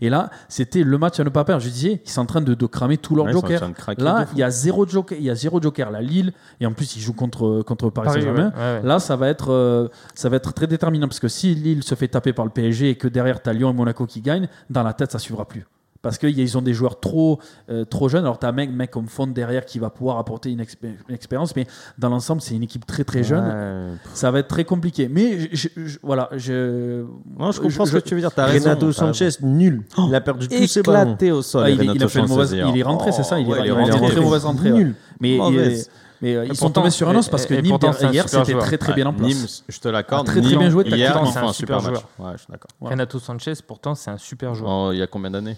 Et 0.00 0.08
là, 0.08 0.30
c'était 0.48 0.82
le 0.82 0.98
match 0.98 1.20
à 1.20 1.24
ne 1.24 1.28
pas 1.28 1.44
perdre. 1.44 1.62
Je 1.62 1.68
disais, 1.68 2.00
ils 2.04 2.10
sont 2.10 2.20
en 2.22 2.26
train 2.26 2.40
de, 2.40 2.54
de 2.54 2.66
cramer 2.66 2.98
tous 2.98 3.14
leurs 3.14 3.26
Ouais, 3.26 3.32
craquer 3.74 4.02
Là, 4.02 4.26
il 4.32 4.38
y 4.38 4.42
a 4.42 4.50
zéro 4.50 4.86
joker. 4.86 5.16
Il 5.18 5.24
y 5.24 5.30
a 5.30 5.34
zéro 5.34 5.60
joker. 5.60 5.90
La 5.90 6.00
Lille 6.00 6.32
et 6.60 6.66
en 6.66 6.72
plus, 6.72 6.96
ils 6.96 7.00
jouent 7.00 7.12
contre 7.12 7.62
contre 7.62 7.90
Paris, 7.90 8.06
Paris, 8.06 8.20
Saint-Germain. 8.20 8.52
ouais, 8.56 8.62
ouais, 8.62 8.80
ouais. 8.80 8.88
Là, 8.88 8.98
ça 8.98 9.16
va 9.16 9.28
être 9.28 9.52
euh, 9.52 9.88
ça 10.14 10.28
va 10.28 10.36
être 10.36 10.52
très 10.52 10.66
déterminant 10.66 11.08
parce 11.08 11.20
que 11.20 11.28
si 11.28 11.54
Lille 11.54 11.82
se 11.82 11.94
fait 11.94 12.08
taper 12.08 12.32
par 12.32 12.44
le 12.44 12.50
PSG 12.50 12.90
et 12.90 12.94
que 12.96 13.08
derrière 13.08 13.42
t'as 13.42 13.52
Lyon 13.52 13.70
et 13.70 13.74
Monaco 13.74 14.06
qui 14.06 14.20
gagnent, 14.20 14.48
dans 14.70 14.82
la 14.82 14.92
tête, 14.92 15.12
ça 15.12 15.18
suivra 15.18 15.46
plus. 15.46 15.66
Parce 16.02 16.18
qu'ils 16.18 16.58
ont 16.58 16.62
des 16.62 16.74
joueurs 16.74 16.98
trop, 16.98 17.38
euh, 17.70 17.84
trop 17.84 18.08
jeunes. 18.08 18.24
Alors, 18.24 18.38
tu 18.38 18.44
as 18.44 18.48
un 18.48 18.52
mec, 18.52 18.70
mec 18.72 18.90
comme 18.90 19.06
Font 19.06 19.28
derrière 19.28 19.64
qui 19.64 19.78
va 19.78 19.88
pouvoir 19.88 20.18
apporter 20.18 20.50
une, 20.50 20.60
expé- 20.60 20.94
une 21.08 21.14
expérience, 21.14 21.54
mais 21.54 21.64
dans 21.96 22.08
l'ensemble, 22.08 22.40
c'est 22.40 22.56
une 22.56 22.64
équipe 22.64 22.84
très 22.86 23.04
très 23.04 23.22
jeune. 23.22 23.44
Ouais. 23.44 23.96
Ça 24.12 24.32
va 24.32 24.40
être 24.40 24.48
très 24.48 24.64
compliqué. 24.64 25.08
Mais 25.08 25.38
je, 25.52 25.68
je- 25.76 25.86
je- 25.86 25.98
voilà, 26.02 26.28
je. 26.32 27.04
Non, 27.38 27.52
je 27.52 27.60
comprends 27.60 27.86
ce 27.86 27.92
que 27.92 27.98
tu 27.98 28.14
veux 28.16 28.20
dire. 28.20 28.30
Raison. 28.36 28.70
Renato 28.70 28.86
raison. 28.86 29.12
Sanchez, 29.12 29.28
nul. 29.42 29.82
Il 30.08 30.14
a 30.14 30.20
perdu 30.20 30.48
tous 30.48 30.66
ses 30.66 30.82
ballons. 30.82 31.02
éclaté 31.12 31.30
au 31.30 31.40
sol. 31.42 31.62
Ah, 31.66 31.70
il, 31.70 31.80
est- 31.80 31.94
il 31.94 32.02
a 32.02 32.08
fait 32.08 32.18
une 32.18 32.26
mauvaise. 32.26 32.52
Il 32.52 32.78
est 32.78 32.82
rentré, 32.82 33.12
c'est 33.12 33.22
ça? 33.22 33.38
Il 33.38 33.46
est, 33.46 33.50
ouais, 33.52 33.58
il 33.60 33.66
il 33.66 33.68
est 33.68 33.70
a 33.70 33.74
fait 33.76 33.82
une 33.86 33.92
rentré. 34.00 34.10
très 34.14 34.20
mauvaise 34.20 34.44
entrée. 34.44 34.72
ouais. 34.72 34.78
Nul. 34.78 34.94
Mais, 35.20 35.36
Mauvaise. 35.36 35.88
mais, 36.20 36.34
euh, 36.34 36.44
ils 36.46 36.56
sont 36.56 36.64
pourtant- 36.66 36.80
tombés 36.80 36.90
sur 36.90 37.08
un 37.08 37.14
os 37.14 37.28
parce 37.28 37.46
que 37.46 37.54
Nîmes 37.54 37.68
pourtant, 37.68 37.92
hier 38.10 38.24
super 38.28 38.40
c'était 38.40 38.52
joueur. 38.52 38.64
très 38.64 38.76
très 38.78 38.92
bien 38.92 39.06
en 39.06 39.12
place. 39.12 39.28
Nîmes, 39.28 39.46
je 39.68 39.78
te 39.78 39.88
l'accorde. 39.88 40.26
Ah, 40.28 40.32
très, 40.32 40.40
très 40.40 40.56
bien 40.56 40.68
joué 40.68 40.84
Hier, 40.88 41.12
c'est 41.32 41.38
un 41.38 41.52
super 41.52 41.80
super 41.80 41.82
match. 41.92 42.02
Ouais, 42.18 42.32
je 42.32 42.38
suis 42.38 42.46
d'accord. 42.50 42.70
Renato 42.80 43.18
Sanchez, 43.20 43.52
pourtant, 43.64 43.94
c'est 43.94 44.10
un 44.10 44.18
super 44.18 44.52
joueur. 44.56 44.70
Oh, 44.88 44.90
Il 44.92 44.98
y 44.98 45.02
a 45.02 45.06
combien 45.06 45.30
d'années? 45.30 45.56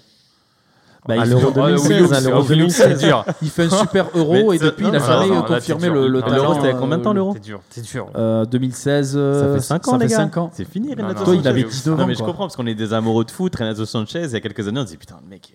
Bah, 1.06 1.16
À 1.20 1.26
l'Euro 1.26 1.52
fait, 1.52 1.60
Ah, 1.60 1.66
2016, 1.66 1.90
Willoux, 1.90 2.14
à 2.14 2.20
l'Euro 2.20 2.42
c'est- 2.42 2.48
Willoux, 2.54 2.68
c'est 2.70 2.82
2016. 2.88 3.08
dur. 3.08 3.24
il 3.42 3.50
fait 3.50 3.64
un 3.64 3.70
super 3.78 4.06
euro 4.14 4.52
et 4.54 4.58
c'est- 4.58 4.64
depuis 4.64 4.86
il 4.86 4.90
n'a 4.90 4.98
non, 5.00 5.04
jamais 5.04 5.26
non, 5.28 5.32
euh, 5.34 5.36
non, 5.36 5.42
confirmé 5.44 5.88
le, 5.90 6.08
le 6.08 6.20
Non, 6.20 6.26
talent. 6.26 6.34
l'Euro, 6.42 6.54
c'était 6.54 6.72
combien 6.72 6.96
de 6.98 7.02
temps, 7.02 7.10
euh, 7.10 7.14
l'Euro 7.14 7.32
T'es 7.34 7.40
dur, 7.40 7.60
t'es 7.68 7.80
dur. 7.82 8.06
Euh, 8.16 8.44
2016, 8.46 9.12
Ça 9.12 9.18
euh, 9.18 9.54
fait 9.56 9.60
5 9.60 9.88
ans, 9.88 9.96
les 9.98 10.06
gars. 10.06 10.16
5 10.16 10.36
ans. 10.38 10.50
C'est 10.54 10.64
fini, 10.66 10.88
Non, 10.88 10.94
Renato 11.04 11.18
non, 11.20 11.24
Toi, 11.26 11.34
il 11.36 11.46
avait 11.48 11.64
oui. 11.64 11.68
19 11.70 11.96
Non, 11.98 12.04
ans. 12.04 12.06
mais 12.06 12.14
je 12.14 12.22
comprends 12.22 12.44
parce 12.44 12.56
qu'on 12.56 12.66
est 12.66 12.74
des 12.74 12.92
amoureux 12.94 13.24
de 13.26 13.30
foot. 13.30 13.54
Renato 13.54 13.84
Sanchez, 13.84 14.22
il 14.24 14.30
y 14.30 14.36
a 14.36 14.40
quelques 14.40 14.66
années, 14.66 14.80
on 14.80 14.86
se 14.86 14.92
dit 14.92 14.96
putain, 14.96 15.16
le 15.22 15.28
mec, 15.28 15.52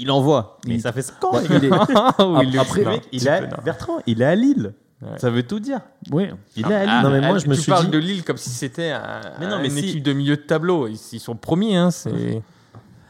il 0.00 0.08
envoie. 0.10 0.58
Mais 0.68 0.74
Il- 0.76 0.80
ça 0.80 0.92
fait 0.92 1.02
5 1.02 1.24
ans. 1.24 1.32
Après, 1.32 1.48
non, 2.20 2.38
mec, 2.38 3.08
il 3.12 3.24
non. 3.24 3.48
Bertrand, 3.64 3.98
il 4.06 4.22
est 4.22 4.24
à 4.24 4.34
Lille. 4.36 4.72
Ouais. 5.02 5.18
Ça 5.18 5.30
veut 5.30 5.42
tout 5.42 5.58
dire. 5.58 5.80
Oui. 6.12 6.28
Il 6.56 6.62
est 6.70 6.74
à 6.74 6.84
Lille. 6.84 6.88
Ah, 6.92 7.02
Non, 7.02 7.10
mais 7.10 7.20
moi, 7.20 7.38
je 7.38 7.48
me 7.48 7.56
tu 7.56 7.62
suis 7.62 7.72
parles 7.72 7.86
dit- 7.86 7.90
de 7.90 7.98
Lille 7.98 8.22
comme 8.22 8.36
si 8.36 8.50
c'était 8.50 8.92
un- 8.92 9.20
Mais 9.40 9.48
non, 9.48 9.58
mais 9.60 9.66
une 9.66 9.72
si- 9.72 9.88
équipe 9.88 10.04
de 10.04 10.12
milieu 10.12 10.36
de 10.36 10.42
tableau. 10.42 10.86
Ils, 10.86 10.96
ils 11.12 11.18
sont 11.18 11.34
premiers, 11.34 11.74
hein, 11.76 11.90
c'est... 11.90 12.40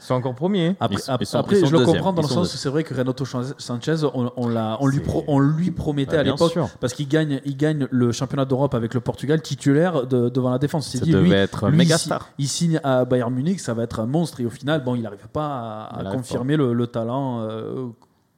sont 0.02 0.14
encore 0.14 0.34
premiers. 0.34 0.76
Après, 0.80 0.96
Ils 0.96 0.98
sont- 1.00 1.12
ap- 1.12 1.20
ils 1.22 1.26
sont- 1.26 1.38
après 1.38 1.56
je 1.64 1.70
le 1.72 1.84
comprends 1.84 2.12
dans 2.12 2.22
Ils 2.22 2.28
le 2.28 2.34
sens 2.34 2.54
où 2.54 2.56
c'est 2.56 2.68
vrai 2.68 2.84
que 2.84 2.94
Renato 2.94 3.24
Sanchez, 3.24 3.96
on, 4.14 4.30
on, 4.36 4.48
l'a- 4.48 4.76
on 4.80 4.86
lui, 4.86 5.00
pro- 5.00 5.24
on 5.28 5.38
lui 5.38 5.70
promettait 5.70 6.16
Bah, 6.16 6.20
à 6.20 6.22
l'époque 6.24 6.52
sûr. 6.52 6.68
parce 6.80 6.92
qu'il 6.94 7.08
gagne, 7.08 7.40
il 7.44 7.56
gagne 7.56 7.86
le 7.90 8.12
championnat 8.12 8.44
d'Europe 8.44 8.74
avec 8.74 8.94
le 8.94 9.00
Portugal 9.00 9.40
titulaire 9.42 10.06
de- 10.06 10.28
devant 10.28 10.50
la 10.50 10.58
défense. 10.58 10.88
Ça 10.88 10.98
dit, 11.04 11.10
devait 11.12 11.22
lui, 11.24 11.32
être 11.32 11.68
lui, 11.68 11.76
méga 11.78 11.98
star. 11.98 12.28
Il 12.38 12.48
signe 12.48 12.80
à 12.84 13.04
Bayern 13.04 13.32
Munich, 13.32 13.60
ça 13.60 13.74
va 13.74 13.82
être 13.84 14.00
un 14.00 14.06
monstre 14.06 14.40
et 14.40 14.46
au 14.46 14.50
final, 14.50 14.82
bon, 14.84 14.94
il 14.94 15.02
n'arrive 15.02 15.28
pas 15.32 15.88
à, 15.92 16.04
confirmer 16.12 16.56
le, 16.56 16.72
le 16.72 16.86
talent 16.86 17.40
euh, 17.42 17.86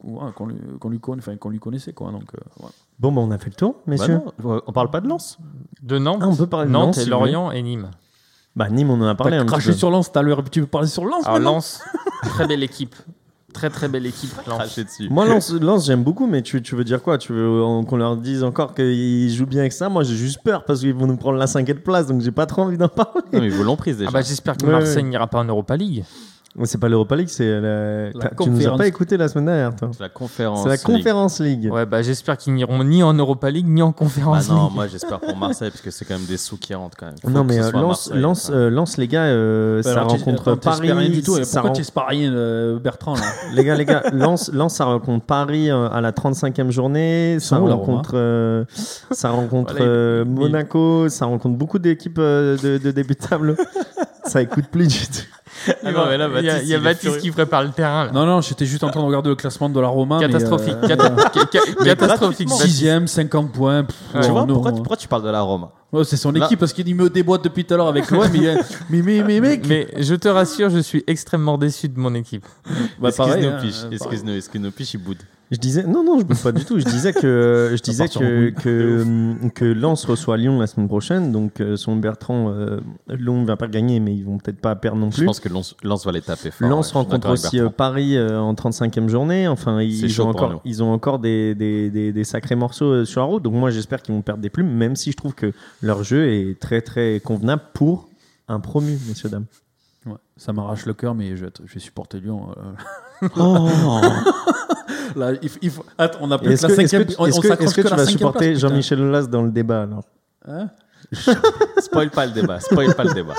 ouais, 0.05 0.31
qu'on 0.35 0.47
lui, 0.47 0.57
qu'on 0.79 0.89
lui, 0.91 1.01
enfin, 1.19 1.37
qu'on 1.37 1.51
lui 1.51 1.59
connaissait. 1.59 1.93
Quoi, 1.93 2.11
donc, 2.13 2.25
euh. 2.35 2.67
Bon, 3.01 3.11
bah, 3.11 3.21
on 3.23 3.31
a 3.31 3.39
fait 3.39 3.51
le 3.51 3.57
tour, 3.57 3.73
Bah 3.75 3.81
messieurs. 3.93 4.21
non, 4.45 4.61
on 4.67 4.73
parle 4.73 4.91
pas 4.91 5.01
de 5.01 5.09
Lens. 5.09 5.39
De 5.83 5.99
Nantes, 5.99 6.21
Ah, 6.23 6.29
on 6.29 6.37
peut 6.37 6.47
parler 6.47 6.67
de 6.69 6.73
Nantes 6.73 6.97
Lens, 6.97 7.07
et 7.07 7.11
Lorient 7.11 7.51
et 7.51 7.61
Nîmes. 7.63 7.91
Bah, 8.57 8.69
Nîmes, 8.71 8.91
on 8.91 9.01
en 9.01 9.07
a 9.07 9.15
parlé 9.15 9.33
T'as 9.37 9.43
un 9.43 9.45
petit 9.47 9.53
craché 9.53 9.71
peu. 9.73 9.77
sur 9.77 9.91
Lens 9.91 10.11
à 10.15 10.23
l'heure, 10.23 10.43
tu 10.51 10.61
veux 10.61 10.67
parler 10.67 10.87
sur 10.89 11.05
Lens 11.05 11.25
Alors 11.25 11.39
maintenant 11.39 11.55
Lens, 11.55 11.81
très 12.23 12.47
belle 12.47 12.63
équipe. 12.63 12.95
Très 13.53 13.71
très 13.71 13.87
belle 13.89 14.07
équipe. 14.07 14.31
Lens. 14.49 14.79
Dessus. 14.79 15.09
Moi, 15.11 15.25
Lens, 15.27 15.53
Lens, 15.53 15.87
j'aime 15.87 16.03
beaucoup, 16.03 16.27
mais 16.27 16.43
tu, 16.43 16.61
tu 16.61 16.75
veux 16.75 16.83
dire 16.85 17.01
quoi? 17.03 17.19
Tu 17.19 17.33
veux 17.33 17.63
qu'on 17.89 17.97
leur 17.97 18.17
dise 18.17 18.43
encore 18.43 18.75
qu'ils 18.75 19.33
jouent 19.33 19.47
bien 19.47 19.61
avec 19.61 19.73
ça? 19.73 19.89
Moi, 19.89 20.03
j'ai 20.03 20.17
juste 20.17 20.41
peur 20.45 20.65
parce 20.65 20.81
qu'ils 20.81 20.93
vont 20.95 21.07
nous 21.07 21.17
prendre 21.17 21.39
la 21.39 21.47
cinquième 21.47 21.79
place, 21.79 22.07
donc 22.09 22.21
j'ai 22.21 22.33
pas 22.33 22.47
trop 22.47 22.63
envie 22.63 22.77
d'en 22.79 22.89
parler. 22.89 23.23
Non, 23.33 23.41
mais 23.41 23.47
ils 23.47 23.53
vous 23.53 23.63
l'ont 23.63 23.77
prise 23.77 23.99
déjà. 23.99 24.09
Ah 24.11 24.13
bah, 24.13 24.23
J'espère 24.23 24.57
que 24.57 24.67
Ouais, 24.67 24.73
Marseille 24.73 25.05
ouais. 25.05 25.09
n'ira 25.09 25.27
pas 25.29 25.39
en 25.39 25.45
Europa 25.45 25.77
League. 25.77 26.05
C'est 26.63 26.79
pas 26.79 26.89
l'Europa 26.89 27.17
League, 27.17 27.29
c'est 27.29 27.61
la. 27.61 28.05
La 28.07 28.11
Tu 28.13 28.17
nous 28.19 28.25
as 28.27 28.29
conférence. 28.37 28.79
pas 28.79 28.87
écouté 28.87 29.17
la 29.17 29.27
semaine 29.27 29.47
dernière, 29.47 29.75
toi. 29.75 29.91
C'est 29.93 30.01
la 30.03 30.09
conférence. 30.09 30.63
C'est 30.63 30.69
la 30.69 30.75
League. 30.77 30.85
Conférence 30.85 31.41
League. 31.41 31.69
Ouais, 31.73 31.85
bah, 31.85 32.01
J'espère 32.03 32.37
qu'ils 32.39 32.55
n'iront 32.55 32.85
ni 32.85 33.03
en 33.03 33.13
Europa 33.13 33.51
League 33.51 33.67
ni 33.67 33.83
en 33.83 33.89
Bah 33.89 33.95
Conférence 33.99 34.49
non, 34.49 34.67
League. 34.67 34.75
moi 34.77 34.87
j'espère 34.87 35.19
pour 35.19 35.37
Marseille 35.37 35.71
parce 35.71 35.81
que 35.83 35.91
c'est 35.91 36.05
quand 36.05 36.15
même 36.15 36.27
des 36.27 36.37
sous 36.37 36.57
qui 36.57 36.73
rentrent 36.73 36.97
quand 36.97 37.07
même. 37.07 37.17
Faut 37.21 37.29
Non, 37.31 37.43
mais 37.43 37.59
euh, 37.59 37.73
Ouais. 37.73 37.93
euh, 38.51 38.71
Lens, 38.71 38.99
les 38.99 39.09
gars, 39.09 39.25
euh, 39.25 39.83
ça 39.83 39.93
Alors, 39.93 40.07
tu- 40.15 40.23
rencontre 40.23 40.55
Paris. 40.55 40.93
rien 40.93 41.09
du 41.11 41.23
tout. 41.23 41.43
Ça 41.43 41.61
pourquoi 41.63 42.07
rien, 42.07 42.33
euh, 42.33 42.79
Bertrand 42.79 43.15
là 43.17 43.23
Les 43.55 43.65
gars, 43.65 43.75
les 43.75 43.85
gars, 43.85 44.05
Lens, 44.13 44.51
Lens, 44.53 44.75
ça 44.77 44.85
rencontre 44.85 45.25
Paris 45.27 45.71
euh, 45.73 45.89
à 45.91 46.01
la 46.01 46.13
35e 46.13 46.71
journée. 46.71 47.39
Ça 47.41 47.59
rencontre, 47.59 48.13
euh, 48.15 48.65
ça 49.11 49.31
rencontre 49.31 49.73
Voilà, 49.73 49.87
il- 49.87 49.91
euh, 49.91 50.25
il- 50.25 50.31
Monaco. 50.33 51.09
Ça 51.09 51.27
rencontre 51.27 51.57
beaucoup 51.59 51.81
d'équipes 51.81 52.19
euh, 52.21 52.57
de, 52.59 52.79
de 52.79 52.91
début 52.93 53.15
de 53.15 53.27
tableau. 53.27 53.55
ça 54.25 54.41
écoute 54.41 54.67
plus 54.71 54.87
du 54.87 54.99
tout. 55.09 55.25
Ah 55.85 55.93
non, 55.93 56.07
mais 56.09 56.19
là, 56.19 56.29
il 56.39 56.45
y 56.45 56.49
a, 56.51 56.53
Baptiste, 56.53 56.63
il 56.65 56.69
y 56.69 56.75
a 56.75 56.77
il 56.77 56.81
est 56.81 56.85
Baptiste 56.85 57.03
furieux. 57.03 57.21
qui 57.21 57.31
prépare 57.31 57.63
le 57.63 57.71
terrain. 57.71 58.07
Là. 58.07 58.13
Non, 58.13 58.27
non, 58.27 58.41
j'étais 58.41 58.67
juste 58.67 58.85
en 58.85 58.91
train 58.91 59.01
de 59.01 59.07
regarder 59.07 59.29
le 59.31 59.35
classement 59.37 59.69
de 59.69 59.81
la 59.81 59.89
Roma. 59.89 60.19
mais, 60.21 60.27
Catastrophique. 60.27 60.77
euh, 60.83 60.89
Cata- 60.89 61.15
ca- 61.33 61.47
ca- 61.53 61.85
Catastrophique. 61.85 62.49
Baptiste. 62.49 62.67
Sixième, 62.67 63.07
50 63.07 63.53
points. 63.53 63.85
pff, 63.85 63.97
Ouais. 64.15 64.21
Tu 64.23 64.31
vois, 64.31 64.41
non. 64.47 64.55
pourquoi, 64.55 64.73
tu- 64.73 64.79
pourquoi 64.79 64.97
tu 64.97 65.09
parles 65.09 65.25
de 65.25 65.31
la 65.31 65.41
Roma 65.41 65.71
c'est 66.03 66.17
son 66.17 66.33
Là- 66.33 66.47
équipe 66.47 66.59
parce 66.59 66.73
qu'il 66.73 66.93
me 66.97 67.09
déboîte 67.09 67.45
depuis 67.45 67.65
tout 67.65 67.73
à 67.73 67.77
l'heure 67.77 67.87
avec 67.87 68.11
l'OM. 68.11 68.27
mais, 68.33 68.49
euh, 68.49 68.57
mais, 68.91 69.01
mais, 69.01 69.23
mais, 69.23 69.41
mec 69.41 69.65
Mais 69.69 69.87
je 69.99 70.17
te 70.17 70.27
rassure, 70.27 70.69
je 70.69 70.81
suis 70.81 71.05
extrêmement 71.07 71.57
déçu 71.57 71.89
de 71.89 71.97
mon 72.01 72.13
équipe. 72.17 72.45
Bah, 73.01 73.11
pareil, 73.17 73.35
Excuse-nous, 73.35 73.55
hein, 73.55 73.59
Piche. 73.63 73.75
euh, 73.85 73.91
Excuse-nous, 73.93 74.33
excuse-nous, 74.37 74.71
Piche, 74.73 74.95
il 74.95 74.99
boude. 74.99 75.19
Je 75.55 75.61
disais, 75.61 75.85
non, 75.85 76.03
non, 76.03 76.19
je 76.19 76.25
bouge 76.25 76.43
pas 76.43 76.51
du 76.51 76.65
tout. 76.65 76.81
Je 76.81 76.85
disais 76.85 77.13
que, 77.13 77.71
je 77.77 77.81
disais 77.81 78.09
que, 78.09 79.03
hum, 79.03 79.53
que 79.55 79.65
Lens 79.65 80.05
reçoit 80.05 80.37
Lyon 80.37 80.59
la 80.59 80.67
semaine 80.67 80.89
prochaine. 80.89 81.31
Donc, 81.31 81.61
euh, 81.61 81.77
son 81.77 81.95
Bertrand, 81.95 82.51
euh, 82.51 82.81
Lyon 83.09 83.43
ne 83.43 83.47
va 83.47 83.57
pas 83.57 83.69
gagner, 83.69 84.01
mais 84.01 84.17
ils 84.17 84.25
vont 84.25 84.39
peut-être 84.39 84.61
pas 84.61 84.75
perdre 84.75 84.99
non 84.99 85.13
Je 85.13 85.19
plus. 85.19 85.27
pense 85.27 85.39
que 85.39 85.49
Lens, 85.49 85.77
Lens 85.85 86.05
va 86.05 86.11
les 86.11 86.23
taper 86.23 86.51
fort. 86.51 86.69
Lens 86.69 86.87
ouais, 86.87 86.93
je 86.93 86.99
rencontre 86.99 87.31
aussi 87.31 87.61
euh. 87.61 87.69
Paris 87.69 88.17
euh, 88.17 88.41
en 88.41 88.53
35e 88.55 89.09
journée. 89.09 89.47
Enfin, 89.47 89.81
ils 89.81 90.21
ont, 90.21 90.29
encore, 90.29 90.51
nous. 90.51 90.61
ils 90.65 90.83
ont 90.83 90.93
encore 90.93 91.21
des, 91.21 91.55
des, 91.55 91.89
des, 91.89 92.13
des 92.13 92.25
sacrés 92.25 92.57
morceaux 92.57 93.05
sur 93.05 93.21
la 93.21 93.29
route. 93.29 93.45
Donc, 93.45 93.55
moi, 93.55 93.71
j'espère 93.71 94.03
qu'ils 94.03 94.13
vont 94.17 94.23
perdre 94.23 94.43
des 94.43 94.51
plumes, 94.51 94.73
même 94.73 94.97
si 94.97 95.13
je 95.13 95.17
trouve 95.17 95.35
que 95.35 95.53
leur 95.83 96.03
jeu 96.03 96.33
est 96.33 96.59
très, 96.59 96.81
très 96.81 97.21
convenable 97.25 97.63
pour 97.75 98.09
un 98.49 98.59
promu, 98.59 98.99
messieurs, 99.09 99.29
dames. 99.29 99.47
Ouais, 100.07 100.17
ça 100.37 100.53
m'arrache 100.53 100.85
le 100.87 100.93
cœur, 100.95 101.15
mais 101.15 101.35
je 101.37 101.43
vais, 101.43 101.49
être- 101.49 101.63
je 101.65 101.75
vais 101.75 101.81
supporter 101.81 102.21
Lyon. 102.21 102.49
euh. 103.23 103.29
Oh. 103.39 103.69
Là, 105.17 105.33
il, 105.41 105.49
faut- 105.49 105.59
il 105.63 105.71
faut- 105.71 105.85
Attends, 105.97 106.19
on 106.23 106.31
a 106.31 106.39
plus 106.39 106.51
Est-ce 106.53 106.67
que 106.67 106.73
que, 106.73 106.77
la 106.77 106.83
est-ce 106.83 106.97
que 106.97 106.99
cinquième. 106.99 107.17
on- 107.19 107.27
est-ce 107.27 107.39
on 107.39 107.41
que- 107.41 107.63
est-ce 107.63 107.75
que 107.75 107.81
que 107.83 107.89
tu 107.89 107.95
vas 107.95 108.07
supporter 108.07 108.49
place. 108.51 108.59
Jean-Michel 108.61 109.01
Aulas 109.01 109.27
dans 109.27 109.43
le 109.43 109.51
débat 109.51 109.83
alors? 109.83 110.05
Hein? 110.47 110.69
Spoil 111.79 112.11
pas 112.11 112.27
le 112.27 112.33
débat, 112.33 112.61
spoil 112.61 112.95
pas 112.95 113.05
le 113.05 113.15
débat. 113.15 113.35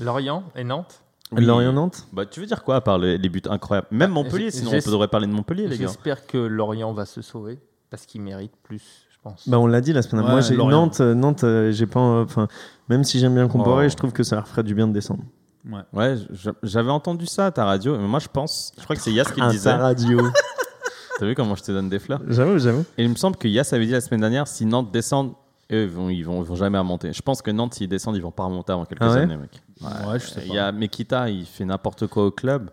Lorient 0.00 0.44
et 0.56 0.64
Nantes? 0.64 1.00
Oui. 1.32 1.44
Lorient-Nantes 1.44 2.06
Bah, 2.12 2.24
tu 2.24 2.40
veux 2.40 2.46
dire 2.46 2.62
quoi 2.64 2.80
par 2.80 2.96
les, 2.98 3.18
les 3.18 3.28
buts 3.28 3.42
incroyables? 3.50 3.88
Même 3.90 4.12
Montpellier, 4.12 4.46
j'ai- 4.46 4.58
sinon 4.58 4.70
on 4.72 4.90
devrait 4.90 5.08
parler 5.08 5.26
de 5.26 5.32
Montpellier, 5.32 5.68
les 5.68 5.76
gars. 5.76 5.86
J'espère 5.86 6.26
que 6.26 6.38
Lorient 6.38 6.92
va 6.92 7.04
se 7.04 7.20
sauver 7.20 7.58
parce 7.90 8.06
qu'il 8.06 8.22
mérite 8.22 8.52
plus, 8.62 8.82
pense. 9.30 9.48
Bah, 9.48 9.58
on 9.58 9.66
l'a 9.66 9.80
dit 9.80 9.92
la 9.92 10.02
semaine 10.02 10.22
dernière. 10.22 10.36
Ouais, 10.36 10.56
Moi, 10.56 10.64
j'ai. 10.66 10.70
Nantes, 10.70 11.00
euh, 11.00 11.14
Nantes, 11.14 11.44
euh, 11.44 11.70
j'ai 11.72 11.86
pas, 11.86 12.00
euh, 12.00 12.24
enfin, 12.24 12.48
même 12.88 13.04
si 13.04 13.18
j'aime 13.18 13.34
bien 13.34 13.48
comparer, 13.48 13.86
Oh. 13.86 13.88
je 13.88 13.96
trouve 13.96 14.12
que 14.12 14.22
ça 14.22 14.36
leur 14.36 14.48
ferait 14.48 14.62
du 14.62 14.74
bien 14.74 14.86
de 14.88 14.92
descendre. 14.92 15.22
Ouais. 15.68 15.80
Ouais, 15.92 16.14
j'avais 16.62 16.90
entendu 16.90 17.26
ça 17.26 17.46
à 17.46 17.50
ta 17.50 17.64
radio, 17.64 17.98
mais 17.98 18.06
moi 18.06 18.20
je 18.20 18.28
pense, 18.28 18.72
je 18.78 18.84
crois 18.84 18.96
que 18.96 19.02
c'est 19.02 19.12
Yass 19.12 19.30
qui 19.32 19.40
le 19.40 19.48
disait. 19.50 19.68
ta 19.70 19.76
radio. 19.76 20.18
T'as 21.18 21.26
vu 21.26 21.34
comment 21.34 21.56
je 21.56 21.62
te 21.64 21.72
donne 21.72 21.88
des 21.88 21.98
fleurs? 21.98 22.20
J'avoue, 22.28 22.58
j'avoue. 22.58 22.84
Et 22.96 23.02
il 23.04 23.10
me 23.10 23.16
semble 23.16 23.36
que 23.36 23.48
Yass 23.48 23.72
avait 23.72 23.84
dit 23.86 23.92
la 23.92 24.00
semaine 24.00 24.20
dernière 24.20 24.46
si 24.46 24.64
Nantes 24.64 24.92
descend, 24.92 25.32
eux 25.72 25.82
ils 25.82 25.88
vont, 25.90 26.08
ils 26.08 26.22
vont, 26.22 26.42
ils 26.42 26.46
vont 26.46 26.54
jamais 26.54 26.78
remonter. 26.78 27.12
Je 27.12 27.20
pense 27.22 27.42
que 27.42 27.50
Nantes, 27.50 27.74
s'ils 27.74 27.88
descendent, 27.88 28.16
ils 28.16 28.22
vont 28.22 28.30
pas 28.30 28.44
remonter 28.44 28.72
avant 28.72 28.84
quelques 28.84 29.02
Ah 29.02 29.10
ouais? 29.12 29.18
années, 29.22 29.36
mec. 29.36 29.60
Ouais, 29.82 30.18
je 30.20 30.26
sais 30.26 30.42
Il 30.46 30.54
y 30.54 30.58
a 30.58 30.70
Mekita, 30.72 31.28
il 31.28 31.44
fait 31.44 31.64
n'importe 31.64 32.06
quoi 32.06 32.26
au 32.26 32.30
club. 32.30 32.70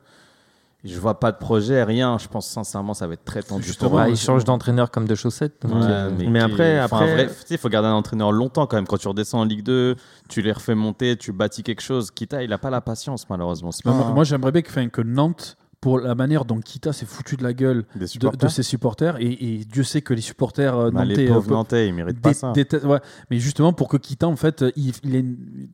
Je 0.86 1.00
vois 1.00 1.20
pas 1.20 1.32
de 1.32 1.38
projet, 1.38 1.84
rien. 1.84 2.18
Je 2.20 2.28
pense 2.28 2.48
sincèrement, 2.48 2.94
ça 2.94 3.08
va 3.08 3.14
être 3.14 3.26
très 3.26 3.42
tendu. 3.42 3.64
Justement, 3.64 3.90
pour 3.90 4.00
Bah, 4.00 4.08
eux. 4.08 4.12
il 4.12 4.18
change 4.18 4.44
d'entraîneur 4.44 4.92
comme 4.92 5.08
de 5.08 5.16
chaussettes. 5.16 5.56
donc, 5.64 5.82
Ouais, 5.84 5.88
euh, 5.90 6.12
mais 6.18 6.26
qui- 6.40 6.46
après- 6.46 6.78
après- 6.80 7.28
il 7.50 7.58
faut 7.58 7.70
garder 7.70 7.88
un 7.88 7.94
entraîneur 7.94 8.32
longtemps 8.32 8.68
quand 8.68 8.78
même. 8.78 8.86
Quand 8.88 8.98
tu 8.98 9.08
redescends 9.08 9.40
en 9.40 9.46
Ligue 9.46 9.64
2, 9.64 9.96
tu 10.30 10.42
les 10.42 10.52
refais 10.52 10.76
monter, 10.76 11.18
tu 11.18 11.32
bâtis 11.32 11.64
quelque 11.64 11.82
chose. 11.82 12.12
Kita, 12.12 12.44
il 12.44 12.54
a 12.54 12.58
pas 12.60 12.70
la 12.70 12.82
patience 12.82 13.28
malheureusement. 13.30 13.72
Pas 13.84 13.92
Moi, 13.92 14.12
moi, 14.14 14.24
j'aimerais 14.24 14.52
bien 14.52 14.62
que, 14.62 14.88
que 14.90 15.02
Nantes, 15.02 15.58
pour 15.86 16.00
la 16.00 16.16
manière 16.16 16.46
dont 16.46 16.60
Kita 16.60 16.94
s'est 16.94 17.06
foutu 17.06 17.36
de 17.38 17.44
la 17.44 17.54
gueule 17.54 17.84
de, 17.96 18.08
ses 18.48 18.64
supporters, 18.64 19.18
et, 19.20 19.28
et 19.60 19.66
Dieu 19.72 19.84
sait 19.84 20.02
que 20.02 20.16
les 20.16 20.22
supporters 20.22 20.76
euh, 20.76 20.90
Bah, 20.90 21.02
nantais 21.06 21.16
les 21.16 21.30
euh, 21.30 21.34
pauvres 21.36 21.48
peu- 21.48 21.54
Nantais, 21.54 21.88
ils 21.90 21.94
méritent 21.94 22.20
pas 22.20 22.34
ça. 22.34 22.52
ouais. 22.54 23.00
mais 23.30 23.38
justement 23.38 23.72
pour 23.72 23.88
que 23.88 23.98
Kita 23.98 24.28
en 24.28 24.36
fait 24.36 24.66
il, 24.76 24.94
il 25.04 25.16
est 25.16 25.24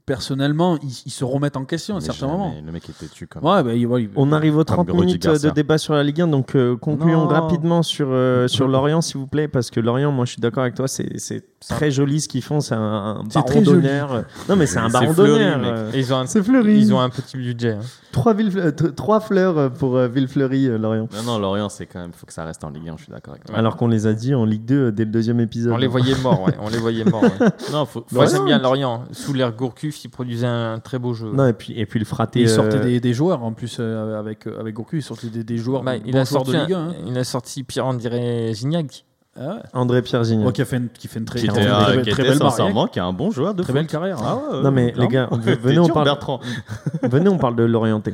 personnellement 0.05 0.77
il, 0.83 0.89
il 1.05 1.11
se 1.11 1.23
remette 1.23 1.55
en 1.55 1.63
question 1.63 1.95
à 1.95 2.01
certains 2.01 2.27
moments 2.27 2.53
Le 2.65 2.71
mec 2.73 2.89
était 2.89 3.05
tu 3.07 3.25
comme. 3.27 3.43
ouais, 3.45 3.63
bah, 3.63 3.73
il- 3.73 3.87
ouais, 3.87 4.09
On 4.17 4.33
arrive 4.33 4.57
aux 4.57 4.65
30 4.65 4.87
Comme 4.87 4.97
Rudy 4.97 5.05
minutes 5.13 5.25
euh, 5.27 5.37
de 5.39 5.49
débat 5.51 5.77
sur 5.77 5.93
la 5.93 6.03
Ligue 6.03 6.21
1, 6.21 6.27
donc 6.27 6.55
euh, 6.55 6.75
concluons 6.75 7.21
Non. 7.23 7.27
rapidement 7.27 7.81
sur, 7.81 8.07
euh, 8.09 8.47
sur 8.49 8.67
Lorient, 8.67 8.99
s'il 9.01 9.17
vous 9.17 9.27
plaît, 9.27 9.47
parce 9.47 9.69
que 9.69 9.79
Lorient, 9.79 10.11
moi 10.11 10.25
je 10.25 10.31
suis 10.33 10.41
d'accord 10.41 10.63
avec 10.63 10.75
toi, 10.75 10.87
c'est 10.89 11.17
c'est 11.19 11.43
très 11.69 11.91
joli 11.91 12.19
ce 12.19 12.27
qu'ils 12.27 12.41
font, 12.43 12.59
c'est 12.59 12.73
un, 12.75 12.79
un 12.81 13.23
baron 13.33 13.61
d'honneur. 13.61 14.23
Non, 14.49 14.55
mais 14.55 14.65
c'est 14.65 14.79
un 14.79 14.89
baron 14.89 15.13
d'honneur. 15.13 15.61
euh, 15.63 15.91
ils 15.95 16.13
ont 16.13 16.17
un, 16.17 16.25
fleuri. 16.25 16.77
Ils 16.79 16.93
ont 16.93 16.99
un 16.99 17.09
petit 17.09 17.37
budget. 17.37 17.73
hein. 17.73 17.79
Trois, 18.11 18.33
villes- 18.33 18.51
euh, 18.57 18.71
t- 18.71 18.91
trois 18.93 19.19
fleurs 19.21 19.57
euh, 19.57 19.69
pour 19.69 19.95
euh, 20.01 20.07
Villefleury, 20.07 20.67
euh, 20.67 20.77
Lorient. 20.77 21.07
Non, 21.15 21.23
non, 21.33 21.39
Lorient, 21.39 21.69
c'est 21.69 21.85
quand 21.85 21.99
même, 21.99 22.11
faut 22.13 22.25
que 22.25 22.33
ça 22.33 22.43
reste 22.45 22.63
en 22.63 22.69
Ligue 22.69 22.89
1, 22.89 22.97
je 22.97 23.03
suis 23.03 23.11
d'accord 23.11 23.33
avec 23.33 23.45
toi. 23.45 23.57
Alors 23.57 23.77
qu'on 23.77 23.87
les 23.87 24.07
a 24.07 24.13
dit 24.13 24.33
en 24.35 24.45
Ligue 24.45 24.65
2 24.65 24.75
euh, 24.75 24.91
dès 24.91 25.05
le 25.05 25.11
deuxième 25.11 25.39
épisode. 25.39 25.73
On 25.73 25.77
les 25.77 25.87
voyait 25.87 26.15
morts, 26.21 26.41
ouais. 26.43 26.53
On 26.61 26.69
les 26.69 26.77
voyait 26.77 27.05
morts. 27.05 27.23
ouais. 27.23 27.29
Non, 27.71 27.85
faut, 27.85 28.05
faut- 28.07 28.15
Lorient, 28.15 28.29
j'aime 28.31 28.45
bien 28.45 28.59
Lorient. 28.59 29.03
Sous 29.11 29.33
l'air 29.33 29.51
Gourcuff, 29.53 30.03
ils 30.03 30.09
produisaient 30.09 30.47
un 30.47 30.79
très 30.79 30.99
beau 30.99 31.13
jeu. 31.13 31.31
Non, 31.33 31.47
et 31.47 31.53
puis, 31.53 31.73
et 31.79 31.85
puis 31.85 31.99
le 31.99 32.05
fraté. 32.05 32.41
il 32.41 32.47
euh, 32.47 32.55
sortait 32.55 32.79
des, 32.79 32.99
des 32.99 33.13
joueurs 33.13 33.43
en 33.43 33.53
plus 33.53 33.77
euh, 33.79 34.19
avec 34.19 34.47
euh, 34.47 34.59
avec 34.59 34.75
Goku 34.75 34.97
il 34.97 35.01
sortait 35.03 35.27
des, 35.27 35.43
des 35.43 35.57
joueurs 35.57 35.83
Bah, 35.83 35.97
bons 35.97 36.03
il, 36.05 36.17
a 36.17 36.23
joueurs 36.23 36.45
sorti 36.45 36.51
de 36.51 36.57
Ligue 36.57 36.73
1 36.73 36.77
hein. 36.79 36.93
il 37.07 37.17
a 37.17 37.23
sorti 37.23 37.63
Pierre-André 37.63 38.53
Gignac. 38.53 39.05
Ah 39.39 39.47
ouais. 39.47 39.61
André-Pierre 39.71 40.25
Gignac. 40.25 40.47
Ouais, 40.47 40.51
qui 40.51 40.61
a 40.61 40.65
fait 40.65 40.75
une, 40.75 40.89
qui 40.89 41.07
fait 41.07 41.19
une 41.19 41.23
très, 41.25 41.39
qui 41.39 41.47
très, 41.47 41.61
était, 41.61 41.69
très, 41.69 41.79
euh, 41.79 41.83
très, 41.93 42.01
qui 42.01 42.09
très 42.09 42.21
était 42.23 42.31
belle 42.31 42.37
sincèrement, 42.39 42.73
carrière 42.87 42.91
qui 42.91 42.99
est 42.99 43.01
un 43.01 43.13
bon 43.13 43.31
joueur 43.31 43.53
de 43.53 43.63
très 43.63 43.71
foot. 43.71 43.75
belle 43.75 43.87
carrière 43.87 44.17
hein. 44.21 44.41
Ah 44.51 44.55
ouais, 44.57 44.61
Non, 44.63 44.71
mais 44.71 44.91
clairement. 44.91 45.37
les 45.37 45.45
gars, 45.45 45.55
venez, 45.61 45.79
on 45.79 45.87
parle, 45.87 46.03
Bertrand. 46.05 46.41
venez, 47.03 47.29
on 47.29 47.37
parle 47.37 47.55
de 47.55 47.63
l'orienté. 47.63 48.13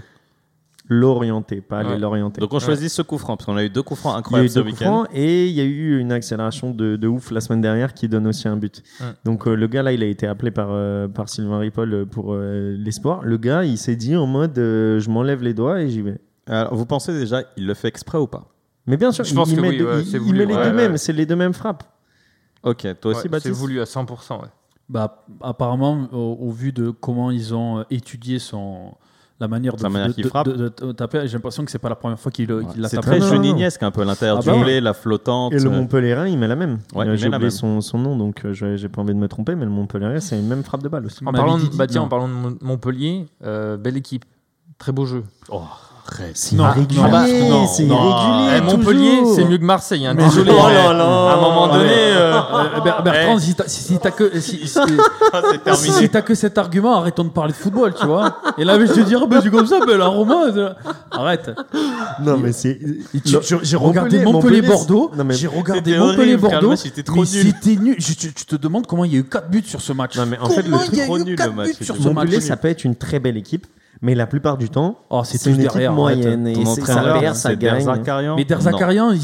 L'orienté, 0.89 1.59
pas 1.59 1.83
Ouais. 1.83 1.93
les 1.95 1.97
l'orienté. 1.99 2.39
Donc 2.39 2.53
on 2.53 2.59
choisit 2.59 2.89
ce 2.89 3.01
coup 3.01 3.17
franc, 3.17 3.35
parce 3.35 3.45
qu'on 3.45 3.57
a 3.57 3.63
eu 3.65 3.69
deux 3.69 3.83
coups 3.83 3.99
francs 3.99 4.11
Il 4.11 4.13
y 4.13 4.15
a 4.15 4.17
eu 4.17 4.19
incroyables 4.19 4.49
ce 4.49 4.59
deux 4.59 4.63
coups 4.65 4.79
week-end. 4.79 4.91
francs 5.03 5.07
et 5.13 5.47
il 5.47 5.53
y 5.53 5.59
a 5.59 5.65
eu 5.65 5.99
une 5.99 6.11
accélération 6.13 6.71
de, 6.71 6.95
de 6.95 7.07
ouf 7.07 7.31
la 7.31 7.41
semaine 7.41 7.59
dernière 7.59 7.93
qui 7.93 8.07
donne 8.07 8.25
aussi 8.27 8.47
un 8.47 8.55
but. 8.55 8.83
Ouais. 9.01 9.07
Donc 9.25 9.47
euh, 9.47 9.55
le 9.55 9.67
gars 9.67 9.83
là, 9.83 9.91
il 9.91 10.01
a 10.01 10.05
été 10.05 10.27
appelé 10.27 10.49
par, 10.51 10.69
euh, 10.71 11.07
par 11.09 11.27
Sylvain 11.27 11.59
Ripoll 11.59 11.93
euh, 11.93 12.05
pour 12.05 12.33
euh, 12.33 12.75
l'espoir. 12.79 13.21
Le 13.23 13.38
gars, 13.38 13.65
il 13.65 13.77
s'est 13.77 13.97
dit 13.97 14.15
en 14.15 14.27
mode 14.27 14.57
euh, 14.59 14.99
je 15.01 15.09
m'enlève 15.09 15.43
les 15.43 15.53
doigts 15.53 15.81
et 15.81 15.89
j'y 15.89 16.01
vais. 16.01 16.19
Alors, 16.47 16.73
vous 16.73 16.85
pensez 16.85 17.11
déjà, 17.13 17.41
il 17.57 17.67
le 17.67 17.73
fait 17.73 17.89
exprès 17.89 18.17
ou 18.17 18.27
pas? 18.27 18.47
Mais 18.85 18.95
bien 18.95 19.11
sûr, 19.11 19.25
Je 19.25 19.33
pense 19.35 19.49
il, 19.51 19.57
que 19.57 19.61
met, 19.61 19.69
oui, 19.71 19.77
deux- 19.79 19.85
ouais, 19.85 19.99
il- 19.99 20.05
c'est 20.05 20.15
il 20.15 20.23
voulu, 20.23 20.38
met 20.39 20.45
les 20.45 20.53
deux 20.53 20.59
ouais. 20.61 20.71
mêmes, 20.71 20.95
c'est 20.97 21.11
les 21.11 21.25
deux 21.25 21.35
mêmes 21.35 21.51
frappes. 21.53 21.83
Ok, 22.63 22.88
toi 23.01 23.11
aussi, 23.11 23.17
Ouais, 23.17 23.21
c'est 23.23 23.29
Baptiste 23.29 23.53
voulu 23.55 23.81
à 23.81 23.83
100%. 23.85 24.41
ouais. 24.41 24.47
Bah, 24.88 25.25
apparemment, 25.41 26.07
au, 26.13 26.38
au 26.39 26.49
vu 26.51 26.71
de 26.71 26.91
comment 26.91 27.29
ils 27.29 27.53
ont 27.53 27.83
étudié 27.89 28.39
son, 28.39 28.93
la 29.39 29.47
manière 29.47 29.75
de, 29.75 29.79
Sa 29.79 29.89
manière 29.89 30.07
de- 30.09 30.13
qu'il 30.13 30.23
de- 30.23 30.29
frappe. 30.29 30.47
de- 30.47 30.55
de- 30.55 30.85
de 30.88 30.91
taper, 30.93 31.27
j'ai 31.27 31.33
l'impression 31.33 31.63
que 31.63 31.69
c'est 31.71 31.77
pas 31.79 31.89
la 31.89 31.95
première 31.95 32.19
fois 32.19 32.31
qu'il 32.31 32.51
Ouais. 32.51 32.65
qu'il 32.65 32.81
l'a 32.81 32.89
C'est 32.89 32.95
tapé. 32.97 33.07
très 33.07 33.19
non. 33.19 33.27
cheninesque 33.29 33.83
un 33.83 33.91
peu 33.91 34.03
l'intérieur 34.03 34.38
Ah 34.39 34.41
du 34.41 34.47
bah 34.47 34.53
volet, 34.55 34.81
la 34.81 34.93
flottante. 34.93 35.53
Et 35.53 35.59
le 35.59 35.67
euh, 35.67 35.69
Montpellierin, 35.69 36.27
il 36.27 36.38
met 36.39 36.47
la 36.47 36.55
même. 36.55 36.79
Ouais, 36.95 37.05
J'ai 37.17 37.29
la 37.29 37.38
oublié 37.38 37.51
son, 37.51 37.81
son 37.81 37.99
nom, 37.99 38.15
donc 38.17 38.45
euh, 38.45 38.53
je- 38.53 38.75
j'ai 38.77 38.89
pas 38.89 39.01
envie 39.01 39.13
de 39.13 39.19
me 39.19 39.27
tromper, 39.27 39.55
mais 39.55 39.65
le 39.65 39.71
Montpellierin, 39.71 40.19
c'est 40.19 40.39
une 40.39 40.47
même 40.47 40.63
frappe 40.63 40.81
de 40.81 40.89
balle 40.89 41.05
aussi. 41.05 41.19
En 41.25 41.31
parlant, 41.31 41.57
dit- 41.57 41.69
bah, 41.75 41.85
tiens, 41.88 42.01
en 42.01 42.07
parlant 42.07 42.27
de 42.27 42.33
Mon- 42.33 42.57
Montpellier, 42.61 43.27
euh, 43.43 43.77
belle 43.77 43.97
équipe. 43.97 44.25
Très 44.79 44.91
beau 44.91 45.05
jeu. 45.05 45.23
Oh, 45.49 45.61
arrête. 46.11 46.31
C'est 46.33 46.55
Non, 46.55 46.65
irrégulier, 46.65 47.01
non, 47.01 47.09
bah, 47.09 47.25
non, 47.27 47.67
c'est 47.67 47.83
non. 47.83 47.95
irrégulier. 48.09 48.57
Eh, 48.57 48.61
Montpellier, 48.61 49.17
toujours. 49.19 49.35
c'est 49.35 49.45
mieux 49.45 49.57
que 49.57 49.63
Marseille. 49.65 50.05
Hein, 50.07 50.13
Mais 50.15 50.23
désolé. 50.23 50.51
je- 50.51 50.55
Oh 50.57 50.67
là 50.69 50.93
là. 50.93 51.03
À 51.05 51.33
un 51.33 51.41
moment 51.41 51.67
donné. 51.67 51.89
euh, 51.91 52.33
Euh, 52.37 52.79
Ber- 52.81 53.01
Bertrand, 53.03 53.39
si 53.39 53.55
t'as 53.55 53.67
si, 53.67 53.83
si 53.83 53.97
t'as 53.99 54.11
que, 54.11 54.39
si, 54.39 54.67
si- 54.67 54.77
Ah, 55.33 55.41
c'est 55.51 55.63
terminé. 55.63 55.91
si 55.93 56.09
t'as 56.09 56.21
que 56.21 56.35
cet 56.35 56.57
argument, 56.57 56.95
arrêtons 56.97 57.23
de 57.23 57.29
parler 57.29 57.51
de 57.51 57.57
football, 57.57 57.93
tu 57.99 58.05
vois. 58.05 58.37
Et 58.57 58.63
là, 58.63 58.77
je 58.79 58.91
te 58.91 58.99
dirais, 59.01 59.25
bah, 59.27 59.39
c'est 59.43 59.49
comme 59.49 59.65
ça, 59.65 59.79
ben, 59.85 59.97
la 59.97 60.07
Roma, 60.07 60.45
c'est- 60.53 60.91
arrête. 61.17 61.51
Non, 62.21 62.37
mais 62.37 62.51
c'est. 62.51 62.79
Tu- 63.25 63.37
J'ai 63.63 63.75
regardé 63.77 64.19
Montpellier- 64.19 64.31
Montpellier-Bordeaux. 64.33 65.11
Non, 65.17 65.23
mais- 65.23 65.33
J'ai 65.33 65.47
regardé 65.47 65.79
C'était 65.91 65.97
horrible, 65.99 66.11
Montpellier-Bordeaux. 66.17 66.47
frère, 66.57 66.61
le 66.61 66.67
match 66.69 66.85
était 66.85 67.03
trop 67.03 67.15
mais 67.21 67.21
nul. 67.21 67.27
c'était 67.27 67.75
nul. 67.81 67.95
Je- 67.97 68.13
tu, 68.13 68.33
tu 68.33 68.45
te 68.45 68.55
demandes 68.55 68.85
comment 68.87 69.03
il 69.05 69.13
y 69.13 69.15
a 69.15 69.19
eu 69.19 69.23
4 69.23 69.49
buts 69.49 69.63
sur 69.65 69.81
ce 69.81 69.93
match. 69.93 70.15
Non, 70.17 70.25
mais 70.25 70.37
en 70.39 70.49
fait, 70.49 70.57
le 70.57 70.63
Comment 70.63 70.77
truc 70.77 70.89
il 70.93 70.97
y 70.99 71.01
a 71.01 71.05
trop 71.05 71.17
eu 71.17 71.23
nul, 71.23 71.29
le 71.31 71.35
4 71.37 71.53
match, 71.53 71.67
buts 71.67 71.73
c'était 71.73 71.85
sur 71.85 71.95
ce 71.95 72.01
match 72.01 72.13
Montpellier, 72.13 72.41
ça 72.41 72.57
peut 72.57 72.67
être 72.67 72.83
une 72.83 72.95
très 72.95 73.19
belle 73.19 73.37
équipe, 73.37 73.65
mais 74.01 74.15
la 74.15 74.27
plupart 74.27 74.57
du 74.57 74.69
temps, 74.69 74.99
Oh, 75.09 75.21
c'est 75.23 75.45
une 75.49 75.55
équipe 75.59 75.71
derrière. 75.73 75.93
moyenne. 75.93 76.47
Et 76.47 76.55
ça 76.65 76.71
entraîneur, 76.71 77.19
perd, 77.19 77.35
ça 77.35 77.49
c'est 77.49 77.57
gagne. 77.59 77.83
Derzakarian 77.85 78.35
Mais. 78.35 78.45
Derzakarian, 78.45 79.11
il- 79.11 79.21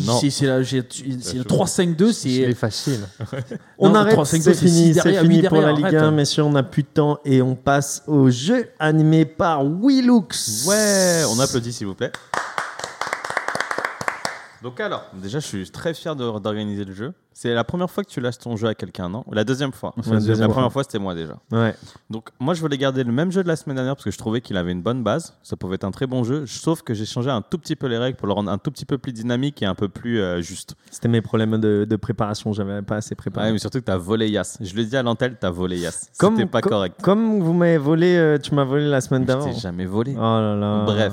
il- 0.00 0.06
Non. 0.06 0.18
c'est 0.20 1.34
le 1.36 1.44
3-5-2, 1.44 2.06
Je 2.06 2.46
l'ai 2.46 2.54
c'est 2.70 2.98
là. 2.98 3.06
On 3.78 3.88
Non, 3.90 3.96
arrête, 3.96 4.14
3-5-2, 4.14 4.42
c'est 4.42 4.54
fini, 4.54 4.94
c'est 4.94 5.20
fini 5.20 5.42
pour 5.42 5.60
la 5.60 5.72
Ligue 5.72 5.84
1, 5.94 5.98
arrête. 6.02 6.14
messieurs, 6.14 6.42
on 6.44 6.50
n'a 6.50 6.62
plus 6.62 6.82
de 6.82 6.88
temps 6.88 7.18
et 7.24 7.42
on 7.42 7.54
passe 7.54 8.02
au 8.06 8.30
jeu 8.30 8.68
animé 8.78 9.24
par 9.24 9.64
Willux. 9.64 10.64
Ouais, 10.66 11.22
on 11.30 11.38
applaudit 11.40 11.72
s'il 11.72 11.86
vous 11.86 11.94
plaît. 11.94 12.12
Donc 14.62 14.80
alors, 14.80 15.04
déjà 15.14 15.38
je 15.38 15.46
suis 15.46 15.70
très 15.70 15.94
fier 15.94 16.16
d'organiser 16.16 16.84
le 16.84 16.94
jeu. 16.94 17.12
C'est 17.38 17.52
la 17.52 17.64
première 17.64 17.90
fois 17.90 18.02
que 18.02 18.08
tu 18.08 18.18
lâches 18.22 18.38
ton 18.38 18.56
jeu 18.56 18.66
à 18.66 18.74
quelqu'un, 18.74 19.10
non? 19.10 19.22
La 19.30 19.44
deuxième 19.44 19.70
fois? 19.70 19.92
La 20.06 20.12
deuxième 20.14 20.38
la 20.38 20.44
fois. 20.46 20.54
première 20.54 20.72
fois 20.72 20.82
c'était 20.84 20.98
moi 20.98 21.14
déjà. 21.14 21.34
Ouais. 21.52 21.74
Donc 22.08 22.30
moi 22.40 22.54
je 22.54 22.62
voulais 22.62 22.78
garder 22.78 23.04
le 23.04 23.12
même 23.12 23.30
jeu 23.30 23.42
de 23.42 23.48
la 23.48 23.56
semaine 23.56 23.76
dernière 23.76 23.94
parce 23.94 24.04
que 24.06 24.10
je 24.10 24.16
trouvais 24.16 24.40
qu'il 24.40 24.56
avait 24.56 24.72
une 24.72 24.80
bonne 24.80 25.02
base. 25.02 25.36
Ça 25.42 25.54
pouvait 25.54 25.74
être 25.74 25.84
un 25.84 25.90
très 25.90 26.06
bon 26.06 26.24
jeu, 26.24 26.46
sauf 26.46 26.80
que 26.80 26.94
j'ai 26.94 27.04
changé 27.04 27.28
un 27.28 27.42
tout 27.42 27.58
petit 27.58 27.76
peu 27.76 27.88
les 27.88 27.98
règles 27.98 28.16
pour 28.16 28.26
le 28.26 28.32
rendre 28.32 28.50
un 28.50 28.56
tout 28.56 28.70
petit 28.70 28.86
peu 28.86 28.96
plus 28.96 29.12
dynamique 29.12 29.62
et 29.62 29.66
un 29.66 29.74
peu 29.74 29.90
plus 29.90 30.18
euh, 30.18 30.40
juste. 30.40 30.76
C'était 30.90 31.08
mes 31.08 31.20
problèmes 31.20 31.58
de, 31.60 31.86
de 31.86 31.96
préparation, 31.96 32.54
j'avais 32.54 32.80
pas 32.80 32.96
assez 32.96 33.12
Ouais, 33.12 33.16
préparé. 33.16 33.52
mais 33.52 33.58
surtout 33.58 33.80
que 33.80 33.84
t'as 33.84 33.98
volé 33.98 34.30
Yass. 34.30 34.56
Je 34.62 34.74
le 34.74 34.84
dis 34.86 34.96
à 34.96 35.02
l'antenne, 35.02 35.36
t'as 35.38 35.50
volé 35.50 35.78
Yass. 35.78 36.10
Comme- 36.18 36.36
C'était 36.38 36.48
pas 36.48 36.62
co- 36.62 36.70
correct. 36.70 36.98
Comme 37.02 37.40
vous 37.42 37.52
m'avez 37.52 37.76
volé, 37.76 38.16
euh, 38.16 38.38
tu 38.38 38.54
m'as 38.54 38.64
volé 38.64 38.86
la 38.88 39.02
semaine 39.02 39.24
Je 39.24 39.26
d'avant. 39.26 39.44
t'ai 39.52 39.60
jamais 39.60 39.84
volé. 39.84 40.14
Oh 40.16 40.20
là 40.20 40.56
là. 40.56 40.84
Bref, 40.86 41.12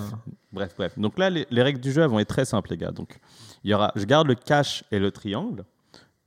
bref, 0.54 0.74
bref. 0.78 0.98
Donc 0.98 1.18
là, 1.20 1.30
les, 1.30 1.46
les 1.52 1.62
règles 1.62 1.82
du 1.82 1.92
jeu 1.92 2.02
elles 2.02 2.10
vont 2.10 2.20
être 2.20 2.30
très 2.30 2.46
simples, 2.46 2.70
les 2.72 2.78
gars. 2.78 2.92
Donc, 2.92 3.20
il 3.66 3.72
y 3.72 3.74
aura, 3.74 3.92
je 3.98 4.06
garde 4.06 4.28
le 4.28 4.36
cash 4.36 4.86
et 4.90 5.00
le 5.00 5.12
triangle. 5.12 5.66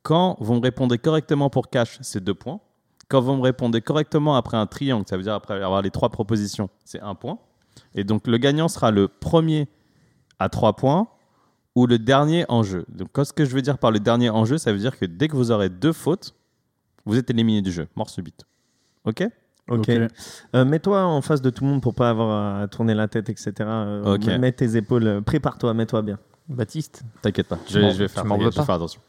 Quand 0.06 0.36
vous 0.38 0.54
me 0.54 0.60
répondez 0.60 0.98
correctement 0.98 1.50
pour 1.50 1.68
cash, 1.68 1.98
c'est 2.00 2.22
deux 2.22 2.32
points. 2.32 2.60
Quand 3.08 3.20
vous 3.20 3.34
me 3.34 3.40
répondez 3.42 3.80
correctement 3.80 4.36
après 4.36 4.56
un 4.56 4.66
triangle, 4.68 5.04
ça 5.08 5.16
veut 5.16 5.24
dire 5.24 5.34
après 5.34 5.60
avoir 5.60 5.82
les 5.82 5.90
trois 5.90 6.10
propositions, 6.10 6.70
c'est 6.84 7.00
un 7.00 7.16
point. 7.16 7.40
Et 7.92 8.04
donc, 8.04 8.28
le 8.28 8.38
gagnant 8.38 8.68
sera 8.68 8.92
le 8.92 9.08
premier 9.08 9.66
à 10.38 10.48
trois 10.48 10.74
points 10.76 11.08
ou 11.74 11.88
le 11.88 11.98
dernier 11.98 12.44
en 12.48 12.62
jeu. 12.62 12.84
Donc, 12.88 13.08
ce 13.20 13.32
que 13.32 13.44
je 13.44 13.52
veux 13.52 13.62
dire 13.62 13.78
par 13.78 13.90
le 13.90 13.98
dernier 13.98 14.30
en 14.30 14.44
jeu, 14.44 14.58
ça 14.58 14.70
veut 14.70 14.78
dire 14.78 14.96
que 14.96 15.06
dès 15.06 15.26
que 15.26 15.34
vous 15.34 15.50
aurez 15.50 15.70
deux 15.70 15.92
fautes, 15.92 16.36
vous 17.04 17.18
êtes 17.18 17.28
éliminé 17.30 17.60
du 17.60 17.72
jeu, 17.72 17.88
mort 17.96 18.08
subite. 18.08 18.44
Ok? 19.06 19.24
Ok. 19.68 19.88
Ok. 19.88 19.88
Euh, 20.54 20.64
Mets-toi 20.64 21.02
en 21.04 21.20
face 21.20 21.42
de 21.42 21.50
tout 21.50 21.64
le 21.64 21.70
monde 21.70 21.82
pour 21.82 21.96
pas 21.96 22.10
avoir 22.10 22.60
à 22.62 22.68
tourner 22.68 22.94
la 22.94 23.08
tête, 23.08 23.28
etc. 23.28 23.54
Euh, 23.60 24.14
Ok. 24.14 24.26
Mets 24.38 24.52
tes 24.52 24.76
épaules, 24.76 25.06
euh, 25.08 25.20
prépare-toi, 25.20 25.74
mets-toi 25.74 26.02
bien. 26.02 26.20
Baptiste. 26.48 27.02
T'inquiète 27.22 27.48
pas, 27.48 27.58
je, 27.68 27.80
vais 27.80 28.06
faire, 28.06 28.24
je 28.24 28.44
vais 28.44 28.52
faire 28.52 28.70
attention. 28.70 29.00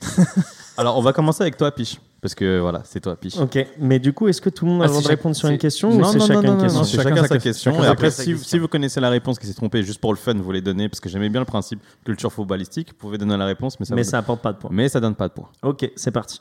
Alors, 0.76 0.98
on 0.98 1.02
va 1.02 1.12
commencer 1.12 1.42
avec 1.42 1.56
toi, 1.56 1.70
Piche. 1.72 1.98
Parce 2.20 2.34
que 2.34 2.58
voilà, 2.58 2.82
c'est 2.84 3.00
toi, 3.00 3.14
Piche. 3.16 3.36
Ok, 3.36 3.58
mais 3.78 3.98
du 3.98 4.12
coup, 4.12 4.26
est-ce 4.26 4.40
que 4.40 4.50
tout 4.50 4.64
le 4.64 4.72
monde 4.72 4.82
a 4.82 4.84
Ah, 4.84 4.86
le 4.88 4.90
droit 4.92 5.02
c'est 5.02 5.08
de 5.08 5.10
répondre 5.16 5.36
sur 5.36 5.48
une 5.48 5.58
question 5.58 5.90
non, 5.90 6.08
ou 6.08 6.12
c'est 6.12 6.18
non, 6.18 6.26
chacun 6.26 6.42
non, 6.42 6.48
une 6.52 6.56
non, 6.56 6.62
question 6.62 6.78
non, 6.80 6.84
c'est 6.84 6.96
chacun, 6.96 7.24
sa 7.26 7.38
question. 7.38 7.84
Et 7.84 7.86
après, 7.86 8.10
si, 8.10 8.36
si 8.38 8.58
vous 8.58 8.68
connaissez 8.68 9.00
la 9.00 9.10
réponse 9.10 9.38
qui 9.38 9.46
s'est 9.46 9.54
trompée 9.54 9.82
juste 9.82 10.00
pour 10.00 10.12
le 10.12 10.18
fun, 10.18 10.34
vous 10.34 10.50
les 10.52 10.60
donnez 10.62 10.88
parce 10.88 10.98
que 11.00 11.08
j'aimais 11.08 11.28
bien 11.28 11.40
le 11.40 11.46
principe 11.46 11.80
culture 12.04 12.32
footballistique. 12.32 12.88
Vous 12.90 12.96
pouvez 12.96 13.18
donner 13.18 13.36
la 13.36 13.44
réponse, 13.46 13.78
mais 13.78 13.86
ça, 13.86 13.94
Mais 13.94 14.02
vous- 14.02 14.10
ça 14.10 14.18
apporte 14.18 14.40
pas 14.42 14.52
de 14.52 14.58
points. 14.58 14.70
mais 14.72 14.88
ça 14.88 14.98
donne 15.00 15.14
pas 15.14 15.28
de 15.28 15.34
points. 15.34 15.48
Ok, 15.62 15.88
c'est 15.94 16.10
parti. 16.10 16.40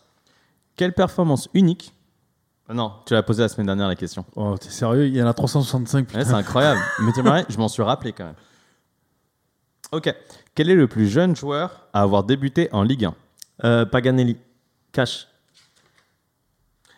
Quelle 0.76 0.94
performance 0.94 1.50
unique 1.54 1.94
Ah 2.68 2.74
Non, 2.74 2.94
tu 3.06 3.14
l'as 3.14 3.24
posé 3.24 3.42
la 3.44 3.50
semaine 3.50 3.68
dernière 3.68 3.88
la 3.88 3.96
question. 3.96 4.26
Oh, 4.36 4.56
t'es 4.58 4.70
sérieux? 4.70 5.08
Il 5.08 5.16
y 5.16 5.22
en 5.22 5.28
a 5.28 5.34
365. 5.34 6.08
putain. 6.08 6.20
Ouais, 6.20 6.26
c'est 6.26 6.34
incroyable. 6.34 6.80
Mais 7.02 7.12
tu 7.12 7.22
je 7.54 7.58
m'en 7.58 7.68
suis 7.68 7.84
rappelé 7.84 8.12
quand 8.12 8.26
même. 8.26 8.36
Ok. 9.92 10.14
Quel 10.56 10.70
est 10.70 10.76
le 10.76 10.88
plus 10.88 11.08
jeune 11.08 11.36
joueur 11.36 11.88
à 11.94 12.02
avoir 12.02 12.24
débuté 12.24 12.70
en 12.72 12.82
Ligue 12.82 13.06
1 13.06 13.14
Euh, 13.64 13.86
Paganelli. 13.86 14.38
Cash. 14.92 15.28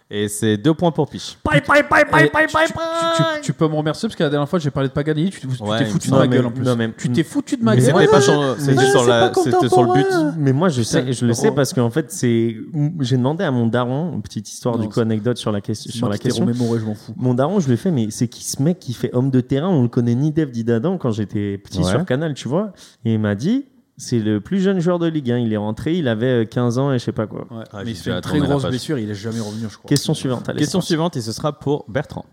Et 0.10 0.30
c'est 0.30 0.56
deux 0.56 0.74
points 0.74 0.92
pour 0.92 1.10
Piche. 1.10 1.38
Paille, 1.44 1.62
paille, 1.62 1.84
paille, 1.84 2.06
Eh, 2.24 2.30
tu, 2.30 2.38
tu- 2.38 2.54
tu- 2.56 3.42
tu 3.42 3.54
peux 3.54 3.68
me 3.68 3.76
remercier 3.76 4.08
parce 4.08 4.16
que 4.16 4.24
la 4.24 4.30
dernière 4.30 4.48
fois 4.48 4.58
j'ai 4.58 4.72
parlé 4.72 4.88
de 4.88 4.94
Paganelli, 4.94 5.32
tu 5.32 5.42
tu 5.42 5.48
t'es 5.50 5.62
Ouais, 5.62 5.84
foutu 5.84 6.10
de 6.10 6.16
ma 6.16 6.28
gueule 6.28 6.46
en 6.46 6.52
plus. 6.52 6.64
non, 6.64 6.78
mais- 6.78 6.94
tu 6.98 7.12
t'es 7.12 7.24
foutu 7.24 7.58
de 7.58 7.64
ma 7.64 7.76
Mais 7.76 7.82
gueule. 7.82 7.94
C'était 7.94 8.08
pas 8.08 8.22
sur, 8.22 8.56
c'était 8.58 8.74
mais 8.76 8.86
sur, 8.90 9.02
c'est 9.02 9.08
la, 9.10 9.28
pas 9.30 9.42
c'était 9.44 9.68
sur 9.68 9.84
le 9.84 9.94
but. 9.94 10.08
Mais 10.38 10.54
moi, 10.54 10.70
je 10.70 10.82
sais, 10.82 11.12
je 11.12 11.26
le 11.26 11.34
sais 11.34 11.52
parce 11.52 11.74
qu'en 11.74 11.90
fait, 11.90 12.10
c'est. 12.10 12.56
J'ai 13.02 13.18
demandé 13.18 13.44
à 13.44 13.52
mon 13.52 13.68
daron, 13.68 14.14
une 14.14 14.22
petite 14.22 14.50
histoire 14.50 14.78
Non, 14.78 14.84
du 14.84 14.88
coup 14.88 14.94
c'est- 14.96 15.02
anecdote 15.02 15.36
sur 15.38 15.52
la, 15.52 15.60
question 15.60 15.92
C'est 15.92 15.98
sur 15.98 16.08
moi 16.08 16.14
la 16.14 16.18
qui 16.18 16.24
t'ai 16.24 16.30
question. 16.30 16.46
remémoré, 16.46 16.80
je 16.80 16.86
m'en 16.86 16.96
fous. 16.96 17.14
Mon 17.18 17.34
daron, 17.34 17.60
je 17.60 17.68
lui 17.68 17.74
ai 17.74 17.78
fait, 17.78 17.92
mais 17.92 18.08
c'est 18.10 18.30
qui 18.30 18.46
ce 18.46 18.64
mec 18.64 18.80
qui 18.80 18.94
fait 18.94 19.10
homme 19.14 19.30
de 19.30 19.42
terrain? 19.42 19.68
On 19.68 19.82
le 19.82 19.90
connaît 19.90 20.16
ni 20.16 20.32
Dev 20.32 20.52
ni 20.54 20.64
d'Adam 20.64 20.98
quand 20.98 21.12
j'étais 21.12 21.58
petit 21.58 21.80
Ouais. 21.80 21.84
sur 21.92 22.06
Canal, 22.06 22.34
tu 22.34 22.48
vois. 22.48 22.72
Et 23.04 23.16
il 23.16 23.20
m'a 23.20 23.36
dit, 23.36 23.66
c'est 23.98 24.20
le 24.20 24.40
plus 24.42 24.60
jeune 24.62 24.80
joueur 24.80 25.00
de 25.00 25.08
Ligue 25.08 25.32
1. 25.32 25.40
Il 25.40 25.54
est 25.54 25.58
rentré, 25.58 25.98
il 25.98 26.08
avait 26.08 26.44
euh, 26.44 26.46
15 26.46 26.78
ans 26.78 26.92
et 26.94 27.00
je 27.00 27.04
sais 27.06 27.12
pas 27.12 27.28
quoi. 27.28 27.48
Ouais, 27.52 27.64
Ah, 27.72 27.84
mais 27.84 27.92
il 27.92 27.96
fait 27.98 28.12
une 28.12 28.22
très 28.22 28.40
grosse 28.40 28.66
blessure, 28.66 29.00
il 29.00 29.10
est 29.10 29.16
jamais 29.16 29.40
revenu, 29.40 29.68
je 29.70 29.78
crois. 29.78 29.88
Question 29.90 30.14
suivante. 30.14 30.48
allez, 30.50 30.60
Question 30.60 30.82
suivante, 30.82 31.18
et 31.18 31.22
ce 31.22 31.32
sera 31.32 31.58
pour 31.58 31.86
Bertrand. 31.90 32.26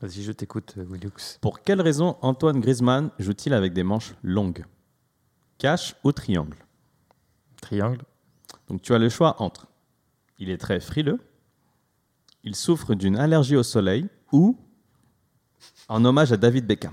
Vas-y, 0.00 0.22
je 0.22 0.32
t'écoute, 0.32 0.74
euh, 0.78 0.84
Willux. 0.88 1.38
Pour 1.40 1.62
quelle 1.62 1.80
raison 1.80 2.16
Antoine 2.22 2.60
Griezmann 2.60 3.10
joue-t-il 3.18 3.54
avec 3.54 3.72
des 3.72 3.82
manches 3.84 4.14
longues? 4.22 4.64
Cache 5.58 5.94
ou 6.04 6.12
triangle? 6.12 6.56
Triangle. 7.60 8.02
Donc 8.68 8.82
tu 8.82 8.94
as 8.94 8.98
le 8.98 9.08
choix 9.08 9.36
entre 9.42 9.66
il 10.38 10.50
est 10.50 10.58
très 10.58 10.80
frileux, 10.80 11.20
il 12.42 12.54
souffre 12.56 12.94
d'une 12.94 13.16
allergie 13.16 13.56
au 13.56 13.62
soleil 13.62 14.08
ou 14.32 14.58
en 15.88 16.04
hommage 16.04 16.32
à 16.32 16.36
David 16.36 16.66
Beckham. 16.66 16.92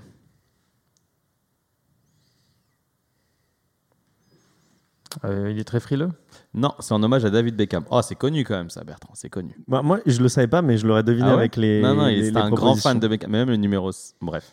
Euh, 5.25 5.49
il 5.51 5.59
est 5.59 5.63
très 5.63 5.79
frileux. 5.79 6.09
Non, 6.53 6.73
c'est 6.79 6.93
en 6.93 7.01
hommage 7.03 7.25
à 7.25 7.29
David 7.29 7.55
Beckham. 7.55 7.83
Oh, 7.91 8.01
c'est 8.01 8.15
connu 8.15 8.43
quand 8.43 8.55
même 8.55 8.69
ça, 8.69 8.83
Bertrand, 8.83 9.11
c'est 9.13 9.29
connu. 9.29 9.55
Bah, 9.67 9.81
moi, 9.81 9.99
je 10.05 10.21
le 10.21 10.29
savais 10.29 10.47
pas, 10.47 10.61
mais 10.61 10.77
je 10.77 10.87
l'aurais 10.87 11.03
deviné 11.03 11.27
Ah 11.27 11.33
ouais 11.33 11.39
avec 11.39 11.55
les. 11.57 11.81
non, 11.81 11.95
non, 11.95 12.05
les- 12.07 12.13
il 12.13 12.19
était 12.27 12.31
les 12.31 12.45
un 12.45 12.49
grand 12.49 12.75
fan 12.75 12.99
de 12.99 13.07
Beckham, 13.07 13.29
même 13.31 13.49
le 13.49 13.57
numéro. 13.57 13.91
Bref. 14.21 14.51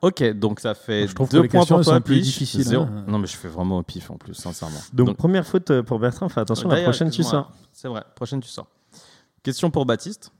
Ok, 0.00 0.22
donc 0.34 0.60
ça 0.60 0.74
fait 0.74 1.08
Je 1.08 1.14
trouve 1.14 1.26
que 1.28 1.32
deux 1.36 1.42
les 1.42 1.48
points 1.48 1.66
pour 1.66 1.80
toi, 1.82 2.00
plus 2.00 2.22
zéro. 2.62 2.84
hein. 2.84 3.04
Non, 3.08 3.18
mais 3.18 3.26
je 3.26 3.36
fais 3.36 3.48
vraiment 3.48 3.78
au 3.78 3.82
pif 3.82 4.10
en 4.12 4.16
plus, 4.16 4.34
sincèrement. 4.34 4.78
Donc, 4.92 5.16
première 5.16 5.44
faute 5.44 5.70
euh, 5.72 5.82
pour 5.82 5.98
Bertrand. 5.98 6.28
Fais 6.28 6.40
attention, 6.40 6.68
la 6.68 6.82
prochaine, 6.82 7.10
tu 7.10 7.22
sors. 7.24 7.50
C'est 7.72 7.88
vrai, 7.88 8.04
prochaine, 8.14 8.40
tu 8.40 8.48
sors. 8.48 8.68
Question 9.42 9.70
pour 9.70 9.86
Baptiste. 9.86 10.32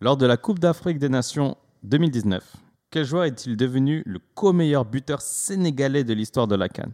Lors 0.00 0.16
de 0.18 0.26
la 0.26 0.36
Coupe 0.36 0.58
d'Afrique 0.58 0.98
des 0.98 1.08
Nations 1.08 1.56
2019, 1.84 2.44
quel 2.90 3.04
joueur 3.06 3.24
est-il 3.24 3.56
devenu 3.56 4.02
le 4.04 4.18
co-meilleur 4.34 4.84
buteur 4.84 5.22
sénégalais 5.22 6.04
de 6.04 6.12
l'histoire 6.12 6.46
de 6.48 6.56
la 6.56 6.68
Cannes? 6.68 6.92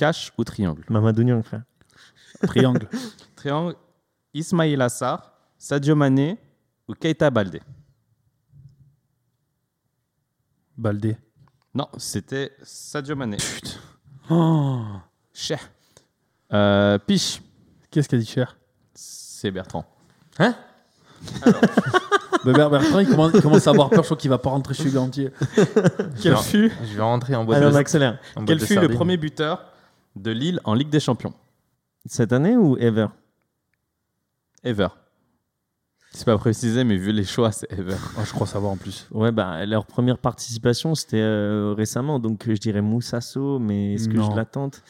Cache 0.00 0.32
ou 0.38 0.44
triangle 0.44 0.82
Mamadou 0.88 1.22
Niang, 1.22 1.42
frère. 1.42 1.62
Triangle. 2.46 2.88
Triangle, 3.36 3.74
Ismail 4.32 4.80
Assar, 4.80 5.30
Sadio 5.58 5.94
Mané 5.94 6.38
ou 6.88 6.94
Keita 6.94 7.28
Baldé 7.28 7.60
Baldé. 10.74 11.18
Non, 11.74 11.86
c'était 11.98 12.52
Sadio 12.62 13.14
Mané. 13.14 13.36
Oh, 14.30 14.80
Cher. 15.34 15.58
Euh, 16.50 16.96
Piche, 16.98 17.42
Qu'est-ce 17.90 18.08
qu'a 18.08 18.16
dit 18.16 18.24
cher? 18.24 18.56
C'est 18.94 19.50
Bertrand. 19.50 19.84
Hein? 20.38 20.54
Ber- 22.46 22.70
Bertrand, 22.70 23.00
il 23.00 23.08
commence, 23.08 23.32
il 23.34 23.42
commence 23.42 23.66
à 23.66 23.70
avoir 23.70 23.90
peur, 23.90 24.02
je 24.02 24.06
crois 24.06 24.16
qu'il 24.16 24.30
va 24.30 24.38
pas 24.38 24.48
rentrer 24.48 24.72
chez 24.72 24.84
lui 24.84 24.96
entier. 24.96 25.30
Quel 26.22 26.38
fut, 26.38 26.72
Je 26.84 26.94
vais 26.96 27.02
rentrer 27.02 27.34
en 27.34 27.44
boîte 27.44 27.62
on 27.62 27.70
de, 27.70 27.76
accélère. 27.76 28.18
en 28.34 28.40
boîte 28.42 28.46
quel 28.46 28.58
de 28.60 28.64
fut 28.64 28.80
le 28.80 28.88
premier 28.88 29.18
buteur 29.18 29.69
de 30.16 30.30
Lille 30.30 30.60
en 30.64 30.74
Ligue 30.74 30.90
des 30.90 31.00
Champions 31.00 31.34
Cette 32.06 32.32
année 32.32 32.56
ou 32.56 32.76
ever? 32.78 33.06
Ever. 34.64 34.88
C'est 36.12 36.24
pas 36.24 36.36
précisé, 36.38 36.82
mais 36.82 36.96
vu 36.96 37.12
les 37.12 37.22
choix, 37.24 37.52
c'est 37.52 37.70
Ever. 37.72 37.96
Oh, 38.18 38.22
je 38.26 38.32
crois 38.32 38.46
savoir 38.46 38.72
en 38.72 38.76
plus. 38.76 39.06
Ouais, 39.12 39.30
bah, 39.30 39.64
leur 39.64 39.86
première 39.86 40.18
participation, 40.18 40.96
c'était 40.96 41.20
euh, 41.20 41.72
récemment. 41.76 42.18
Donc, 42.18 42.46
je 42.48 42.58
dirais 42.58 42.80
Moussasso, 42.82 43.60
mais 43.60 43.94
est-ce 43.94 44.08
que 44.08 44.16
Non. 44.16 44.30
je 44.30 44.36
l'attente 44.36 44.82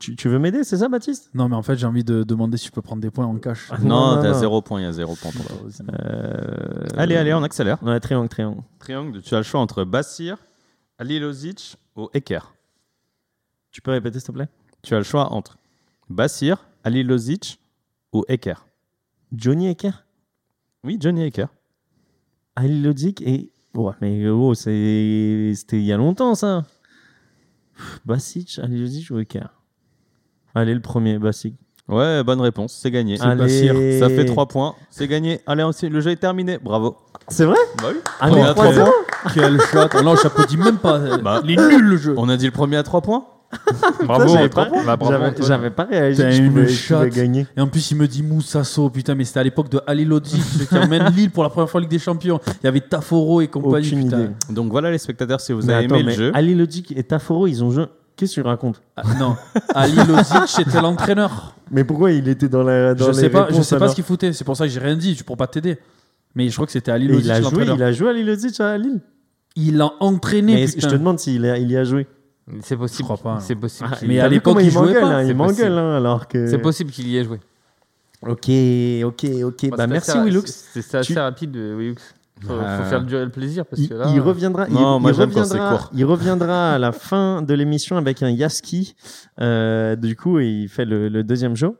tu, 0.00 0.16
tu 0.16 0.28
veux 0.28 0.40
m'aider, 0.40 0.64
c'est 0.64 0.78
ça, 0.78 0.88
Baptiste? 0.88 1.30
Non, 1.32 1.48
mais 1.48 1.54
en 1.54 1.62
fait, 1.62 1.76
j'ai 1.76 1.86
envie 1.86 2.02
de 2.02 2.24
demander 2.24 2.56
si 2.56 2.66
je 2.66 2.72
peux 2.72 2.82
prendre 2.82 3.00
des 3.00 3.10
points 3.12 3.26
en 3.26 3.36
cash. 3.36 3.68
Ah, 3.70 3.78
Non, 3.78 4.16
non, 4.16 4.22
t'as 4.22 4.32
zéro 4.32 4.60
point, 4.60 4.80
il 4.80 4.82
y 4.82 4.86
a 4.86 4.90
zéro 4.90 5.14
point 5.14 5.30
pour 5.30 5.44
toi. 5.46 5.58
Euh, 6.00 6.86
Allez, 6.96 7.14
allez, 7.14 7.32
on 7.34 7.42
accélère. 7.44 7.80
Ouais, 7.84 8.00
triangle, 8.00 8.28
triangle. 8.28 8.62
Triangle, 8.80 9.22
tu 9.22 9.32
as 9.34 9.38
le 9.38 9.44
choix 9.44 9.60
entre 9.60 9.84
Bassir, 9.84 10.38
Alilozic 10.98 11.76
ou 11.94 12.08
Eker. 12.14 12.52
Tu 13.76 13.82
peux 13.82 13.90
répéter, 13.90 14.18
s'il 14.20 14.28
te 14.28 14.32
plaît? 14.32 14.48
Tu 14.80 14.94
as 14.94 14.96
le 14.96 15.04
choix 15.04 15.30
entre 15.34 15.58
Bassir, 16.08 16.64
Alilozic 16.82 17.60
ou 18.14 18.24
Eker. 18.26 18.64
Johnny 19.34 19.68
Ecker 19.68 19.90
Oui, 20.82 20.96
Johnny 20.98 21.24
Eker. 21.26 21.48
Ali 22.54 22.80
Lodzik 22.80 23.20
et. 23.20 23.50
Ouais, 23.74 23.92
mais 24.00 24.26
oh, 24.28 24.54
c'est- 24.54 25.52
c'était 25.54 25.76
il 25.76 25.84
y 25.84 25.92
a 25.92 25.98
longtemps, 25.98 26.34
ça. 26.34 26.64
Pff, 27.76 28.00
Basic, 28.06 28.58
Ali 28.62 28.80
Lodzik 28.80 29.10
ou 29.10 29.18
Ecker 29.18 29.44
Allez, 30.54 30.72
le 30.72 30.80
premier, 30.80 31.18
Basic. 31.18 31.54
Ouais, 31.86 32.24
bonne 32.24 32.40
réponse, 32.40 32.72
c'est 32.72 32.90
gagné. 32.90 33.20
Allez. 33.20 33.36
Bassir. 33.36 33.74
Ça 34.00 34.08
fait 34.08 34.24
3 34.24 34.46
points, 34.48 34.74
c'est 34.88 35.06
gagné. 35.06 35.42
Allez, 35.46 35.64
on- 35.64 35.86
le 35.86 36.00
jeu 36.00 36.12
est 36.12 36.16
terminé, 36.16 36.56
bravo. 36.56 36.96
C'est 37.28 37.44
vrai? 37.44 37.58
Bah 37.82 37.88
oui. 37.92 38.00
Allez, 38.20 38.36
On 38.36 38.38
est 38.38 38.48
à 38.48 38.54
3-0. 38.54 38.72
trois 38.86 39.32
Quel 39.34 39.60
shot 39.60 39.88
Ah 39.92 40.00
Non, 40.00 40.16
j'applaudis 40.16 40.56
même 40.56 40.78
pas. 40.78 41.18
Bah. 41.18 41.42
Il 41.44 41.50
est 41.50 41.56
nul 41.68 41.82
le 41.84 41.96
jeu. 41.98 42.14
On 42.16 42.30
a 42.30 42.38
dit 42.38 42.46
le 42.46 42.52
premier 42.52 42.78
à 42.78 42.82
3 42.82 43.02
points? 43.02 43.26
Bravo, 44.04 44.28
j'avais 44.28 44.44
Antoine. 44.46 44.70
pas- 44.70 44.84
Bah, 44.84 44.96
bravo, 44.96 45.12
J'avais 45.12 45.26
Antoine. 45.26 45.48
j'avais 45.48 45.70
pas 45.70 45.84
réagi 45.84 46.18
T'as 46.18 46.24
que 46.24 46.30
je 46.32 46.42
une 46.42 46.48
pouvais, 46.52 46.68
je 46.68 47.04
gagner. 47.08 47.46
Et 47.56 47.60
en 47.60 47.68
plus, 47.68 47.90
il 47.90 47.96
me 47.96 48.06
dit 48.08 48.22
Moussasso. 48.22 48.90
Putain, 48.90 49.14
mais 49.14 49.24
c'était 49.24 49.40
à 49.40 49.44
l'époque 49.44 49.68
de 49.70 49.80
Ali 49.86 50.04
Lodzi 50.04 50.40
qui 50.68 50.76
emmène 50.78 51.06
Lille 51.14 51.30
pour 51.30 51.42
la 51.44 51.48
première 51.50 51.70
fois 51.70 51.78
en 51.78 51.82
Ligue 51.82 51.90
des 51.90 51.98
Champions. 51.98 52.40
Il 52.62 52.64
y 52.64 52.66
avait 52.66 52.80
Taforo 52.80 53.40
et 53.40 53.48
compagnie. 53.48 53.86
Aucune 53.88 54.04
putain. 54.04 54.20
idée. 54.20 54.30
Donc 54.50 54.70
voilà 54.70 54.90
les 54.90 54.98
spectateurs, 54.98 55.40
si 55.40 55.52
vous 55.52 55.62
Mais 55.62 55.72
avez 55.74 55.84
attends, 55.86 55.94
aimé 55.96 56.02
le 56.04 56.08
mais 56.10 56.14
jeu. 56.16 56.30
Ali 56.34 56.54
Lodzik 56.54 56.92
et 56.96 57.02
Taforo, 57.04 57.46
ils 57.46 57.62
ont 57.62 57.70
joué. 57.70 57.84
Qu'est-ce 58.16 58.36
que 58.36 58.40
tu 58.40 58.46
racontes? 58.46 58.80
Ah, 58.96 59.02
non, 59.18 59.36
Ali 59.74 59.94
Lozic 59.96 60.58
était 60.66 60.80
l'entraîneur. 60.80 61.54
Mais 61.70 61.84
pourquoi 61.84 62.12
il 62.12 62.26
était 62.28 62.48
dans 62.48 62.62
la. 62.62 62.94
Dans 62.94 63.06
Je 63.06 63.10
les 63.10 63.16
sais 63.16 63.28
pas, 63.30 63.42
je 63.42 63.52
réponses, 63.52 63.68
sais 63.68 63.76
pas 63.78 63.88
ce 63.88 63.94
qu'il 63.94 64.04
foutait. 64.04 64.32
C'est 64.32 64.44
pour 64.44 64.56
ça 64.56 64.64
que 64.64 64.70
j'ai 64.72 64.80
rien 64.80 64.96
dit. 64.96 65.14
Je 65.14 65.22
pour 65.22 65.36
pas 65.36 65.46
t'aider. 65.46 65.76
Mais 66.34 66.48
je 66.48 66.54
crois 66.54 66.64
que 66.66 66.72
c'était 66.72 66.90
Ali 66.92 67.08
Lozic 67.08 67.26
il 67.26 67.30
a 67.30 67.34
joué, 67.42 67.44
l'entraîneur. 67.44 67.76
il 67.76 67.82
a 67.82 67.92
joué 67.92 68.08
Ali 68.10 68.24
Lodzik 68.24 68.58
à 68.60 68.78
Lille? 68.78 69.00
Il 69.54 69.76
l'a 69.76 69.90
entraîné. 70.00 70.54
Mais 70.54 70.62
est-ce 70.62 70.76
que 70.76 70.82
je 70.82 70.88
te 70.88 70.94
demande 70.94 71.18
s'il 71.18 71.44
a- 71.44 71.58
il 71.58 71.70
y 71.70 71.76
a 71.76 71.84
joué. 71.84 72.06
C'est 72.60 72.76
possible. 72.76 72.98
Je 72.98 73.02
crois 73.04 73.16
pas, 73.16 73.34
non. 73.34 73.40
C'est 73.40 73.56
possible. 73.56 73.88
Ah, 73.92 73.96
mais 74.06 74.20
à 74.20 74.28
l'époque, 74.28 74.58
il 74.60 74.66
il 74.66 74.70
jouait 74.70 74.82
m'engueule, 74.86 75.00
pas, 75.02 75.06
hein, 75.08 75.22
c'est 75.24 75.30
Il 75.30 75.36
possible. 75.36 75.68
m'engueule, 75.70 75.78
hein, 75.78 75.96
alors 75.96 76.28
que. 76.28 76.46
C'est 76.46 76.58
possible 76.58 76.90
qu'il 76.92 77.08
y 77.08 77.16
ait 77.16 77.24
joué. 77.24 77.40
Ok, 78.22 78.48
ok, 79.04 79.26
ok. 79.44 79.70
Bah 79.70 79.76
c'est 79.78 79.86
merci 79.88 80.18
Willux. 80.20 80.42
C'est 80.46 80.94
assez 80.94 81.12
Tu- 81.12 81.18
rapide, 81.18 81.56
euh, 81.56 81.76
Willux. 81.76 81.96
Faut, 82.42 82.52
Euh, 82.52 82.78
faut 82.82 82.84
faire 82.90 83.02
durer 83.02 83.24
le 83.24 83.30
plaisir 83.30 83.64
parce 83.64 83.80
Il, 83.80 83.88
que 83.88 83.94
là. 83.94 84.06
il 84.12 84.20
reviendra. 84.20 84.66
Non, 84.68 84.98
il, 84.98 85.00
moi, 85.02 85.10
il 85.10 85.16
j'aime 85.16 85.30
quand 85.32 85.44
c'est 85.44 85.52
reviendra. 85.54 85.76
court. 85.78 85.90
Il 85.94 86.04
reviendra 86.04 86.74
à 86.74 86.78
la 86.78 86.92
fin 86.92 87.40
de 87.42 87.54
l'émission 87.54 87.96
avec 87.96 88.22
un 88.22 88.28
Yaski. 88.30 88.94
Euh, 89.40 89.96
du 89.96 90.16
coup, 90.16 90.38
il 90.40 90.68
fait 90.68 90.84
le, 90.84 91.08
le 91.08 91.24
deuxième 91.24 91.56
show. 91.56 91.76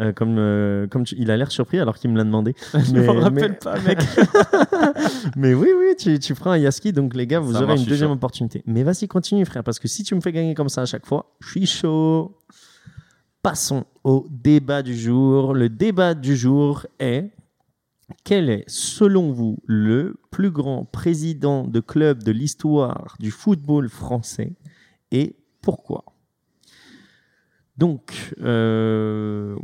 Euh, 0.00 0.12
comme 0.12 0.36
euh, 0.38 0.86
comme 0.88 1.04
tu- 1.04 1.14
il 1.18 1.30
a 1.30 1.36
l'air 1.36 1.50
surpris 1.52 1.78
alors 1.78 1.96
qu'il 1.96 2.10
me 2.10 2.16
l'a 2.18 2.24
demandé. 2.24 2.54
Je 2.74 2.92
Mais- 2.92 3.06
me 3.06 3.10
rappelle 3.20 3.50
mais- 3.52 3.56
pas, 3.58 3.78
mec. 3.86 3.98
Mais 5.36 5.54
oui, 5.54 5.68
oui, 5.78 5.94
tu, 5.98 6.18
tu 6.18 6.34
feras 6.34 6.52
un 6.54 6.58
Yaski, 6.58 6.92
donc 6.92 7.14
les 7.14 7.26
gars, 7.26 7.40
vous 7.40 7.52
Ça 7.52 7.62
aurez 7.62 7.76
une 7.76 7.84
deuxième 7.84 8.08
chaud. 8.10 8.14
opportunité. 8.14 8.62
Mais 8.66 8.82
vas-y, 8.82 9.06
continue, 9.08 9.44
frère, 9.44 9.62
parce 9.64 9.78
que 9.78 9.88
si 9.88 10.02
tu 10.02 10.14
me 10.14 10.20
fais 10.20 10.32
gagner 10.32 10.54
comme 10.54 10.68
ça 10.68 10.82
à 10.82 10.86
chaque 10.86 11.06
fois, 11.06 11.32
je 11.40 11.50
suis 11.50 11.66
chaud. 11.66 12.36
Passons 13.42 13.84
au 14.04 14.26
débat 14.30 14.82
du 14.82 14.94
jour. 14.96 15.54
Le 15.54 15.68
débat 15.70 16.14
du 16.14 16.36
jour 16.36 16.86
est 16.98 17.30
quel 18.24 18.50
est, 18.50 18.64
selon 18.66 19.32
vous, 19.32 19.56
le 19.66 20.16
plus 20.30 20.50
grand 20.50 20.84
président 20.84 21.64
de 21.66 21.80
club 21.80 22.22
de 22.22 22.32
l'histoire 22.32 23.16
du 23.20 23.30
football 23.30 23.88
français 23.88 24.52
et 25.12 25.36
pourquoi? 25.62 26.04
Donc, 27.80 28.34
euh, 28.42 29.56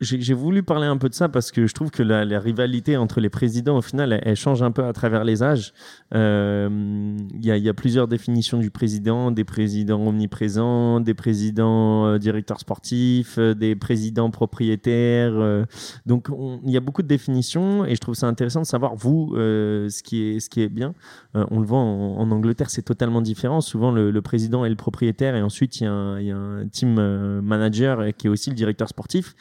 j'ai 0.00 0.32
voulu 0.34 0.62
parler 0.62 0.86
un 0.86 0.96
peu 0.96 1.10
de 1.10 1.14
ça 1.14 1.28
parce 1.28 1.52
que 1.52 1.66
je 1.66 1.74
trouve 1.74 1.90
que 1.90 2.02
la, 2.02 2.40
rivalité 2.40 2.96
entre 2.96 3.20
les 3.20 3.28
présidents, 3.28 3.76
au 3.76 3.82
final, 3.82 4.18
elle, 4.24 4.36
change 4.36 4.62
un 4.62 4.70
peu 4.70 4.84
à 4.84 4.92
travers 4.94 5.24
les 5.24 5.42
âges. 5.42 5.74
Euh, 6.14 7.16
Il 7.34 7.44
y, 7.44 7.68
a, 7.68 7.74
plusieurs 7.74 8.08
définitions 8.08 8.58
du 8.58 8.70
président, 8.70 9.30
des 9.30 9.44
présidents 9.44 10.06
omniprésents, 10.06 11.00
des 11.00 11.12
présidents 11.12 12.06
euh, 12.06 12.18
directeurs 12.18 12.60
sportifs, 12.60 13.36
euh, 13.38 13.54
des 13.54 13.76
présidents 13.76 14.30
propriétaires. 14.30 15.66
donc, 16.06 16.28
on- 16.30 16.60
il 16.64 16.72
y 16.72 16.76
a 16.76 16.80
beaucoup 16.80 17.02
de 17.02 17.08
définitions 17.08 17.84
et 17.84 17.94
je 17.94 18.00
trouve 18.00 18.14
ça 18.14 18.26
intéressant 18.26 18.60
de 18.60 18.66
savoir, 18.66 18.94
vous, 18.94 19.32
ce, 19.34 20.02
qui 20.02 20.22
est, 20.22 20.40
ce 20.40 20.48
qui 20.48 20.62
est 20.62 20.68
bien. 20.68 20.94
On 21.34 21.60
le 21.60 21.66
voit 21.66 21.78
en, 21.78 22.30
Angleterre, 22.30 22.70
c'est 22.70 22.82
totalement 22.82 23.20
différent. 23.20 23.60
Souvent, 23.60 23.90
le, 23.90 24.22
président 24.22 24.64
est 24.64 24.70
le 24.70 24.76
propriétaire 24.76 25.36
et 25.36 25.42
ensuite, 25.42 25.80
il 25.80 25.84
y 25.84 25.86
a 25.86 25.92
un, 25.92 26.66
team 26.68 26.94
manager 27.40 28.14
qui 28.16 28.26
est 28.28 28.30
aussi 28.30 28.50
le 28.50 28.56
directeur 28.56 28.88
sportif. 28.88 29.34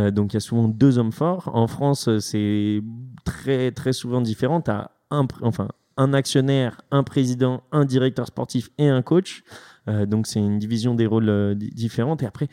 Euh, 0.00 0.10
donc 0.10 0.32
il 0.32 0.34
y 0.34 0.38
a 0.38 0.40
souvent 0.40 0.68
deux 0.68 0.98
hommes 0.98 1.12
forts. 1.12 1.50
En 1.54 1.66
France, 1.66 2.08
euh, 2.08 2.18
c'est 2.18 2.82
très 3.24 3.70
très 3.72 3.92
souvent 3.92 4.20
différent. 4.20 4.60
Tu 4.60 4.70
as 4.70 4.90
un, 5.10 5.26
enfin, 5.42 5.68
un 5.96 6.12
actionnaire, 6.14 6.80
un 6.90 7.02
président, 7.02 7.62
un 7.72 7.84
directeur 7.84 8.26
sportif 8.26 8.70
et 8.78 8.88
un 8.88 9.02
coach. 9.02 9.42
Euh, 9.88 10.06
donc 10.06 10.26
c'est 10.26 10.40
une 10.40 10.58
division 10.58 10.94
des 10.94 11.06
rôles 11.06 11.54
di- 11.56 11.70
différentes. 11.70 12.22
Et 12.22 12.26
après, 12.26 12.48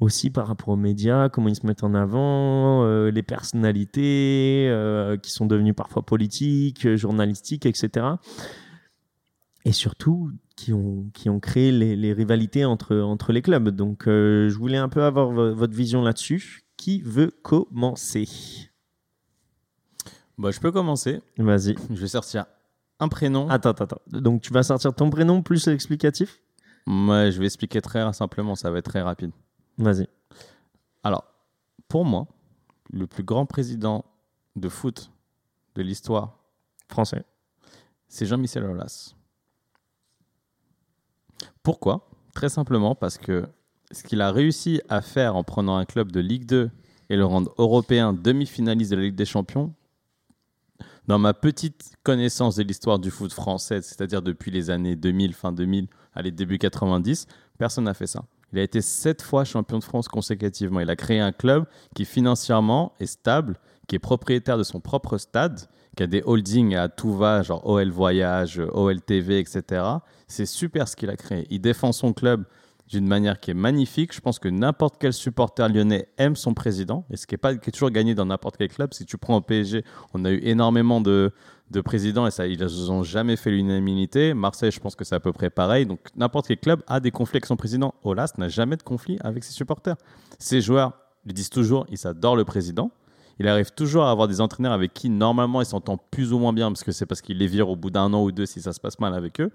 aussi 0.00 0.30
par 0.30 0.48
rapport 0.48 0.70
aux 0.70 0.76
médias, 0.76 1.28
comment 1.28 1.48
ils 1.48 1.54
se 1.56 1.66
mettent 1.66 1.84
en 1.84 1.94
avant, 1.94 2.84
les 3.08 3.22
personnalités 3.22 4.68
qui 5.22 5.30
sont 5.30 5.46
devenues 5.46 5.74
parfois 5.74 6.02
politiques, 6.02 6.96
journalistiques, 6.96 7.66
etc. 7.66 8.06
Et 9.64 9.70
surtout, 9.70 10.32
qui 10.56 10.72
ont, 10.72 11.08
qui 11.14 11.30
ont 11.30 11.38
créé 11.38 11.70
les, 11.70 12.12
rivalités 12.12 12.64
entre, 12.64 12.96
entre 12.96 13.32
les 13.32 13.42
clubs. 13.42 13.68
Donc, 13.68 14.02
je 14.06 14.52
voulais 14.58 14.76
un 14.78 14.88
peu 14.88 15.04
avoir 15.04 15.30
vo- 15.30 15.54
votre 15.54 15.74
vision 15.74 16.02
là-dessus. 16.02 16.61
Qui 16.82 17.00
veut 17.00 17.30
commencer 17.30 18.28
Bah, 20.36 20.50
je 20.50 20.58
peux 20.58 20.72
commencer. 20.72 21.22
Vas-y. 21.38 21.76
Je 21.90 22.00
vais 22.00 22.08
sortir 22.08 22.46
un 22.98 23.06
prénom. 23.06 23.48
Attends, 23.48 23.70
attends, 23.70 23.84
attends. 23.84 24.02
Donc, 24.08 24.42
tu 24.42 24.52
vas 24.52 24.64
sortir 24.64 24.92
ton 24.92 25.08
prénom 25.08 25.42
plus 25.42 25.68
l'explicatif 25.68 26.40
Ouais, 26.88 27.30
je 27.30 27.38
vais 27.38 27.44
expliquer 27.44 27.80
très 27.80 28.12
simplement, 28.12 28.56
ça 28.56 28.68
va 28.72 28.78
être 28.78 28.90
très 28.90 29.00
rapide. 29.00 29.30
Vas-y. 29.78 30.08
Alors, 31.04 31.24
pour 31.86 32.04
moi, 32.04 32.26
le 32.90 33.06
plus 33.06 33.22
grand 33.22 33.46
président 33.46 34.04
de 34.56 34.68
foot 34.68 35.12
de 35.76 35.82
l'histoire, 35.82 36.36
Français. 36.88 37.24
c'est 38.08 38.26
Jean-Michel 38.26 38.64
Aulas. 38.64 39.14
Pourquoi? 41.62 42.10
Très 42.34 42.48
simplement 42.48 42.96
parce 42.96 43.18
que 43.18 43.48
ce 43.92 44.02
qu'il 44.02 44.20
a 44.20 44.32
réussi 44.32 44.80
à 44.88 45.00
faire 45.00 45.36
en 45.36 45.44
prenant 45.44 45.76
un 45.76 45.84
club 45.84 46.10
de 46.10 46.20
Ligue 46.20 46.46
2 46.46 46.70
et 47.10 47.16
le 47.16 47.24
rendre 47.24 47.54
européen 47.58 48.12
demi-finaliste 48.12 48.90
de 48.90 48.96
la 48.96 49.02
Ligue 49.02 49.14
des 49.14 49.24
Champions, 49.24 49.74
dans 51.08 51.18
ma 51.18 51.34
petite 51.34 51.94
connaissance 52.02 52.56
de 52.56 52.62
l'histoire 52.62 52.98
du 52.98 53.10
foot 53.10 53.32
français, 53.32 53.82
c'est-à-dire 53.82 54.22
depuis 54.22 54.50
les 54.50 54.70
années 54.70 54.96
2000, 54.96 55.34
fin 55.34 55.52
2000, 55.52 55.88
allez, 56.14 56.30
début 56.30 56.58
90, 56.58 57.26
personne 57.58 57.84
n'a 57.84 57.94
fait 57.94 58.06
ça. 58.06 58.24
Il 58.52 58.58
a 58.58 58.62
été 58.62 58.80
sept 58.80 59.22
fois 59.22 59.44
champion 59.44 59.78
de 59.78 59.84
France 59.84 60.08
consécutivement. 60.08 60.80
Il 60.80 60.90
a 60.90 60.96
créé 60.96 61.20
un 61.20 61.32
club 61.32 61.64
qui 61.94 62.04
financièrement 62.04 62.92
est 63.00 63.06
stable, 63.06 63.58
qui 63.88 63.96
est 63.96 63.98
propriétaire 63.98 64.58
de 64.58 64.62
son 64.62 64.80
propre 64.80 65.18
stade, 65.18 65.60
qui 65.96 66.02
a 66.02 66.06
des 66.06 66.22
holdings 66.24 66.76
à 66.76 66.88
tout 66.88 67.14
va, 67.14 67.42
genre 67.42 67.66
OL 67.66 67.90
Voyage, 67.90 68.62
OL 68.72 69.00
TV, 69.00 69.38
etc. 69.38 69.84
C'est 70.28 70.46
super 70.46 70.86
ce 70.86 70.96
qu'il 70.96 71.10
a 71.10 71.16
créé. 71.16 71.46
Il 71.50 71.60
défend 71.60 71.92
son 71.92 72.12
club 72.12 72.44
d'une 72.92 73.06
manière 73.06 73.40
qui 73.40 73.50
est 73.50 73.54
magnifique. 73.54 74.14
Je 74.14 74.20
pense 74.20 74.38
que 74.38 74.48
n'importe 74.48 74.96
quel 75.00 75.12
supporter 75.12 75.68
lyonnais 75.68 76.08
aime 76.18 76.36
son 76.36 76.52
président, 76.52 77.04
et 77.10 77.16
ce 77.16 77.26
qui 77.26 77.34
est, 77.34 77.38
pas, 77.38 77.54
qui 77.56 77.70
est 77.70 77.72
toujours 77.72 77.90
gagné 77.90 78.14
dans 78.14 78.26
n'importe 78.26 78.56
quel 78.58 78.68
club. 78.68 78.92
Si 78.92 79.06
tu 79.06 79.16
prends 79.16 79.36
au 79.36 79.40
PSG, 79.40 79.82
on 80.12 80.24
a 80.24 80.30
eu 80.30 80.40
énormément 80.42 81.00
de, 81.00 81.32
de 81.70 81.80
présidents 81.80 82.26
et 82.26 82.30
ça, 82.30 82.46
ils 82.46 82.60
n'ont 82.60 83.02
jamais 83.02 83.36
fait 83.36 83.50
l'unanimité. 83.50 84.34
Marseille, 84.34 84.70
je 84.70 84.78
pense 84.78 84.94
que 84.94 85.04
c'est 85.04 85.14
à 85.14 85.20
peu 85.20 85.32
près 85.32 85.50
pareil. 85.50 85.86
Donc 85.86 86.00
n'importe 86.14 86.46
quel 86.46 86.58
club 86.58 86.82
a 86.86 87.00
des 87.00 87.10
conflits 87.10 87.38
avec 87.38 87.46
son 87.46 87.56
président. 87.56 87.94
Olas 88.04 88.34
n'a 88.38 88.48
jamais 88.48 88.76
de 88.76 88.82
conflit 88.82 89.16
avec 89.20 89.42
ses 89.42 89.52
supporters. 89.52 89.96
Ses 90.38 90.60
joueurs 90.60 90.92
lui 91.24 91.32
disent 91.32 91.50
toujours, 91.50 91.86
ils 91.90 92.06
adorent 92.06 92.36
le 92.36 92.44
président. 92.44 92.90
Il 93.40 93.48
arrive 93.48 93.72
toujours 93.72 94.04
à 94.04 94.10
avoir 94.10 94.28
des 94.28 94.40
entraîneurs 94.40 94.72
avec 94.72 94.92
qui 94.92 95.08
normalement 95.08 95.62
il 95.62 95.66
s'entend 95.66 95.96
plus 95.96 96.32
ou 96.32 96.38
moins 96.38 96.52
bien 96.52 96.70
parce 96.70 96.84
que 96.84 96.92
c'est 96.92 97.06
parce 97.06 97.22
qu'il 97.22 97.38
les 97.38 97.46
vire 97.46 97.70
au 97.70 97.76
bout 97.76 97.90
d'un 97.90 98.12
an 98.12 98.22
ou 98.22 98.30
deux 98.30 98.46
si 98.46 98.60
ça 98.60 98.72
se 98.72 98.80
passe 98.80 99.00
mal 99.00 99.14
avec 99.14 99.40
eux. 99.40 99.50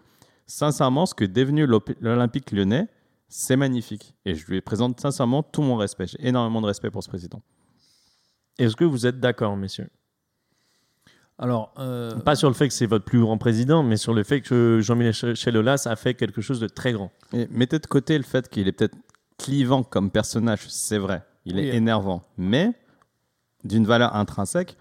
Sincèrement, 0.47 1.05
ce 1.05 1.13
que 1.13 1.25
est 1.25 1.27
devenu 1.27 1.67
l'Olympique 1.99 2.51
lyonnais, 2.51 2.87
c'est 3.27 3.55
magnifique. 3.55 4.13
Et 4.25 4.35
je 4.35 4.45
lui 4.47 4.61
présente 4.61 4.99
sincèrement 4.99 5.43
tout 5.43 5.61
mon 5.61 5.75
respect. 5.75 6.07
J'ai 6.07 6.27
énormément 6.27 6.61
de 6.61 6.67
respect 6.67 6.89
pour 6.91 7.03
ce 7.03 7.09
président. 7.09 7.41
Est-ce 8.57 8.75
que 8.75 8.85
vous 8.85 9.05
êtes 9.05 9.19
d'accord, 9.19 9.55
messieurs? 9.57 9.89
Alors, 11.39 11.71
euh, 11.77 12.15
Pas 12.19 12.35
sur 12.35 12.49
le 12.49 12.55
fait 12.55 12.67
que 12.67 12.73
c'est 12.73 12.87
votre 12.87 13.05
plus 13.05 13.19
grand 13.19 13.37
président, 13.37 13.83
mais 13.83 13.97
sur 13.97 14.13
le 14.13 14.23
fait 14.23 14.41
que 14.41 14.79
Jean-Michel 14.81 15.55
Aulas 15.55 15.83
a 15.85 15.95
fait 15.95 16.15
quelque 16.15 16.41
chose 16.41 16.59
de 16.59 16.67
très 16.67 16.93
grand. 16.93 17.11
Et 17.33 17.47
mettez 17.51 17.77
de 17.77 17.85
côté 17.85 18.17
le 18.17 18.23
fait 18.23 18.49
qu'il 18.49 18.67
est 18.67 18.71
peut-être 18.71 18.95
clivant 19.37 19.83
comme 19.83 20.09
personnage, 20.09 20.67
c'est 20.67 20.97
vrai. 20.97 21.23
Il 21.45 21.59
est 21.59 21.69
Oui. 21.69 21.75
énervant. 21.77 22.23
Mais 22.37 22.73
d'une 23.63 23.85
valeur 23.85 24.15
intrinsèque, 24.15 24.77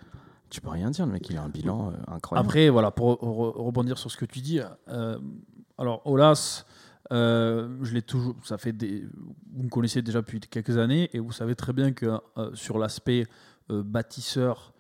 tu 0.49 0.63
peux 0.63 0.71
rien 0.71 0.91
dire. 0.91 1.05
Le 1.05 1.13
mec, 1.13 1.29
il 1.29 1.37
a 1.37 1.43
un 1.43 1.49
bilan 1.51 1.91
euh, 1.91 1.95
incroyable. 2.09 2.49
Après, 2.49 2.69
voilà, 2.71 2.91
pour 2.91 3.13
re- 3.23 3.63
rebondir 3.63 3.99
sur 3.99 4.11
ce 4.11 4.17
que 4.17 4.25
tu 4.25 4.41
dis, 4.41 4.61
euh, 4.89 5.19
alors 5.77 6.01
Olas, 6.07 6.65
euh, 7.13 7.69
je 7.83 7.95
l'ai 7.95 8.03
toujours, 8.03 8.35
ça 8.45 8.59
fait 8.59 8.75
vous 8.81 9.63
me 9.63 9.69
connaissez 9.69 10.03
déjà 10.03 10.21
depuis 10.21 10.41
quelques 10.41 10.77
années 10.77 11.09
et 11.13 11.19
vous 11.19 11.33
savez 11.33 11.55
très 11.55 11.73
bien 11.73 11.93
que 11.93 12.07
euh, 12.37 12.51
sur 12.55 12.79
l'aspect 12.79 13.27
euh, 13.71 13.83
bâtisseur, 13.83 14.73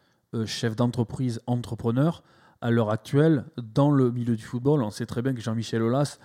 chef 0.44 0.76
d'entreprise, 0.76 1.40
entrepreneur, 1.46 2.22
à 2.60 2.70
l'heure 2.70 2.90
actuelle, 2.90 3.44
dans 3.56 3.90
le 3.90 4.10
milieu 4.10 4.36
du 4.36 4.42
football, 4.42 4.82
on 4.82 4.90
sait 4.90 5.06
très 5.06 5.22
bien 5.22 5.32
que 5.32 5.40
Jean-Michel 5.40 5.80
Aulas 5.82 6.18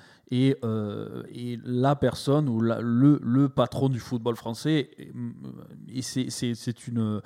euh, 0.63 1.23
est 1.33 1.59
la 1.65 1.95
personne 1.95 2.47
ou 2.47 2.61
le, 2.61 3.49
patron 3.49 3.89
du 3.89 3.99
football 3.99 4.35
français. 4.35 4.89
Et, 4.97 5.11
et 5.97 6.01
c'est- 6.01 6.87
une, 6.87 7.21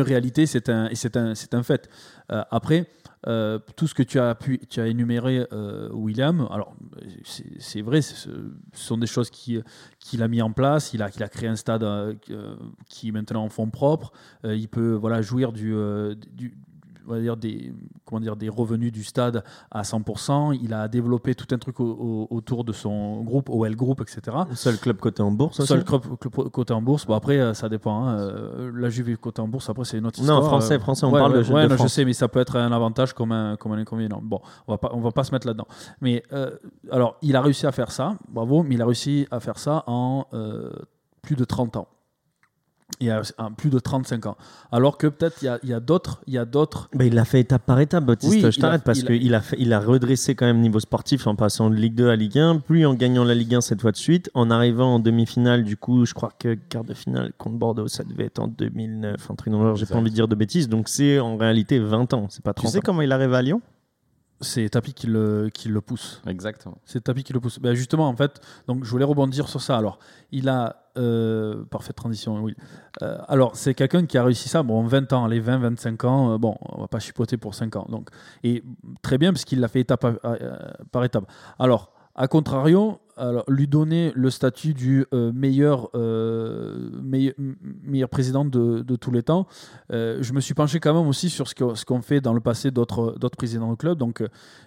réalité, 0.00 0.46
c'est 0.46 0.68
un, 0.68 0.88
et 0.88 0.94
fait. 1.62 1.88
Euh, 2.32 2.42
après, 2.50 2.86
euh, 3.26 3.58
tout 3.76 3.86
ce 3.86 3.94
que 3.94 4.02
tu 4.02 4.18
as, 4.18 4.36
énuméré, 4.86 5.46
euh, 5.52 5.90
William, 5.92 6.48
alors 6.50 6.74
c'est 7.24 7.82
vrai, 7.82 8.02
ce 8.02 8.28
sont 8.72 8.96
des 8.96 9.06
choses 9.06 9.30
qui- 9.30 9.60
qu'il 9.98 10.22
a 10.22 10.28
mis 10.28 10.42
en 10.42 10.52
place. 10.52 10.92
Il 10.94 11.02
a, 11.02 11.10
créé 11.10 11.48
un 11.48 11.56
stade 11.56 11.84
euh, 11.84 12.14
euh, 12.30 12.56
qui 12.88 13.08
est 13.08 13.12
maintenant 13.12 13.44
en 13.44 13.48
fonds 13.48 13.70
propres. 13.70 14.12
Euh, 14.44 14.56
il 14.56 14.68
peut 14.68 14.94
voilà, 14.94 15.22
jouir 15.22 15.52
euh, 15.76 16.14
du- 16.32 16.54
on 17.06 17.12
va 17.12 17.20
dire 17.20 17.36
des, 17.36 17.72
comment 18.04 18.20
dire, 18.20 18.36
des 18.36 18.48
revenus 18.48 18.92
du 18.92 19.04
stade 19.04 19.42
à 19.70 19.82
100%. 19.82 20.52
Il 20.62 20.72
a 20.74 20.88
développé 20.88 21.34
tout 21.34 21.46
un 21.54 21.58
truc 21.58 21.80
au- 21.80 21.84
au- 21.84 22.26
autour 22.30 22.64
de 22.64 22.72
son 22.72 23.22
groupe, 23.22 23.48
OL 23.50 23.74
Group, 23.76 24.00
etc. 24.02 24.36
Seul 24.54 24.78
club 24.78 24.96
coté 24.98 25.22
en 25.22 25.30
bourse 25.30 25.64
Seul 25.64 25.84
club, 25.84 26.02
côté 26.52 26.72
en 26.72 26.82
bourse. 26.82 27.06
Bon, 27.06 27.14
après, 27.14 27.38
euh, 27.38 27.54
ça 27.54 27.68
dépend. 27.68 28.06
hein. 28.06 28.18
Euh, 28.18 28.70
La 28.74 28.88
Juve 28.88 29.16
côté 29.18 29.40
en 29.42 29.48
bourse, 29.48 29.68
après, 29.70 29.84
c'est 29.84 29.98
une 29.98 30.06
autre 30.06 30.18
Non, 30.20 30.24
histoire. 30.34 30.46
français, 30.46 30.74
Euh, 30.74 30.78
français, 30.80 31.06
on 31.06 31.12
ouais, 31.12 31.18
parle 31.20 31.32
ouais, 31.36 31.42
de 31.44 31.52
ouais, 31.52 31.64
de 31.64 31.68
non, 31.68 31.76
je 31.82 31.88
sais, 31.88 32.04
mais 32.04 32.12
ça 32.12 32.28
peut 32.28 32.40
être 32.40 32.56
un 32.56 32.72
avantage 32.72 33.12
comme 33.14 33.32
un, 33.32 33.56
comme 33.56 33.72
un 33.72 33.78
inconvénient. 33.78 34.20
Bon, 34.22 34.40
on 34.66 34.72
va 34.72 34.78
pas, 34.78 34.90
on 34.92 35.00
va 35.00 35.10
pas 35.12 35.24
se 35.24 35.32
mettre 35.32 35.46
là-dedans. 35.46 35.66
Mais 36.00 36.22
euh, 36.32 36.50
alors, 36.90 37.16
il 37.22 37.36
a 37.36 37.40
réussi 37.42 37.66
à 37.66 37.72
faire 37.72 37.90
ça, 37.90 38.16
bravo, 38.28 38.62
mais 38.62 38.74
il 38.74 38.82
a 38.82 38.86
réussi 38.86 39.26
à 39.30 39.40
faire 39.40 39.58
ça 39.58 39.84
en 39.86 40.26
euh, 40.34 40.70
plus 41.22 41.36
de 41.36 41.44
30 41.44 41.76
ans. 41.76 41.88
Il 42.98 43.06
y 43.06 43.10
a 43.10 43.22
en 43.38 43.52
plus 43.52 43.70
de 43.70 43.78
35 43.78 44.26
ans. 44.26 44.36
Alors 44.72 44.98
que 44.98 45.06
peut-être 45.06 45.36
il 45.42 45.68
y 45.68 45.72
a, 45.72 45.80
d'autres, 45.80 46.20
il 46.26 46.34
y 46.34 46.38
a 46.38 46.44
d'autres. 46.44 46.88
Il 47.00 47.14
l'a 47.14 47.24
fait 47.24 47.40
étape 47.40 47.64
par 47.64 47.80
étape, 47.80 48.04
Baptiste. 48.04 48.32
Oui, 48.44 48.52
je 48.52 48.60
t'arrête 48.60 48.82
parce 48.84 48.98
il 49.00 49.06
a- 49.06 49.18
qu'il 49.18 49.34
a, 49.34 49.40
fait- 49.40 49.56
il 49.58 49.72
a 49.72 49.80
redressé 49.80 50.34
quand 50.34 50.46
même 50.46 50.60
niveau 50.60 50.80
sportif 50.80 51.26
en 51.26 51.34
passant 51.36 51.70
de 51.70 51.76
Ligue 51.76 51.94
2 51.94 52.08
à 52.10 52.16
Ligue 52.16 52.38
1, 52.38 52.58
puis 52.58 52.84
en 52.84 52.94
gagnant 52.94 53.24
la 53.24 53.34
Ligue 53.34 53.54
1 53.54 53.60
cette 53.60 53.80
fois 53.80 53.92
de 53.92 53.96
suite, 53.96 54.30
en 54.34 54.50
arrivant 54.50 54.94
en 54.94 54.98
demi-finale. 54.98 55.64
Du 55.64 55.76
coup, 55.76 56.04
je 56.04 56.14
crois 56.14 56.32
que 56.38 56.54
quart 56.68 56.84
de 56.84 56.94
finale 56.94 57.32
contre 57.38 57.56
Bordeaux, 57.56 57.88
ça 57.88 58.04
devait 58.04 58.24
être 58.26 58.38
en 58.40 58.48
2009. 58.48 59.30
Un 59.30 59.34
truc 59.34 59.52
dans 59.52 59.60
le 59.60 59.66
genre, 59.68 59.76
j'ai 59.76 59.86
pas 59.86 59.96
envie 59.96 60.10
de 60.10 60.14
dire 60.14 60.28
de 60.28 60.34
bêtises. 60.34 60.68
Donc 60.68 60.88
c'est 60.88 61.18
en 61.20 61.36
réalité 61.36 61.78
20 61.78 62.12
ans, 62.14 62.26
c'est 62.28 62.42
pas 62.44 62.52
30 62.54 62.66
Tu 62.66 62.72
sais 62.72 62.78
ans. 62.78 62.82
comment 62.84 63.02
il 63.02 63.12
arrive 63.12 63.32
à 63.34 63.42
Lyon? 63.42 63.62
C'est 64.42 64.70
Tapi 64.70 64.94
qui 64.94 65.06
le, 65.06 65.50
qui 65.52 65.68
le 65.68 65.80
pousse. 65.82 66.22
Exactement. 66.26 66.78
C'est 66.86 67.04
Tapi 67.04 67.24
qui 67.24 67.32
le 67.34 67.40
pousse. 67.40 67.58
Ben 67.58 67.74
justement, 67.74 68.08
en 68.08 68.16
fait, 68.16 68.40
donc 68.66 68.84
je 68.84 68.90
voulais 68.90 69.04
rebondir 69.04 69.48
sur 69.48 69.60
ça. 69.60 69.76
Alors, 69.76 69.98
il 70.32 70.48
a. 70.48 70.76
euh, 70.96 71.62
parfaite 71.70 71.94
transition, 71.96 72.40
oui. 72.42 72.54
Euh, 73.02 73.18
alors, 73.28 73.54
c'est 73.54 73.74
quelqu'un 73.74 74.06
qui 74.06 74.16
a 74.18 74.24
réussi 74.24 74.48
ça, 74.48 74.62
bon, 74.62 74.80
en 74.80 74.86
20 74.86 75.12
ans, 75.12 75.26
les 75.26 75.40
20, 75.40 75.58
25 75.58 76.04
ans, 76.04 76.32
euh, 76.32 76.38
bon, 76.38 76.56
on 76.62 76.80
va 76.80 76.88
pas 76.88 76.98
chipoter 77.00 77.36
pour 77.36 77.54
5 77.54 77.76
ans. 77.76 77.86
Donc, 77.90 78.08
et 78.42 78.64
très 79.02 79.18
bien, 79.18 79.32
parce 79.32 79.44
qu'il 79.44 79.60
l'a 79.60 79.68
fait 79.68 79.80
étape 79.80 80.04
à- 80.04 80.16
à- 80.24 80.76
par 80.90 81.04
étape. 81.04 81.24
Alors, 81.58 81.92
à 82.20 82.28
contrario, 82.28 83.00
alors, 83.16 83.44
lui 83.48 83.66
donner 83.66 84.12
le 84.14 84.28
statut 84.28 84.74
du 84.74 85.06
euh, 85.14 85.32
meilleur, 85.32 85.88
euh, 85.94 86.90
meilleur, 87.02 88.10
président 88.10 88.44
de, 88.44 88.82
de 88.82 88.96
tous 88.96 89.10
les 89.10 89.22
temps, 89.22 89.46
euh, 89.90 90.18
je 90.20 90.34
me 90.34 90.40
suis 90.40 90.52
penché 90.52 90.80
quand 90.80 90.92
même 90.92 91.08
aussi 91.08 91.30
sur 91.30 91.48
ce 91.48 91.54
qu'ont 91.54 92.02
fait 92.02 92.20
dans 92.20 92.34
le 92.34 92.40
passé 92.40 92.70
d'autres 92.70 93.16
présidents 93.38 93.70
de 93.70 93.76
club. 93.76 93.96
Donc, 93.96 94.22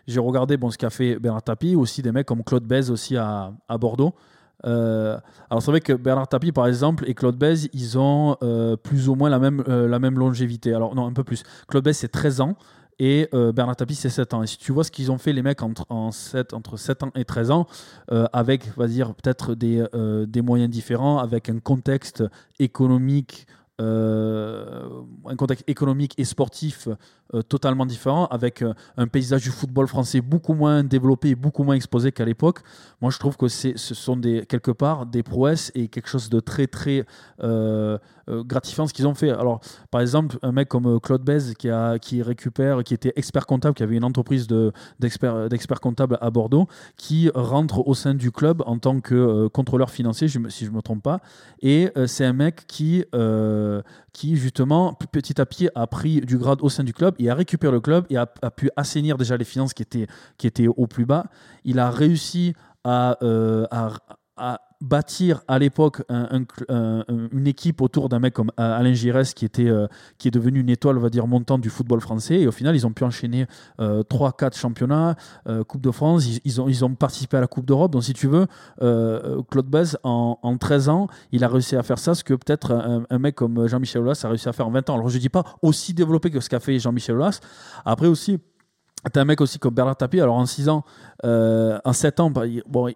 j'ai 0.08 0.20
regardé 0.20 0.58
bon, 0.58 0.72
ce 0.72 0.80
qu'a 0.80 0.90
fait 0.90 1.20
Bernard 1.20 1.44
Tapie, 1.44 1.76
aussi 1.76 2.02
des 2.02 2.12
mecs 2.12 2.26
comme 2.26 2.44
Claude 2.44 2.66
Bèze 2.66 2.90
aussi 2.90 3.18
à, 3.18 3.54
à 3.70 3.78
Bordeaux. 3.78 4.16
Alors 4.64 5.62
c'est 5.62 5.72
vrai 5.72 5.82
que 5.82 5.92
Bernard 5.92 6.30
Tapie 6.30 6.54
par 6.54 6.68
exemple 6.68 7.04
et 7.06 7.14
Claude 7.14 7.38
Bèze 7.38 7.68
ils 7.74 8.00
ont 8.00 8.38
plus 8.82 9.10
ou 9.10 9.16
moins 9.16 9.30
la 9.30 9.38
même, 9.38 9.62
la 9.68 10.00
même 10.00 10.18
longévité. 10.18 10.74
Alors 10.74 10.96
non 10.96 11.06
un 11.06 11.12
peu 11.12 11.26
plus. 11.26 11.44
Claude 11.68 11.84
Bèze 11.84 11.98
c'est 11.98 12.08
13 12.08 12.40
ans 12.40 12.56
et 13.00 13.30
euh, 13.34 13.52
Bernard 13.52 13.76
Tapie 13.76 13.96
c'est 13.96 14.10
7 14.10 14.34
ans. 14.34 14.44
Et 14.44 14.48
si 14.48 14.58
tu 14.58 14.72
vois 14.72 14.84
ce 14.84 14.92
qu'ils 14.92 15.12
ont 15.12 15.18
fait 15.18 15.34
les 15.34 15.42
mecs 15.42 15.62
entre, 15.62 15.86
en 15.90 16.12
7, 16.12 16.54
entre 16.54 16.78
7 16.78 17.04
ans 17.04 17.12
et 17.16 17.26
13 17.26 17.52
ans 17.52 17.68
euh, 18.12 18.26
avec 18.34 18.76
va 18.78 18.88
dire 18.88 19.14
peut-être 19.14 19.56
des, 19.56 19.84
euh, 19.94 20.26
des 20.26 20.42
moyens 20.42 20.70
différents, 20.70 21.20
avec 21.20 21.50
un 21.50 21.60
contexte 21.60 22.24
économique 22.60 23.48
euh, 23.84 24.90
un 25.26 25.36
contexte 25.36 25.64
économique 25.68 26.14
et 26.18 26.26
sportif 26.26 26.88
euh, 27.34 27.42
totalement 27.42 27.86
différent, 27.86 28.28
avec 28.28 28.62
euh, 28.62 28.74
un 28.98 29.08
paysage 29.08 29.44
du 29.44 29.50
football 29.50 29.88
français 29.88 30.22
beaucoup 30.22 30.54
moins 30.54 30.84
développé 30.84 31.36
beaucoup 31.36 31.64
moins 31.64 31.76
exposé 31.76 32.12
qu'à 32.12 32.26
l'époque. 32.26 32.60
Moi, 33.02 33.12
je 33.12 33.20
trouve 33.20 33.36
que 33.38 33.48
ce 33.48 33.76
sont 33.76 34.20
quelque 34.48 34.72
part 34.72 35.06
des 35.06 35.24
prouesses 35.24 35.72
et 35.76 35.88
quelque 35.88 36.08
chose 36.08 36.30
de 36.30 36.40
très, 36.40 36.68
très 36.68 37.06
gratifiant 38.28 38.88
ce 38.88 38.94
qu'ils 38.94 39.08
ont 39.08 39.14
fait. 39.14 39.30
Alors, 39.30 39.60
par 39.92 40.00
exemple, 40.00 40.38
un 40.42 40.52
mec 40.54 40.70
comme 40.70 41.00
Claude 41.02 41.24
Bez 41.24 41.54
qui, 41.56 42.22
récupère, 42.22 42.84
qui 42.84 42.94
était 42.94 43.12
expert 43.16 43.46
comptable, 43.46 43.76
qui 43.76 43.84
avait 43.84 43.98
une 43.98 44.06
entreprise 44.06 44.48
de, 44.48 44.72
d'expert, 45.00 45.50
d'expert 45.50 45.82
comptable 45.82 46.18
à 46.22 46.30
Bordeaux, 46.30 46.68
qui 46.96 47.30
rentre 47.36 47.86
au 47.86 47.94
sein 47.94 48.14
du 48.14 48.32
club 48.32 48.64
en 48.66 48.78
tant 48.78 49.02
que 49.02 49.48
contrôleur 49.48 49.90
financier, 49.90 50.28
si 50.28 50.66
je 50.66 50.70
ne 50.72 50.76
me 50.76 50.82
trompe 50.82 51.04
pas. 51.04 51.20
Et 51.62 51.92
c'est 52.06 52.26
un 52.26 52.34
mec 52.34 52.66
qui, 52.68 53.04
qui, 54.14 54.36
justement, 54.36 54.94
petit 54.94 55.40
à 55.40 55.46
petit, 55.46 55.70
a 55.76 55.88
pris 55.88 56.22
du 56.22 56.38
grade 56.38 56.60
au 56.62 56.70
sein 56.70 56.84
du 56.84 56.94
club 56.94 57.16
et 57.20 57.30
a 57.30 57.36
récupéré 57.36 57.72
le 57.72 57.82
club 57.82 58.06
et 58.10 58.18
a, 58.18 58.26
pu 58.26 58.70
assainir 58.76 59.18
déjà 59.18 59.38
les 59.38 59.46
finances 59.46 59.74
qui 59.74 59.84
étaient, 59.84 60.68
au 60.68 60.88
plus 60.88 61.06
bas. 61.06 61.26
Il 61.64 61.80
a 61.80 61.90
réussi 61.90 62.54
à, 62.84 63.18
euh, 63.24 63.66
bâtir 64.84 65.42
à 65.48 65.58
l'époque 65.60 66.04
une 66.10 67.48
équipe 67.48 67.82
autour 67.82 68.10
d'un 68.10 68.20
mec 68.20 68.34
comme 68.34 68.52
euh, 68.60 68.80
Alain 68.80 68.94
Giresse 68.94 69.34
qui, 69.34 69.46
était, 69.46 69.70
euh, 69.70 69.88
qui 70.18 70.28
est 70.28 70.32
devenu 70.32 70.60
une 70.60 70.70
étoile, 70.70 70.98
va 70.98 71.10
dire, 71.10 71.26
montante 71.26 71.62
du 71.62 71.70
football 71.70 72.02
français. 72.02 72.42
Et 72.42 72.48
au 72.48 72.52
final, 72.52 72.76
ils 72.76 72.86
ont 72.86 72.92
pu 72.92 73.04
enchaîner 73.04 73.48
3-4 73.80 74.58
championnats, 74.58 75.16
euh, 75.48 75.64
Coupe 75.64 75.82
de 75.82 75.92
France, 75.92 76.28
ils, 76.44 76.62
ont, 76.62 76.68
ils 76.68 76.84
ont 76.84 76.94
participé 76.94 77.38
à 77.38 77.42
la 77.42 77.48
Coupe 77.48 77.66
d'Europe. 77.66 77.92
Donc, 77.92 78.04
si 78.04 78.14
tu 78.14 78.28
veux, 78.28 78.48
Claude 79.50 79.68
Bez, 79.68 79.98
en, 80.04 80.38
en 80.42 80.58
13 80.58 80.90
ans, 80.90 81.08
il 81.32 81.44
a 81.44 81.48
réussi 81.48 81.76
à 81.76 81.84
faire 81.84 82.00
ça, 82.00 82.16
ce 82.16 82.24
que 82.24 82.34
peut-être 82.34 82.72
un, 82.72 83.04
un 83.10 83.20
mec 83.20 83.36
comme 83.36 83.68
Jean-Michel 83.68 84.02
Aulas 84.02 84.22
a 84.24 84.28
réussi 84.28 84.50
à 84.50 84.54
faire 84.54 84.68
en 84.68 84.72
20 84.72 84.90
ans. 84.90 84.96
Alors, 84.96 85.10
je 85.10 85.16
ne 85.16 85.22
dis 85.22 85.30
pas 85.30 85.44
aussi 85.62 85.94
développé 85.94 86.30
que 86.30 86.40
ce 86.40 86.50
qu'a 86.50 86.60
fait 86.60 86.78
Jean-Michel 86.80 87.16
Aulas. 87.16 87.40
Après 87.86 88.08
aussi, 88.08 88.40
T'as 89.12 89.22
un 89.22 89.26
mec 89.26 89.42
aussi 89.42 89.60
comme 89.60 89.74
Bernard 89.74 89.98
Tapie, 89.98 90.22
alors 90.22 90.36
en 90.36 90.46
6 90.46 90.70
ans, 90.70 90.86
euh, 91.26 91.78
en 91.84 91.92
7 91.92 92.20
ans, 92.22 92.30
bah, 92.30 92.48
il, 92.48 92.64
bon, 92.68 92.90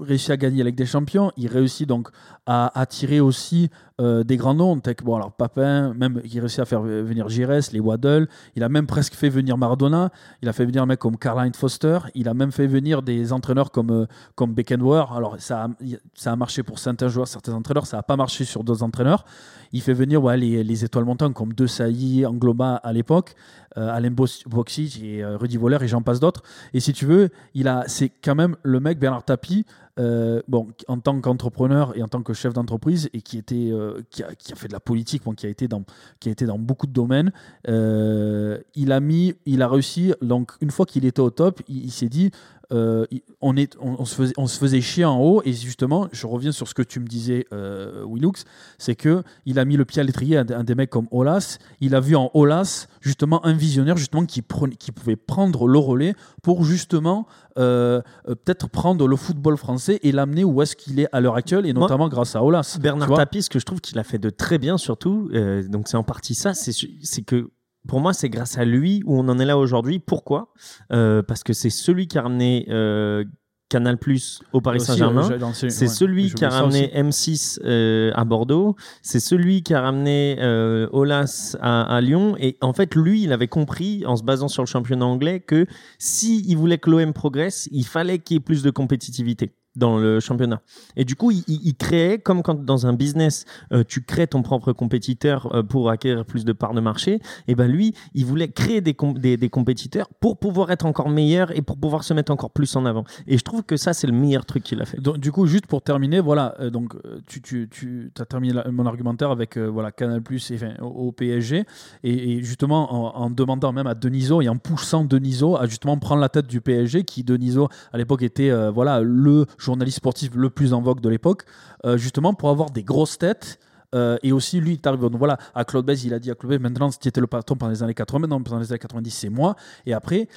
réussit 0.00 0.30
à 0.30 0.36
gagner 0.36 0.60
avec 0.60 0.74
des 0.74 0.86
champions, 0.86 1.30
il 1.36 1.46
réussit 1.46 1.88
donc 1.88 2.08
à 2.46 2.78
attirer 2.80 3.20
aussi 3.20 3.70
euh, 4.02 4.24
des 4.24 4.36
grands 4.36 4.54
noms, 4.54 4.78
que, 4.80 5.04
bon, 5.04 5.16
alors 5.16 5.32
Papin, 5.32 5.94
même 5.94 6.20
il 6.24 6.40
réussit 6.40 6.58
à 6.58 6.64
faire 6.64 6.82
venir 6.82 7.28
Giresse, 7.28 7.72
les 7.72 7.80
Waddle, 7.80 8.28
il 8.56 8.62
a 8.62 8.68
même 8.68 8.86
presque 8.86 9.14
fait 9.14 9.28
venir 9.28 9.56
Maradona, 9.56 10.10
il 10.42 10.48
a 10.48 10.52
fait 10.52 10.64
venir 10.66 10.82
un 10.82 10.86
mec 10.86 10.98
comme 10.98 11.16
Karl-Heinz 11.16 11.56
Foster, 11.56 11.98
il 12.14 12.28
a 12.28 12.34
même 12.34 12.52
fait 12.52 12.66
venir 12.66 13.02
des 13.02 13.32
entraîneurs 13.32 13.70
comme, 13.70 13.90
euh, 13.90 14.06
comme 14.34 14.52
Beckenbauer, 14.52 15.06
alors 15.14 15.36
ça 15.38 15.64
a, 15.64 15.68
ça 16.14 16.32
a 16.32 16.36
marché 16.36 16.62
pour 16.62 16.78
certains 16.78 17.08
joueurs, 17.08 17.28
certains 17.28 17.54
entraîneurs, 17.54 17.86
ça 17.86 17.98
n'a 17.98 18.02
pas 18.02 18.16
marché 18.16 18.44
sur 18.44 18.64
d'autres 18.64 18.82
entraîneurs, 18.82 19.24
il 19.72 19.80
fait 19.80 19.94
venir 19.94 20.22
ouais, 20.22 20.36
les, 20.36 20.62
les 20.62 20.84
étoiles 20.84 21.04
montantes 21.04 21.34
comme 21.34 21.52
De 21.54 21.66
Sailly, 21.66 22.26
Angloma 22.26 22.76
à 22.76 22.92
l'époque, 22.92 23.34
euh, 23.78 23.88
Alain 23.88 24.10
Boxic 24.10 25.02
et 25.02 25.22
euh, 25.22 25.38
Rudy 25.38 25.56
Voller 25.56 25.78
et 25.80 25.88
j'en 25.88 26.02
passe 26.02 26.20
d'autres. 26.20 26.42
Et 26.74 26.80
si 26.80 26.92
tu 26.92 27.06
veux, 27.06 27.30
il 27.54 27.68
a, 27.68 27.84
c'est 27.86 28.10
quand 28.10 28.34
même 28.34 28.56
le 28.62 28.80
mec 28.80 28.98
Bernard 28.98 29.24
Tapie, 29.24 29.64
euh, 29.98 30.40
en 30.88 30.98
tant 31.00 31.20
qu'entrepreneur 31.20 31.94
et 31.96 32.02
en 32.02 32.08
tant 32.08 32.22
que 32.22 32.32
chef 32.32 32.54
d'entreprise 32.54 33.10
et 33.12 33.20
qui 33.20 33.42
euh, 33.72 34.00
a, 34.20 34.56
fait 34.56 34.68
de 34.68 34.72
la 34.72 34.80
politique, 34.80 35.22
qui 35.36 35.46
a 35.46 35.50
été 35.50 35.68
dans, 35.68 36.58
beaucoup 36.58 36.86
de 36.86 36.92
domaines. 36.92 37.30
euh, 37.68 38.58
il 38.74 39.62
a 39.62 39.68
réussi. 39.68 40.14
Donc 40.22 40.52
une 40.62 40.70
fois 40.70 40.86
qu'il 40.86 41.04
était 41.04 41.20
au 41.20 41.30
top, 41.30 41.60
il 41.68 41.90
s'est 41.90 42.08
dit. 42.08 42.30
Euh, 42.72 43.06
on, 43.40 43.56
est, 43.56 43.76
on, 43.80 43.96
on 43.98 44.04
se 44.04 44.14
faisait, 44.14 44.34
on 44.36 44.46
se 44.46 44.58
faisait 44.58 44.80
chier 44.80 45.04
en 45.04 45.20
haut 45.20 45.42
et 45.44 45.52
justement 45.52 46.08
je 46.12 46.26
reviens 46.26 46.52
sur 46.52 46.68
ce 46.68 46.74
que 46.74 46.82
tu 46.82 47.00
me 47.00 47.06
disais 47.06 47.46
euh, 47.52 48.04
Willux 48.06 48.44
c'est 48.78 48.94
que 48.94 49.22
il 49.46 49.58
a 49.58 49.64
mis 49.64 49.76
le 49.76 49.84
pied 49.84 50.00
à 50.00 50.04
l'étrier 50.04 50.38
à 50.38 50.44
des 50.44 50.74
mecs 50.74 50.90
comme 50.90 51.08
Olas 51.10 51.58
il 51.80 51.94
a 51.94 52.00
vu 52.00 52.16
en 52.16 52.30
Olas 52.34 52.86
justement 53.00 53.44
un 53.44 53.52
visionnaire 53.52 53.96
justement 53.96 54.24
qui, 54.24 54.42
prenait, 54.42 54.76
qui 54.76 54.92
pouvait 54.92 55.16
prendre 55.16 55.66
le 55.66 55.78
relais 55.78 56.14
pour 56.42 56.64
justement 56.64 57.26
euh, 57.58 58.00
euh, 58.28 58.34
peut-être 58.34 58.68
prendre 58.68 59.06
le 59.06 59.16
football 59.16 59.56
français 59.56 60.00
et 60.02 60.12
l'amener 60.12 60.44
où 60.44 60.62
est-ce 60.62 60.74
qu'il 60.74 60.98
est 61.00 61.08
à 61.12 61.20
l'heure 61.20 61.36
actuelle 61.36 61.66
et 61.66 61.72
Moi, 61.72 61.82
notamment 61.82 62.08
grâce 62.08 62.34
à 62.34 62.42
Olas. 62.42 62.78
Bernard. 62.80 63.12
Tapie, 63.14 63.42
ce 63.42 63.50
que 63.50 63.58
je 63.58 63.66
trouve 63.66 63.80
qu'il 63.80 63.98
a 63.98 64.04
fait 64.04 64.18
de 64.18 64.30
très 64.30 64.58
bien, 64.58 64.78
surtout, 64.78 65.28
donc 65.68 65.88
c'est 65.88 65.98
en 65.98 66.02
partie 66.02 66.34
ça, 66.34 66.54
c'est 66.54 67.22
que 67.22 67.50
pour 67.88 68.00
moi, 68.00 68.12
c'est 68.12 68.28
grâce 68.28 68.58
à 68.58 68.64
lui 68.64 69.02
où 69.04 69.18
on 69.18 69.28
en 69.28 69.38
est 69.38 69.44
là 69.44 69.58
aujourd'hui. 69.58 69.98
Pourquoi? 69.98 70.52
Euh, 70.92 71.22
Parce 71.22 71.42
que 71.42 71.52
c'est 71.52 71.70
celui 71.70 72.06
qui 72.06 72.18
a 72.18 72.22
ramené 72.22 72.66
euh, 72.68 73.24
Canal 73.72 73.96
Plus 73.96 74.42
au 74.52 74.60
Paris 74.60 74.80
Saint-Germain. 74.80 75.28
C'est 75.52 75.66
ouais, 75.66 75.88
celui 75.88 76.30
qui 76.30 76.44
a 76.44 76.50
ramené 76.50 76.92
aussi. 77.08 77.58
M6 77.58 77.60
euh, 77.64 78.10
à 78.14 78.24
Bordeaux. 78.24 78.76
C'est 79.00 79.18
celui 79.18 79.62
qui 79.62 79.72
a 79.72 79.80
ramené 79.80 80.36
euh, 80.40 80.88
Olas 80.92 81.56
à, 81.60 81.82
à 81.82 82.00
Lyon. 82.02 82.36
Et 82.38 82.58
en 82.60 82.74
fait, 82.74 82.94
lui, 82.94 83.22
il 83.22 83.32
avait 83.32 83.48
compris, 83.48 84.04
en 84.06 84.16
se 84.16 84.22
basant 84.22 84.48
sur 84.48 84.62
le 84.62 84.68
championnat 84.68 85.06
anglais, 85.06 85.40
que 85.40 85.66
si 85.98 86.44
il 86.46 86.56
voulait 86.56 86.76
que 86.76 86.90
l'OM 86.90 87.12
progresse, 87.14 87.68
il 87.72 87.86
fallait 87.86 88.18
qu'il 88.18 88.34
y 88.34 88.36
ait 88.36 88.40
plus 88.40 88.62
de 88.62 88.70
compétitivité 88.70 89.54
dans 89.76 89.98
le 89.98 90.20
championnat. 90.20 90.60
Et 90.96 91.04
du 91.04 91.16
coup, 91.16 91.30
il, 91.30 91.74
créait, 91.74 92.18
comme 92.18 92.42
quand 92.42 92.62
dans 92.64 92.86
un 92.86 92.92
business, 92.92 93.44
euh, 93.72 93.84
tu 93.86 94.02
crées 94.02 94.26
ton 94.26 94.42
propre 94.42 94.72
compétiteur 94.72 95.54
euh, 95.54 95.62
pour 95.62 95.90
acquérir 95.90 96.24
plus 96.24 96.44
de 96.44 96.52
parts 96.52 96.74
de 96.74 96.80
marché, 96.80 97.20
et 97.48 97.54
ben 97.54 97.70
lui, 97.70 97.94
il 98.14 98.26
voulait 98.26 98.48
créer 98.48 98.80
des, 98.80 98.94
des, 99.36 99.48
compétiteurs 99.48 100.08
pour 100.20 100.38
pouvoir 100.38 100.70
être 100.70 100.84
encore 100.84 101.08
meilleur 101.08 101.56
et 101.56 101.62
pour 101.62 101.78
pouvoir 101.78 102.04
se 102.04 102.12
mettre 102.12 102.32
encore 102.32 102.50
plus 102.50 102.74
en 102.76 102.84
avant. 102.84 103.04
Et 103.26 103.38
je 103.38 103.44
trouve 103.44 103.62
que 103.62 103.76
ça, 103.76 103.92
c'est 103.92 104.06
le 104.06 104.12
meilleur 104.12 104.44
truc 104.44 104.62
qu'il 104.62 104.80
a 104.80 104.84
fait. 104.84 105.00
Donc, 105.00 105.18
du 105.18 105.32
coup, 105.32 105.46
juste 105.46 105.66
pour 105.66 105.82
terminer, 105.82 106.20
voilà, 106.20 106.54
euh, 106.60 106.70
donc 106.70 106.94
tu, 107.26 107.40
tu, 107.40 107.68
tu 107.70 108.10
as 108.18 108.26
terminé 108.26 108.60
mon 108.70 108.86
argumentaire 108.86 109.30
avec 109.30 109.56
voilà, 109.56 109.90
Canal 109.90 110.22
Plus 110.22 110.50
et, 110.50 110.58
au, 110.80 111.12
PSG, 111.12 111.64
et, 112.04 112.42
justement 112.42 113.16
en, 113.16 113.30
demandant 113.30 113.72
même 113.72 113.86
à 113.86 113.94
Deniso 113.94 114.42
et 114.42 114.48
en 114.48 114.56
poussant 114.56 115.04
Deniso 115.04 115.56
à 115.56 115.66
justement 115.66 115.96
prendre 115.98 116.20
la 116.20 116.28
tête 116.28 116.46
du 116.46 116.60
PSG, 116.60 117.04
qui 117.04 117.24
Deniso 117.24 117.68
à 117.92 117.98
l'époque 117.98 118.22
était 118.22 118.50
voilà, 118.70 119.00
le 119.00 119.46
journaliste 119.62 119.98
sportif 119.98 120.34
le 120.34 120.50
plus 120.50 120.72
en 120.72 120.80
vogue 120.80 121.00
de 121.00 121.08
l'époque, 121.08 121.44
euh, 121.84 121.96
justement 121.96 122.34
pour 122.34 122.50
avoir 122.50 122.70
des 122.70 122.82
grosses 122.82 123.18
têtes. 123.18 123.58
Euh, 123.94 124.16
et 124.22 124.32
aussi, 124.32 124.58
lui, 124.58 124.72
il 124.72 124.80
t'arrive. 124.80 125.00
Donc 125.00 125.16
voilà, 125.16 125.36
à 125.54 125.66
Claude 125.66 125.84
Bez, 125.84 126.06
il 126.06 126.14
a 126.14 126.18
dit 126.18 126.30
à 126.30 126.34
Claude 126.34 126.52
Bez, 126.52 126.58
maintenant, 126.58 126.88
tu 126.88 127.06
étais 127.06 127.20
le 127.20 127.26
patron 127.26 127.56
pendant 127.56 127.72
les 127.72 127.82
années 127.82 127.92
80, 127.92 128.26
non, 128.26 128.42
pendant 128.42 128.58
les 128.58 128.72
années 128.72 128.78
90, 128.78 129.10
c'est 129.10 129.28
moi. 129.28 129.54
Et 129.84 129.92
après, 129.92 130.28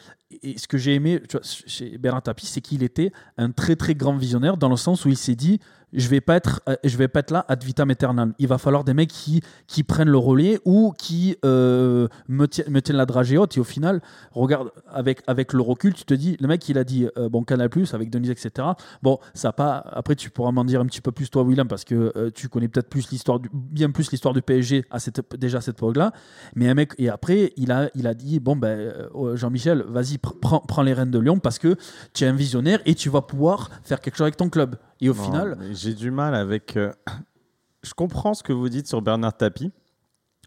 et 0.43 0.57
ce 0.57 0.67
que 0.67 0.77
j'ai 0.77 0.93
aimé 0.93 1.21
tu 1.29 1.37
vois, 1.37 1.45
chez 1.45 1.97
Bernard 1.97 2.23
Tapie, 2.23 2.47
c'est 2.47 2.59
qu'il 2.59 2.83
était 2.83 3.13
un 3.37 3.51
très 3.51 3.77
très 3.77 3.95
grand 3.95 4.17
visionnaire 4.17 4.57
dans 4.57 4.67
le 4.67 4.75
sens 4.75 5.05
où 5.05 5.09
il 5.09 5.15
s'est 5.15 5.35
dit 5.35 5.61
je 5.93 6.07
vais 6.09 6.21
pas 6.21 6.35
être 6.35 6.61
euh, 6.69 6.75
je 6.83 6.97
vais 6.97 7.07
pas 7.07 7.19
être 7.21 7.31
là 7.31 7.45
ad 7.47 7.63
vitam 7.63 7.89
aeternam. 7.89 8.33
Il 8.39 8.47
va 8.47 8.57
falloir 8.57 8.83
des 8.83 8.93
mecs 8.93 9.09
qui, 9.09 9.41
qui 9.67 9.83
prennent 9.83 10.09
le 10.09 10.17
relais 10.17 10.59
ou 10.65 10.93
qui 10.97 11.37
euh, 11.45 12.07
me, 12.27 12.47
tiennent, 12.47 12.69
me 12.69 12.81
tiennent 12.81 12.97
la 12.97 13.05
dragée 13.05 13.37
haute. 13.37 13.55
Et 13.57 13.59
au 13.59 13.63
final, 13.63 14.01
regarde 14.31 14.71
avec 14.87 15.21
avec 15.27 15.53
le 15.53 15.61
recul, 15.61 15.93
tu 15.93 16.05
te 16.05 16.13
dis 16.13 16.37
le 16.39 16.47
mec 16.47 16.67
il 16.69 16.77
a 16.77 16.83
dit 16.83 17.07
euh, 17.17 17.29
bon 17.29 17.43
Canal 17.43 17.69
Plus 17.69 17.93
avec 17.93 18.09
Denise 18.09 18.29
etc. 18.31 18.67
Bon 19.03 19.19
ça 19.33 19.53
pas 19.53 19.77
après 19.91 20.15
tu 20.15 20.29
pourras 20.29 20.51
m'en 20.51 20.65
dire 20.65 20.81
un 20.81 20.85
petit 20.85 21.01
peu 21.01 21.11
plus 21.11 21.29
toi 21.29 21.43
William 21.43 21.67
parce 21.67 21.83
que 21.85 22.11
euh, 22.15 22.29
tu 22.33 22.49
connais 22.49 22.67
peut-être 22.67 22.89
plus 22.89 23.09
l'histoire 23.11 23.39
du 23.39 23.49
bien 23.53 23.91
plus 23.91 24.11
l'histoire 24.11 24.33
du 24.33 24.41
PSG 24.41 24.85
à 24.91 24.99
cette 24.99 25.21
déjà 25.37 25.59
à 25.59 25.61
cette 25.61 25.77
époque 25.77 25.97
là. 25.97 26.11
Mais 26.55 26.67
un 26.69 26.73
mec 26.73 26.93
et 26.97 27.09
après 27.09 27.53
il 27.57 27.71
a 27.71 27.89
il 27.95 28.07
a 28.07 28.13
dit 28.13 28.39
bon 28.39 28.55
ben 28.55 28.77
euh, 29.15 29.35
Jean-Michel 29.35 29.83
vas-y 29.87 30.15
pr- 30.15 30.39
prends 30.41 30.59
prends 30.59 30.81
les 30.83 30.93
rênes 30.93 31.11
de 31.11 31.19
Lyon 31.19 31.39
parce 31.39 31.59
que 31.59 31.75
tu 32.13 32.23
es 32.23 32.27
un 32.27 32.33
visionnaire 32.33 32.79
et 32.85 32.95
tu 32.95 33.09
vas 33.09 33.21
pouvoir 33.21 33.69
faire 33.83 34.01
quelque 34.01 34.15
chose 34.15 34.25
avec 34.25 34.37
ton 34.37 34.49
club. 34.49 34.75
Et 35.01 35.09
au 35.09 35.13
Non, 35.13 35.23
final 35.23 35.57
j'ai 35.75 35.93
du 35.93 36.11
mal 36.11 36.35
avec. 36.35 36.77
euh, 36.77 36.91
Je 37.83 37.93
comprends 37.93 38.33
ce 38.33 38.43
que 38.43 38.53
vous 38.53 38.69
dites 38.69 38.87
sur 38.87 39.01
Bernard 39.01 39.37
Tapie. 39.37 39.71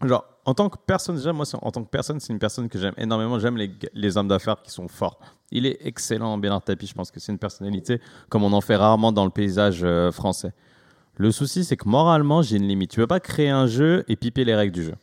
Genre, 0.03 0.25
en 0.45 0.55
tant 0.55 0.69
que 0.69 0.77
personne, 0.87 1.17
déjà, 1.17 1.33
moi, 1.33 1.45
en 1.61 1.71
tant 1.71 1.83
que 1.85 1.89
personne, 1.91 2.21
c'est 2.21 2.33
une 2.33 2.39
personne 2.39 2.69
que 2.69 2.79
j'aime 2.79 2.95
énormément. 2.97 3.39
J'aime 3.39 3.57
les, 3.57 3.71
les 3.95 4.17
hommes 4.17 4.29
d'affaires 4.29 4.63
qui 4.63 4.71
sont 4.71 4.89
forts. 4.89 5.19
Il 5.51 5.67
est 5.67 5.79
excellent, 5.85 6.39
Bernard 6.39 6.63
Tapie. 6.63 6.87
Je 6.87 6.95
pense 6.95 7.11
que 7.11 7.21
c'est 7.21 7.33
une 7.33 7.39
personnalité 7.39 8.01
comme 8.29 8.45
on 8.45 8.53
en 8.53 8.61
fait 8.61 8.77
rarement 8.77 9.13
dans 9.13 9.25
le 9.25 9.31
paysage 9.31 9.81
euh, 9.83 10.11
français. 10.13 10.53
Le 11.17 11.33
souci, 11.33 11.65
c'est 11.65 11.77
que 11.77 11.89
moralement, 11.89 12.43
j'ai 12.43 12.57
une 12.59 12.69
limite. 12.69 12.91
Tu 12.93 13.01
peux 13.01 13.07
pas 13.09 13.19
créer 13.21 13.51
un 13.51 13.67
jeu 13.67 14.05
et 14.09 14.15
piper 14.15 14.45
les 14.45 14.55
règles 14.55 14.73
du 14.73 14.85
jeu. 14.85 14.95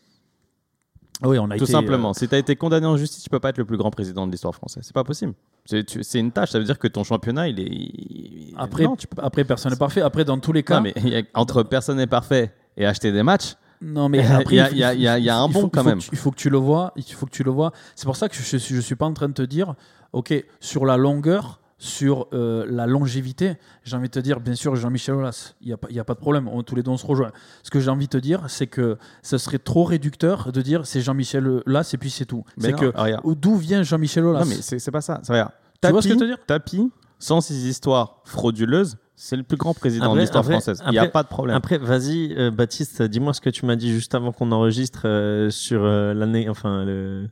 Oui 1.23 1.39
on 1.39 1.49
a 1.49 1.57
Tout 1.57 1.63
été, 1.63 1.71
simplement. 1.71 2.09
euh, 2.09 2.13
Si 2.13 2.27
tu 2.27 2.35
as 2.35 2.37
été 2.37 2.55
condamné 2.55 2.85
en 2.87 2.97
justice, 2.97 3.23
tu 3.23 3.29
peux 3.29 3.39
pas 3.39 3.49
être 3.49 3.57
le 3.57 3.65
plus 3.65 3.77
grand 3.77 3.89
président 3.91 4.25
de 4.27 4.31
l'histoire 4.31 4.53
française. 4.53 4.83
C'est 4.85 4.93
pas 4.93 5.03
possible. 5.03 5.33
C'est 5.65 6.19
une 6.19 6.31
tâche. 6.31 6.51
Ça 6.51 6.59
veut 6.59 6.65
dire 6.65 6.77
que 6.77 6.87
ton 6.87 7.03
championnat, 7.03 7.47
il 7.47 7.59
est. 7.59 7.63
il- 7.67 8.53
après 8.57 8.83
Non, 8.83 8.95
tu 8.95 9.07
peux- 9.07 9.21
après 9.23 9.43
personne 9.43 9.71
n'est 9.71 9.77
parfait. 9.77 10.01
Après 10.01 10.25
dans 10.25 10.37
tous 10.39 10.51
les 10.53 10.63
cas 10.63 10.75
Non, 10.75 10.81
mais 10.81 10.93
a- 11.17 11.39
entre 11.39 11.63
personne 11.63 11.97
n'est 11.97 12.07
parfait 12.07 12.53
et 12.77 12.85
acheter 12.85 13.11
des 13.11 13.23
matchs, 13.23 13.55
Non, 13.81 14.07
mais 14.09 14.17
Il 14.19 14.23
y 14.23 14.27
a- 14.27 14.37
après, 14.37 14.55
il 14.55 14.57
y 14.57 14.61
a- 14.61 14.67
faut- 14.67 14.73
il 14.73 14.77
y 14.79 14.83
a- 14.83 14.93
il 14.93 15.01
y 15.01 15.07
a- 15.07 15.17
il 15.19 15.25
y 15.25 15.29
a 15.29 15.37
un 15.37 15.47
bon 15.49 15.61
faut- 15.61 15.69
quand 15.69 15.83
même. 15.83 15.99
il 16.11 16.17
faut 16.17 16.31
que 16.31 16.37
tu 16.37 16.49
le 16.49 16.57
vois. 16.57 16.91
Il 16.95 17.03
faut 17.03 17.25
que 17.25 17.31
tu 17.31 17.43
le 17.43 17.51
vois. 17.51 17.71
C'est 17.95 18.05
pour 18.05 18.15
ça 18.15 18.29
que 18.29 18.35
je, 18.35 18.57
je 18.57 18.79
suis 18.79 18.95
pas 18.95 19.05
en 19.05 19.13
train 19.13 19.27
de 19.29 19.33
te 19.33 19.41
dire, 19.41 19.75
ok, 20.13 20.33
sur 20.59 20.85
la 20.85 20.95
longueur, 20.97 21.59
sur 21.77 22.27
euh, 22.33 22.65
la 22.69 22.85
longévité, 22.87 23.57
j'ai 23.83 23.95
envie 23.97 24.07
de 24.07 24.13
te 24.13 24.19
dire, 24.19 24.39
bien 24.39 24.55
sûr, 24.55 24.75
Jean-Michel 24.75 25.15
Aulas, 25.15 25.55
il 25.61 25.67
n'y 25.67 25.73
a, 25.73 25.77
pas- 25.77 25.89
y 25.91 25.99
a 25.99 26.03
pas 26.05 26.13
de 26.13 26.19
problème. 26.19 26.47
On- 26.47 26.63
tous 26.63 26.75
les 26.75 26.83
deux, 26.83 26.91
on 26.91 26.97
se 26.97 27.05
rejoint. 27.05 27.31
Ce 27.63 27.69
que 27.69 27.79
j'ai 27.81 27.89
envie 27.89 28.05
de 28.05 28.11
te 28.11 28.17
dire, 28.17 28.43
c'est 28.47 28.67
que 28.67 28.97
ce 29.23 29.37
serait 29.37 29.59
trop 29.59 29.83
réducteur 29.83 30.51
de 30.53 30.61
dire 30.61 30.85
c'est 30.85 31.01
Jean-Michel 31.01 31.45
Aulas 31.65 31.89
et 31.93 31.97
puis 31.97 32.09
c'est 32.09 32.25
tout. 32.25 32.43
Mais 32.57 32.65
C'est 32.67 32.71
non, 32.71 32.77
que 32.77 32.85
regarde. 32.97 33.23
d'où 33.39 33.57
vient 33.57 33.83
Jean-Michel 33.83 34.23
Aulas? 34.25 34.39
Non, 34.39 34.45
mais 34.45 34.55
c'est 34.55 34.79
c'est 34.79 34.91
pas 34.91 35.01
ça. 35.01 35.19
Ça, 35.23 35.33
regarde. 35.33 35.51
Tu 35.81 35.89
vois 35.91 36.01
ce 36.01 36.07
que 36.07 36.13
je 36.13 36.19
veux 36.19 36.27
dire? 36.27 36.37
Tapie, 36.47 36.89
sans 37.19 37.41
ces 37.41 37.67
histoires 37.67 38.21
frauduleuses, 38.23 38.97
C'est 39.17 39.37
le 39.37 39.43
plus 39.43 39.55
grand 39.55 39.73
président 39.73 40.05
Après- 40.07 40.15
de 40.15 40.19
l'histoire 40.21 40.43
après- 40.43 40.55
française. 40.55 40.81
Il 40.87 40.91
n'y 40.91 40.97
a 40.99 41.07
pas 41.07 41.23
de 41.23 41.29
problème. 41.29 41.55
Après, 41.55 41.77
vas-y, 41.77 42.33
euh, 42.37 42.51
Baptiste, 42.51 43.01
dis-moi 43.01 43.33
ce 43.33 43.39
que 43.39 43.49
tu 43.49 43.65
m'as 43.65 43.77
dit 43.77 43.89
juste 43.93 44.13
avant 44.13 44.33
qu'on 44.33 44.51
enregistre 44.51 45.03
euh, 45.05 45.49
sur 45.49 45.83
euh, 45.85 46.13
l'année, 46.13 46.49
enfin 46.49 46.83
le, 46.83 47.29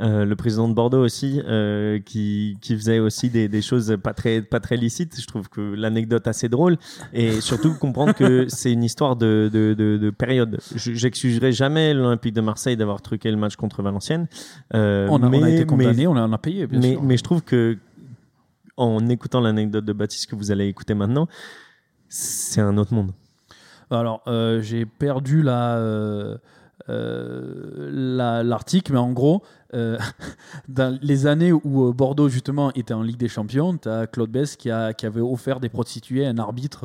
euh, 0.00 0.24
le 0.24 0.34
président 0.34 0.68
de 0.68 0.74
Bordeaux 0.74 1.04
aussi, 1.04 1.40
euh, 1.46 2.00
qui, 2.00 2.56
qui 2.60 2.74
faisait 2.76 2.98
aussi 2.98 3.30
des, 3.30 3.48
des 3.48 3.62
choses 3.62 3.96
pas 4.02 4.12
très, 4.12 4.42
pas 4.42 4.58
très 4.58 4.76
licites. 4.76 5.20
Je 5.20 5.26
trouve 5.26 5.48
que 5.48 5.60
l'anecdote 5.60 6.26
assez 6.26 6.48
drôle 6.48 6.76
et 7.12 7.40
surtout 7.40 7.74
comprendre 7.78 8.12
que 8.12 8.46
c'est 8.48 8.72
une 8.72 8.82
histoire 8.82 9.14
de, 9.14 9.48
de, 9.52 9.74
de, 9.74 9.96
de 9.96 10.10
période. 10.10 10.58
Je- 10.74 10.94
J'excuserai 10.94 11.52
jamais 11.52 11.94
l'Olympique 11.94 12.34
de 12.34 12.40
Marseille 12.40 12.76
d'avoir 12.76 13.02
truqué 13.02 13.30
le 13.30 13.36
match 13.36 13.54
contre 13.56 13.82
Valenciennes. 13.82 14.26
Euh, 14.74 15.06
On 15.10 15.22
a, 15.22 15.26
on 15.26 15.26
a 15.26 15.30
mais- 15.30 15.38
été 15.52 15.58
mais- 15.60 15.64
condamné, 15.66 16.06
on 16.08 16.16
a, 16.16 16.26
on 16.26 16.32
a 16.32 16.38
payé, 16.38 16.66
bien 16.66 16.80
mais, 16.80 16.92
sûr. 16.92 17.02
mais 17.02 17.16
je 17.16 17.22
trouve 17.22 17.42
que 17.42 17.78
en 18.76 19.08
écoutant 19.08 19.40
l'anecdote 19.40 19.84
de 19.84 19.92
Baptiste 19.92 20.28
que 20.28 20.34
vous 20.34 20.50
allez 20.50 20.66
écouter 20.66 20.94
maintenant, 20.94 21.28
c'est 22.08 22.60
un 22.60 22.76
autre 22.78 22.92
monde. 22.92 23.12
Alors, 23.92 24.22
j'ai 24.60 24.86
perdu 24.86 25.42
la, 25.42 25.76
euh, 25.76 26.36
la- 27.90 28.42
l'article, 28.42 28.92
mais 28.92 28.98
en 28.98 29.12
gros, 29.12 29.42
euh, 29.74 29.98
dans 30.68 30.98
les 31.02 31.26
années 31.26 31.52
où 31.52 31.88
euh, 31.88 31.92
Bordeaux, 31.92 32.28
justement, 32.28 32.70
était 32.74 32.94
en 32.94 33.02
Ligue 33.02 33.16
des 33.18 33.28
Champions, 33.28 33.76
tu 33.76 33.88
as 33.88 34.06
Claude 34.06 34.30
Bess 34.30 34.56
qui, 34.56 34.70
a, 34.70 34.92
qui 34.92 35.06
avait 35.06 35.20
offert 35.20 35.60
des 35.60 35.68
prostituées 35.68 36.26
à 36.26 36.30
un 36.30 36.38
arbitre 36.38 36.84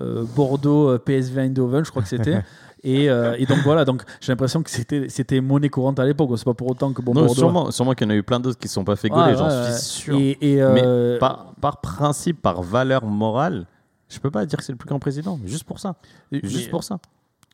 euh, 0.00 0.24
Bordeaux 0.36 0.98
PSV 0.98 1.40
Eindhoven, 1.42 1.84
je 1.84 1.90
crois 1.90 2.02
que 2.02 2.08
c'était. 2.08 2.42
Et, 2.86 3.08
euh, 3.08 3.34
et 3.38 3.46
donc 3.46 3.60
voilà, 3.64 3.86
donc 3.86 4.02
j'ai 4.20 4.30
l'impression 4.30 4.62
que 4.62 4.68
c'était, 4.68 5.08
c'était 5.08 5.40
monnaie 5.40 5.70
courante 5.70 5.98
à 5.98 6.04
l'époque. 6.04 6.28
C'est 6.36 6.44
pas 6.44 6.52
pour 6.52 6.68
autant 6.70 6.92
que 6.92 7.00
bon, 7.00 7.14
non, 7.14 7.22
Bordeaux. 7.22 7.34
sûrement, 7.34 7.70
sûrement 7.70 7.94
qu'il 7.94 8.06
y 8.06 8.10
en 8.10 8.12
a 8.12 8.16
eu 8.16 8.22
plein 8.22 8.38
d'autres 8.40 8.58
qui 8.58 8.66
ne 8.66 8.70
sont 8.72 8.84
pas 8.84 8.94
fait 8.94 9.08
gauler, 9.08 9.30
Ouais, 9.32 9.36
j'en 9.38 9.48
ouais, 9.48 9.72
suis 9.72 10.12
ouais. 10.12 10.18
sûr. 10.18 10.18
Et, 10.42 10.52
et, 10.56 10.62
euh, 10.62 11.18
Par, 11.18 11.54
par 11.62 11.80
principe, 11.80 12.42
par 12.42 12.60
valeur 12.62 13.06
morale, 13.06 13.66
je 14.10 14.18
peux 14.18 14.30
pas 14.30 14.44
dire 14.44 14.58
que 14.58 14.64
c'est 14.66 14.72
le 14.72 14.76
plus 14.76 14.86
grand 14.86 14.98
président, 14.98 15.40
juste 15.46 15.64
pour 15.64 15.78
ça. 15.78 15.96
Juste 16.30 16.66
mais- 16.66 16.70
pour 16.70 16.84
ça. 16.84 16.98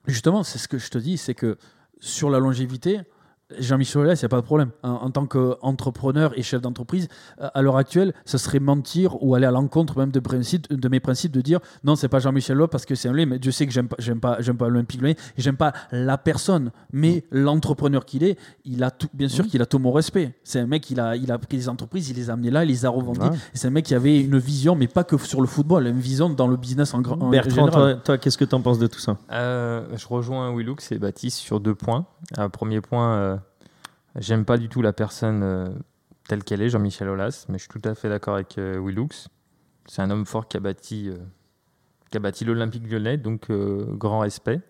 Justement, 0.09 0.43
c'est 0.43 0.59
ce 0.59 0.67
que 0.67 0.79
je 0.79 0.91
te 0.91 0.99
dis, 0.99 1.17
c'est 1.17 1.35
que 1.35 1.57
sur 2.01 2.29
la 2.29 2.41
longévité, 2.41 2.99
Jean-Michel 3.59 4.03
Aulas, 4.03 4.15
il 4.15 4.21
n'y 4.23 4.27
a 4.27 4.29
pas 4.29 4.41
de 4.41 4.47
problème. 4.47 4.71
En, 4.83 4.91
en 4.91 5.11
tant 5.11 5.27
qu'entrepreneur 5.27 6.39
et 6.39 6.43
chef 6.43 6.61
d'entreprise, 6.61 7.09
euh, 7.41 7.49
à 7.55 7.63
l'heure 7.63 7.77
actuelle, 7.77 8.15
ce 8.25 8.39
serait 8.39 8.61
mentir 8.61 9.23
ou 9.23 9.35
aller 9.35 9.47
à 9.47 9.51
l'encontre 9.51 9.99
même 9.99 10.11
de, 10.11 10.21
principe, 10.21 10.73
de 10.73 10.89
mes 10.89 11.01
principes 11.01 11.33
de 11.33 11.41
dire 11.41 11.61
non, 11.85 11.97
c'est 11.97 12.09
pas 12.09 12.19
Jean-Michel 12.19 12.57
Aulas 12.57 12.69
parce 12.69 12.87
que 12.87 12.95
c'est 12.95 13.09
un 13.09 13.13
lait, 13.13 13.27
mais 13.27 13.39
Dieu 13.39 13.53
sait 13.53 13.67
que 13.67 13.73
j'aime 13.73 13.89
pas, 13.89 13.97
j'aime 13.99 14.21
pas, 14.21 14.37
j'aime 14.41 14.57
pas 14.57 14.69
l'Olympique 14.69 15.01
Lyonnais 15.01 15.17
et 15.37 15.43
j'aime 15.43 15.57
pas 15.57 15.73
la 15.93 16.19
personne, 16.19 16.71
mais 16.93 17.25
l'entrepreneur 17.31 18.05
qu'il 18.05 18.25
est, 18.25 18.39
il 18.65 18.83
a 18.85 18.91
tout, 18.91 19.09
bien 19.15 19.29
sûr 19.29 19.47
qu'il 19.47 19.63
a 19.63 19.67
tout 19.67 19.79
mon 19.79 19.93
respect. 19.93 20.35
C'est 20.45 20.61
un 20.61 20.67
mec, 20.67 20.91
il 20.91 21.01
a, 21.01 21.17
il 21.17 21.31
a 21.33 21.39
pris 21.39 21.57
des 21.57 21.69
entreprises, 21.69 22.11
il 22.11 22.17
les 22.17 22.31
a 22.31 22.35
amenées 22.35 22.51
là, 22.51 22.65
il 22.65 22.69
les 22.69 22.85
a 22.85 22.91
revendues. 22.91 23.21
Ouais. 23.21 23.37
C'est 23.55 23.69
un 23.69 23.71
mec 23.71 23.85
qui 23.85 23.95
avait 23.95 24.21
une 24.21 24.39
vision, 24.39 24.75
mais 24.75 24.89
pas 24.89 25.05
que 25.05 25.17
sur 25.19 25.41
le 25.41 25.47
football, 25.47 25.87
une 25.87 26.01
vision 26.01 26.31
dans 26.31 26.47
le 26.47 26.57
business 26.57 26.95
en, 26.95 27.01
grand 27.01 27.17
Bertrand, 27.31 27.67
général. 27.67 27.71
toi, 27.71 27.95
toi, 28.03 28.19
qu'est-ce 28.19 28.39
que 28.39 28.45
tu 28.45 28.55
en 28.55 28.61
penses 28.61 28.79
de 28.79 28.87
tout 28.87 28.99
ça? 28.99 29.17
Euh, 29.33 29.85
je 29.97 30.07
rejoins 30.07 30.55
Willux 30.55 30.77
et 30.93 30.99
Baptiste 30.99 31.39
sur 31.39 31.61
deux 31.61 31.75
points. 31.75 32.07
Un 32.37 32.49
premier 32.49 32.81
point, 32.81 33.15
euh, 33.15 33.37
j'aime 34.17 34.45
pas 34.45 34.57
du 34.57 34.69
tout 34.69 34.83
la 34.83 34.93
personne 34.93 35.43
euh, 35.43 35.69
telle 36.31 36.45
qu'elle 36.45 36.63
est, 36.63 36.69
Jean-Michel 36.69 37.09
Aulas, 37.09 37.47
mais 37.49 37.59
je 37.59 37.65
suis 37.65 37.81
tout 37.81 37.89
à 37.89 37.95
fait 37.97 38.09
d'accord 38.09 38.35
avec 38.35 38.57
euh, 38.57 38.81
Willux. 38.81 39.29
C'est 39.87 40.01
un 40.01 40.11
homme 40.11 40.25
fort 40.25 40.47
qui 40.47 40.57
a 40.57 40.61
bâti, 40.61 41.11
euh, 41.11 42.21
bâti 42.21 42.45
l'Olympique 42.45 42.89
lyonnais, 42.89 43.17
donc 43.17 43.51
euh, 43.51 43.85
grand 43.89 44.21
respect. 44.21 44.61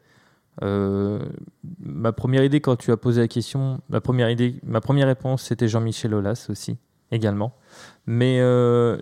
Ma 0.63 2.13
première 2.13 2.45
idée 2.45 2.61
quand 2.61 2.77
tu 2.77 2.93
as 2.93 2.97
posé 2.97 3.21
la 3.21 3.29
question, 3.29 3.81
ma 3.91 4.01
première 4.01 4.31
idée, 4.31 4.57
ma 4.63 4.81
première 4.81 5.07
réponse 5.07 5.43
c'était 5.43 5.69
Jean-Michel 5.69 6.15
Aulas 6.15 6.47
aussi, 6.51 6.79
également. 7.11 7.55
Mais 8.07 8.39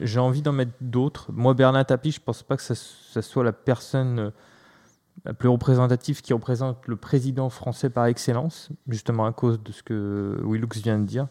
j'ai 0.03 0.21
envie 0.21 0.43
d'en 0.43 0.53
mettre 0.53 0.73
d'autres. 0.81 1.33
Moi, 1.33 1.55
Bernard 1.55 1.87
Tapie, 1.87 2.13
je 2.13 2.21
pense 2.21 2.45
pas 2.45 2.57
que 2.57 2.63
ça, 2.63 2.75
ça 2.77 3.23
soit 3.23 3.43
la 3.43 3.53
personne 3.53 4.33
la 5.29 5.35
plus 5.35 5.51
représentative 5.51 6.23
qui 6.23 6.33
représente 6.33 6.87
le 6.87 6.97
président 6.97 7.51
français 7.51 7.91
par 7.91 8.07
excellence, 8.07 8.71
justement 8.89 9.27
à 9.27 9.33
cause 9.33 9.63
de 9.63 9.73
ce 9.73 9.83
que 9.83 10.41
Willux 10.43 10.81
vient 10.83 10.99
de 10.99 11.05
dire, 11.05 11.29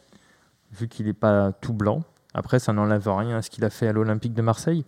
vu 0.71 0.87
qu'il 0.87 1.07
n'est 1.07 1.13
pas 1.13 1.51
tout 1.51 1.73
blanc. 1.73 2.03
Après, 2.35 2.59
ça 2.59 2.73
n'enlève 2.73 3.09
rien 3.09 3.37
à 3.37 3.41
ce 3.41 3.49
qu'il 3.49 3.65
a 3.65 3.71
fait 3.71 3.87
à 3.87 3.93
l'Olympique 3.93 4.35
de 4.35 4.43
Marseille. 4.43 4.85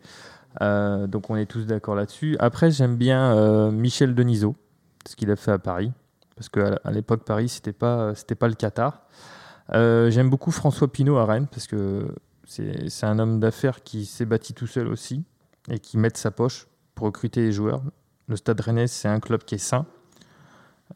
Euh, 0.61 1.07
donc 1.07 1.31
on 1.31 1.35
est 1.35 1.47
tous 1.47 1.65
d'accord 1.65 1.95
là-dessus. 1.95 2.37
Après, 2.39 2.69
j'aime 2.69 2.97
bien 2.97 3.35
euh, 3.35 3.71
Michel 3.71 4.13
Denisot, 4.13 4.55
ce 5.07 5.15
qu'il 5.15 5.31
a 5.31 5.35
fait 5.35 5.51
à 5.51 5.57
Paris, 5.57 5.91
parce 6.35 6.49
qu'à 6.49 6.91
l'époque, 6.91 7.23
Paris, 7.23 7.49
c'était 7.49 7.73
pas, 7.73 8.13
pas 8.37 8.47
le 8.47 8.53
Qatar. 8.53 9.01
Euh, 9.73 10.11
j'aime 10.11 10.29
beaucoup 10.29 10.51
François 10.51 10.91
Pinault 10.91 11.17
à 11.17 11.25
Rennes, 11.25 11.47
parce 11.47 11.65
que 11.65 12.13
c'est 12.45 13.05
un 13.07 13.17
homme 13.17 13.39
d'affaires 13.39 13.81
qui 13.81 14.05
s'est 14.05 14.25
bâti 14.25 14.53
tout 14.53 14.67
seul 14.67 14.87
aussi, 14.87 15.23
et 15.67 15.79
qui 15.79 15.97
met 15.97 16.11
sa 16.13 16.29
poche 16.29 16.67
pour 16.93 17.07
recruter 17.07 17.41
les 17.41 17.51
joueurs. 17.51 17.81
Le 18.29 18.35
Stade 18.35 18.61
Rennais, 18.61 18.87
c'est 18.87 19.07
un 19.07 19.19
club 19.19 19.43
qui 19.43 19.55
est 19.55 19.57
sain. 19.57 19.85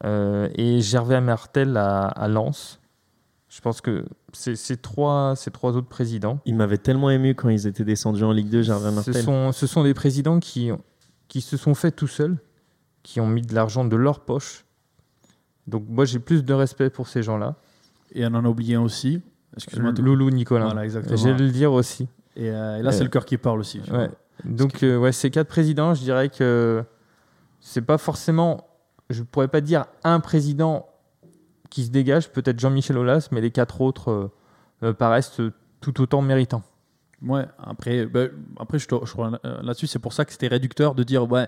Euh, 0.04 0.48
et 0.54 0.80
Gervais 0.80 1.20
Martel 1.20 1.76
à, 1.76 2.06
à 2.06 2.28
Lens. 2.28 2.80
Je 3.48 3.60
pense 3.60 3.80
que 3.80 4.04
c'est 4.32 4.56
ces 4.56 4.76
trois, 4.76 5.34
ces 5.36 5.50
trois 5.50 5.76
autres 5.76 5.88
présidents. 5.88 6.40
Il 6.44 6.56
m'avait 6.56 6.78
tellement 6.78 7.10
ému 7.10 7.34
quand 7.34 7.48
ils 7.48 7.66
étaient 7.66 7.84
descendus 7.84 8.24
en 8.24 8.32
Ligue 8.32 8.48
2, 8.48 8.62
Gervais 8.62 8.90
Ce 8.90 8.94
Martel. 8.94 9.14
sont, 9.22 9.52
ce 9.52 9.66
sont 9.66 9.84
des 9.84 9.94
présidents 9.94 10.40
qui, 10.40 10.70
qui 11.28 11.40
se 11.40 11.56
sont 11.56 11.74
faits 11.74 11.94
tout 11.94 12.08
seuls, 12.08 12.36
qui 13.02 13.20
ont 13.20 13.28
mis 13.28 13.42
de 13.42 13.54
l'argent 13.54 13.84
de 13.84 13.94
leur 13.96 14.20
poche. 14.20 14.64
Donc 15.68 15.84
moi, 15.88 16.04
j'ai 16.04 16.18
plus 16.18 16.44
de 16.44 16.52
respect 16.54 16.90
pour 16.90 17.06
ces 17.08 17.22
gens-là. 17.22 17.54
Et 18.12 18.24
on 18.26 18.34
en 18.34 18.44
a 18.44 18.48
oublié 18.48 18.74
un 18.74 18.82
aussi. 18.82 19.22
Excuse-moi. 19.56 19.92
Loulou 19.98 20.30
Nicolas. 20.30 20.66
Voilà, 20.66 20.84
exactement. 20.84 21.16
J'ai 21.16 21.32
le 21.32 21.50
dire 21.50 21.72
aussi. 21.72 22.08
Et, 22.36 22.50
euh, 22.50 22.78
et 22.78 22.82
là, 22.82 22.88
Euh, 22.90 22.92
c'est 22.92 23.04
le 23.04 23.08
cœur 23.10 23.24
qui 23.24 23.38
parle 23.38 23.60
aussi. 23.60 23.80
Ouais. 23.92 24.10
Donc, 24.44 24.82
euh, 24.82 24.98
ouais, 24.98 25.12
ces 25.12 25.30
quatre 25.30 25.46
présidents, 25.48 25.94
je 25.94 26.02
dirais 26.02 26.28
que 26.28 26.82
c'est 27.66 27.82
pas 27.82 27.96
forcément, 27.96 28.68
je 29.08 29.22
pourrais 29.22 29.48
pas 29.48 29.62
dire 29.62 29.86
un 30.04 30.20
président 30.20 30.86
qui 31.70 31.86
se 31.86 31.90
dégage, 31.90 32.30
peut-être 32.30 32.60
Jean-Michel 32.60 32.98
Aulas, 32.98 33.28
mais 33.32 33.40
les 33.40 33.50
quatre 33.50 33.80
autres 33.80 34.10
euh, 34.10 34.32
euh, 34.82 34.92
paraissent 34.92 35.40
tout 35.80 36.00
autant 36.02 36.20
méritants. 36.20 36.62
Ouais, 37.26 37.44
après, 37.58 38.06
ben, 38.06 38.30
après 38.60 38.78
je, 38.78 38.86
je 38.88 39.20
là- 39.22 39.40
là-dessus, 39.62 39.86
c'est 39.86 39.98
pour 39.98 40.12
ça 40.12 40.24
que 40.24 40.32
c'était 40.32 40.48
réducteur 40.48 40.94
de 40.94 41.02
dire, 41.02 41.30
ouais, 41.30 41.46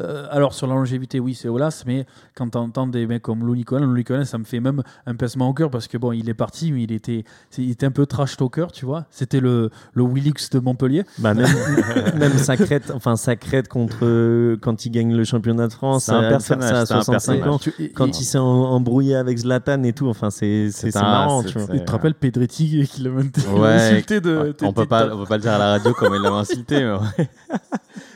euh, 0.00 0.26
alors 0.30 0.52
sur 0.54 0.66
la 0.66 0.74
longévité, 0.74 1.20
oui, 1.20 1.34
c'est 1.34 1.48
Olas, 1.48 1.84
mais 1.86 2.06
quand 2.34 2.48
tu 2.50 2.58
entends 2.58 2.86
des 2.86 3.06
mecs 3.06 3.22
comme 3.22 3.44
Lou 3.44 3.54
Nicolas, 3.54 3.84
Lou 3.86 3.94
Nicolas, 3.94 4.24
ça 4.24 4.38
me 4.38 4.44
fait 4.44 4.58
même 4.58 4.82
un 5.06 5.14
pincement 5.14 5.48
au 5.48 5.54
cœur 5.54 5.70
parce 5.70 5.86
que 5.86 5.96
bon, 5.98 6.12
il 6.12 6.28
est 6.28 6.34
parti, 6.34 6.72
mais 6.72 6.82
il 6.84 6.92
était, 6.92 7.24
il 7.58 7.70
était 7.70 7.86
un 7.86 7.90
peu 7.90 8.06
trash 8.06 8.36
talker, 8.36 8.66
tu 8.72 8.84
vois. 8.86 9.04
C'était 9.10 9.38
le, 9.40 9.70
le 9.92 10.02
Willix 10.04 10.50
de 10.50 10.58
Montpellier. 10.58 11.04
Bah, 11.18 11.34
même, 11.34 11.46
même 12.18 12.36
sa 12.38 12.56
crête, 12.56 12.90
enfin 12.94 13.16
sa 13.16 13.36
crête 13.36 13.68
contre 13.68 14.56
quand 14.60 14.86
il 14.86 14.90
gagne 14.90 15.14
le 15.14 15.24
championnat 15.24 15.68
de 15.68 15.72
France, 15.72 16.04
C'est 16.04 16.12
un 16.12 16.22
euh, 16.24 16.28
personnage, 16.30 16.70
ça 16.70 16.80
à 16.80 16.86
c'est 16.86 16.94
un 16.94 17.02
65 17.02 17.32
ans, 17.32 17.58
personnage. 17.58 17.60
Tu- 17.76 17.82
et- 17.84 17.92
quand 17.92 18.06
et- 18.06 18.20
il 18.20 18.24
s'est 18.24 18.38
embrouillé 18.38 19.14
avec 19.14 19.38
Zlatan 19.38 19.82
et 19.84 19.92
tout, 19.92 20.08
enfin 20.08 20.30
c'est 20.30 20.70
marrant, 20.94 21.42
tu 21.44 21.58
vois. 21.58 21.74
et 21.76 21.78
tu 21.80 21.84
te 21.84 21.90
rappelles 21.92 22.14
Pedretti 22.14 22.88
qui 22.90 23.02
l'a 23.02 23.10
même 23.10 23.30
Ouais, 23.54 23.68
insulté 23.92 24.20
de. 24.20 24.54
On 24.62 24.72
peut 24.72 24.86
pas, 24.86 25.11
on 25.12 25.18
peut 25.18 25.26
pas 25.26 25.36
le 25.36 25.42
dire 25.42 25.52
à 25.52 25.58
la 25.58 25.70
radio 25.72 25.92
comme 25.94 26.14
il 26.14 26.20
l'a 26.22 26.30
insulté. 26.32 26.82
mais 26.84 26.92
ouais. 26.92 27.28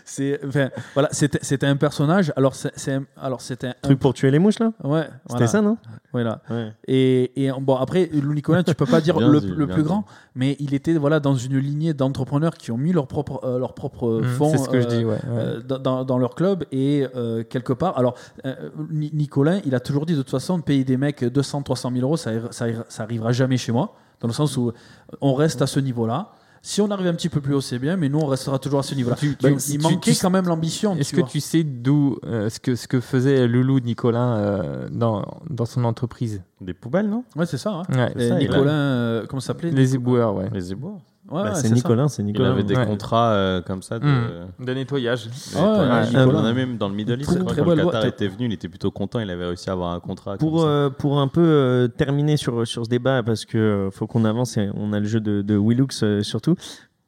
C'est, 0.08 0.38
enfin, 0.46 0.68
voilà, 0.94 1.08
c'était, 1.10 1.40
c'était 1.42 1.66
un 1.66 1.76
personnage. 1.76 2.32
Alors, 2.36 2.54
c'est, 2.54 2.70
c'est 2.76 2.92
un- 2.92 3.04
alors 3.20 3.40
c'était 3.40 3.66
un, 3.68 3.74
Truc 3.82 3.98
pour 3.98 4.14
tuer 4.14 4.30
les 4.30 4.38
mouches 4.38 4.60
là? 4.60 4.70
Ouais, 4.84 5.02
C'était 5.02 5.12
voilà, 5.30 5.46
ça 5.48 5.60
non? 5.62 5.76
Voilà. 6.12 6.40
Ouais. 6.48 6.72
Et, 6.86 7.44
et 7.44 7.50
bon, 7.60 7.74
après, 7.74 8.08
Lou 8.12 8.32
Nicolas, 8.32 8.62
tu 8.62 8.72
peux 8.74 8.86
pas 8.86 9.00
dire 9.00 9.18
le, 9.20 9.40
dit, 9.40 9.48
le 9.48 9.66
bien 9.66 9.74
plus 9.74 9.82
dit. 9.82 9.88
grand, 9.88 10.04
mais 10.36 10.56
il 10.60 10.74
était 10.74 10.94
voilà, 10.94 11.18
dans 11.18 11.34
une 11.34 11.58
lignée 11.58 11.92
d'entrepreneurs 11.92 12.54
qui 12.54 12.70
ont 12.70 12.78
mis 12.78 12.92
leur 12.92 13.08
propre, 13.08 13.40
euh, 13.44 13.58
leur 13.58 13.74
propre 13.74 14.20
Mmh, 14.22 14.24
fonds 14.24 14.50
c'est 14.50 14.58
ce 14.58 14.68
que 14.68 14.80
je 14.80 14.86
dis, 14.86 15.04
ouais. 15.04 15.14
ouais. 15.14 15.18
euh, 15.28 15.60
dans- 15.60 16.18
leur 16.18 16.34
club 16.36 16.64
et 16.70 17.06
euh, 17.16 17.42
quelque 17.42 17.72
part. 17.72 17.98
Alors, 17.98 18.14
euh, 18.46 18.54
Ni- 18.90 19.10
Nicolas, 19.12 19.56
il 19.66 19.74
a 19.74 19.80
toujours 19.80 20.06
dit 20.06 20.12
de 20.14 20.18
toute 20.22 20.30
façon, 20.30 20.56
de 20.58 20.62
payer 20.62 20.84
des 20.84 20.96
mecs 20.96 21.24
200, 21.24 21.62
300 21.62 21.90
000 21.92 22.02
euros, 22.04 22.16
ça, 22.16 22.30
ça, 22.52 22.66
ça 22.88 23.02
arrivera 23.02 23.32
jamais 23.32 23.56
chez 23.56 23.72
moi, 23.72 23.96
dans 24.20 24.28
le 24.28 24.34
sens 24.34 24.56
où 24.56 24.72
on 25.20 25.34
reste 25.34 25.60
à 25.62 25.66
ce 25.66 25.80
niveau-là. 25.80 26.30
Si 26.68 26.80
on 26.80 26.90
arrive 26.90 27.06
un 27.06 27.14
petit 27.14 27.28
peu 27.28 27.40
plus 27.40 27.54
haut, 27.54 27.60
c'est 27.60 27.78
bien, 27.78 27.96
mais 27.96 28.08
nous, 28.08 28.18
on 28.18 28.26
restera 28.26 28.58
toujours 28.58 28.80
à 28.80 28.82
ce 28.82 28.96
niveau-là. 28.96 29.14
Bah, 29.40 29.50
il 29.50 29.56
tu- 29.56 29.78
manquait 29.78 30.12
tu- 30.14 30.20
quand 30.20 30.30
même 30.30 30.46
l'ambition. 30.48 30.96
Est-ce 30.96 31.12
que 31.12 31.20
vois. 31.20 31.28
tu 31.28 31.38
sais 31.38 31.62
d'où 31.62 32.18
euh, 32.26 32.48
ce, 32.50 32.58
que, 32.58 32.74
ce 32.74 32.88
que 32.88 32.98
faisait 33.00 33.46
Loulou 33.46 33.78
Nicolas 33.78 34.36
euh, 34.38 34.88
dans, 34.90 35.24
dans 35.48 35.64
son 35.64 35.84
entreprise? 35.84 36.42
Des 36.60 36.74
poubelles, 36.74 37.08
non? 37.08 37.22
Ouais, 37.36 37.46
c'est 37.46 37.56
ça. 37.56 37.70
hein. 37.70 37.82
Ouais, 37.88 38.12
ça, 38.28 38.34
a- 38.34 38.38
euh, 38.72 39.26
comment 39.28 39.38
ça 39.38 39.46
s'appelait? 39.48 39.70
Les 39.70 39.94
éboueurs, 39.94 40.34
ouais. 40.34 40.50
Les 40.52 40.72
éboueurs. 40.72 40.98
Ouais, 41.30 41.42
Bah, 41.42 41.54
c'est. 41.54 41.70
Nicolas, 41.70 42.08
c'est 42.08 42.22
Il 42.22 42.26
Nicolas. 42.26 42.50
avait 42.52 42.62
des 42.62 42.76
Ouais. 42.76 42.86
contrats 42.86 43.30
euh, 43.32 43.60
comme 43.60 43.82
ça. 43.82 43.98
De, 43.98 44.06
Mmh. 44.06 44.64
De 44.64 44.72
nettoyage. 44.74 45.26
ouais. 45.26 46.08
Il 46.12 46.16
en 46.18 46.44
a 46.44 46.52
même 46.52 46.76
dans 46.76 46.88
le 46.88 46.94
Middle 46.94 47.20
East. 47.20 47.38
Quand 47.44 47.64
le 47.74 47.84
Qatar 47.84 48.04
était 48.04 48.28
venu, 48.28 48.46
il 48.46 48.52
était 48.52 48.68
plutôt 48.68 48.90
content. 48.90 49.18
Il 49.18 49.28
avait 49.30 49.46
réussi 49.46 49.68
à 49.68 49.72
avoir 49.72 49.92
un 49.92 50.00
contrat. 50.00 50.36
Pour, 50.36 50.52
comme 50.52 50.60
ça. 50.60 50.66
euh, 50.68 50.90
pour 50.90 51.18
un 51.18 51.28
peu 51.28 51.40
euh, 51.42 51.88
terminer 51.88 52.36
sur, 52.36 52.66
sur 52.66 52.84
ce 52.84 52.88
débat, 52.90 53.22
parce 53.24 53.44
que 53.44 53.58
euh, 53.58 53.90
faut 53.90 54.06
qu'on 54.06 54.24
avance 54.24 54.56
et 54.56 54.70
on 54.74 54.92
a 54.92 55.00
le 55.00 55.06
jeu 55.06 55.20
de, 55.20 55.42
de 55.42 55.56
Willux 55.56 55.88
euh, 56.02 56.22
surtout. 56.22 56.54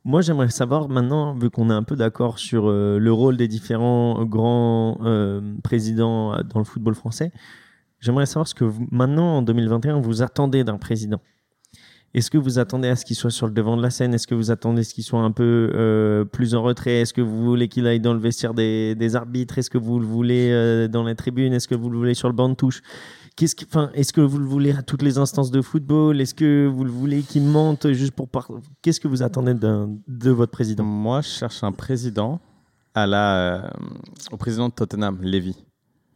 Moi, 0.05 0.20
j'aimerais 0.23 0.49
savoir 0.49 0.89
maintenant, 0.89 1.35
vu 1.35 1.51
qu'on 1.51 1.70
est 1.70 1.74
un 1.74 1.82
peu 1.82 1.95
d'accord 1.95 2.39
sur 2.39 2.69
euh, 2.69 2.99
le 2.99 3.12
rôle 3.12 3.36
des 3.36 3.47
différents 3.49 4.24
grands 4.24 4.99
euh, 5.05 5.40
présidents 5.62 6.32
dans 6.53 6.59
le 6.61 6.65
football 6.65 6.95
français, 6.95 7.31
j'aimerais 8.01 8.27
savoir 8.27 8.49
ce 8.49 8.55
que 8.55 8.65
vous, 8.65 8.86
maintenant, 8.90 9.39
en 9.39 9.43
2021, 9.43 10.01
vous 10.01 10.23
attendez 10.23 10.65
d'un 10.65 10.78
président. 10.78 11.20
Est-ce 12.15 12.31
que 12.31 12.39
vous 12.39 12.59
attendez 12.59 12.89
à 12.89 12.97
ce 12.97 13.05
qu'il 13.05 13.17
soit 13.17 13.31
sur 13.31 13.47
le 13.47 13.53
devant 13.53 13.77
de 13.77 13.83
la 13.83 13.91
scène? 13.91 14.15
Est-ce 14.15 14.27
que 14.27 14.35
vous 14.35 14.51
attendez 14.51 14.81
à 14.81 14.85
ce 14.85 14.95
qu'il 14.95 15.05
soit 15.05 15.21
un 15.21 15.31
peu 15.31 15.71
euh, 15.75 16.25
plus 16.25 16.55
en 16.55 16.63
retrait? 16.63 17.01
Est-ce 17.03 17.13
que 17.13 17.21
vous 17.21 17.45
voulez 17.45 17.69
qu'il 17.69 17.87
aille 17.87 18.01
dans 18.01 18.15
le 18.15 18.19
vestiaire 18.21 18.55
des, 18.55 18.95
des 18.95 19.15
arbitres? 19.15 19.59
Est-ce 19.59 19.69
que 19.71 19.77
vous 19.79 19.99
le 20.01 20.07
voulez 20.07 20.51
euh, 20.51 20.89
dans 20.89 21.05
les 21.05 21.15
tribunes 21.15 21.53
Est-ce 21.53 21.69
que 21.69 21.75
vous 21.75 21.91
le 21.91 21.99
voulez 21.99 22.15
sur 22.15 22.29
le 22.29 22.35
banc 22.35 22.49
de 22.49 22.55
touche? 22.55 22.81
Qu'est-ce 23.37 23.55
que, 23.55 23.65
enfin, 23.67 23.91
est-ce 23.95 24.13
que 24.13 24.21
vous 24.23 24.39
le 24.39 24.47
voulez 24.47 24.73
à 24.73 24.83
toutes 24.83 25.03
les 25.03 25.19
instances 25.19 25.51
de 25.51 25.61
football? 25.61 26.21
Est-ce 26.21 26.35
que 26.35 26.67
vous 26.67 26.83
le 26.83 26.91
voulez 26.91 27.21
qu'il 27.23 27.43
monte 27.45 27.93
juste 27.93 28.13
pour 28.13 28.29
par... 28.29 28.49
Qu'est-ce 28.83 28.99
que 29.01 29.07
vous 29.07 29.23
attendez 29.23 29.55
d'un- 29.55 29.91
de 30.09 30.31
votre 30.31 30.51
président? 30.51 30.83
Moi, 30.85 31.21
je 31.21 31.29
cherche 31.29 31.63
un 31.63 31.73
président 31.73 32.41
à 32.95 33.07
la, 33.07 33.37
euh, 33.37 33.69
au 34.33 34.37
président 34.39 34.69
de 34.71 34.73
Tottenham, 34.75 35.19
Levy. 35.23 35.55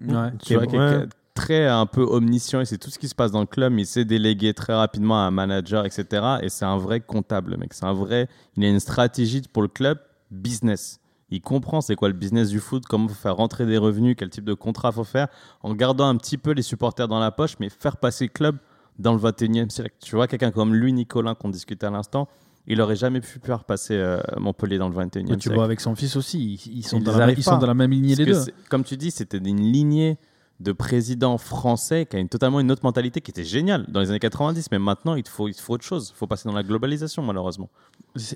Ouais. 0.01 0.31
Tu 0.43 0.55
vois, 0.55 0.65
Ouais. 0.67 1.07
Très 1.35 1.67
un 1.67 1.87
peu 1.87 2.03
omniscient, 2.03 2.61
il 2.61 2.67
sait 2.67 2.79
tout 2.79 2.91
ce 2.91 2.99
qui 2.99 3.09
se 3.09 3.15
passe 3.15 3.31
dans 3.31 3.41
le 3.41 3.47
club, 3.47 3.73
mais 3.73 3.83
il 3.83 3.87
sait 3.87 4.05
déléguer 4.05 4.53
très 4.55 4.75
rapidement 4.75 5.17
à 5.17 5.27
un 5.27 5.31
manager, 5.31 5.85
etc. 5.87 6.07
Et 6.43 6.49
c'est 6.49 6.65
un 6.65 6.77
vrai 6.77 7.01
comptable, 7.01 7.53
le 7.53 7.57
mec. 7.57 7.73
C'est 7.75 7.85
un 7.87 7.93
vrai. 7.95 8.29
Il 8.57 8.65
a 8.65 8.69
une 8.69 8.81
stratégie 8.81 9.43
pour 9.53 9.63
le 9.63 9.69
club 9.69 9.99
business. 10.31 10.99
Il 11.31 11.41
comprend 11.41 11.81
c'est 11.81 11.95
quoi 11.97 12.09
le 12.09 12.15
business 12.15 12.51
du 12.51 12.61
foot, 12.61 12.85
comment 12.87 13.09
faut 13.09 13.15
faire 13.15 13.37
rentrer 13.37 13.65
des 13.65 13.79
revenus, 13.79 14.17
quel 14.19 14.29
type 14.29 14.45
de 14.45 14.53
contrat 14.55 14.93
faut 14.93 15.05
faire, 15.05 15.29
en 15.63 15.75
gardant 15.75 16.07
un 16.07 16.17
petit 16.17 16.37
peu 16.37 16.51
les 16.53 16.61
supporters 16.63 17.09
dans 17.09 17.19
la 17.21 17.31
poche, 17.31 17.55
mais 17.59 17.71
faire 17.71 17.97
passer 17.97 18.25
le 18.27 18.31
club 18.31 18.57
dans 18.99 19.15
le 19.15 19.19
21e 19.19 19.71
siècle. 19.71 19.95
Tu 20.01 20.15
vois, 20.15 20.27
quelqu'un 20.27 20.51
comme 20.51 20.75
lui, 20.75 20.93
Nicolas, 20.93 21.35
qu'on 21.35 21.49
discutait 21.49 21.87
à 21.87 21.91
l'instant, 21.91 22.29
il 22.67 22.81
aurait 22.83 22.97
jamais 22.97 23.21
pu 23.23 23.39
faire 23.43 23.65
passer 23.65 23.95
euh, 23.95 24.21
Montpellier 24.39 24.77
dans 24.77 24.91
le 24.91 24.95
21e 24.95 25.01
Ouais, 25.23 25.27
siècle. 25.29 25.39
tu 25.39 25.49
vois 25.55 25.65
avec 25.65 25.81
son 25.81 25.95
fils 25.97 26.17
aussi, 26.17 26.61
ils, 26.67 26.79
ils 26.81 26.87
sont, 26.87 26.99
Ils 26.99 27.05
dans 27.05 27.17
la, 27.17 27.33
ils 27.33 27.43
sont 27.43 27.57
dans 27.57 27.67
la 27.67 27.73
même 27.75 27.91
lignée 27.93 28.15
les 28.15 28.27
Parce 28.27 28.45
deux. 28.45 28.53
que 28.53 28.57
c'est- 28.59 28.69
Comme 28.69 28.85
tu 28.85 28.99
dis, 28.99 29.11
c'était 29.11 29.39
une 29.39 29.61
lignée 29.73 30.19
de 30.61 30.73
présidents 30.73 31.39
français 31.39 32.07
qui 32.07 32.17
a 32.17 32.21
une, 32.21 32.29
totalement 32.29 32.61
une 32.61 32.71
autre 32.71 32.85
mentalité 32.85 33.21
qui 33.21 33.31
était 33.33 33.43
géniale 33.45 33.85
dans 33.89 34.01
les 34.01 34.11
années 34.11 34.21
90. 34.21 34.69
Mais 34.71 34.79
maintenant, 34.79 35.15
il 35.17 35.27
faut, 35.27 35.49
il 35.49 35.55
faut 35.55 35.75
autre 35.75 35.85
chose. 35.85 36.13
Il 36.15 36.17
faut 36.17 36.27
passer 36.29 36.49
dans 36.49 36.55
la 36.55 36.63
globalisation, 36.63 37.23
malheureusement. 37.23 37.69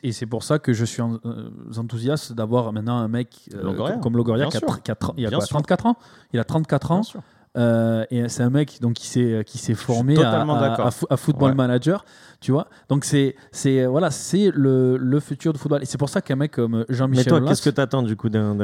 Et 0.03 0.11
c'est 0.13 0.27
pour 0.27 0.43
ça 0.43 0.59
que 0.59 0.73
je 0.73 0.85
suis 0.85 1.03
en- 1.03 1.21
euh, 1.25 1.51
enthousiaste 1.77 2.33
d'avoir 2.33 2.73
maintenant 2.73 2.97
un 2.97 3.09
mec 3.09 3.49
euh, 3.55 3.63
Longoria. 3.63 3.97
comme 3.99 4.17
Longoria 4.17 4.49
Bien 4.49 4.51
qui 4.51 4.57
a, 4.65 4.77
qui 4.79 4.91
a 4.91 4.95
tr- 4.95 5.15
il 5.17 5.27
a 5.27 5.29
Bien 5.29 5.39
quoi, 5.39 5.47
sûr. 5.47 5.55
34 5.55 5.87
ans? 5.87 5.97
Il 6.33 6.41
a 6.41 6.45
34 6.45 6.91
ans? 6.91 7.03
Euh, 7.57 8.05
et 8.11 8.29
c'est 8.29 8.43
un 8.43 8.51
mec 8.51 8.81
donc 8.81 8.95
qui 8.95 9.07
s'est 9.07 9.43
qui 9.47 9.59
s'est 9.59 9.75
formé 9.75 10.17
à, 10.23 10.91
Football 11.17 11.51
Ouais. 11.51 11.55
Manager, 11.57 12.05
tu 12.41 12.53
vois. 12.53 12.69
Donc 12.89 13.05
c'est 13.05 13.35
c'est 13.51 13.87
voilà 13.87 14.11
c'est 14.11 14.51
le, 14.55 14.97
le 14.97 15.21
futur 15.21 15.53
du 15.53 15.59
football. 15.59 15.83
Et 15.83 15.87
c'est 15.87 15.99
pour 15.99 16.09
ça 16.09 16.21
qu'un 16.21 16.37
mec 16.37 16.53
comme 16.53 16.85
Mais 16.89 16.95
Jean-Michel 16.95 17.27
toi, 17.27 17.39
Aulas- 17.39 17.49
qu'est-ce 17.49 17.63
que 17.63 17.71
tu 17.75 17.81
attends 17.81 18.03
du 18.03 18.17
coup 18.17 18.29
d'un, 18.29 18.55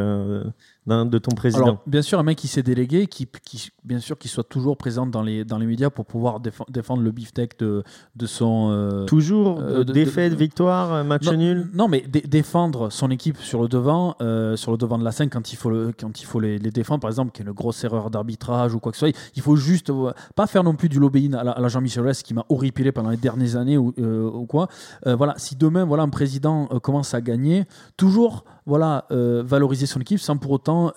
de 1.06 1.18
ton 1.18 1.34
président 1.34 1.62
alors, 1.64 1.82
bien 1.86 2.02
sûr, 2.02 2.18
un 2.18 2.22
mec 2.24 2.36
qui 2.38 2.48
s'est 2.48 2.62
délégué, 2.62 3.06
qui, 3.06 3.28
qui, 3.44 3.70
bien 3.84 4.00
sûr, 4.00 4.18
qui 4.18 4.26
soit 4.28 4.42
toujours 4.44 4.76
présent 4.76 5.06
dans 5.06 5.22
les, 5.22 5.44
dans 5.44 5.58
les 5.58 5.66
médias 5.66 5.90
pour 5.90 6.04
pouvoir 6.06 6.40
défend- 6.40 6.66
défendre 6.68 7.02
le 7.02 7.12
beefsteak 7.12 7.58
de, 7.60 7.84
de 8.16 8.26
son. 8.26 8.70
euh, 8.72 9.04
Toujours 9.04 9.60
euh, 9.60 9.84
de- 9.84 9.92
défaite, 9.92 10.32
de- 10.32 10.36
victoire, 10.38 10.92
euh, 10.92 11.04
match 11.04 11.24
non, 11.24 11.34
nul 11.34 11.70
Non, 11.72 11.86
mais 11.88 12.00
dé- 12.00 12.22
défendre 12.22 12.90
son 12.90 13.10
équipe 13.10 13.38
sur 13.38 13.62
le 13.62 13.68
devant, 13.68 14.16
sur 14.56 14.72
le 14.72 14.76
devant 14.76 14.98
de 14.98 15.04
la 15.04 15.12
scène 15.12 15.30
quand 15.30 15.52
il 15.52 15.56
faut, 15.56 15.70
le, 15.70 15.92
quand 15.98 16.20
il 16.20 16.24
faut 16.26 16.40
les, 16.40 16.58
les 16.58 16.70
défendre, 16.70 17.00
par 17.00 17.10
exemple, 17.10 17.30
qu'il 17.32 17.44
y 17.44 17.48
a 17.48 17.50
une 17.50 17.54
grosse 17.54 17.84
erreur 17.84 18.10
d'arbitrage 18.10 18.74
ou 18.74 18.80
quoi 18.82 18.92
que 18.92 18.98
ce 18.98 19.06
soit. 19.06 19.16
Il 19.34 19.42
faut 19.42 19.56
juste 19.56 19.90
euh, 19.90 20.12
pas 20.34 20.46
faire 20.46 20.64
non 20.64 20.74
plus 20.74 20.88
du 20.88 20.98
lobbying 20.98 21.34
à 21.34 21.44
la, 21.44 21.68
Jean-Michel 21.68 22.02
Aulas 22.02 22.20
qui 22.22 22.34
m'a 22.34 22.44
horripilé 22.48 22.92
pendant 22.92 23.10
les 23.10 23.16
dernières 23.16 23.56
années 23.56 23.78
ou, 23.78 23.94
euh, 23.98 24.46
quoi. 24.46 24.68
Euh, 25.06 25.16
voilà, 25.16 25.34
si 25.38 25.56
demain, 25.56 25.84
voilà, 25.84 26.02
un 26.02 26.08
président 26.08 26.68
euh, 26.72 26.78
commence 26.78 27.14
à 27.14 27.20
gagner, 27.20 27.64
toujours 27.96 28.44
voilà, 28.64 29.06
valoriser 29.10 29.86
son 29.86 30.00
équipe 30.00 30.20
sans 30.20 30.36
pour 30.36 30.52
autant 30.52 30.92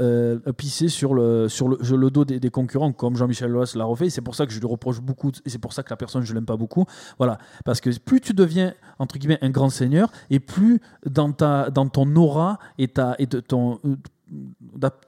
pisser 0.55 0.87
sur 0.87 1.15
le, 1.15 1.49
sur 1.49 1.67
le, 1.67 2.11
dos 2.11 2.23
des, 2.23 2.49
concurrents 2.51 2.91
comme 2.91 3.15
Jean-Michel 3.15 3.55
Aulas 3.55 3.73
l'a 3.75 3.85
refait. 3.85 4.11
C'est 4.11 4.21
pour 4.21 4.35
ça 4.35 4.45
que 4.45 4.51
je 4.51 4.59
lui 4.59 4.67
reproche 4.67 5.01
beaucoup 5.01 5.31
et 5.43 5.49
c'est 5.49 5.57
pour 5.57 5.73
ça 5.73 5.81
que 5.81 5.89
la 5.89 5.97
personne, 5.97 6.21
je 6.21 6.33
l'aime 6.35 6.45
pas 6.45 6.57
beaucoup. 6.57 6.85
Voilà, 7.17 7.39
parce 7.63 7.81
que 7.81 7.89
plus 7.97 8.21
tu 8.21 8.33
deviens, 8.33 8.75
entre 8.99 9.17
guillemets, 9.17 9.39
un 9.41 9.49
grand 9.49 9.69
seigneur 9.69 10.11
et 10.29 10.39
plus 10.39 10.79
dans, 11.07 11.31
ta, 11.31 11.71
dans 11.71 11.87
ton 11.87 12.15
aura 12.15 12.59
et, 12.77 12.87
ta, 12.87 13.15
et 13.17 13.25
de 13.25 13.39
ton, 13.39 13.79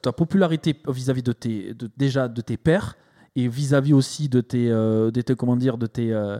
ta, 0.01 0.11
popularité 0.11 0.75
vis-à-vis 0.87 1.23
de 1.23 1.33
tes, 1.33 1.73
de, 1.73 1.89
déjà 1.97 2.27
de 2.27 2.41
tes 2.41 2.57
pairs 2.57 2.95
et 3.37 3.47
vis-à-vis 3.47 3.93
aussi 3.93 4.27
de 4.29 4.41
tes, 4.41 4.69
euh, 4.69 5.11
de 5.11 5.21
tes, 5.21 5.35
comment 5.35 5.55
dire, 5.55 5.77
de 5.77 5.85
tes, 5.87 6.11
euh, 6.11 6.37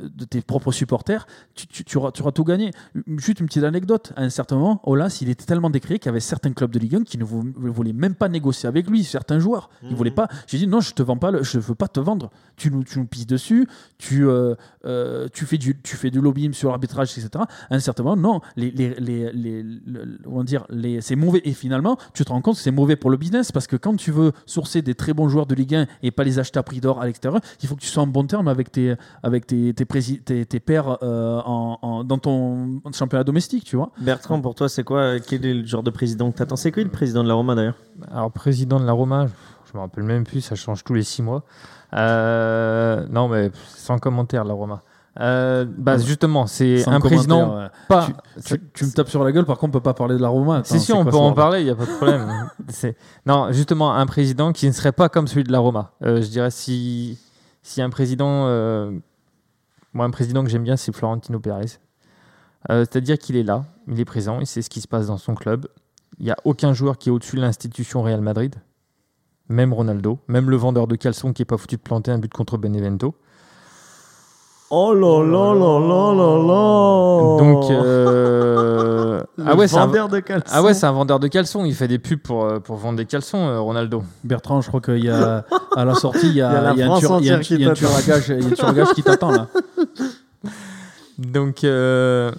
de 0.00 0.24
tes 0.24 0.40
propres 0.40 0.72
supporters, 0.72 1.26
tu, 1.54 1.66
tu, 1.66 1.84
tu 1.84 1.98
auras, 1.98 2.12
tu 2.12 2.22
auras 2.22 2.32
tout 2.32 2.44
gagné. 2.44 2.70
Juste 3.18 3.40
une 3.40 3.46
petite 3.46 3.64
anecdote. 3.64 4.12
À 4.16 4.22
un 4.22 4.30
certain 4.30 4.56
moment, 4.56 4.80
Olas, 4.84 5.18
il 5.20 5.28
était 5.28 5.44
tellement 5.44 5.70
décrié 5.70 5.98
qu'il 5.98 6.06
y 6.06 6.10
avait 6.10 6.20
certains 6.20 6.52
clubs 6.52 6.70
de 6.70 6.78
Ligue 6.78 6.94
1 6.96 7.02
qui 7.04 7.18
ne 7.18 7.24
vou- 7.24 7.42
ne 7.44 7.68
voulaient 7.70 7.92
même 7.92 8.14
pas 8.14 8.28
négocier 8.28 8.68
avec 8.68 8.88
lui, 8.88 9.04
certains 9.04 9.38
joueurs. 9.38 9.68
Ils 9.82 9.94
voulaient 9.96 10.10
pas. 10.10 10.28
J'ai 10.46 10.58
dit 10.58 10.66
non, 10.66 10.80
je 10.80 10.92
te 10.94 11.02
vends 11.02 11.16
pas, 11.18 11.30
le- 11.30 11.42
je 11.42 11.58
veux 11.58 11.74
pas 11.74 11.88
te 11.88 12.00
vendre. 12.00 12.30
Tu 12.56 12.70
nous, 12.70 12.84
tu 12.84 12.98
nous 12.98 13.06
pisses 13.06 13.26
dessus, 13.26 13.66
tu, 13.98 14.26
euh, 14.28 14.54
tu, 15.32 15.44
fais 15.46 15.58
du, 15.58 15.80
tu 15.82 15.96
fais 15.96 16.10
du 16.10 16.20
lobbying 16.20 16.52
sur 16.52 16.68
l'arbitrage, 16.70 17.10
etc. 17.18 17.28
À 17.70 17.74
un 17.74 17.80
certain 17.80 18.02
moment, 18.04 18.16
non, 18.34 18.40
les, 18.56 18.70
les, 18.70 18.94
les, 19.00 19.32
les- 19.32 19.62
le- 19.62 20.18
on 20.26 20.38
va 20.38 20.44
dire, 20.44 20.64
les, 20.70 21.00
c'est 21.00 21.16
mauvais. 21.16 21.40
Et 21.44 21.52
finalement, 21.52 21.98
tu 22.14 22.24
te 22.24 22.30
rends 22.30 22.40
compte 22.40 22.56
que 22.56 22.62
c'est 22.62 22.70
mauvais 22.70 22.96
pour 22.96 23.10
le 23.10 23.16
business 23.16 23.52
parce 23.52 23.66
que 23.66 23.76
quand 23.76 23.96
tu 23.96 24.10
veux 24.12 24.32
sourcer 24.46 24.82
des 24.82 24.94
très 24.94 25.12
bons 25.12 25.28
joueurs 25.28 25.46
de 25.46 25.54
Ligue 25.54 25.74
1 25.74 25.86
et 26.02 26.10
pas 26.10 26.24
les 26.24 26.35
acheter 26.38 26.58
à 26.58 26.62
prix 26.62 26.80
d'or 26.80 27.00
à 27.00 27.06
l'extérieur, 27.06 27.40
il 27.62 27.68
faut 27.68 27.74
que 27.76 27.80
tu 27.80 27.86
sois 27.86 28.02
en 28.02 28.06
bon 28.06 28.24
terme 28.26 28.48
avec 28.48 28.70
tes, 28.72 28.94
avec 29.22 29.46
tes, 29.46 29.72
tes, 29.74 29.84
prési- 29.84 30.22
tes, 30.22 30.44
tes 30.46 30.60
pairs 30.60 30.98
euh, 31.02 31.40
en, 31.44 31.78
en- 31.82 32.04
dans 32.04 32.18
ton 32.18 32.80
championnat 32.92 33.24
domestique, 33.24 33.64
tu 33.64 33.76
vois. 33.76 33.90
Bertrand, 34.00 34.40
pour 34.40 34.54
toi, 34.54 34.68
c'est 34.68 34.84
quoi 34.84 35.18
Quel 35.20 35.44
est 35.46 35.54
le 35.54 35.64
genre 35.66 35.82
de 35.82 35.90
président 35.90 36.30
que 36.30 36.36
t'attends? 36.38 36.56
C'est 36.56 36.72
qui 36.72 36.82
le 36.84 36.90
président 36.90 37.22
de 37.22 37.28
la 37.28 37.34
Roma 37.34 37.54
d'ailleurs? 37.54 37.76
Alors, 38.12 38.30
président 38.32 38.78
de 38.80 38.84
la 38.86 38.92
Roma, 38.92 39.26
je- 39.26 39.32
je 39.72 39.76
me 39.76 39.80
rappelle 39.82 40.04
même 40.04 40.24
plus, 40.24 40.40
ça 40.40 40.54
change 40.54 40.84
tous 40.84 40.94
les 40.94 41.02
six 41.02 41.22
mois. 41.22 41.42
Euh, 41.94 43.06
non, 43.10 43.28
mais 43.28 43.50
sans 43.68 43.98
commentaire, 43.98 44.44
la 44.44 44.54
Roma. 44.54 44.82
Euh, 45.18 45.64
bah, 45.66 45.96
justement, 45.98 46.46
c'est 46.46 46.86
un 46.88 47.00
président 47.00 47.56
ouais. 47.58 47.66
pas. 47.88 48.08
Tu, 48.44 48.60
tu 48.74 48.84
me 48.84 48.90
tapes 48.90 49.08
sur 49.08 49.24
la 49.24 49.32
gueule, 49.32 49.46
par 49.46 49.56
contre, 49.56 49.70
on 49.70 49.78
peut 49.78 49.82
pas 49.82 49.94
parler 49.94 50.16
de 50.16 50.20
la 50.20 50.28
Roma. 50.28 50.56
Attends, 50.58 50.74
Si, 50.74 50.80
c'est 50.80 50.92
on 50.92 51.02
quoi 51.04 51.10
peut 51.12 51.16
en 51.16 51.32
parler, 51.32 51.60
il 51.60 51.64
n'y 51.64 51.70
a 51.70 51.74
pas 51.74 51.86
de 51.86 51.90
problème. 51.96 52.50
C'est- 52.68 52.96
non, 53.24 53.50
justement, 53.52 53.94
un 53.94 54.04
président 54.06 54.52
qui 54.52 54.66
ne 54.66 54.72
serait 54.72 54.92
pas 54.92 55.08
comme 55.08 55.26
celui 55.26 55.44
de 55.44 55.52
la 55.52 55.58
Roma. 55.58 55.92
Euh, 56.04 56.20
je 56.20 56.28
dirais 56.28 56.50
si, 56.50 57.18
si 57.62 57.80
un 57.80 57.88
président. 57.90 58.46
euh, 58.46 58.90
moi, 59.94 60.04
un 60.04 60.10
président 60.10 60.44
que 60.44 60.50
j'aime 60.50 60.64
bien, 60.64 60.76
c'est 60.76 60.94
Florentino 60.94 61.40
Pérez. 61.40 61.78
Euh, 62.70 62.80
C'est-à-dire 62.80 63.16
qu'il 63.16 63.36
est 63.36 63.42
là, 63.42 63.64
il 63.88 63.98
est 63.98 64.04
présent, 64.04 64.40
il 64.40 64.46
sait 64.46 64.60
ce 64.60 64.68
qui 64.68 64.80
se 64.82 64.88
passe 64.88 65.06
dans 65.06 65.16
son 65.18 65.34
club. 65.34 65.66
Il 66.18 66.24
n'y 66.26 66.30
a 66.30 66.36
aucun 66.44 66.74
joueur 66.74 66.98
qui 66.98 67.08
est 67.08 67.12
au-dessus 67.12 67.36
de 67.36 67.40
l'institution 67.40 68.02
Real 68.02 68.20
Madrid. 68.20 68.56
Même 69.48 69.72
Ronaldo, 69.72 70.18
même 70.28 70.50
le 70.50 70.56
vendeur 70.56 70.86
de 70.88 70.96
caleçons 70.96 71.32
qui 71.32 71.40
n'est 71.42 71.46
pas 71.46 71.56
foutu 71.56 71.76
de 71.76 71.80
planter 71.80 72.10
un 72.10 72.18
but 72.18 72.32
contre 72.32 72.58
Benevento. 72.58 73.14
Oh 74.68 74.92
là 74.92 75.22
là 75.22 75.54
là 75.54 75.78
là 75.78 76.12
là 76.14 76.38
là 76.42 77.38
Donc, 77.38 77.70
euh, 77.70 79.20
ah 79.46 79.54
ouais, 79.54 79.68
c'est 79.68 79.76
un, 79.76 79.86
vendeur 79.86 80.08
de 80.08 80.18
caleçons. 80.18 80.46
ah 80.50 80.62
ouais, 80.62 80.74
c'est 80.74 80.86
un 80.86 80.92
vendeur 80.92 81.20
de 81.20 81.28
caleçons. 81.28 81.64
Il 81.64 81.74
fait 81.74 81.86
des 81.86 82.00
pubs 82.00 82.18
pour, 82.20 82.44
euh, 82.44 82.58
pour 82.58 82.74
vendre 82.76 82.98
des 82.98 83.06
caleçons, 83.06 83.46
euh, 83.46 83.60
Ronaldo. 83.60 84.02
Bertrand, 84.24 84.60
je 84.60 84.68
crois 84.68 84.80
qu'il 84.80 85.04
y 85.04 85.08
a 85.10 85.44
à 85.76 85.84
la 85.84 85.94
sortie, 85.94 86.28
il 86.28 86.34
y 86.34 86.42
a, 86.42 86.72
Il 86.74 86.78
y 86.80 86.82
a 86.82 86.92
un 86.92 86.98
tueur- 86.98 87.14
à 87.16 87.20
gage- 87.20 87.50
il 87.50 87.60
y 87.60 87.64
a 87.64 87.68
un 87.68 87.74
tueur 87.74 88.68
à 88.68 88.72
gage 88.72 88.92
qui 88.92 89.02
t'attend 89.04 89.30
là. 89.30 89.46
Donc, 91.18 91.62
euh, 91.64 92.32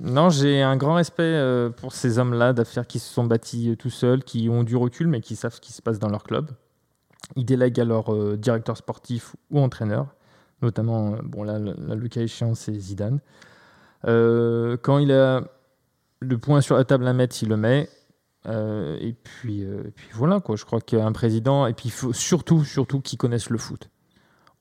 non, 0.00 0.30
j'ai 0.30 0.62
un 0.62 0.76
grand 0.76 0.94
respect 0.94 1.38
pour 1.76 1.92
ces 1.92 2.18
hommes-là 2.18 2.52
d'affaires 2.54 2.86
qui 2.86 2.98
se 2.98 3.12
sont 3.12 3.24
bâtis 3.24 3.76
tout 3.78 3.90
seuls, 3.90 4.24
qui 4.24 4.48
ont 4.48 4.62
du 4.62 4.74
recul, 4.76 5.06
mais 5.06 5.20
qui 5.20 5.36
savent 5.36 5.54
ce 5.54 5.60
qui 5.60 5.72
se 5.72 5.82
passe 5.82 5.98
dans 5.98 6.08
leur 6.08 6.24
club. 6.24 6.50
Ils 7.36 7.44
délèguent 7.44 7.80
à 7.80 7.84
leur 7.84 8.04
directeur 8.38 8.76
sportif 8.76 9.36
ou 9.50 9.60
entraîneur, 9.60 10.06
notamment, 10.64 11.14
euh, 11.14 11.16
bon 11.22 11.42
là, 11.44 11.58
le, 11.58 11.74
là, 11.86 11.94
le 11.94 12.08
cas 12.08 12.22
échéant, 12.22 12.54
c'est 12.54 12.74
Zidane. 12.74 13.20
Euh, 14.06 14.76
quand 14.82 14.98
il 14.98 15.12
a 15.12 15.42
le 16.20 16.38
point 16.38 16.60
sur 16.60 16.76
la 16.76 16.84
table 16.84 17.06
à 17.06 17.12
mettre, 17.12 17.36
il 17.42 17.48
le 17.48 17.56
met. 17.56 17.88
Euh, 18.46 18.98
et, 19.00 19.14
puis, 19.14 19.64
euh, 19.64 19.84
et 19.86 19.90
puis 19.90 20.08
voilà, 20.12 20.40
quoi. 20.40 20.56
je 20.56 20.64
crois 20.66 20.80
qu'un 20.80 21.12
président, 21.12 21.66
et 21.66 21.72
puis 21.72 21.86
il 21.86 21.92
faut 21.92 22.12
surtout, 22.12 22.62
surtout 22.64 23.00
qu'il 23.00 23.16
connaisse 23.18 23.48
le 23.48 23.56
foot. 23.56 23.88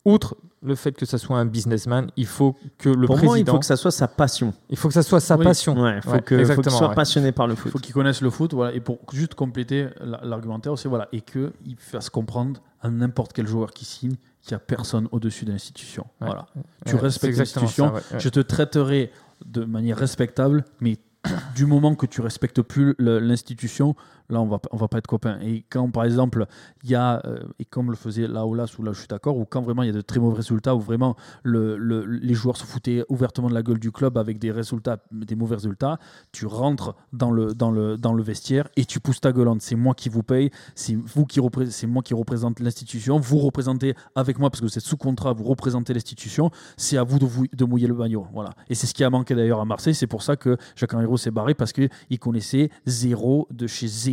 Outre 0.06 0.36
le 0.62 0.76
fait 0.76 0.94
que 0.94 1.06
ça 1.06 1.18
soit 1.18 1.38
un 1.38 1.46
businessman, 1.46 2.10
il 2.16 2.26
faut 2.26 2.56
que 2.78 2.88
le 2.90 3.06
Pour 3.08 3.16
président... 3.16 3.26
moi, 3.32 3.40
il 3.40 3.46
faut 3.46 3.60
que 3.60 3.66
ça 3.66 3.76
soit 3.76 3.92
sa 3.92 4.08
passion. 4.08 4.54
Il 4.70 4.78
faut 4.78 4.88
que 4.90 4.94
ça 4.94 5.04
soit 5.04 5.20
sa 5.20 5.36
Oui. 5.38 5.44
passion. 5.44 5.78
Ouais, 5.82 6.02
faut 6.02 6.12
Ouais, 6.12 6.22
que 6.22 6.44
faut 6.46 6.62
qu'il 6.62 6.72
soit 6.72 6.90
ouais. 6.90 6.96
passionné 6.96 7.32
par 7.34 7.48
le 7.48 7.54
Il 7.54 7.58
foot. 7.58 7.72
faut 7.74 7.80
qu'il 7.80 7.94
connaisse 7.94 8.22
le 8.22 8.30
foot, 8.30 8.54
voilà, 8.54 8.74
et 8.74 8.80
pour 8.80 9.00
juste 9.12 9.36
compléter 9.36 9.88
la- 10.02 10.22
l'argumentaire 10.24 10.72
aussi, 10.74 10.88
voilà, 10.88 11.10
et 11.12 11.20
qu'il 11.22 11.52
fasse 11.78 12.10
comprendre 12.10 12.62
à 12.82 12.90
n'importe 12.90 13.34
quel 13.34 13.48
joueur 13.48 13.72
qui 13.72 13.84
signe 13.86 14.16
qu'il 14.44 14.56
n'y 14.56 14.57
a 14.57 14.60
personne 14.60 15.07
au-dessus 15.11 15.45
de 15.45 15.52
l'institution. 15.52 16.06
Ouais. 16.22 16.28
Voilà. 16.28 16.45
Tu 16.86 16.95
Ouais, 16.95 17.02
respectes 17.02 17.38
l'institution, 17.38 17.94
je 18.18 18.30
te 18.30 18.41
traiterai 18.41 19.11
de 19.45 19.64
manière 19.64 19.98
respectable, 19.98 20.65
mais 20.82 20.98
du 21.56 21.65
moment 21.65 21.95
que 21.95 22.06
tu 22.06 22.22
respectes 22.22 22.61
plus 22.61 22.94
l'institution, 22.99 23.95
là, 24.30 24.41
on 24.41 24.48
va, 24.48 24.60
on 24.72 24.78
va 24.78 24.88
pas 24.88 24.98
être 24.98 25.08
copains. 25.08 25.40
Et 25.41 25.66
quand, 25.70 25.90
par 25.91 26.04
exemple, 26.06 26.45
il 26.84 26.90
y 26.90 26.95
a, 26.95 27.22
euh, 27.26 27.40
et 27.60 27.66
comme 27.66 27.90
le 27.90 27.95
faisait 27.95 28.28
là 28.28 28.45
ou 28.45 28.54
là, 28.54 28.66
où 28.78 28.84
là, 28.84 28.91
je 28.94 29.00
suis 29.00 29.08
d'accord, 29.08 29.38
ou 29.38 29.45
quand 29.45 29.62
vraiment 29.62 29.84
il 29.84 29.88
y 29.88 29.90
a 29.90 29.94
de 29.94 30.02
très 30.02 30.20
mauvais 30.20 30.38
résultats, 30.38 30.76
où 30.76 30.80
vraiment 30.80 31.16
le, 31.44 31.78
le- 31.78 32.06
les 32.06 32.34
joueurs 32.34 32.58
se 32.58 32.64
foutaient 32.66 33.04
ouvertement 33.10 33.50
de 33.50 33.54
la 33.54 33.62
gueule 33.64 33.80
du 33.80 33.91
club 33.91 34.18
avec 34.18 34.40
des 34.40 34.52
résultats, 34.52 34.98
des 35.12 35.36
mauvais 35.36 35.56
résultats, 35.56 36.00
tu 36.32 36.45
rentres 36.45 36.95
dans 37.12 37.32
le, 37.32 37.54
dans 37.54 37.72
le, 37.72 37.98
dans 37.98 38.14
le 38.14 38.24
vestiaire 38.24 38.70
et 38.76 38.86
tu 38.86 39.00
pousses 39.00 39.22
ta 39.22 39.32
gueulante. 39.32 39.62
C'est 39.62 39.76
moi 39.76 39.94
qui 39.94 40.10
vous 40.10 40.24
paye, 40.24 40.50
c'est 40.76 40.95
vous 40.95 41.26
qui 41.26 41.40
c'est 41.70 41.88
moi 41.88 42.02
qui 42.02 42.14
représente 42.14 42.60
l'institution, 42.60 43.20
vous 43.20 43.40
représentez 43.40 43.95
avec 44.16 44.40
moi 44.40 44.50
parce 44.50 44.62
que 44.62 44.66
vous 44.66 44.78
êtes 44.78 44.84
sous 44.84 44.98
contrat, 44.98 45.34
vous 45.34 45.44
représentez 45.44 45.94
l'institution, 45.94 46.50
c'est 46.78 46.98
à 46.98 47.04
vous 47.04 47.20
de, 47.20 47.26
vous 47.26 47.45
de 47.52 47.66
mouiller 47.66 47.88
le 47.88 47.95
maillot. 47.95 48.26
Voilà. 48.34 48.52
Et 48.70 48.76
c'est 48.76 48.88
ce 48.88 48.94
qui 48.94 49.04
a 49.04 49.10
manqué 49.10 49.36
d'ailleurs 49.36 49.60
à 49.60 49.66
Marseille, 49.66 49.94
c'est 49.95 50.08
pour 50.08 50.24
ça 50.24 50.36
que 50.38 50.58
Jacques 50.76 50.94
Henriot 50.94 51.18
s'est 51.18 51.32
barré 51.32 51.54
parce 51.54 51.74
qu'il 51.74 51.90
connaissait 52.20 52.70
zéro 52.86 53.48
de 53.52 53.68
chez 53.68 53.88
zéro 53.88 54.12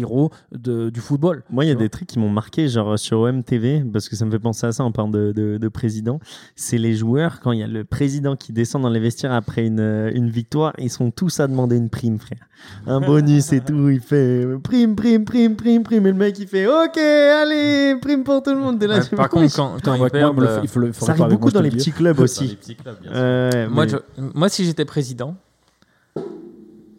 du 0.52 1.00
football. 1.00 1.42
Moi, 1.50 1.64
il 1.64 1.68
y 1.68 1.70
a 1.70 1.74
des 1.74 1.88
trucs 1.88 2.08
qui 2.08 2.18
m'ont 2.18 2.28
marqué, 2.30 2.68
genre 2.68 2.98
sur 2.98 3.20
OMTV, 3.20 3.84
parce 3.92 4.08
que 4.08 4.16
ça 4.16 4.24
me 4.24 4.30
fait 4.30 4.38
penser 4.38 4.66
à 4.66 4.72
ça 4.72 4.84
en 4.84 4.92
parlant 4.92 5.10
de, 5.10 5.32
de, 5.32 5.58
de 5.58 5.68
président. 5.68 6.20
C'est 6.56 6.78
les 6.78 6.94
joueurs, 6.94 7.40
quand 7.40 7.52
il 7.52 7.60
y 7.60 7.62
a 7.62 7.66
le 7.66 7.84
président 7.84 8.36
qui 8.36 8.52
descend 8.52 8.82
dans 8.82 8.88
les 8.90 9.00
vestiaires 9.00 9.32
après 9.32 9.66
une, 9.66 9.80
euh, 9.80 10.10
une 10.14 10.28
victoire, 10.30 10.72
ils 10.78 10.90
sont 10.90 11.10
tous 11.10 11.40
à 11.40 11.46
demander 11.46 11.76
une 11.76 11.88
prime, 11.90 12.18
frère. 12.18 12.38
Un 12.86 13.00
bonus 13.00 13.52
et 13.54 13.60
tout. 13.60 13.88
Il 13.88 14.00
fait 14.00 14.44
euh, 14.44 14.58
prime, 14.58 14.94
prime, 14.94 15.24
prime, 15.24 15.56
prime, 15.56 15.82
prime. 15.82 16.06
Et 16.06 16.10
le 16.12 16.16
mec, 16.18 16.38
il 16.38 16.46
fait 16.46 16.66
OK, 16.66 16.98
allez, 16.98 17.96
prime 18.00 18.22
pour 18.22 18.42
tout 18.42 18.50
le 18.50 18.58
monde. 18.58 18.82
Là, 18.82 18.98
Ouais, 18.98 19.16
par 19.16 19.28
contre, 19.30 19.54
quand, 19.56 19.76
quand 19.82 19.96
moi, 19.96 20.08
euh, 20.14 20.56
fa- 20.56 20.60
il 20.62 20.68
faut 20.68 20.80
le- 20.80 20.88
il 20.88 20.94
ça 20.94 21.12
arrive 21.12 21.26
beaucoup 21.28 21.50
dans 21.50 21.62
les 21.62 21.70
petits 21.70 21.92
clubs 21.92 22.18
aussi. 22.20 22.58
Euh, 23.12 23.68
moi, 23.70 23.86
mais- 23.86 23.92
je- 23.92 24.22
moi, 24.34 24.48
si 24.50 24.64
j'étais 24.66 24.84
président, 24.84 25.36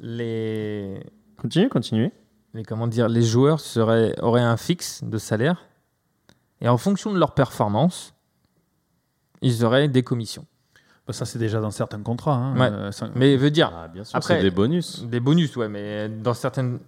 les, 0.01 0.99
Continuez, 1.37 1.69
continuez. 1.69 2.11
Les, 2.53 2.63
comment 2.63 2.87
dire, 2.87 3.07
les 3.07 3.21
joueurs 3.23 3.59
seraient, 3.59 4.13
auraient 4.21 4.41
un 4.41 4.57
fixe 4.57 5.03
de 5.03 5.17
salaire 5.17 5.65
et 6.59 6.67
en 6.69 6.77
fonction 6.77 7.11
de 7.13 7.17
leur 7.19 7.33
performance, 7.33 8.13
ils 9.41 9.63
auraient 9.65 9.87
des 9.87 10.03
commissions. 10.03 10.45
Bah, 11.07 11.13
ça, 11.13 11.25
c'est 11.25 11.39
déjà 11.39 11.59
dans 11.59 11.71
certains 11.71 12.01
contrats. 12.01 12.35
hein. 12.35 12.55
Ouais. 12.59 12.67
Euh, 12.71 12.91
ça- 12.91 13.09
Mais 13.15 13.35
veut 13.35 13.49
dire, 13.51 13.71
Ah, 13.75 13.87
bien 13.87 14.03
sûr, 14.03 14.15
Après- 14.15 14.35
c'est 14.37 14.43
des 14.43 14.51
bonus. 14.51 15.03
des 15.03 15.19
bonus, 15.19 15.55
ouais, 15.55 15.67
mais 15.69 16.09
dans 16.09 16.33
certaines. 16.35 16.79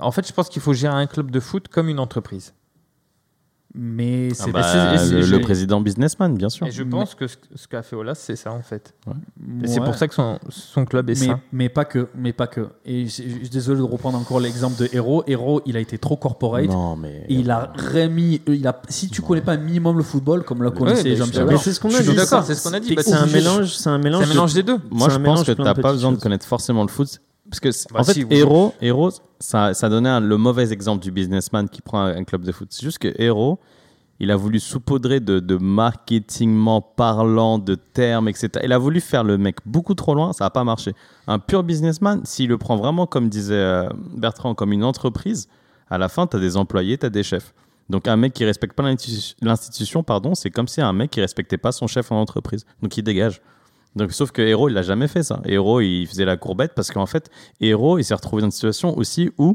En 0.00 0.10
fait, 0.10 0.26
je 0.26 0.32
pense 0.32 0.48
qu'il 0.48 0.60
faut 0.60 0.72
gérer 0.72 0.94
un 0.94 1.06
club 1.06 1.30
de 1.30 1.40
foot 1.40 1.68
comme 1.68 1.88
une 1.88 2.00
entreprise. 2.00 2.52
Mais 3.72 4.28
Ah 4.32 4.34
c'est 4.34 4.50
bah, 4.52 4.98
c'est- 4.98 5.22
le, 5.30 5.40
président 5.40 5.80
businessman, 5.80 6.34
bien 6.36 6.48
sûr. 6.48 6.66
Et 6.66 6.72
je 6.72 6.82
pense 6.82 7.14
que 7.14 7.28
ce, 7.28 7.36
ce 7.54 7.68
qu'a 7.68 7.82
fait 7.82 7.94
Olas, 7.94 8.16
c'est 8.16 8.34
ça 8.34 8.52
en 8.52 8.62
fait. 8.62 8.94
Et 9.06 9.10
Ouais. 9.10 9.16
c'est 9.68 9.80
pour 9.80 9.94
ça 9.94 10.08
que 10.08 10.14
son, 10.14 10.40
son 10.48 10.84
club 10.84 11.08
est 11.08 11.20
mais, 11.20 11.26
sain. 11.26 11.40
mais 11.52 11.68
pas 11.68 11.84
que, 11.84 12.08
mais 12.16 12.32
pas 12.32 12.48
que. 12.48 12.68
Et 12.84 13.04
je 13.04 13.10
suis 13.10 13.48
désolé 13.48 13.78
de 13.78 13.84
reprendre 13.84 14.18
encore 14.18 14.40
l'exemple 14.40 14.76
de 14.76 14.88
Hero. 14.92 15.22
Hero, 15.28 15.60
il 15.66 15.76
a 15.76 15.80
été 15.80 15.98
trop 15.98 16.16
corporate. 16.16 16.66
Non, 16.66 16.96
mais. 16.96 17.24
Et 17.28 17.34
il 17.34 17.50
a 17.50 17.72
remis, 17.94 18.42
il 18.48 18.66
a, 18.66 18.82
si 18.88 19.08
tu 19.08 19.22
connais 19.22 19.40
pas 19.40 19.52
un 19.52 19.56
minimum 19.58 19.96
le 19.96 20.02
football, 20.02 20.42
comme 20.42 20.64
le 20.64 20.72
connaissait 20.72 21.04
mais 21.04 21.10
je 21.10 21.22
Jean-Pierre 21.22 21.30
suis 21.32 21.38
Mais 21.40 21.44
Bernard, 21.46 21.62
c'est 21.62 21.72
ce 21.72 21.80
qu'on 21.80 21.94
a 21.94 22.00
dit. 22.00 22.14
d'accord, 22.16 22.44
c'est 22.44 22.54
ce 22.56 22.68
qu'on 22.68 22.74
a 22.74 22.80
dit. 22.80 22.94
Bah, 22.96 23.02
C'est 23.04 23.12
un 23.14 23.26
mélange, 23.26 23.72
c'est 23.76 23.88
un 23.88 23.98
mélange. 23.98 24.24
C'est 24.24 24.30
un 24.30 24.34
mélange 24.34 24.52
de- 24.54 24.62
des 24.62 24.62
deux. 24.64 24.78
Moi, 24.90 25.08
je 25.10 25.18
pense 25.18 25.44
que 25.44 25.52
t'as 25.52 25.74
pas 25.74 25.92
besoin 25.92 26.10
de 26.10 26.18
connaître 26.18 26.44
forcément 26.46 26.82
le 26.82 26.88
foot. 26.88 27.20
Parce 27.50 27.60
que, 27.60 27.68
Bah 27.92 28.00
en 28.00 28.04
fait, 28.04 28.12
si, 28.14 28.22
vous- 28.22 28.32
Hero, 28.32 28.74
Hero 28.80 29.10
ça, 29.40 29.74
ça 29.74 29.88
donnait 29.88 30.08
un- 30.08 30.20
le 30.20 30.36
mauvais 30.36 30.72
exemple 30.72 31.02
du 31.02 31.10
businessman 31.10 31.68
qui 31.68 31.82
prend 31.82 32.00
un, 32.00 32.16
un 32.16 32.24
club 32.24 32.42
de 32.44 32.52
foot. 32.52 32.68
C'est 32.70 32.82
juste 32.82 32.98
que 32.98 33.12
Hero, 33.20 33.58
il 34.20 34.30
a 34.30 34.36
voulu 34.36 34.60
saupoudrer 34.60 35.18
de, 35.20 35.40
de 35.40 35.56
marketingment 35.56 36.80
parlant, 36.82 37.58
de 37.58 37.74
termes, 37.74 38.28
etc. 38.28 38.48
Il 38.64 38.72
a 38.72 38.78
voulu 38.78 39.00
faire 39.00 39.24
le 39.24 39.38
mec 39.38 39.56
beaucoup 39.66 39.94
trop 39.94 40.14
loin, 40.14 40.32
ça 40.32 40.44
n'a 40.44 40.50
pas 40.50 40.64
marché. 40.64 40.92
Un 41.26 41.38
pur 41.38 41.62
businessman, 41.62 42.20
s'il 42.24 42.48
le 42.48 42.58
prend 42.58 42.76
vraiment, 42.76 43.06
comme 43.06 43.28
disait 43.28 43.54
euh, 43.54 43.88
Bertrand, 44.16 44.54
comme 44.54 44.72
une 44.72 44.84
entreprise, 44.84 45.48
à 45.88 45.98
la 45.98 46.08
fin, 46.08 46.26
tu 46.26 46.36
as 46.36 46.40
des 46.40 46.56
employés, 46.56 46.98
tu 46.98 47.06
as 47.06 47.10
des 47.10 47.22
chefs. 47.22 47.54
Donc 47.88 48.06
un 48.06 48.16
mec 48.16 48.32
qui 48.32 48.44
respecte 48.44 48.74
pas 48.76 48.84
l'institu- 48.84 49.34
l'institution, 49.42 50.02
pardon, 50.04 50.34
c'est 50.34 50.50
comme 50.50 50.68
si 50.68 50.80
un 50.80 50.92
mec 50.92 51.10
qui 51.10 51.20
respectait 51.20 51.58
pas 51.58 51.72
son 51.72 51.86
chef 51.88 52.12
en 52.12 52.20
entreprise. 52.20 52.64
Donc 52.82 52.96
il 52.96 53.02
dégage. 53.02 53.40
Donc, 53.96 54.12
sauf 54.12 54.30
que 54.30 54.40
Hero, 54.42 54.68
il 54.68 54.74
l'a 54.74 54.82
jamais 54.82 55.08
fait 55.08 55.22
ça. 55.22 55.40
Hero, 55.44 55.80
il 55.80 56.06
faisait 56.06 56.24
la 56.24 56.36
courbette 56.36 56.72
parce 56.74 56.90
qu'en 56.90 57.06
fait, 57.06 57.28
Hero, 57.60 57.98
il 57.98 58.04
s'est 58.04 58.14
retrouvé 58.14 58.40
dans 58.42 58.46
une 58.46 58.52
situation 58.52 58.96
aussi 58.96 59.30
où 59.38 59.54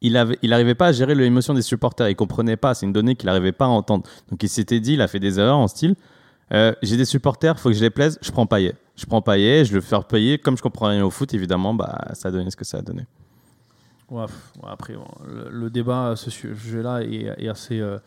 il 0.00 0.16
avait, 0.16 0.38
il 0.42 0.52
arrivait 0.52 0.74
pas 0.76 0.86
à 0.88 0.92
gérer 0.92 1.14
l'émotion 1.14 1.52
des 1.54 1.62
supporters. 1.62 2.08
Il 2.08 2.14
comprenait 2.16 2.56
pas. 2.56 2.74
C'est 2.74 2.86
une 2.86 2.92
donnée 2.92 3.16
qu'il 3.16 3.26
n'arrivait 3.26 3.52
pas 3.52 3.64
à 3.64 3.68
entendre. 3.68 4.04
Donc, 4.30 4.42
il 4.42 4.48
s'était 4.48 4.78
dit, 4.80 4.94
il 4.94 5.00
a 5.02 5.08
fait 5.08 5.18
des 5.20 5.38
erreurs 5.40 5.58
en 5.58 5.66
style. 5.68 5.96
euh, 6.52 6.72
j'ai 6.82 6.96
des 6.96 7.04
supporters, 7.04 7.58
faut 7.58 7.70
que 7.70 7.74
je 7.76 7.80
les 7.80 7.90
plaise, 7.90 8.18
je 8.22 8.30
prends 8.30 8.46
Payet. 8.46 8.74
Je 8.96 9.06
prends 9.06 9.22
Payet, 9.22 9.64
je 9.64 9.74
le 9.74 9.80
fais 9.80 9.96
payer. 10.08 10.38
Comme 10.38 10.56
je 10.56 10.62
comprends 10.62 10.88
rien 10.88 11.04
au 11.04 11.10
foot, 11.10 11.32
évidemment, 11.34 11.74
bah, 11.74 11.98
ça 12.14 12.28
a 12.28 12.30
donné 12.32 12.50
ce 12.50 12.56
que 12.56 12.64
ça 12.64 12.78
a 12.78 12.82
donné. 12.82 13.06
Ouais, 14.10 14.26
pff, 14.26 14.52
ouais, 14.62 14.68
après, 14.70 14.94
bon, 14.94 15.06
le, 15.26 15.48
le 15.50 15.70
débat 15.70 16.10
à 16.10 16.16
ce 16.16 16.30
sujet-là 16.30 17.02
est, 17.02 17.32
est 17.38 17.48
assez, 17.48 17.78
euh, 17.80 17.98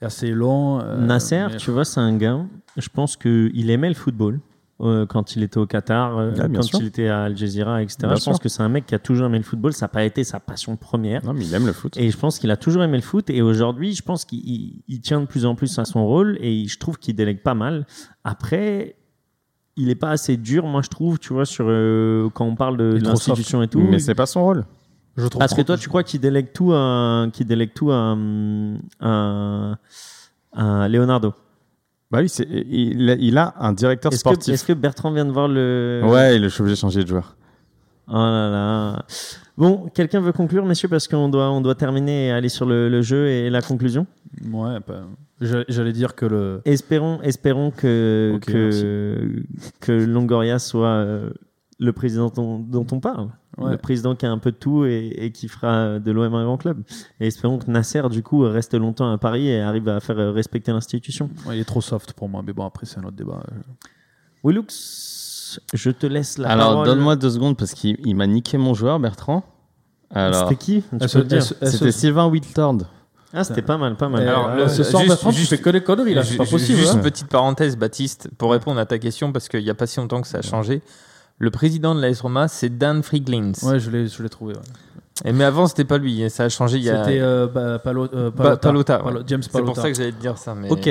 est 0.00 0.04
assez 0.04 0.30
long. 0.32 0.80
euh, 0.80 0.96
Nasser, 0.98 1.46
mais- 1.50 1.56
tu 1.56 1.70
vois, 1.70 1.84
c'est 1.84 2.00
un 2.00 2.16
gars, 2.16 2.40
je 2.76 2.88
pense 2.88 3.16
qu'il 3.16 3.70
aimait 3.70 3.88
le 3.88 3.94
football 3.94 4.40
euh, 4.82 5.06
quand 5.06 5.36
il 5.36 5.42
était 5.42 5.58
au 5.58 5.66
Qatar, 5.66 6.18
euh, 6.18 6.30
bien 6.30 6.48
quand 6.48 6.62
sûr. 6.62 6.78
il 6.80 6.86
était 6.86 7.08
à 7.08 7.22
Al 7.24 7.36
Jazeera, 7.36 7.82
etc. 7.82 7.98
Bien 8.00 8.08
je 8.16 8.24
pense 8.24 8.36
sûr. 8.36 8.38
que 8.40 8.48
c'est 8.48 8.62
un 8.62 8.68
mec 8.68 8.86
qui 8.86 8.94
a 8.94 8.98
toujours 8.98 9.26
aimé 9.26 9.38
le 9.38 9.44
football, 9.44 9.72
ça 9.72 9.84
n'a 9.84 9.88
pas 9.90 10.04
été 10.04 10.24
sa 10.24 10.40
passion 10.40 10.76
première. 10.76 11.24
Non, 11.24 11.32
mais 11.34 11.44
il 11.44 11.54
aime 11.54 11.66
le 11.66 11.72
foot. 11.72 11.96
Et 11.96 12.10
je 12.10 12.16
pense 12.18 12.38
qu'il 12.38 12.50
a 12.50 12.56
toujours 12.56 12.82
aimé 12.82 12.96
le 12.98 13.02
foot. 13.02 13.30
Et 13.30 13.42
aujourd'hui, 13.42 13.94
je 13.94 14.02
pense 14.02 14.24
qu'il 14.24 14.40
il- 14.40 14.82
il 14.88 15.00
tient 15.00 15.20
de 15.20 15.26
plus 15.26 15.46
en 15.46 15.54
plus 15.54 15.78
à 15.78 15.84
son 15.84 16.04
rôle. 16.06 16.36
Et 16.40 16.66
je 16.66 16.78
trouve 16.78 16.98
qu'il 16.98 17.14
délègue 17.14 17.42
pas 17.42 17.54
mal. 17.54 17.86
Après, 18.24 18.96
il 19.76 19.88
est 19.88 19.94
pas 19.94 20.10
assez 20.10 20.36
dur, 20.36 20.66
moi, 20.66 20.82
je 20.82 20.88
trouve, 20.88 21.18
tu 21.18 21.32
vois, 21.32 21.46
sur, 21.46 21.64
euh, 21.68 22.28
quand 22.34 22.44
on 22.44 22.56
parle 22.56 22.76
de, 22.76 22.98
de 22.98 23.04
l'institution 23.04 23.62
et 23.62 23.68
tout. 23.68 23.80
Mais 23.80 23.98
c'est 23.98 24.14
pas 24.14 24.26
son 24.26 24.42
rôle. 24.44 24.64
Je 25.16 25.26
trouve 25.26 25.40
Parce 25.40 25.54
que 25.54 25.60
toi, 25.62 25.76
tu 25.76 25.88
crois 25.88 26.02
qu'il 26.02 26.20
délègue 26.20 26.52
tout 26.54 26.72
à, 26.72 27.26
qu'il 27.32 27.46
délègue 27.46 27.72
tout 27.74 27.90
à, 27.90 28.16
à, 29.00 29.74
à 30.54 30.88
Leonardo. 30.88 31.34
Bah 32.12 32.18
oui, 32.20 32.28
c'est- 32.28 32.46
il, 32.70 33.08
a- 33.10 33.14
il 33.18 33.38
a 33.38 33.54
un 33.58 33.72
directeur 33.72 34.12
Est-ce 34.12 34.22
que, 34.22 34.30
sportif. 34.30 34.52
est-ce 34.54 34.64
que 34.66 34.74
Bertrand 34.74 35.10
vient 35.12 35.24
de 35.24 35.32
voir 35.32 35.48
le. 35.48 36.02
Ouais, 36.04 36.36
il 36.36 36.44
est 36.44 36.60
obligé 36.60 36.74
de 36.76 36.78
changer 36.78 37.02
de 37.02 37.08
joueur. 37.08 37.34
Oh 38.08 38.12
là 38.14 38.50
là. 38.50 39.02
Bon, 39.56 39.88
quelqu'un 39.94 40.20
veut 40.20 40.32
conclure, 40.32 40.66
messieurs, 40.66 40.88
parce 40.88 41.08
qu'on 41.08 41.28
doit, 41.30 41.50
on 41.50 41.60
doit 41.62 41.74
terminer 41.74 42.26
et 42.28 42.30
aller 42.32 42.48
sur 42.50 42.66
le, 42.66 42.88
le 42.90 43.00
jeu 43.00 43.28
et 43.28 43.48
la 43.48 43.62
conclusion? 43.62 44.06
Ouais, 44.52 44.76
bah, 44.86 45.04
j'allais 45.40 45.92
dire 45.92 46.14
que 46.14 46.26
le. 46.26 46.60
Espérons, 46.66 47.20
espérons 47.22 47.70
que, 47.70 48.38
que, 48.42 49.42
que 49.80 49.92
Longoria 49.92 50.58
soit 50.58 50.86
euh, 50.88 51.30
le 51.84 51.92
président 51.92 52.28
dont, 52.34 52.58
dont 52.58 52.86
on 52.92 53.00
parle. 53.00 53.28
Ouais. 53.58 53.72
Le 53.72 53.76
président 53.76 54.14
qui 54.14 54.24
a 54.24 54.30
un 54.30 54.38
peu 54.38 54.52
de 54.52 54.56
tout 54.56 54.84
et, 54.86 55.08
et 55.18 55.30
qui 55.32 55.48
fera 55.48 55.98
de 55.98 56.10
l'OM 56.12 56.32
un 56.34 56.44
grand 56.44 56.56
club. 56.56 56.82
Et 57.20 57.26
espérons 57.26 57.58
que 57.58 57.70
Nasser, 57.70 58.02
du 58.10 58.22
coup, 58.22 58.40
reste 58.42 58.74
longtemps 58.74 59.10
à 59.12 59.18
Paris 59.18 59.48
et 59.48 59.60
arrive 59.60 59.88
à 59.88 60.00
faire 60.00 60.18
euh, 60.18 60.30
respecter 60.32 60.72
l'institution. 60.72 61.28
Ouais, 61.46 61.58
il 61.58 61.60
est 61.60 61.64
trop 61.64 61.80
soft 61.80 62.12
pour 62.14 62.28
moi, 62.28 62.42
mais 62.46 62.52
bon, 62.52 62.64
après, 62.64 62.86
c'est 62.86 62.98
un 62.98 63.04
autre 63.04 63.16
débat. 63.16 63.42
euh. 63.52 63.56
Willux, 64.44 65.60
je 65.74 65.90
te 65.90 66.06
laisse 66.06 66.38
la 66.38 66.48
Alors, 66.50 66.68
parole. 66.70 66.86
donne-moi 66.86 67.16
deux 67.16 67.30
secondes 67.30 67.56
parce 67.56 67.74
qu'il 67.74 67.96
il 68.06 68.14
m'a 68.16 68.26
niqué 68.26 68.58
mon 68.58 68.74
joueur, 68.74 68.98
Bertrand. 68.98 69.44
Alors, 70.14 70.48
C'était 70.48 70.56
qui? 70.56 70.82
Tu 71.00 71.08
c'était 71.08 71.92
Sylvain 71.92 72.26
Whittlord. 72.28 72.78
Ah, 73.34 73.44
c'était 73.44 73.62
pas 73.62 73.78
mal, 73.78 73.96
pas 73.96 74.08
mal. 74.10 74.28
Alors, 74.28 74.48
Euh, 74.50 74.56
le- 74.64 74.68
ce 74.68 74.82
soir, 74.82 75.02
juste- 75.02 75.08
Bertrand, 75.14 75.30
tu 75.30 75.36
juste- 75.38 75.50
fais 75.50 75.58
que 75.58 75.70
des 75.70 75.82
conneries, 75.82 76.12
là, 76.14 76.22
c'est 76.22 76.36
pas 76.36 76.44
possible. 76.44 76.78
Juste 76.78 76.92
hein. 76.92 76.96
une 76.96 77.02
petite 77.02 77.28
parenthèse, 77.28 77.76
Baptiste, 77.78 78.28
pour 78.36 78.52
répondre 78.52 78.78
à 78.78 78.84
ta 78.86 78.98
question, 78.98 79.32
parce 79.32 79.48
qu'il 79.48 79.62
n'y 79.64 79.70
a 79.70 79.74
pas 79.74 79.86
si 79.86 80.00
longtemps 80.00 80.20
que 80.20 80.28
ça 80.28 80.38
a 80.38 80.42
changé. 80.42 80.82
Le 81.42 81.50
président 81.50 81.94
de 81.96 82.00
l'AS 82.00 82.20
Roma, 82.20 82.46
c'est 82.46 82.68
Dan 82.78 83.02
Friglins. 83.02 83.50
Ouais, 83.64 83.80
je 83.80 83.90
l'ai 83.90 84.06
je 84.06 84.22
l'ai 84.22 84.28
trouvé. 84.28 84.54
ouais. 84.54 84.60
Et 85.24 85.32
mais 85.32 85.42
avant, 85.42 85.66
c'était 85.66 85.84
pas 85.84 85.98
lui. 85.98 86.22
et 86.22 86.28
Ça 86.28 86.44
a 86.44 86.48
changé 86.48 86.78
il 86.78 86.84
y 86.84 86.90
a. 86.90 87.02
C'était 87.04 87.18
euh, 87.20 87.48
bah, 87.48 87.80
Palo- 87.80 88.08
euh, 88.14 88.30
Ba- 88.30 88.56
Palota. 88.56 88.58
Palota, 88.58 88.98
ouais. 88.98 89.12
Palo- 89.12 89.24
James 89.26 89.42
C'est 89.42 89.50
Palota. 89.50 89.72
pour 89.72 89.82
ça 89.82 89.90
que 89.90 89.96
j'allais 89.96 90.12
te 90.12 90.20
dire 90.20 90.38
ça. 90.38 90.54
Mais... 90.54 90.70
Ok. 90.70 90.88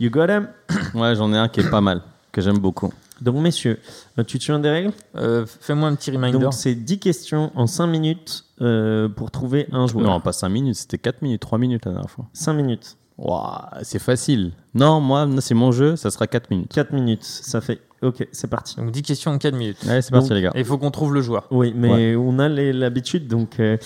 You 0.00 0.08
got 0.10 0.26
him? 0.28 0.48
Ouais, 0.94 1.14
j'en 1.14 1.30
ai 1.34 1.36
un 1.36 1.48
qui 1.48 1.60
est 1.60 1.70
pas 1.70 1.82
mal, 1.82 2.00
que 2.32 2.40
j'aime 2.40 2.58
beaucoup. 2.58 2.92
Donc, 3.20 3.36
messieurs, 3.36 3.78
euh, 4.18 4.24
tu 4.24 4.38
te 4.38 4.44
souviens 4.44 4.58
des 4.58 4.70
règles? 4.70 4.92
Euh, 5.16 5.44
Fais-moi 5.60 5.88
un 5.88 5.94
petit 5.94 6.10
reminder. 6.10 6.38
Donc, 6.38 6.54
c'est 6.54 6.74
10 6.74 6.98
questions 6.98 7.52
en 7.54 7.66
5 7.66 7.86
minutes 7.86 8.44
euh, 8.62 9.08
pour 9.10 9.30
trouver 9.30 9.68
un 9.70 9.86
joueur. 9.86 10.06
Non, 10.06 10.18
pas 10.20 10.32
5 10.32 10.48
minutes, 10.48 10.76
c'était 10.76 10.98
4 10.98 11.20
minutes, 11.22 11.42
3 11.42 11.58
minutes 11.58 11.84
la 11.84 11.92
dernière 11.92 12.10
fois. 12.10 12.24
5 12.32 12.54
minutes. 12.54 12.96
Ouah, 13.18 13.70
c'est 13.82 14.00
facile. 14.00 14.52
Non, 14.74 15.00
moi, 15.00 15.24
non, 15.26 15.40
c'est 15.40 15.54
mon 15.54 15.70
jeu, 15.70 15.94
ça 15.96 16.10
sera 16.10 16.26
4 16.26 16.50
minutes. 16.50 16.72
4 16.72 16.92
minutes, 16.92 17.22
ça 17.22 17.60
fait. 17.60 17.80
Ok, 18.02 18.26
c'est 18.32 18.48
parti. 18.50 18.76
Donc 18.76 18.90
10 18.90 19.02
questions 19.02 19.30
en 19.30 19.38
4 19.38 19.54
minutes. 19.54 19.78
Allez, 19.88 20.02
c'est 20.02 20.10
Donc, 20.12 20.22
parti, 20.22 20.34
les 20.34 20.42
gars. 20.42 20.50
Et 20.54 20.58
il 20.60 20.64
faut 20.64 20.78
qu'on 20.78 20.90
trouve 20.90 21.14
le 21.14 21.22
joueur. 21.22 21.46
Oui, 21.50 21.72
mais 21.76 22.16
on 22.16 22.38
a 22.38 22.48
les- 22.48 22.72
l'habitude, 22.72 23.28
donc. 23.28 23.60
euh, 23.60 23.76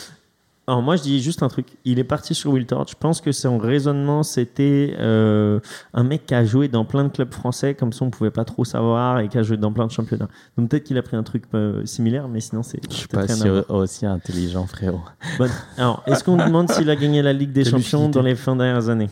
Alors 0.68 0.82
moi, 0.82 0.96
je 0.96 1.02
dis 1.02 1.20
juste 1.22 1.42
un 1.42 1.48
truc. 1.48 1.66
Il 1.86 1.98
est 1.98 2.04
parti 2.04 2.34
sur 2.34 2.50
Wiltord. 2.52 2.86
Je 2.88 2.94
pense 2.94 3.22
que 3.22 3.32
son 3.32 3.56
raisonnement, 3.56 4.22
c'était 4.22 4.94
euh, 4.98 5.60
un 5.94 6.04
mec 6.04 6.26
qui 6.26 6.34
a 6.34 6.44
joué 6.44 6.68
dans 6.68 6.84
plein 6.84 7.04
de 7.04 7.08
clubs 7.08 7.32
français, 7.32 7.72
comme 7.74 7.92
ça 7.94 8.04
on 8.04 8.10
pouvait 8.10 8.30
pas 8.30 8.44
trop 8.44 8.66
savoir, 8.66 9.20
et 9.20 9.28
qui 9.28 9.38
a 9.38 9.42
joué 9.42 9.56
dans 9.56 9.72
plein 9.72 9.86
de 9.86 9.90
championnats. 9.90 10.28
Donc 10.58 10.68
peut-être 10.68 10.84
qu'il 10.84 10.98
a 10.98 11.02
pris 11.02 11.16
un 11.16 11.22
truc 11.22 11.44
euh, 11.54 11.86
similaire, 11.86 12.28
mais 12.28 12.40
sinon 12.40 12.62
c'est. 12.62 12.80
Je 12.90 12.94
suis 12.94 13.08
pas 13.08 13.26
si- 13.26 13.48
aussi 13.70 14.04
intelligent, 14.04 14.66
frérot. 14.66 15.00
Bon, 15.38 15.48
Alors, 15.78 16.02
est-ce 16.06 16.22
qu'on 16.22 16.36
demande 16.36 16.70
s'il 16.70 16.90
a 16.90 16.96
gagné 16.96 17.22
la 17.22 17.32
Ligue 17.32 17.52
des 17.52 17.64
Champions 17.64 18.10
dans 18.10 18.20
les 18.22 18.34
fins 18.34 18.54
dernières 18.54 18.90
années? 18.90 19.08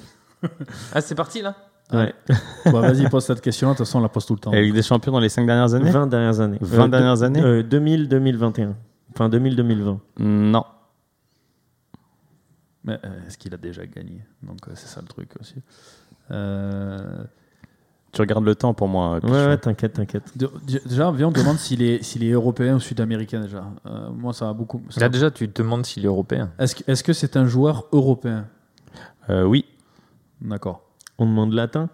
Ah, 0.93 1.01
c'est 1.01 1.15
parti 1.15 1.41
là? 1.41 1.55
Ouais, 1.91 2.13
Bah, 2.67 2.81
Vas-y, 2.83 3.09
pose 3.09 3.25
cette 3.25 3.41
question. 3.41 3.69
De 3.69 3.77
toute 3.77 3.87
façon, 3.87 3.99
on 4.01 4.03
la 4.03 4.09
pose 4.11 4.27
tout 4.27 4.35
le 4.35 4.41
temps. 4.41 4.53
Et 4.53 4.61
Ligue 4.61 4.75
des 4.75 4.83
Champions 4.83 5.13
dans 5.13 5.21
les 5.21 5.29
5 5.31 5.47
dernières 5.47 5.73
années? 5.73 5.91
20 5.91 6.07
dernières 6.09 6.41
années. 6.41 6.59
20 6.61 6.85
Euh, 6.85 6.89
dernières 6.89 7.23
années? 7.23 7.41
euh, 7.43 7.63
2000-2021. 7.63 8.75
Enfin 9.15 9.31
2000-2020. 9.31 9.99
Non. 10.19 10.65
Mais 12.87 12.99
euh, 13.05 13.27
est-ce 13.27 13.37
qu'il 13.37 13.53
a 13.53 13.57
déjà 13.57 13.85
gagné? 13.85 14.25
Donc 14.43 14.59
euh, 14.69 14.73
c'est 14.75 14.87
ça 14.87 15.01
le 15.01 15.09
truc 15.09 15.29
aussi. 15.41 15.57
Euh, 16.31 17.25
Tu 18.13 18.21
regardes 18.21 18.45
le 18.45 18.55
temps 18.55 18.73
pour 18.75 18.89
moi. 18.89 19.15
Ouais, 19.15 19.21
Pichon. 19.21 19.35
ouais, 19.35 19.59
t'inquiète, 19.59 19.93
t'inquiète. 19.95 20.23
d- 20.37 20.47
déjà, 20.87 21.11
viens, 21.11 21.29
on 21.29 21.33
demande 21.33 21.59
s'il 21.59 21.83
est, 21.83 22.03
s'il 22.03 22.25
est 22.25 22.31
européen 22.31 22.77
ou 22.77 22.81
sud-américain 22.81 23.41
déjà. 23.41 23.65
Euh, 23.87 24.09
moi, 24.11 24.33
ça 24.33 24.47
va 24.47 24.53
beaucoup. 24.53 24.81
ça 24.89 25.01
Là, 25.01 25.07
va- 25.07 25.13
déjà, 25.13 25.31
tu 25.31 25.49
te 25.49 25.61
demandes 25.63 25.85
s'il 25.85 26.05
est 26.05 26.09
européen. 26.09 26.51
Est-ce 26.59 26.75
que 26.77 26.91
est-ce 26.91 27.03
que 27.05 27.13
c'est 27.13 27.37
un 27.37 27.47
joueur 27.47 27.87
européen? 27.93 28.47
Euh, 29.29 29.43
oui. 29.45 29.65
D'accord. 30.41 30.83
On 31.19 31.27
demande 31.27 31.53
latin? 31.53 31.89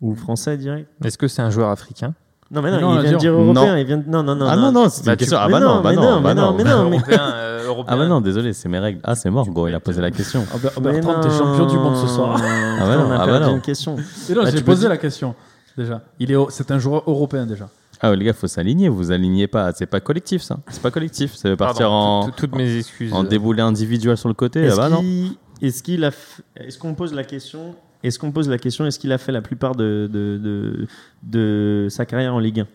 Ou 0.00 0.14
français 0.16 0.56
direct? 0.56 0.88
Est-ce 1.04 1.16
que 1.16 1.28
c'est 1.28 1.42
un 1.42 1.50
joueur 1.50 1.68
africain? 1.70 2.14
Non 2.50 2.60
mais 2.60 2.70
non, 2.72 2.80
Non, 2.80 2.96
il 2.96 3.02
vient 3.02 3.12
de 3.12 3.16
dire 3.18 3.32
européen. 3.32 3.66
Non. 3.72 3.76
Il 3.76 3.86
vient 3.86 3.96
de... 3.98 4.08
Non 4.10 4.22
non 4.22 4.34
non. 4.34 4.46
ah 4.46 4.56
non, 4.56 4.72
non, 4.72 4.88
c'est 4.90 5.04
Bah, 5.06 5.12
une 5.12 5.16
tu- 5.16 5.20
question. 5.20 5.38
Ah 5.40 5.48
bah 5.48 5.60
non, 5.60 5.76
non, 5.76 5.80
bah 5.82 5.92
non, 5.94 6.02
non, 6.02 6.20
bah 6.20 6.34
mais 6.34 6.40
non, 6.40 6.52
non. 6.52 6.56
mais 6.56 6.64
non, 6.64 6.90
mais- 6.90 6.96
Européen, 6.98 7.32
euh, 7.34 7.51
européen. 7.72 7.94
Ah 7.94 7.98
bah 7.98 8.06
non, 8.08 8.20
désolé, 8.20 8.52
c'est 8.52 8.68
mes 8.68 8.78
règles. 8.78 9.00
Ah, 9.04 9.14
c'est 9.14 9.30
mort, 9.30 9.48
Go, 9.50 9.68
il 9.68 9.74
a 9.74 9.80
posé 9.80 10.00
la 10.00 10.10
question. 10.10 10.44
Ah, 10.52 10.56
bah, 10.62 10.70
Bertrand, 10.92 11.20
t'es 11.20 11.30
champion 11.30 11.66
du 11.66 11.76
monde 11.76 11.96
ce 11.96 12.06
soir. 12.06 12.36
Ah 12.40 12.86
bah 12.86 12.96
non, 12.96 13.04
on 13.06 13.10
a 13.10 13.16
ah 13.22 13.26
bah 13.26 13.40
non. 13.40 13.54
une 13.56 13.60
question. 13.60 13.96
Et 14.28 14.34
non, 14.34 14.42
Bah, 14.44 14.50
j'ai 14.50 14.62
posé 14.62 14.80
dire- 14.80 14.88
la 14.90 14.96
question 14.98 15.34
déjà. 15.76 16.02
Il 16.18 16.30
est, 16.30 16.36
c'est 16.50 16.70
un 16.70 16.78
joueur 16.78 17.02
européen 17.06 17.46
déjà. 17.46 17.68
Ah 18.00 18.10
ouais, 18.10 18.16
les 18.16 18.24
gars, 18.24 18.32
faut 18.32 18.48
s'aligner. 18.48 18.88
Vous 18.88 19.12
alignez 19.12 19.46
pas. 19.46 19.72
C'est 19.72 19.86
pas 19.86 20.00
collectif, 20.00 20.42
ça. 20.42 20.58
C'est 20.70 20.82
pas 20.82 20.90
collectif. 20.90 21.34
Ça 21.36 21.48
veut 21.50 21.56
partir 21.56 21.86
Pardon, 21.86 21.94
en, 21.94 22.24
tout- 22.26 22.32
Toutes 22.36 22.54
mes 22.56 22.78
excuses. 22.78 23.12
en 23.12 23.22
déboulé 23.24 23.62
individuel 23.62 24.16
sur 24.16 24.28
le 24.28 24.34
côté. 24.34 24.60
Est-ce 24.60 24.76
Là-bas, 24.76 24.88
non. 24.88 25.00
qu'il- 25.00 25.32
est-ce 25.60 25.82
qu'il 25.84 26.04
a 26.04 26.10
f- 26.10 26.40
est-ce 26.56 26.78
qu'on 26.78 26.94
pose 26.94 27.14
la 27.14 27.24
question 27.24 27.74
est-ce 28.02 28.18
qu'on 28.18 28.32
pose 28.32 28.48
la 28.48 28.58
question 28.58 28.84
est-ce 28.84 28.98
qu'il 28.98 29.12
a 29.12 29.18
fait 29.18 29.30
la 29.30 29.42
plupart 29.42 29.76
de, 29.76 30.10
de, 30.12 30.36
de, 30.36 30.88
de 31.22 31.86
sa 31.88 32.04
carrière 32.04 32.34
en 32.34 32.40
Ligue 32.40 32.60
1 32.60 32.66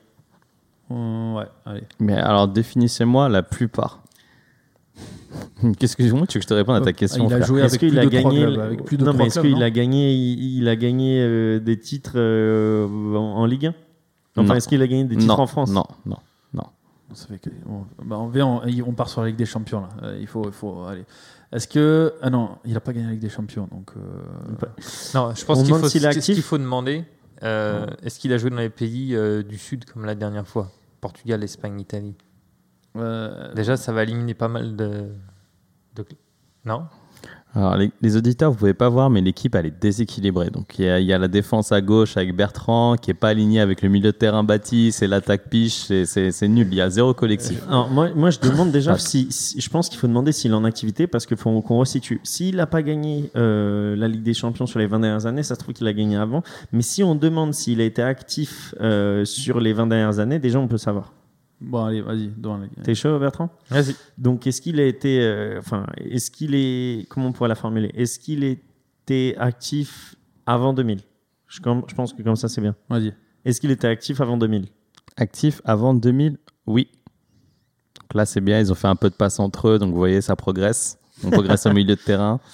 Euh, 0.91 1.33
ouais, 1.35 1.45
allez. 1.65 1.83
Mais 1.99 2.13
alors, 2.17 2.47
définissez-moi 2.47 3.27
la 3.27 3.43
plupart. 3.43 3.99
Qu'est-ce 5.79 5.95
que 5.97 6.03
moi, 6.11 6.25
tu 6.27 6.37
veux 6.37 6.39
que 6.39 6.43
je 6.43 6.47
te 6.47 6.53
réponde 6.53 6.75
à 6.77 6.81
ta 6.81 6.93
question 6.93 7.27
il 7.27 7.33
a 7.33 7.37
frère 7.37 7.47
joué 7.47 7.61
Est-ce 7.61 7.75
avec 7.75 7.79
qu'il 7.79 7.89
plus 7.89 7.99
a 7.99 8.05
de 8.05 8.09
gagné 8.09 8.45
clubs, 8.45 8.59
avec 8.59 8.83
plus 8.85 8.97
de 8.97 9.05
Non 9.05 9.13
mais 9.13 9.27
est-ce 9.27 9.39
qu'il 9.39 9.51
non 9.55 9.61
a 9.61 9.69
gagné 9.69 10.13
il, 10.13 10.57
il 10.59 10.67
a 10.67 10.75
gagné 10.75 11.19
euh, 11.21 11.59
des 11.59 11.77
titres 11.79 12.13
euh, 12.15 12.87
en, 13.15 13.19
en 13.37 13.45
Ligue 13.45 13.67
1 13.67 13.73
Enfin 14.37 14.47
Non. 14.49 14.55
est-ce 14.55 14.67
qu'il 14.67 14.81
a 14.81 14.87
gagné 14.87 15.03
des 15.05 15.15
titres 15.17 15.35
non, 15.35 15.41
en 15.43 15.47
France? 15.47 15.71
Non, 15.71 15.85
non. 16.05 16.17
Ça 17.13 17.27
fait 17.27 17.39
que- 17.39 17.49
on, 17.69 17.85
bah, 18.03 18.17
on, 18.19 18.27
vient, 18.27 18.45
on, 18.45 18.61
on 18.85 18.91
part 18.93 19.07
sur 19.09 19.21
la 19.21 19.27
Ligue 19.27 19.37
des 19.37 19.45
Champions 19.45 19.79
là. 19.81 19.89
Euh, 20.03 20.17
il 20.19 20.27
faut, 20.27 20.43
il 20.45 20.51
faut 20.51 20.83
aller. 20.83 21.05
Est-ce 21.53 21.67
que 21.67 22.13
ah 22.21 22.29
non, 22.29 22.57
il 22.65 22.75
a 22.75 22.81
pas 22.81 22.91
gagné 22.91 23.05
la 23.07 23.11
Ligue 23.13 23.21
des 23.21 23.29
Champions 23.29 23.67
donc. 23.71 23.91
euh, 23.95 24.01
Non, 25.15 25.33
je 25.33 25.45
pense 25.45 25.63
qu'il 25.63 25.73
faut, 25.73 25.87
s'il 25.87 26.05
actif. 26.05 26.35
qu'il 26.35 26.43
faut 26.43 26.57
demander, 26.57 27.05
euh, 27.43 27.85
est-ce 28.03 28.19
qu'il 28.19 28.33
a 28.33 28.37
joué 28.37 28.49
dans 28.49 28.57
les 28.57 28.69
pays 28.69 29.15
euh, 29.15 29.41
du 29.41 29.57
Sud 29.57 29.85
comme 29.85 30.03
la 30.05 30.15
dernière 30.15 30.45
fois? 30.47 30.69
Portugal, 30.99 31.41
Espagne, 31.43 31.79
Italie. 31.79 32.13
Euh, 32.99 33.53
Déjà, 33.53 33.77
ça 33.77 33.91
va 33.93 34.03
éliminer 34.03 34.33
pas 34.33 34.47
mal 34.47 34.75
de. 34.75 35.05
de... 35.95 36.05
Non? 36.65 36.83
Alors, 37.55 37.75
les, 37.75 37.91
les 38.01 38.15
auditeurs, 38.17 38.51
vous 38.51 38.57
pouvez 38.57 38.75
pas 38.75 38.89
voir, 38.89 39.09
mais 39.09 39.19
l'équipe, 39.21 39.55
elle 39.55 39.65
est 39.65 39.81
déséquilibrée. 39.81 40.51
Donc, 40.51 40.77
il 40.77 40.85
y, 40.85 40.89
a- 40.89 40.99
il 40.99 41.07
y 41.07 41.13
a 41.13 41.17
la 41.17 41.27
défense 41.29 41.71
à 41.71 41.81
gauche 41.81 42.15
avec 42.15 42.35
Bertrand, 42.35 42.97
qui 42.97 43.09
est 43.09 43.15
pas 43.15 43.29
aligné 43.29 43.59
avec 43.61 43.81
le 43.81 43.89
milieu 43.89 44.11
de 44.11 44.17
terrain 44.17 44.43
bâti, 44.43 44.91
c'est 44.91 45.07
l'attaque 45.07 45.49
piche, 45.49 45.85
c'est- 46.05 46.47
nul. 46.47 46.67
Il 46.69 46.75
y 46.75 46.81
a 46.81 46.89
zéro 46.91 47.15
collectif. 47.15 47.63
Alors, 47.67 47.89
moi, 47.89 48.09
moi, 48.13 48.29
je 48.29 48.39
demande 48.39 48.71
déjà 48.71 48.91
Ah. 48.93 48.97
si, 48.99 49.27
si- 49.31 49.59
Je 49.59 49.69
pense 49.69 49.89
qu'il 49.89 49.97
faut 49.97 50.07
demander 50.07 50.33
s'il 50.33 50.51
est 50.51 50.55
en 50.55 50.65
activité 50.65 51.07
parce 51.07 51.25
qu'il 51.25 51.37
faut 51.37 51.61
qu'on 51.61 51.79
resitue. 51.79 52.19
S'il 52.23 52.57
n'a 52.57 52.67
pas 52.67 52.83
gagné 52.83 53.31
euh, 53.35 53.95
la 53.95 54.07
Ligue 54.07 54.23
des 54.23 54.35
Champions 54.35 54.67
sur 54.67 54.77
les 54.77 54.85
20 54.85 54.99
dernières 54.99 55.25
années, 55.25 55.41
ça 55.41 55.55
se 55.55 55.59
trouve 55.61 55.73
qu'il 55.73 55.87
a 55.87 55.93
gagné 55.93 56.15
avant. 56.17 56.43
Mais 56.73 56.83
si 56.83 57.01
on 57.01 57.15
demande 57.15 57.55
s'il 57.55 57.81
a 57.81 57.85
été 57.85 58.03
actif 58.03 58.75
euh, 58.81 59.25
sur 59.25 59.59
les 59.59 59.73
20 59.73 59.87
dernières 59.87 60.19
années, 60.19 60.37
déjà, 60.37 60.59
on 60.59 60.67
peut 60.67 60.77
savoir. 60.77 61.11
Bon 61.59 61.85
allez, 61.85 62.01
vas-y, 62.01 62.29
T'es 62.83 62.93
chaud, 62.93 63.17
Bertrand? 63.19 63.49
Vas-y. 63.69 63.95
Donc, 64.17 64.45
est-ce 64.45 64.61
qu'il 64.61 64.79
a 64.79 64.85
été. 64.85 65.21
euh, 65.21 65.57
Enfin, 65.59 65.87
est-ce 65.97 66.29
qu'il 66.29 66.53
est. 66.53 67.07
Comment 67.09 67.27
on 67.27 67.31
pourrait 67.31 67.49
la 67.49 67.55
formuler? 67.55 67.91
Est-ce 67.95 68.19
qu'il 68.19 68.43
était 68.43 69.35
actif 69.39 70.15
avant 70.45 70.73
2000 70.73 70.99
je, 71.47 71.59
com- 71.61 71.83
je 71.87 71.95
pense 71.95 72.13
que 72.13 72.21
comme 72.21 72.35
ça, 72.35 72.47
c'est 72.49 72.61
bien. 72.61 72.75
Vas-y. 72.89 73.13
Est-ce 73.45 73.59
qu'il 73.61 73.71
était 73.71 73.87
actif 73.87 74.19
avant 74.21 74.37
2000 74.37 74.65
Actif 75.15 75.61
avant 75.65 75.93
2000 75.93 76.37
Oui. 76.67 76.89
Donc 78.01 78.13
là, 78.13 78.25
c'est 78.25 78.41
bien, 78.41 78.59
ils 78.59 78.71
ont 78.71 78.75
fait 78.75 78.87
un 78.87 78.95
peu 78.95 79.09
de 79.09 79.15
passe 79.15 79.39
entre 79.39 79.69
eux, 79.69 79.79
donc 79.79 79.91
vous 79.91 79.97
voyez, 79.97 80.21
ça 80.21 80.35
progresse. 80.35 80.99
On 81.23 81.29
progresse 81.31 81.65
au 81.65 81.73
milieu 81.73 81.95
de 81.95 82.01
terrain. 82.01 82.39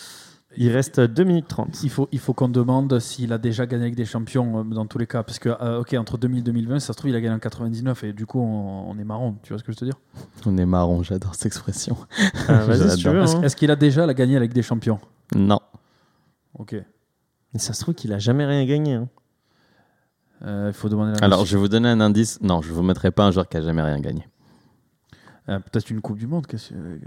Il 0.57 0.69
reste 0.71 0.99
2 0.99 1.23
minutes 1.23 1.47
30. 1.47 1.83
Il 1.83 1.89
faut, 1.89 2.07
il 2.11 2.19
faut 2.19 2.33
qu'on 2.33 2.47
demande 2.49 2.99
s'il 2.99 3.33
a 3.33 3.37
déjà 3.37 3.65
gagné 3.65 3.83
avec 3.83 3.95
des 3.95 4.05
champions 4.05 4.59
euh, 4.59 4.63
dans 4.63 4.85
tous 4.85 4.97
les 4.99 5.07
cas. 5.07 5.23
Parce 5.23 5.39
que, 5.39 5.49
euh, 5.49 5.79
ok, 5.81 5.93
entre 5.97 6.17
2000 6.17 6.39
et 6.39 6.43
2020, 6.43 6.79
ça 6.79 6.93
se 6.93 6.97
trouve, 6.97 7.09
il 7.09 7.15
a 7.15 7.21
gagné 7.21 7.35
en 7.35 7.39
99 7.39 8.03
et 8.03 8.13
du 8.13 8.25
coup, 8.25 8.39
on, 8.39 8.89
on 8.89 8.97
est 8.99 9.03
marron. 9.03 9.35
Tu 9.43 9.49
vois 9.53 9.57
ce 9.59 9.63
que 9.63 9.71
je 9.71 9.77
veux 9.77 9.79
te 9.79 9.85
dire? 9.85 9.99
On 10.45 10.55
est 10.57 10.65
marron, 10.65 11.01
j'adore 11.03 11.33
cette 11.35 11.47
expression. 11.47 11.97
Ah, 12.47 12.63
si. 12.65 12.81
Est-ce 12.83 13.07
hein. 13.07 13.41
est-ce 13.41 13.55
qu'il 13.55 13.71
a 13.71 13.75
déjà 13.75 14.05
la 14.05 14.13
gagné 14.13 14.35
avec 14.37 14.53
des 14.53 14.61
champions? 14.61 14.99
Non. 15.35 15.59
Ok. 16.59 16.75
Mais 17.53 17.59
ça 17.59 17.73
se 17.73 17.81
trouve 17.81 17.95
qu'il 17.95 18.13
a 18.13 18.19
jamais 18.19 18.45
rien 18.45 18.65
gagné. 18.65 18.93
hein. 18.93 19.09
Euh, 20.45 20.67
Il 20.69 20.73
faut 20.73 20.89
demander 20.89 21.13
la 21.19 21.25
Alors, 21.25 21.45
je 21.45 21.55
vais 21.55 21.61
vous 21.61 21.67
donner 21.69 21.87
un 21.89 22.01
indice. 22.01 22.39
Non, 22.41 22.61
je 22.61 22.71
vous 22.73 22.83
mettrai 22.83 23.11
pas 23.11 23.25
un 23.25 23.31
joueur 23.31 23.47
qui 23.47 23.57
a 23.57 23.61
jamais 23.61 23.81
rien 23.81 23.99
gagné. 23.99 24.27
Euh, 25.49 25.59
Peut-être 25.59 25.89
une 25.89 26.01
Coupe 26.01 26.17
du 26.17 26.27
Monde. 26.27 26.45
qu'est-ce 26.47 26.69
que- 26.69 26.99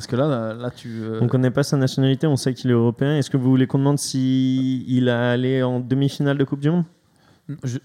Parce 0.00 0.06
que 0.06 0.16
là, 0.16 0.26
là, 0.28 0.54
là, 0.54 0.70
tu. 0.70 0.88
euh, 1.02 1.18
On 1.20 1.28
connaît 1.28 1.50
pas 1.50 1.62
sa 1.62 1.76
nationalité, 1.76 2.26
on 2.26 2.36
sait 2.36 2.54
qu'il 2.54 2.70
est 2.70 2.72
européen. 2.72 3.16
Est-ce 3.18 3.28
que 3.28 3.36
vous 3.36 3.50
voulez 3.50 3.66
qu'on 3.66 3.76
demande 3.76 3.98
si 3.98 4.82
il 4.88 5.10
a 5.10 5.32
allé 5.32 5.62
en 5.62 5.78
demi-finale 5.78 6.38
de 6.38 6.44
Coupe 6.44 6.60
du 6.60 6.70
Monde? 6.70 6.84
Je- 7.64 7.76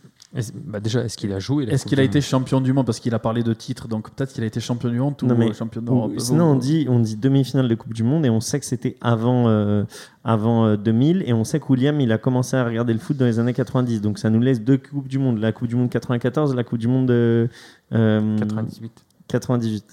bah 0.63 0.79
déjà, 0.79 1.01
est-ce 1.03 1.17
qu'il 1.17 1.33
a 1.33 1.39
joué 1.39 1.65
Est-ce 1.65 1.85
qu'il 1.85 1.99
a 1.99 2.03
été 2.03 2.21
champion 2.21 2.61
du 2.61 2.71
monde 2.71 2.85
Parce 2.85 3.01
qu'il 3.01 3.13
a 3.13 3.19
parlé 3.19 3.43
de 3.43 3.53
titre, 3.53 3.89
donc 3.89 4.11
peut-être 4.11 4.31
qu'il 4.31 4.43
a 4.45 4.47
été 4.47 4.61
champion 4.61 4.87
du 4.89 4.97
monde 4.97 5.15
ou 5.23 5.25
Non, 5.25 5.35
mais- 5.35 5.49
euh, 5.49 5.53
champion 5.53 5.81
d'Europe? 5.81 6.13
Sinon, 6.19 6.51
on 6.51 6.55
dit, 6.55 6.85
on 6.89 6.99
dit 6.99 7.17
demi-finale 7.17 7.67
de 7.67 7.75
Coupe 7.75 7.93
du 7.93 8.03
Monde 8.03 8.25
et 8.25 8.29
on 8.29 8.39
sait 8.39 8.61
que 8.61 8.65
c'était 8.65 8.95
avant, 9.01 9.49
euh, 9.49 9.83
avant 10.23 10.65
euh, 10.67 10.77
2000 10.77 11.21
et 11.25 11.33
on 11.33 11.43
sait 11.43 11.59
que 11.59 11.65
William 11.69 11.99
il 11.99 12.13
a 12.13 12.17
commencé 12.17 12.55
à 12.55 12.63
regarder 12.63 12.93
le 12.93 12.99
foot 12.99 13.17
dans 13.17 13.25
les 13.25 13.39
années 13.39 13.53
90. 13.53 13.99
Donc 13.99 14.19
ça 14.19 14.29
nous 14.29 14.39
laisse 14.39 14.61
deux 14.61 14.77
Coupes 14.77 15.09
du 15.09 15.19
Monde, 15.19 15.39
la 15.39 15.51
Coupe 15.51 15.67
du 15.67 15.75
Monde 15.75 15.89
94 15.89 16.53
et 16.53 16.55
la 16.55 16.63
Coupe 16.63 16.79
du 16.79 16.87
Monde 16.87 17.11
euh, 17.11 17.47
euh, 17.93 18.37
98. 18.37 19.03
98. 19.27 19.83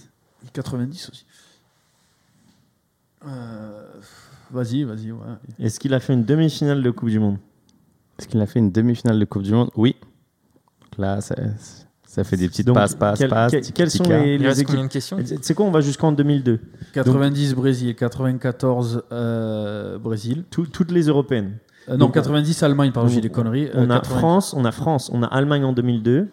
90 0.53 1.09
aussi. 1.11 1.24
Euh, 3.24 3.85
Vas-y, 4.52 4.84
vas-y. 4.84 5.12
Ouais. 5.12 5.18
Est-ce 5.58 5.80
qu'il 5.80 5.94
a 5.94 6.00
fait 6.00 6.12
une 6.12 6.24
demi-finale 6.24 6.82
de 6.82 6.90
Coupe 6.90 7.08
du 7.08 7.18
Monde 7.18 7.38
Est-ce 8.18 8.28
qu'il 8.28 8.40
a 8.40 8.46
fait 8.46 8.58
une 8.58 8.70
demi-finale 8.70 9.18
de 9.18 9.24
Coupe 9.24 9.42
du 9.42 9.52
Monde 9.52 9.70
Oui. 9.76 9.96
Là, 10.98 11.20
ça, 11.22 11.34
ça 12.06 12.22
fait 12.24 12.36
des 12.36 12.48
petites 12.48 12.66
Donc, 12.66 12.76
passes, 12.76 12.94
passes, 12.94 13.18
quel- 13.18 13.30
passes. 13.30 13.50
quel- 13.50 13.60
petits 13.62 13.72
quelles 13.72 13.90
sont 13.90 14.04
les, 14.04 14.34
Il 14.34 14.40
les 14.42 14.48
reste 14.48 14.60
équipes 14.60 14.70
combien 14.74 14.84
de 14.86 14.92
questions 14.92 15.18
C'est 15.40 15.54
quoi 15.54 15.64
On 15.66 15.70
va 15.70 15.80
jusqu'en 15.80 16.12
2002. 16.12 16.60
90 16.92 17.54
Brésil, 17.54 17.94
94 17.94 19.04
euh, 19.10 19.98
Brésil. 19.98 20.44
Tout- 20.50 20.66
toutes 20.66 20.90
les 20.90 21.04
européennes. 21.06 21.56
Euh, 21.88 21.92
non, 21.92 22.06
Donc, 22.06 22.14
90 22.14 22.62
Allemagne, 22.62 22.92
pardon, 22.92 23.08
on- 23.08 23.12
j'ai 23.12 23.20
des 23.22 23.30
conneries. 23.30 23.68
On 23.74 23.88
Euh, 23.90 23.94
a 23.94 24.00
80 24.00 24.18
France, 24.18 24.54
on 24.54 24.64
a 24.66 24.70
France, 24.72 25.10
on 25.12 25.22
a 25.22 25.26
Allemagne 25.26 25.64
en 25.64 25.72
2002, 25.72 26.28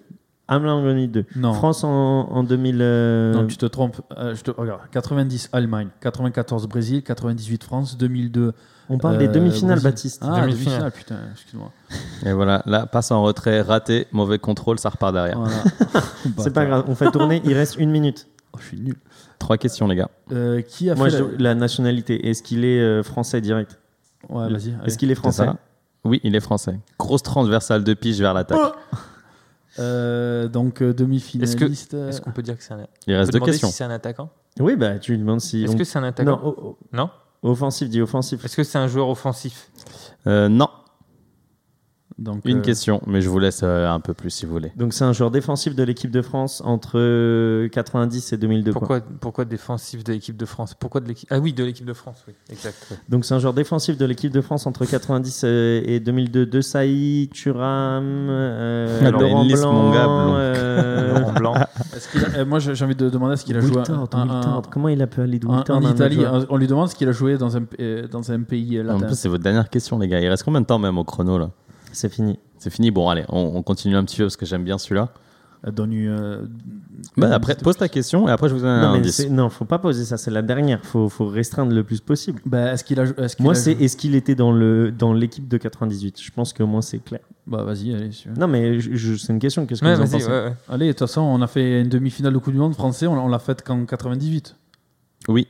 Allemagne 0.49 0.71
en 0.71 0.83
2002. 0.83 1.25
Non. 1.35 1.53
France 1.53 1.83
en, 1.83 1.89
en 1.89 2.43
2000. 2.43 2.77
euh, 2.81 3.33
Non, 3.33 3.47
tu 3.47 3.57
te 3.57 3.65
trompes. 3.65 4.01
Euh, 4.17 4.35
je 4.35 4.41
te 4.43 4.51
regarde. 4.51 4.81
90 4.91 5.49
Allemagne, 5.53 5.87
94 6.01 6.67
Brésil, 6.67 7.03
98 7.03 7.63
France, 7.63 7.97
2002. 7.97 8.53
on 8.89 8.97
parle 8.97 9.17
des 9.19 9.27
euh, 9.27 9.31
demi-finales. 9.31 9.79
Baptiste. 9.81 10.21
Ah, 10.23 10.41
Demi-finale. 10.41 10.49
demi-finale, 10.51 10.91
putain, 10.91 11.15
excuse-moi. 11.33 11.71
Et 12.25 12.33
voilà, 12.33 12.63
là, 12.65 12.85
passe 12.85 13.11
en 13.11 13.21
retrait, 13.23 13.61
raté, 13.61 14.07
mauvais 14.11 14.39
contrôle, 14.39 14.79
ça 14.79 14.89
repart 14.89 15.13
derrière. 15.13 15.39
Voilà. 15.39 15.63
C'est 16.39 16.53
pas 16.53 16.65
grave, 16.65 16.85
on 16.87 16.95
fait 16.95 17.11
tourner, 17.11 17.41
il 17.45 17.53
reste 17.53 17.77
une 17.77 17.91
minute. 17.91 18.27
Oh, 18.53 18.57
je 18.59 18.65
suis 18.65 18.79
nul. 18.79 18.95
Trois 19.37 19.57
questions, 19.57 19.87
les 19.87 19.95
gars. 19.95 20.09
Euh, 20.31 20.61
qui 20.61 20.89
a 20.89 20.95
Moi, 20.95 21.09
fait 21.09 21.19
la- 21.19 21.27
la 21.37 21.55
nationalité, 21.55 22.27
est-ce 22.29 22.41
qu'il 22.43 22.65
est 22.65 22.81
euh, 22.81 23.03
français 23.03 23.39
direct? 23.41 23.77
Ouais, 24.27 24.49
vas-y. 24.49 24.73
Est-ce 24.85 24.97
qu'il 24.97 25.11
est 25.11 25.15
français 25.15 25.45
ça 25.45 25.55
Oui, 26.03 26.19
il 26.23 26.35
est 26.35 26.39
français. 26.39 26.79
Grosse 26.97 27.21
transversale 27.23 27.83
de 27.83 27.93
pige 27.93 28.19
vers 28.19 28.33
l'attaque. 28.33 28.59
Euh, 29.79 30.47
donc, 30.47 30.81
euh, 30.81 30.93
demi-finaliste. 30.93 31.93
euh, 31.93 32.09
Est-ce 32.09 32.21
qu'on 32.21 32.31
peut 32.31 32.41
dire 32.41 32.57
que 32.57 32.63
c'est 32.63 32.73
un. 32.73 32.85
Il 33.07 33.15
reste 33.15 33.31
deux 33.31 33.37
demander 33.39 33.51
questions. 33.53 33.69
si 33.69 33.73
c'est 33.75 33.83
un 33.83 33.89
attaquant 33.91 34.29
Oui, 34.59 34.75
bah 34.75 34.99
tu 34.99 35.11
lui 35.13 35.19
demandes 35.19 35.41
si. 35.41 35.63
Est-ce 35.63 35.73
on- 35.73 35.77
que 35.77 35.83
c'est 35.83 35.99
un 35.99 36.03
attaquant 36.03 36.55
Non, 36.93 37.09
offensif, 37.43 37.89
dit 37.89 38.01
offensif. 38.01 38.43
Est-ce 38.43 38.55
que 38.57 38.63
c'est 38.63 38.77
un 38.77 38.87
joueur 38.87 39.07
offensif? 39.09 39.69
Euh, 40.27 40.49
non, 40.49 40.67
donc, 42.19 42.41
une 42.45 42.57
euh, 42.57 42.61
question, 42.61 43.01
mais 43.07 43.21
je 43.21 43.29
vous 43.29 43.39
laisse 43.39 43.61
euh, 43.63 43.89
un 43.89 43.99
peu 43.99 44.13
plus 44.13 44.29
si 44.29 44.45
vous 44.45 44.51
voulez. 44.51 44.71
Donc 44.75 44.93
c'est 44.93 45.03
un 45.05 45.13
joueur 45.13 45.31
défensif 45.31 45.75
de 45.75 45.83
l'équipe 45.83 46.11
de 46.11 46.21
France 46.21 46.61
entre 46.65 46.93
euh, 46.99 47.67
90 47.69 48.33
et 48.33 48.37
2002. 48.37 48.71
quoi. 48.73 48.79
pourquoi, 48.79 48.99
pourquoi 49.21 49.45
défensif 49.45 50.03
de 50.03 50.13
l'équipe 50.13 50.37
de 50.37 50.45
France? 50.45 50.73
Pourquoi 50.73 51.01
de 51.01 51.07
l'équipe 51.07 51.27
Ah 51.31 51.39
oui, 51.39 51.53
de 51.53 51.63
l'équipe 51.63 51.85
de 51.85 51.93
France, 51.93 52.23
oui. 52.27 52.33
Exact. 52.51 52.75
ouais. 52.91 52.97
Donc 53.09 53.25
c'est 53.25 53.33
un 53.33 53.39
joueur 53.39 53.53
défensif 53.53 53.97
de 53.97 54.05
l'équipe 54.05 54.31
de 54.31 54.41
France 54.41 54.67
entre 54.67 54.85
90 54.85 55.43
et 55.45 55.83
et 55.95 55.99
2002. 55.99 56.45
De 56.45 56.61
Saï, 56.61 57.29
Thuram, 57.33 58.03
euh, 58.29 59.05
Alors, 59.07 59.21
Laurent 59.21 59.45
Blanc. 59.45 59.89
Blanc. 59.91 60.33
euh, 60.37 61.13
Laurent 61.19 61.33
Blanc. 61.33 61.53
est-ce 61.95 62.09
qu'il 62.11 62.23
a- 62.25 62.39
euh, 62.39 62.45
moi, 62.45 62.59
j'ai 62.59 62.83
envie 62.83 62.95
de 62.95 63.09
demander 63.09 63.33
est-ce 63.33 63.45
qu'il 63.45 63.55
a 63.57 63.61
joué 63.61 63.77
un- 63.89 64.07
un-. 64.13 64.61
Comment 64.71 64.89
il 64.89 65.01
a 65.01 65.07
pu 65.07 65.21
aller 65.21 65.39
de 65.39 65.47
en, 65.47 65.55
Wiltord 65.57 65.77
en 65.77 65.79
à 65.79 65.81
un 65.83 65.85
autre 65.91 65.95
Italie. 65.95 66.23
euh, 66.23 66.45
On 66.49 66.57
lui 66.57 66.67
demande 66.67 66.89
ce 66.89 66.95
qu'il 66.95 67.07
a 67.07 67.11
joué 67.11 67.37
dans 67.37 67.55
un, 67.57 67.61
euh, 67.79 68.07
dans 68.07 68.31
un 68.31 68.41
pays 68.41 68.77
euh, 68.77 68.89
En 68.89 68.99
latin. 68.99 69.13
c'est 69.13 69.29
votre 69.29 69.43
dernière 69.43 69.69
question, 69.69 69.97
les 69.99 70.07
gars. 70.07 70.19
Il 70.19 70.27
reste 70.27 70.43
combien 70.43 70.61
de 70.61 70.65
temps 70.65 70.79
même 70.79 70.97
au 70.97 71.03
chrono 71.03 71.37
là? 71.37 71.49
C'est 71.91 72.09
fini. 72.11 72.39
C'est 72.57 72.69
fini. 72.69 72.91
Bon, 72.91 73.09
allez, 73.09 73.25
on, 73.29 73.51
on 73.55 73.63
continue 73.63 73.95
un 73.95 74.03
petit 74.03 74.17
peu 74.17 74.23
parce 74.25 74.37
que 74.37 74.45
j'aime 74.45 74.63
bien 74.63 74.77
celui-là. 74.77 75.09
Donne 75.73 75.91
une. 75.91 76.07
euh, 76.07 76.41
Bah, 77.17 77.29
après, 77.33 77.53
pose 77.55 77.75
ta 77.75 77.89
question 77.89 78.29
et 78.29 78.31
après 78.31 78.47
je 78.47 78.53
vous 78.53 78.61
donne 78.61 78.69
un 78.69 78.81
Non, 78.93 78.97
indice. 78.97 79.27
non, 79.29 79.49
faut 79.49 79.65
pas 79.65 79.77
poser 79.77 80.05
ça, 80.05 80.15
c'est 80.15 80.31
la 80.31 80.41
dernière. 80.41 80.79
Faut, 80.85 81.09
faut 81.09 81.27
restreindre 81.27 81.73
le 81.73 81.83
plus 81.83 81.99
possible. 81.99 82.39
Bah, 82.45 82.71
est-ce 82.71 82.85
qu'il 82.85 82.97
a. 82.97 83.03
Est-ce 83.03 83.35
qu'il 83.35 83.43
Moi, 83.43 83.51
a 83.51 83.55
c'est 83.55 83.73
joué 83.75 83.83
est-ce 83.83 83.97
qu'il 83.97 84.15
était 84.15 84.35
dans 84.35 84.53
le 84.53 84.89
dans 84.89 85.11
l'équipe 85.11 85.49
de 85.49 85.57
98 85.57 86.21
Je 86.21 86.31
pense 86.31 86.53
que 86.53 86.63
moi 86.63 86.81
c'est 86.81 86.99
clair. 86.99 87.19
Bah, 87.45 87.63
vas-y, 87.63 87.93
allez. 87.93 88.13
si. 88.13 88.29
Non, 88.37 88.47
mais 88.47 88.79
je- 88.79 88.95
je- 88.95 89.15
c'est 89.15 89.33
une 89.33 89.39
question. 89.39 89.65
Qu'est-ce 89.65 89.81
que 89.81 89.85
Ouais, 89.85 89.95
vous 89.95 90.01
en 90.01 90.07
pensez? 90.07 90.25
ouais, 90.27 90.31
ouais. 90.45 90.53
Allez, 90.69 90.87
de 90.87 90.91
toute 90.93 90.99
façon, 90.99 91.21
on 91.21 91.41
a 91.41 91.47
fait 91.47 91.81
une 91.81 91.89
demi-finale 91.89 92.31
de 92.31 92.37
Coupe 92.37 92.53
du 92.53 92.59
Monde 92.59 92.73
français, 92.75 93.07
on, 93.07 93.13
on 93.21 93.27
l'a 93.27 93.39
faite 93.39 93.61
qu'en 93.61 93.83
98. 93.85 94.55
Oui, 95.27 95.47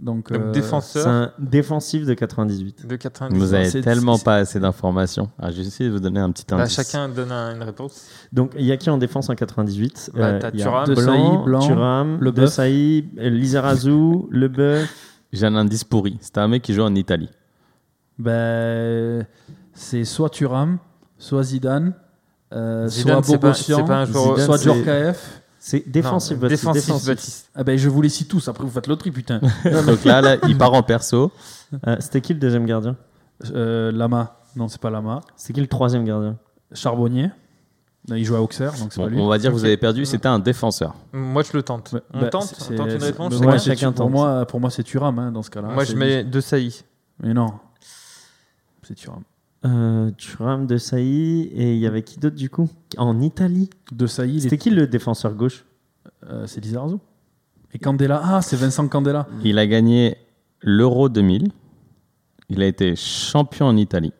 Donc, 0.00 0.30
Donc, 0.32 0.40
euh, 0.40 0.52
défenseur 0.52 1.08
un 1.08 1.32
défensif 1.40 2.06
de 2.06 2.14
98. 2.14 2.86
de 2.86 2.96
90. 2.96 3.36
vous 3.36 3.52
avez 3.54 3.82
tellement 3.82 4.16
pas 4.18 4.36
assez 4.36 4.60
d'informations. 4.60 5.28
Ah, 5.40 5.50
je 5.50 5.56
vais 5.60 5.66
essayer 5.66 5.88
de 5.90 5.94
vous 5.94 6.00
donner 6.00 6.20
un 6.20 6.30
petit 6.30 6.44
Bah, 6.48 6.56
indice. 6.62 6.74
chacun 6.76 7.08
donne 7.08 7.32
un- 7.32 7.56
une 7.56 7.62
réponse. 7.64 8.06
Donc, 8.32 8.52
il 8.56 8.64
y 8.64 8.70
a 8.70 8.76
qui 8.76 8.90
en 8.90 8.98
défense 8.98 9.28
en 9.28 9.34
98 9.34 10.10
Bah, 10.14 10.34
t'as 10.38 10.50
il 10.52 10.60
y 10.60 10.62
a 10.62 10.64
Thuram. 10.66 10.88
De 12.18 12.30
Blanc, 12.30 12.46
Sailly, 12.46 13.08
Lizarazu, 13.16 14.26
Leboeuf. 14.30 14.88
J'ai 15.32 15.46
un 15.46 15.56
indice 15.56 15.82
pourri. 15.84 16.16
C'était 16.20 16.40
un 16.40 16.48
mec 16.48 16.62
qui 16.62 16.72
joue 16.74 16.82
en 16.82 16.94
Italie. 16.94 17.28
ben, 18.18 19.26
c'est 19.74 20.04
soit 20.04 20.30
Thuram, 20.30 20.78
soit 21.18 21.42
Zidane, 21.44 21.94
euh, 22.52 22.88
Zidane, 22.88 23.22
soit 23.22 23.32
c'est 23.32 23.38
pas- 23.38 23.46
Bogossian, 23.48 23.76
c'est 23.78 23.84
pas 23.84 23.96
un 23.98 24.04
joueur- 24.06 24.38
Zidane, 24.38 24.46
soit 24.46 24.58
Djorkaeff. 24.58 25.42
C'est 25.60 25.88
défensif, 25.88 26.36
Non, 26.36 26.42
Baptiste, 26.42 26.62
défensif, 26.62 26.86
défensif. 26.86 27.06
Baptiste. 27.08 27.50
Ah 27.54 27.64
ben, 27.64 27.76
je 27.76 27.88
vous 27.88 28.00
les 28.00 28.08
cite 28.08 28.28
tous, 28.28 28.46
après 28.48 28.64
vous 28.64 28.70
faites 28.70 28.98
tri, 28.98 29.10
putain. 29.10 29.40
Donc 29.86 30.04
là, 30.04 30.20
là, 30.20 30.36
il 30.46 30.56
part 30.56 30.72
en 30.72 30.82
perso. 30.82 31.32
Euh, 31.86 31.96
C'était 32.00 32.20
qui 32.20 32.32
le 32.34 32.38
deuxième 32.40 32.64
gardien? 32.64 32.96
Euh, 33.52 33.90
Lama, 33.92 34.38
non, 34.56 34.68
c'est 34.68 34.80
pas 34.80 34.90
Lama. 34.90 35.20
C'est 35.36 35.52
qui 35.52 35.60
le 35.60 35.66
troisième 35.66 36.04
gardien? 36.04 36.36
Charbonnier, 36.72 37.30
Non, 38.08 38.14
il 38.16 38.24
joue 38.24 38.36
à 38.36 38.40
Auxerre, 38.40 38.72
donc 38.78 38.92
c'est 38.92 39.00
Bon, 39.00 39.06
pas 39.06 39.10
lui. 39.10 39.20
on 39.20 39.26
va 39.28 39.38
dire 39.38 39.50
que 39.50 39.56
vous 39.56 39.64
avez 39.64 39.76
perdu. 39.76 40.04
C'était 40.06 40.28
un 40.28 40.38
défenseur. 40.38 40.94
Moi, 41.12 41.42
je 41.42 41.56
le 41.56 41.62
tente. 41.62 41.94
On 42.14 42.20
bah, 42.20 42.28
tente, 42.28 42.44
c'est- 42.44 42.74
on 42.74 42.76
tente 42.76 42.90
une 42.92 43.00
c'est- 43.00 43.06
réponse. 43.06 43.32
chacun 43.34 43.44
moi, 43.44 43.58
c'est- 43.58 43.70
Chacun 43.70 43.92
pour 43.92 44.04
tente. 44.06 44.12
moi, 44.12 44.46
pour 44.46 44.60
moi, 44.60 44.70
c'est 44.70 44.82
Thuram 44.84 45.18
hein, 45.18 45.32
dans 45.32 45.42
ce 45.42 45.50
cas-là. 45.50 45.68
Moi, 45.68 45.84
je 45.84 45.90
C'est- 45.90 45.96
mets 45.96 46.24
De 46.24 46.40
Sailly. 46.40 46.84
Mais 47.22 47.34
non, 47.34 47.52
c'est 48.82 48.94
Thuram. 48.94 49.22
Euh, 49.64 50.10
Thuram, 50.12 50.66
De 50.66 50.76
Sailly 50.76 51.50
et 51.54 51.74
il 51.74 51.78
y 51.78 51.86
avait 51.86 52.02
qui 52.02 52.18
d'autre 52.18 52.36
du 52.36 52.50
coup? 52.50 52.68
En 52.96 53.20
Italie. 53.20 53.70
De 53.92 54.06
Sailly, 54.06 54.36
il 54.36 54.42
C'était 54.42 54.58
qui 54.58 54.70
le 54.70 54.86
défenseur 54.86 55.34
gauche? 55.34 55.64
Euh, 56.24 56.46
c'est 56.46 56.60
Lizarazu. 56.60 56.96
Et 57.72 57.78
Candela, 57.78 58.20
ah, 58.24 58.42
c'est 58.42 58.56
Vincent 58.56 58.86
Candela. 58.88 59.26
Il 59.44 59.58
a 59.58 59.66
gagné 59.66 60.16
l'Euro 60.60 61.08
2000. 61.08 61.50
Il 62.48 62.62
a 62.62 62.66
été 62.66 62.96
champion 62.96 63.66
en 63.66 63.76
Italie 63.76 64.12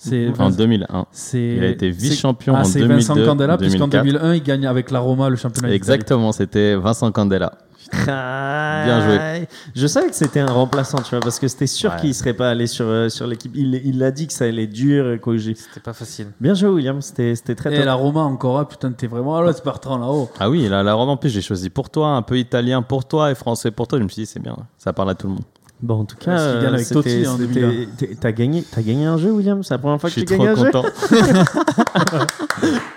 C'est 0.00 0.30
en 0.38 0.50
2001. 0.50 1.06
c'est- 1.10 1.56
Il 1.56 1.64
a 1.64 1.68
été 1.68 1.92
c'est- 1.92 1.98
vice-champion 1.98 2.54
ah, 2.56 2.60
en 2.60 2.64
c'est 2.64 2.78
2002, 2.78 2.94
Vincent 3.14 3.14
Candela, 3.26 3.58
puisqu'en 3.58 3.88
2004. 3.88 4.04
2001, 4.04 4.34
il 4.34 4.42
gagne 4.44 4.66
avec 4.66 4.90
la 4.92 5.00
Roma 5.00 5.28
le 5.28 5.34
championnat 5.36 5.68
d'Italie. 5.68 5.74
Exactement, 5.76 6.30
c'était 6.32 6.76
Vincent 6.76 7.10
Candela. 7.12 7.52
Bien 7.90 9.00
joué. 9.06 9.48
Je 9.74 9.86
savais 9.86 10.08
que 10.08 10.14
c'était 10.14 10.40
un 10.40 10.52
remplaçant, 10.52 10.98
tu 10.98 11.10
vois, 11.10 11.20
parce 11.20 11.38
que 11.38 11.48
c'était 11.48 11.66
sûr 11.66 11.90
Ouais. 11.90 12.00
qu'il 12.00 12.14
serait 12.14 12.34
pas 12.34 12.50
allé 12.50 12.66
sur, 12.66 12.84
euh, 12.86 13.08
sur 13.08 13.26
l'équipe. 13.26 13.52
Il 13.54 13.74
il 13.84 14.02
a 14.02 14.10
dit 14.10 14.26
que 14.26 14.32
ça 14.32 14.44
allait 14.44 14.64
être 14.64 14.72
dur. 14.72 15.12
et 15.12 15.18
que 15.18 15.36
j'ai- 15.36 15.54
C'était 15.54 15.80
pas 15.80 15.92
facile. 15.94 16.28
Bien 16.40 16.54
joué, 16.54 16.68
William. 16.68 17.00
C'était 17.00 17.34
c'était 17.34 17.54
très 17.54 17.72
Et 17.72 17.76
top. 17.78 17.86
la 17.86 17.94
Roma 17.94 18.20
encore, 18.20 18.58
ah, 18.58 18.68
putain, 18.68 18.92
t'es 18.92 19.06
vraiment 19.06 19.36
à 19.36 19.42
l'autre 19.42 19.62
Bertrand 19.64 19.96
là-haut. 19.98 20.28
Ah 20.38 20.50
oui, 20.50 20.68
là, 20.68 20.82
la 20.82 20.94
Rome 20.94 21.08
en 21.08 21.16
plus, 21.16 21.30
j'ai 21.30 21.40
choisi 21.40 21.70
pour 21.70 21.88
toi, 21.90 22.08
un 22.10 22.22
peu 22.22 22.38
italien 22.38 22.82
pour 22.82 23.06
toi 23.06 23.30
et 23.30 23.34
français 23.34 23.70
pour 23.70 23.88
toi. 23.88 23.98
Je 23.98 24.04
me 24.04 24.08
suis 24.08 24.22
dit, 24.22 24.26
c'est 24.26 24.40
bien, 24.40 24.56
ça 24.76 24.92
parle 24.92 25.10
à 25.10 25.14
tout 25.14 25.26
le 25.26 25.32
monde. 25.34 25.44
Bon, 25.80 26.00
en 26.00 26.04
tout 26.04 26.16
cas, 26.16 26.36
qu'il 26.36 26.60
gagne 26.62 26.72
euh, 26.72 26.74
avec 26.74 26.88
Totti 26.88 27.26
en 27.26 27.36
c'était- 27.36 27.46
2001. 27.60 27.86
t'es- 27.96 28.16
T'as 28.20 28.32
gagné, 28.32 28.64
t'as 28.68 28.82
gagné 28.82 29.06
un 29.06 29.16
jeu, 29.16 29.30
William. 29.30 29.62
C'est 29.62 29.74
la 29.74 29.78
première 29.78 30.00
fois 30.00 30.10
Je 30.10 30.14
que 30.16 30.20
suis 30.20 30.26
tu 30.26 30.34
trop 30.34 30.44
gagnes 30.44 30.58
un 30.58 30.64
jeu. 30.64 30.70
content. 30.72 30.88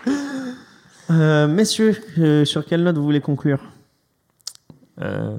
Euh, 1.10 1.46
messieurs, 1.48 1.96
euh, 2.20 2.46
sur 2.46 2.66
quelle 2.66 2.84
note 2.84 2.96
vous 2.98 3.04
voulez 3.04 3.20
conclure? 3.20 3.60
Euh, 5.02 5.36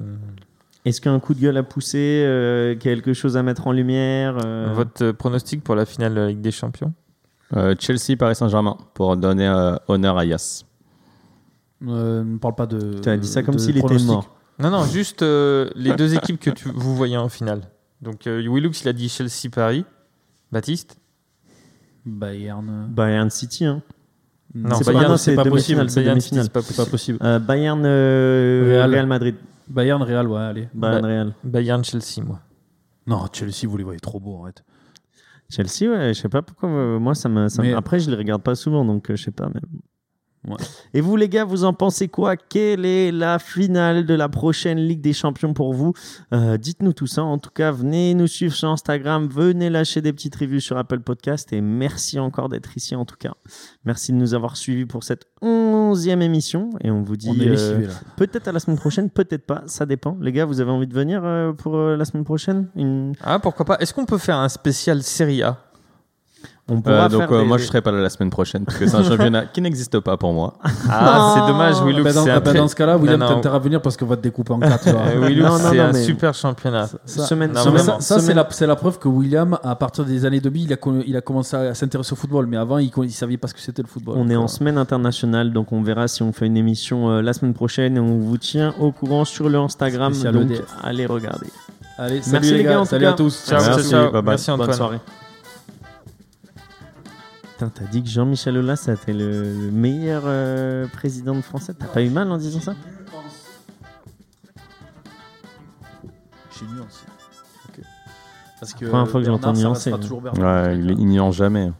Est-ce 0.85 1.01
qu'un 1.01 1.19
coup 1.19 1.33
de 1.33 1.39
gueule 1.39 1.57
à 1.57 1.63
pousser, 1.63 2.23
euh, 2.27 2.75
quelque 2.75 3.13
chose 3.13 3.37
à 3.37 3.43
mettre 3.43 3.65
en 3.65 3.71
lumière 3.71 4.37
euh, 4.45 4.71
Votre 4.75 5.11
pronostic 5.13 5.63
pour 5.63 5.73
la 5.75 5.85
finale 5.85 6.13
de 6.13 6.19
la 6.19 6.27
Ligue 6.27 6.41
des 6.41 6.51
Champions? 6.51 6.93
Euh, 7.55 7.73
Chelsea, 7.79 8.15
Paris 8.19 8.35
Saint-Germain, 8.35 8.77
pour 8.93 9.17
donner 9.17 9.47
euh, 9.47 9.75
honneur 9.87 10.17
à 10.17 10.25
Yas. 10.25 10.63
Euh, 11.87 12.23
ne 12.23 12.37
parle 12.37 12.55
pas 12.55 12.65
de. 12.67 12.99
Tu 13.01 13.09
as 13.09 13.17
dit 13.17 13.27
ça 13.27 13.41
comme 13.41 13.57
s'il 13.57 13.77
était 13.77 13.97
mort. 13.99 14.29
Non, 14.59 14.69
non, 14.69 14.83
juste 14.85 15.21
euh, 15.23 15.69
les 15.75 15.93
deux 15.95 16.13
équipes 16.17 16.39
que 16.39 16.49
tu, 16.51 16.69
vous 16.69 16.95
voyez 16.95 17.17
en 17.17 17.29
finale. 17.29 17.61
Donc, 18.01 18.27
euh, 18.27 18.41
Willux, 18.41 18.71
il 18.81 18.87
a 18.87 18.93
dit 18.93 19.09
Chelsea-Paris. 19.09 19.85
Baptiste 20.51 20.97
Bayern. 22.05 22.87
Bayern 22.89 23.29
City. 23.29 23.65
Hein. 23.65 23.81
Non, 24.53 24.75
c'est 24.75 24.85
Bayern, 24.85 25.03
pas, 25.05 25.09
non, 25.09 25.17
c'est 25.17 25.31
c'est 25.31 25.35
pas 25.35 25.43
demi-finale, 25.45 25.85
possible. 25.85 25.91
c'est 25.91 26.01
Bayern, 26.33 26.49
pas 26.49 26.61
possible. 26.61 26.89
possible. 26.89 27.19
Euh, 27.23 27.39
Bayern 27.39 27.81
euh, 27.85 28.63
Real. 28.67 28.91
Real. 28.91 29.05
Madrid. 29.07 29.35
Bayern, 29.67 30.03
Real, 30.03 30.27
ouais, 30.27 30.39
allez. 30.41 30.69
Bayern 30.73 31.05
Real. 31.05 31.33
Bayern-Chelsea, 31.43 32.23
moi. 32.25 32.39
Non, 33.07 33.25
Chelsea, 33.31 33.67
vous 33.67 33.77
les 33.77 33.83
voyez 33.83 33.99
trop 33.99 34.19
beaux, 34.19 34.41
arrête. 34.43 34.63
Chelsea, 35.49 35.89
ouais, 35.89 36.13
je 36.13 36.19
sais 36.21 36.29
pas 36.29 36.41
pourquoi. 36.41 36.69
euh, 36.69 36.99
moi, 36.99 37.15
ça 37.15 37.29
me. 37.29 37.47
ça 37.47 37.61
Mais- 37.61 37.73
Après, 37.73 37.99
je 37.99 38.09
les 38.11 38.15
regarde 38.17 38.41
pas 38.43 38.55
souvent, 38.55 38.83
donc 38.85 39.09
euh, 39.09 39.15
je 39.15 39.23
sais 39.23 39.31
pas. 39.31 39.49
Mais... 39.53 39.61
Ouais. 40.47 40.57
Et 40.93 40.99
vous, 41.01 41.15
les 41.15 41.29
gars, 41.29 41.45
vous 41.45 41.63
en 41.63 41.71
pensez 41.73 42.09
quoi? 42.09 42.35
Quelle 42.35 42.85
est 42.85 43.11
la 43.11 43.39
finale 43.39 44.05
de 44.05 44.13
la 44.13 44.27
prochaine 44.27 44.77
Ligue 44.77 44.99
des 44.99 45.13
Champions 45.13 45.53
pour 45.53 45.73
vous? 45.73 45.93
Euh, 46.33 46.57
Dites-nous 46.57 46.91
tout 46.93 47.07
ça. 47.07 47.23
En 47.23 47.37
tout 47.37 47.49
cas, 47.49 47.71
venez 47.71 48.13
nous 48.13 48.27
suivre 48.27 48.53
sur 48.53 48.67
Instagram, 48.69 49.27
venez 49.27 49.69
lâcher 49.69 50.01
des 50.01 50.11
petites 50.11 50.35
reviews 50.35 50.59
sur 50.59 50.77
Apple 50.77 50.99
Podcast. 50.99 51.53
Et 51.53 51.61
merci 51.61 52.19
encore 52.19 52.49
d'être 52.49 52.75
ici, 52.75 52.93
en 52.95 53.05
tout 53.05 53.15
cas. 53.17 53.33
Merci 53.85 54.11
de 54.11 54.17
nous 54.17 54.33
avoir 54.33 54.57
suivis 54.57 54.85
pour 54.85 55.03
cette 55.05 55.23
onzième 55.41 56.21
émission. 56.21 56.71
Et 56.81 56.91
on 56.91 57.03
vous 57.03 57.15
dit 57.15 57.29
euh, 57.39 57.87
peut-être 58.17 58.47
à 58.49 58.51
la 58.51 58.59
semaine 58.59 58.77
prochaine, 58.77 59.09
peut-être 59.09 59.45
pas. 59.45 59.63
Ça 59.67 59.85
dépend. 59.85 60.17
Les 60.19 60.31
gars, 60.33 60.45
vous 60.45 60.59
avez 60.59 60.71
envie 60.71 60.87
de 60.87 60.93
venir 60.93 61.21
euh, 61.23 61.53
pour 61.53 61.77
la 61.77 62.03
semaine 62.05 62.25
prochaine? 62.25 62.67
Une- 62.75 63.13
Ah, 63.21 63.39
pourquoi 63.39 63.65
pas 63.65 63.77
Est-ce 63.79 63.93
qu'on 63.93 64.05
peut 64.05 64.17
faire 64.17 64.37
un 64.37 64.49
spécial 64.49 65.01
Serie 65.03 65.41
A? 65.43 65.57
On 66.69 66.75
Euh, 66.75 67.09
donc, 67.09 67.19
faire 67.19 67.31
euh, 67.33 67.41
des- 67.41 67.45
moi, 67.45 67.57
je 67.57 67.65
serai 67.65 67.81
pas 67.81 67.91
là 67.91 67.99
la 67.99 68.09
semaine 68.09 68.29
prochaine, 68.29 68.63
parce 68.63 68.77
que 68.77 68.87
c'est 68.87 68.95
un 68.95 69.03
championnat 69.03 69.47
qui 69.47 69.59
n'existe 69.59 69.99
pas 69.99 70.15
pour 70.15 70.31
moi. 70.31 70.53
Ah, 70.89 71.33
c'est 71.35 71.45
dommage, 71.51 71.81
Willux. 71.83 72.03
bah 72.03 72.13
dans, 72.13 72.23
ah 72.25 72.39
bah 72.39 72.51
très- 72.51 72.57
dans 72.57 72.69
ce 72.69 72.75
cas-là, 72.75 72.97
William, 72.97 73.21
intérêt 73.21 73.55
à 73.57 73.59
venir 73.59 73.81
parce 73.81 73.97
qu'on 73.97 74.05
va 74.05 74.15
te 74.15 74.21
découper 74.21 74.53
en 74.53 74.59
quatre. 74.59 74.87
Euh, 74.87 75.27
Willux, 75.27 75.45
c'est 75.59 75.79
un 75.79 75.91
mais- 75.91 76.03
super 76.03 76.33
championnat. 76.33 76.87
Ça- 77.05 77.25
Semaine- 77.25 77.51
Non, 77.51 77.59
ça, 77.77 77.77
ça, 77.79 77.95
c'est 77.99 78.19
Semaine- 78.21 78.35
la, 78.37 78.47
c'est 78.51 78.65
la 78.65 78.77
preuve 78.77 78.97
que 78.97 79.09
William, 79.09 79.57
à 79.61 79.75
partir 79.75 80.05
des 80.05 80.23
années 80.25 80.39
2000, 80.39 80.63
il 80.67 80.71
a, 80.73 80.77
con- 80.77 81.03
il 81.05 81.17
a 81.17 81.21
commencé 81.21 81.53
à 81.57 81.73
s'intéresser 81.73 82.13
au 82.13 82.15
football. 82.15 82.45
Mais 82.47 82.55
avant, 82.55 82.77
il 82.77 82.89
ne 82.95 83.07
savait 83.09 83.35
pas 83.35 83.49
ce 83.49 83.53
que 83.55 83.59
c'était 83.59 83.81
le 83.81 83.89
football. 83.89 84.15
On 84.17 84.29
est 84.29 84.35
en 84.37 84.41
Donc, 84.41 84.49
semaine 84.49 84.77
internationale, 84.77 85.51
donc 85.51 85.73
on 85.73 85.81
verra 85.81 86.07
si 86.07 86.23
on 86.23 86.31
fait 86.31 86.45
une 86.45 86.55
émission 86.55 87.09
euh, 87.09 87.21
la 87.21 87.33
semaine 87.33 87.53
prochaine 87.53 87.97
et 87.97 87.99
on 87.99 88.19
vous 88.19 88.37
tient 88.37 88.73
au 88.79 88.91
courant 88.93 89.25
sur 89.25 89.49
le 89.49 89.57
Instagram. 89.59 90.13
Spécial 90.13 90.33
donc 90.33 90.43
EDF. 90.43 90.61
allez 90.81 91.05
regarder. 91.07 91.47
euh, 91.47 92.03
Allez, 92.05 92.21
salut 92.21 92.31
Merci 92.33 92.51
les 92.51 92.57
les 92.59 92.63
gars, 92.63 92.69
gars, 92.71 92.79
en 92.79 92.83
tout 92.83 92.89
salut 92.89 93.05
à 93.05 93.13
tous. 93.13 93.43
Ciao, 93.47 93.61
Merci, 93.61 93.89
ciao, 93.89 94.11
ciao. 94.11 94.21
Merci 94.23 94.51
Bonne 94.51 94.61
Antoine. 94.61 94.77
soirée. 94.77 94.99
Putain, 97.63 97.85
t'as 97.85 97.91
dit 97.91 98.03
que 98.03 98.09
Jean-Michel 98.09 98.57
Aulas 98.57 98.77
c'était 98.77 99.13
le, 99.13 99.43
le 99.43 99.71
meilleur 99.71 100.23
euh, 100.25 100.87
président 100.87 101.35
de 101.35 101.41
français. 101.41 101.73
T'as 101.73 101.87
pas 101.87 102.01
eu 102.01 102.09
mal 102.09 102.31
en 102.31 102.37
disant 102.37 102.59
ça? 102.59 102.75
J'ai 106.59 106.65
nuancé. 106.65 107.05
Parce 108.59 108.73
que 108.73 108.85
Première 108.85 109.07
fois 109.09 109.21
que 109.21 109.25
Bernard, 109.25 109.55
j'entends 109.55 109.73
restera 109.73 109.95
hein. 109.95 109.99
toujours 109.99 110.21
Bernard. 110.21 110.65
Ouais, 110.67 110.77
il, 110.77 110.91
il 110.91 111.07
n'y 111.07 111.19
en 111.19 111.31
jamais. 111.31 111.71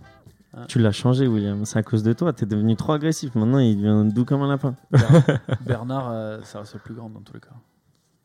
Tu 0.68 0.80
l'as 0.80 0.91
changé, 0.91 1.27
William. 1.27 1.65
C'est 1.65 1.80
à 1.80 1.84
cause 1.84 2.03
de 2.03 2.14
toi. 2.14 2.31
T'es 2.34 2.45
devenu 2.45 2.76
trop 2.76 2.93
agressif. 2.93 3.34
Maintenant, 3.35 3.60
il 3.60 3.77
devient 3.77 4.14
doux 4.14 4.26
comme 4.26 4.41
un 4.41 4.47
lapin. 4.47 4.76
Bernard, 5.61 6.11
euh, 6.11 6.39
ça 6.43 6.60
reste 6.60 6.76
le 6.76 6.80
plus 6.80 6.93
grand 6.93 7.10
dans 7.10 7.22
tous 7.22 7.34
les 7.34 7.39
cas. 7.39 7.55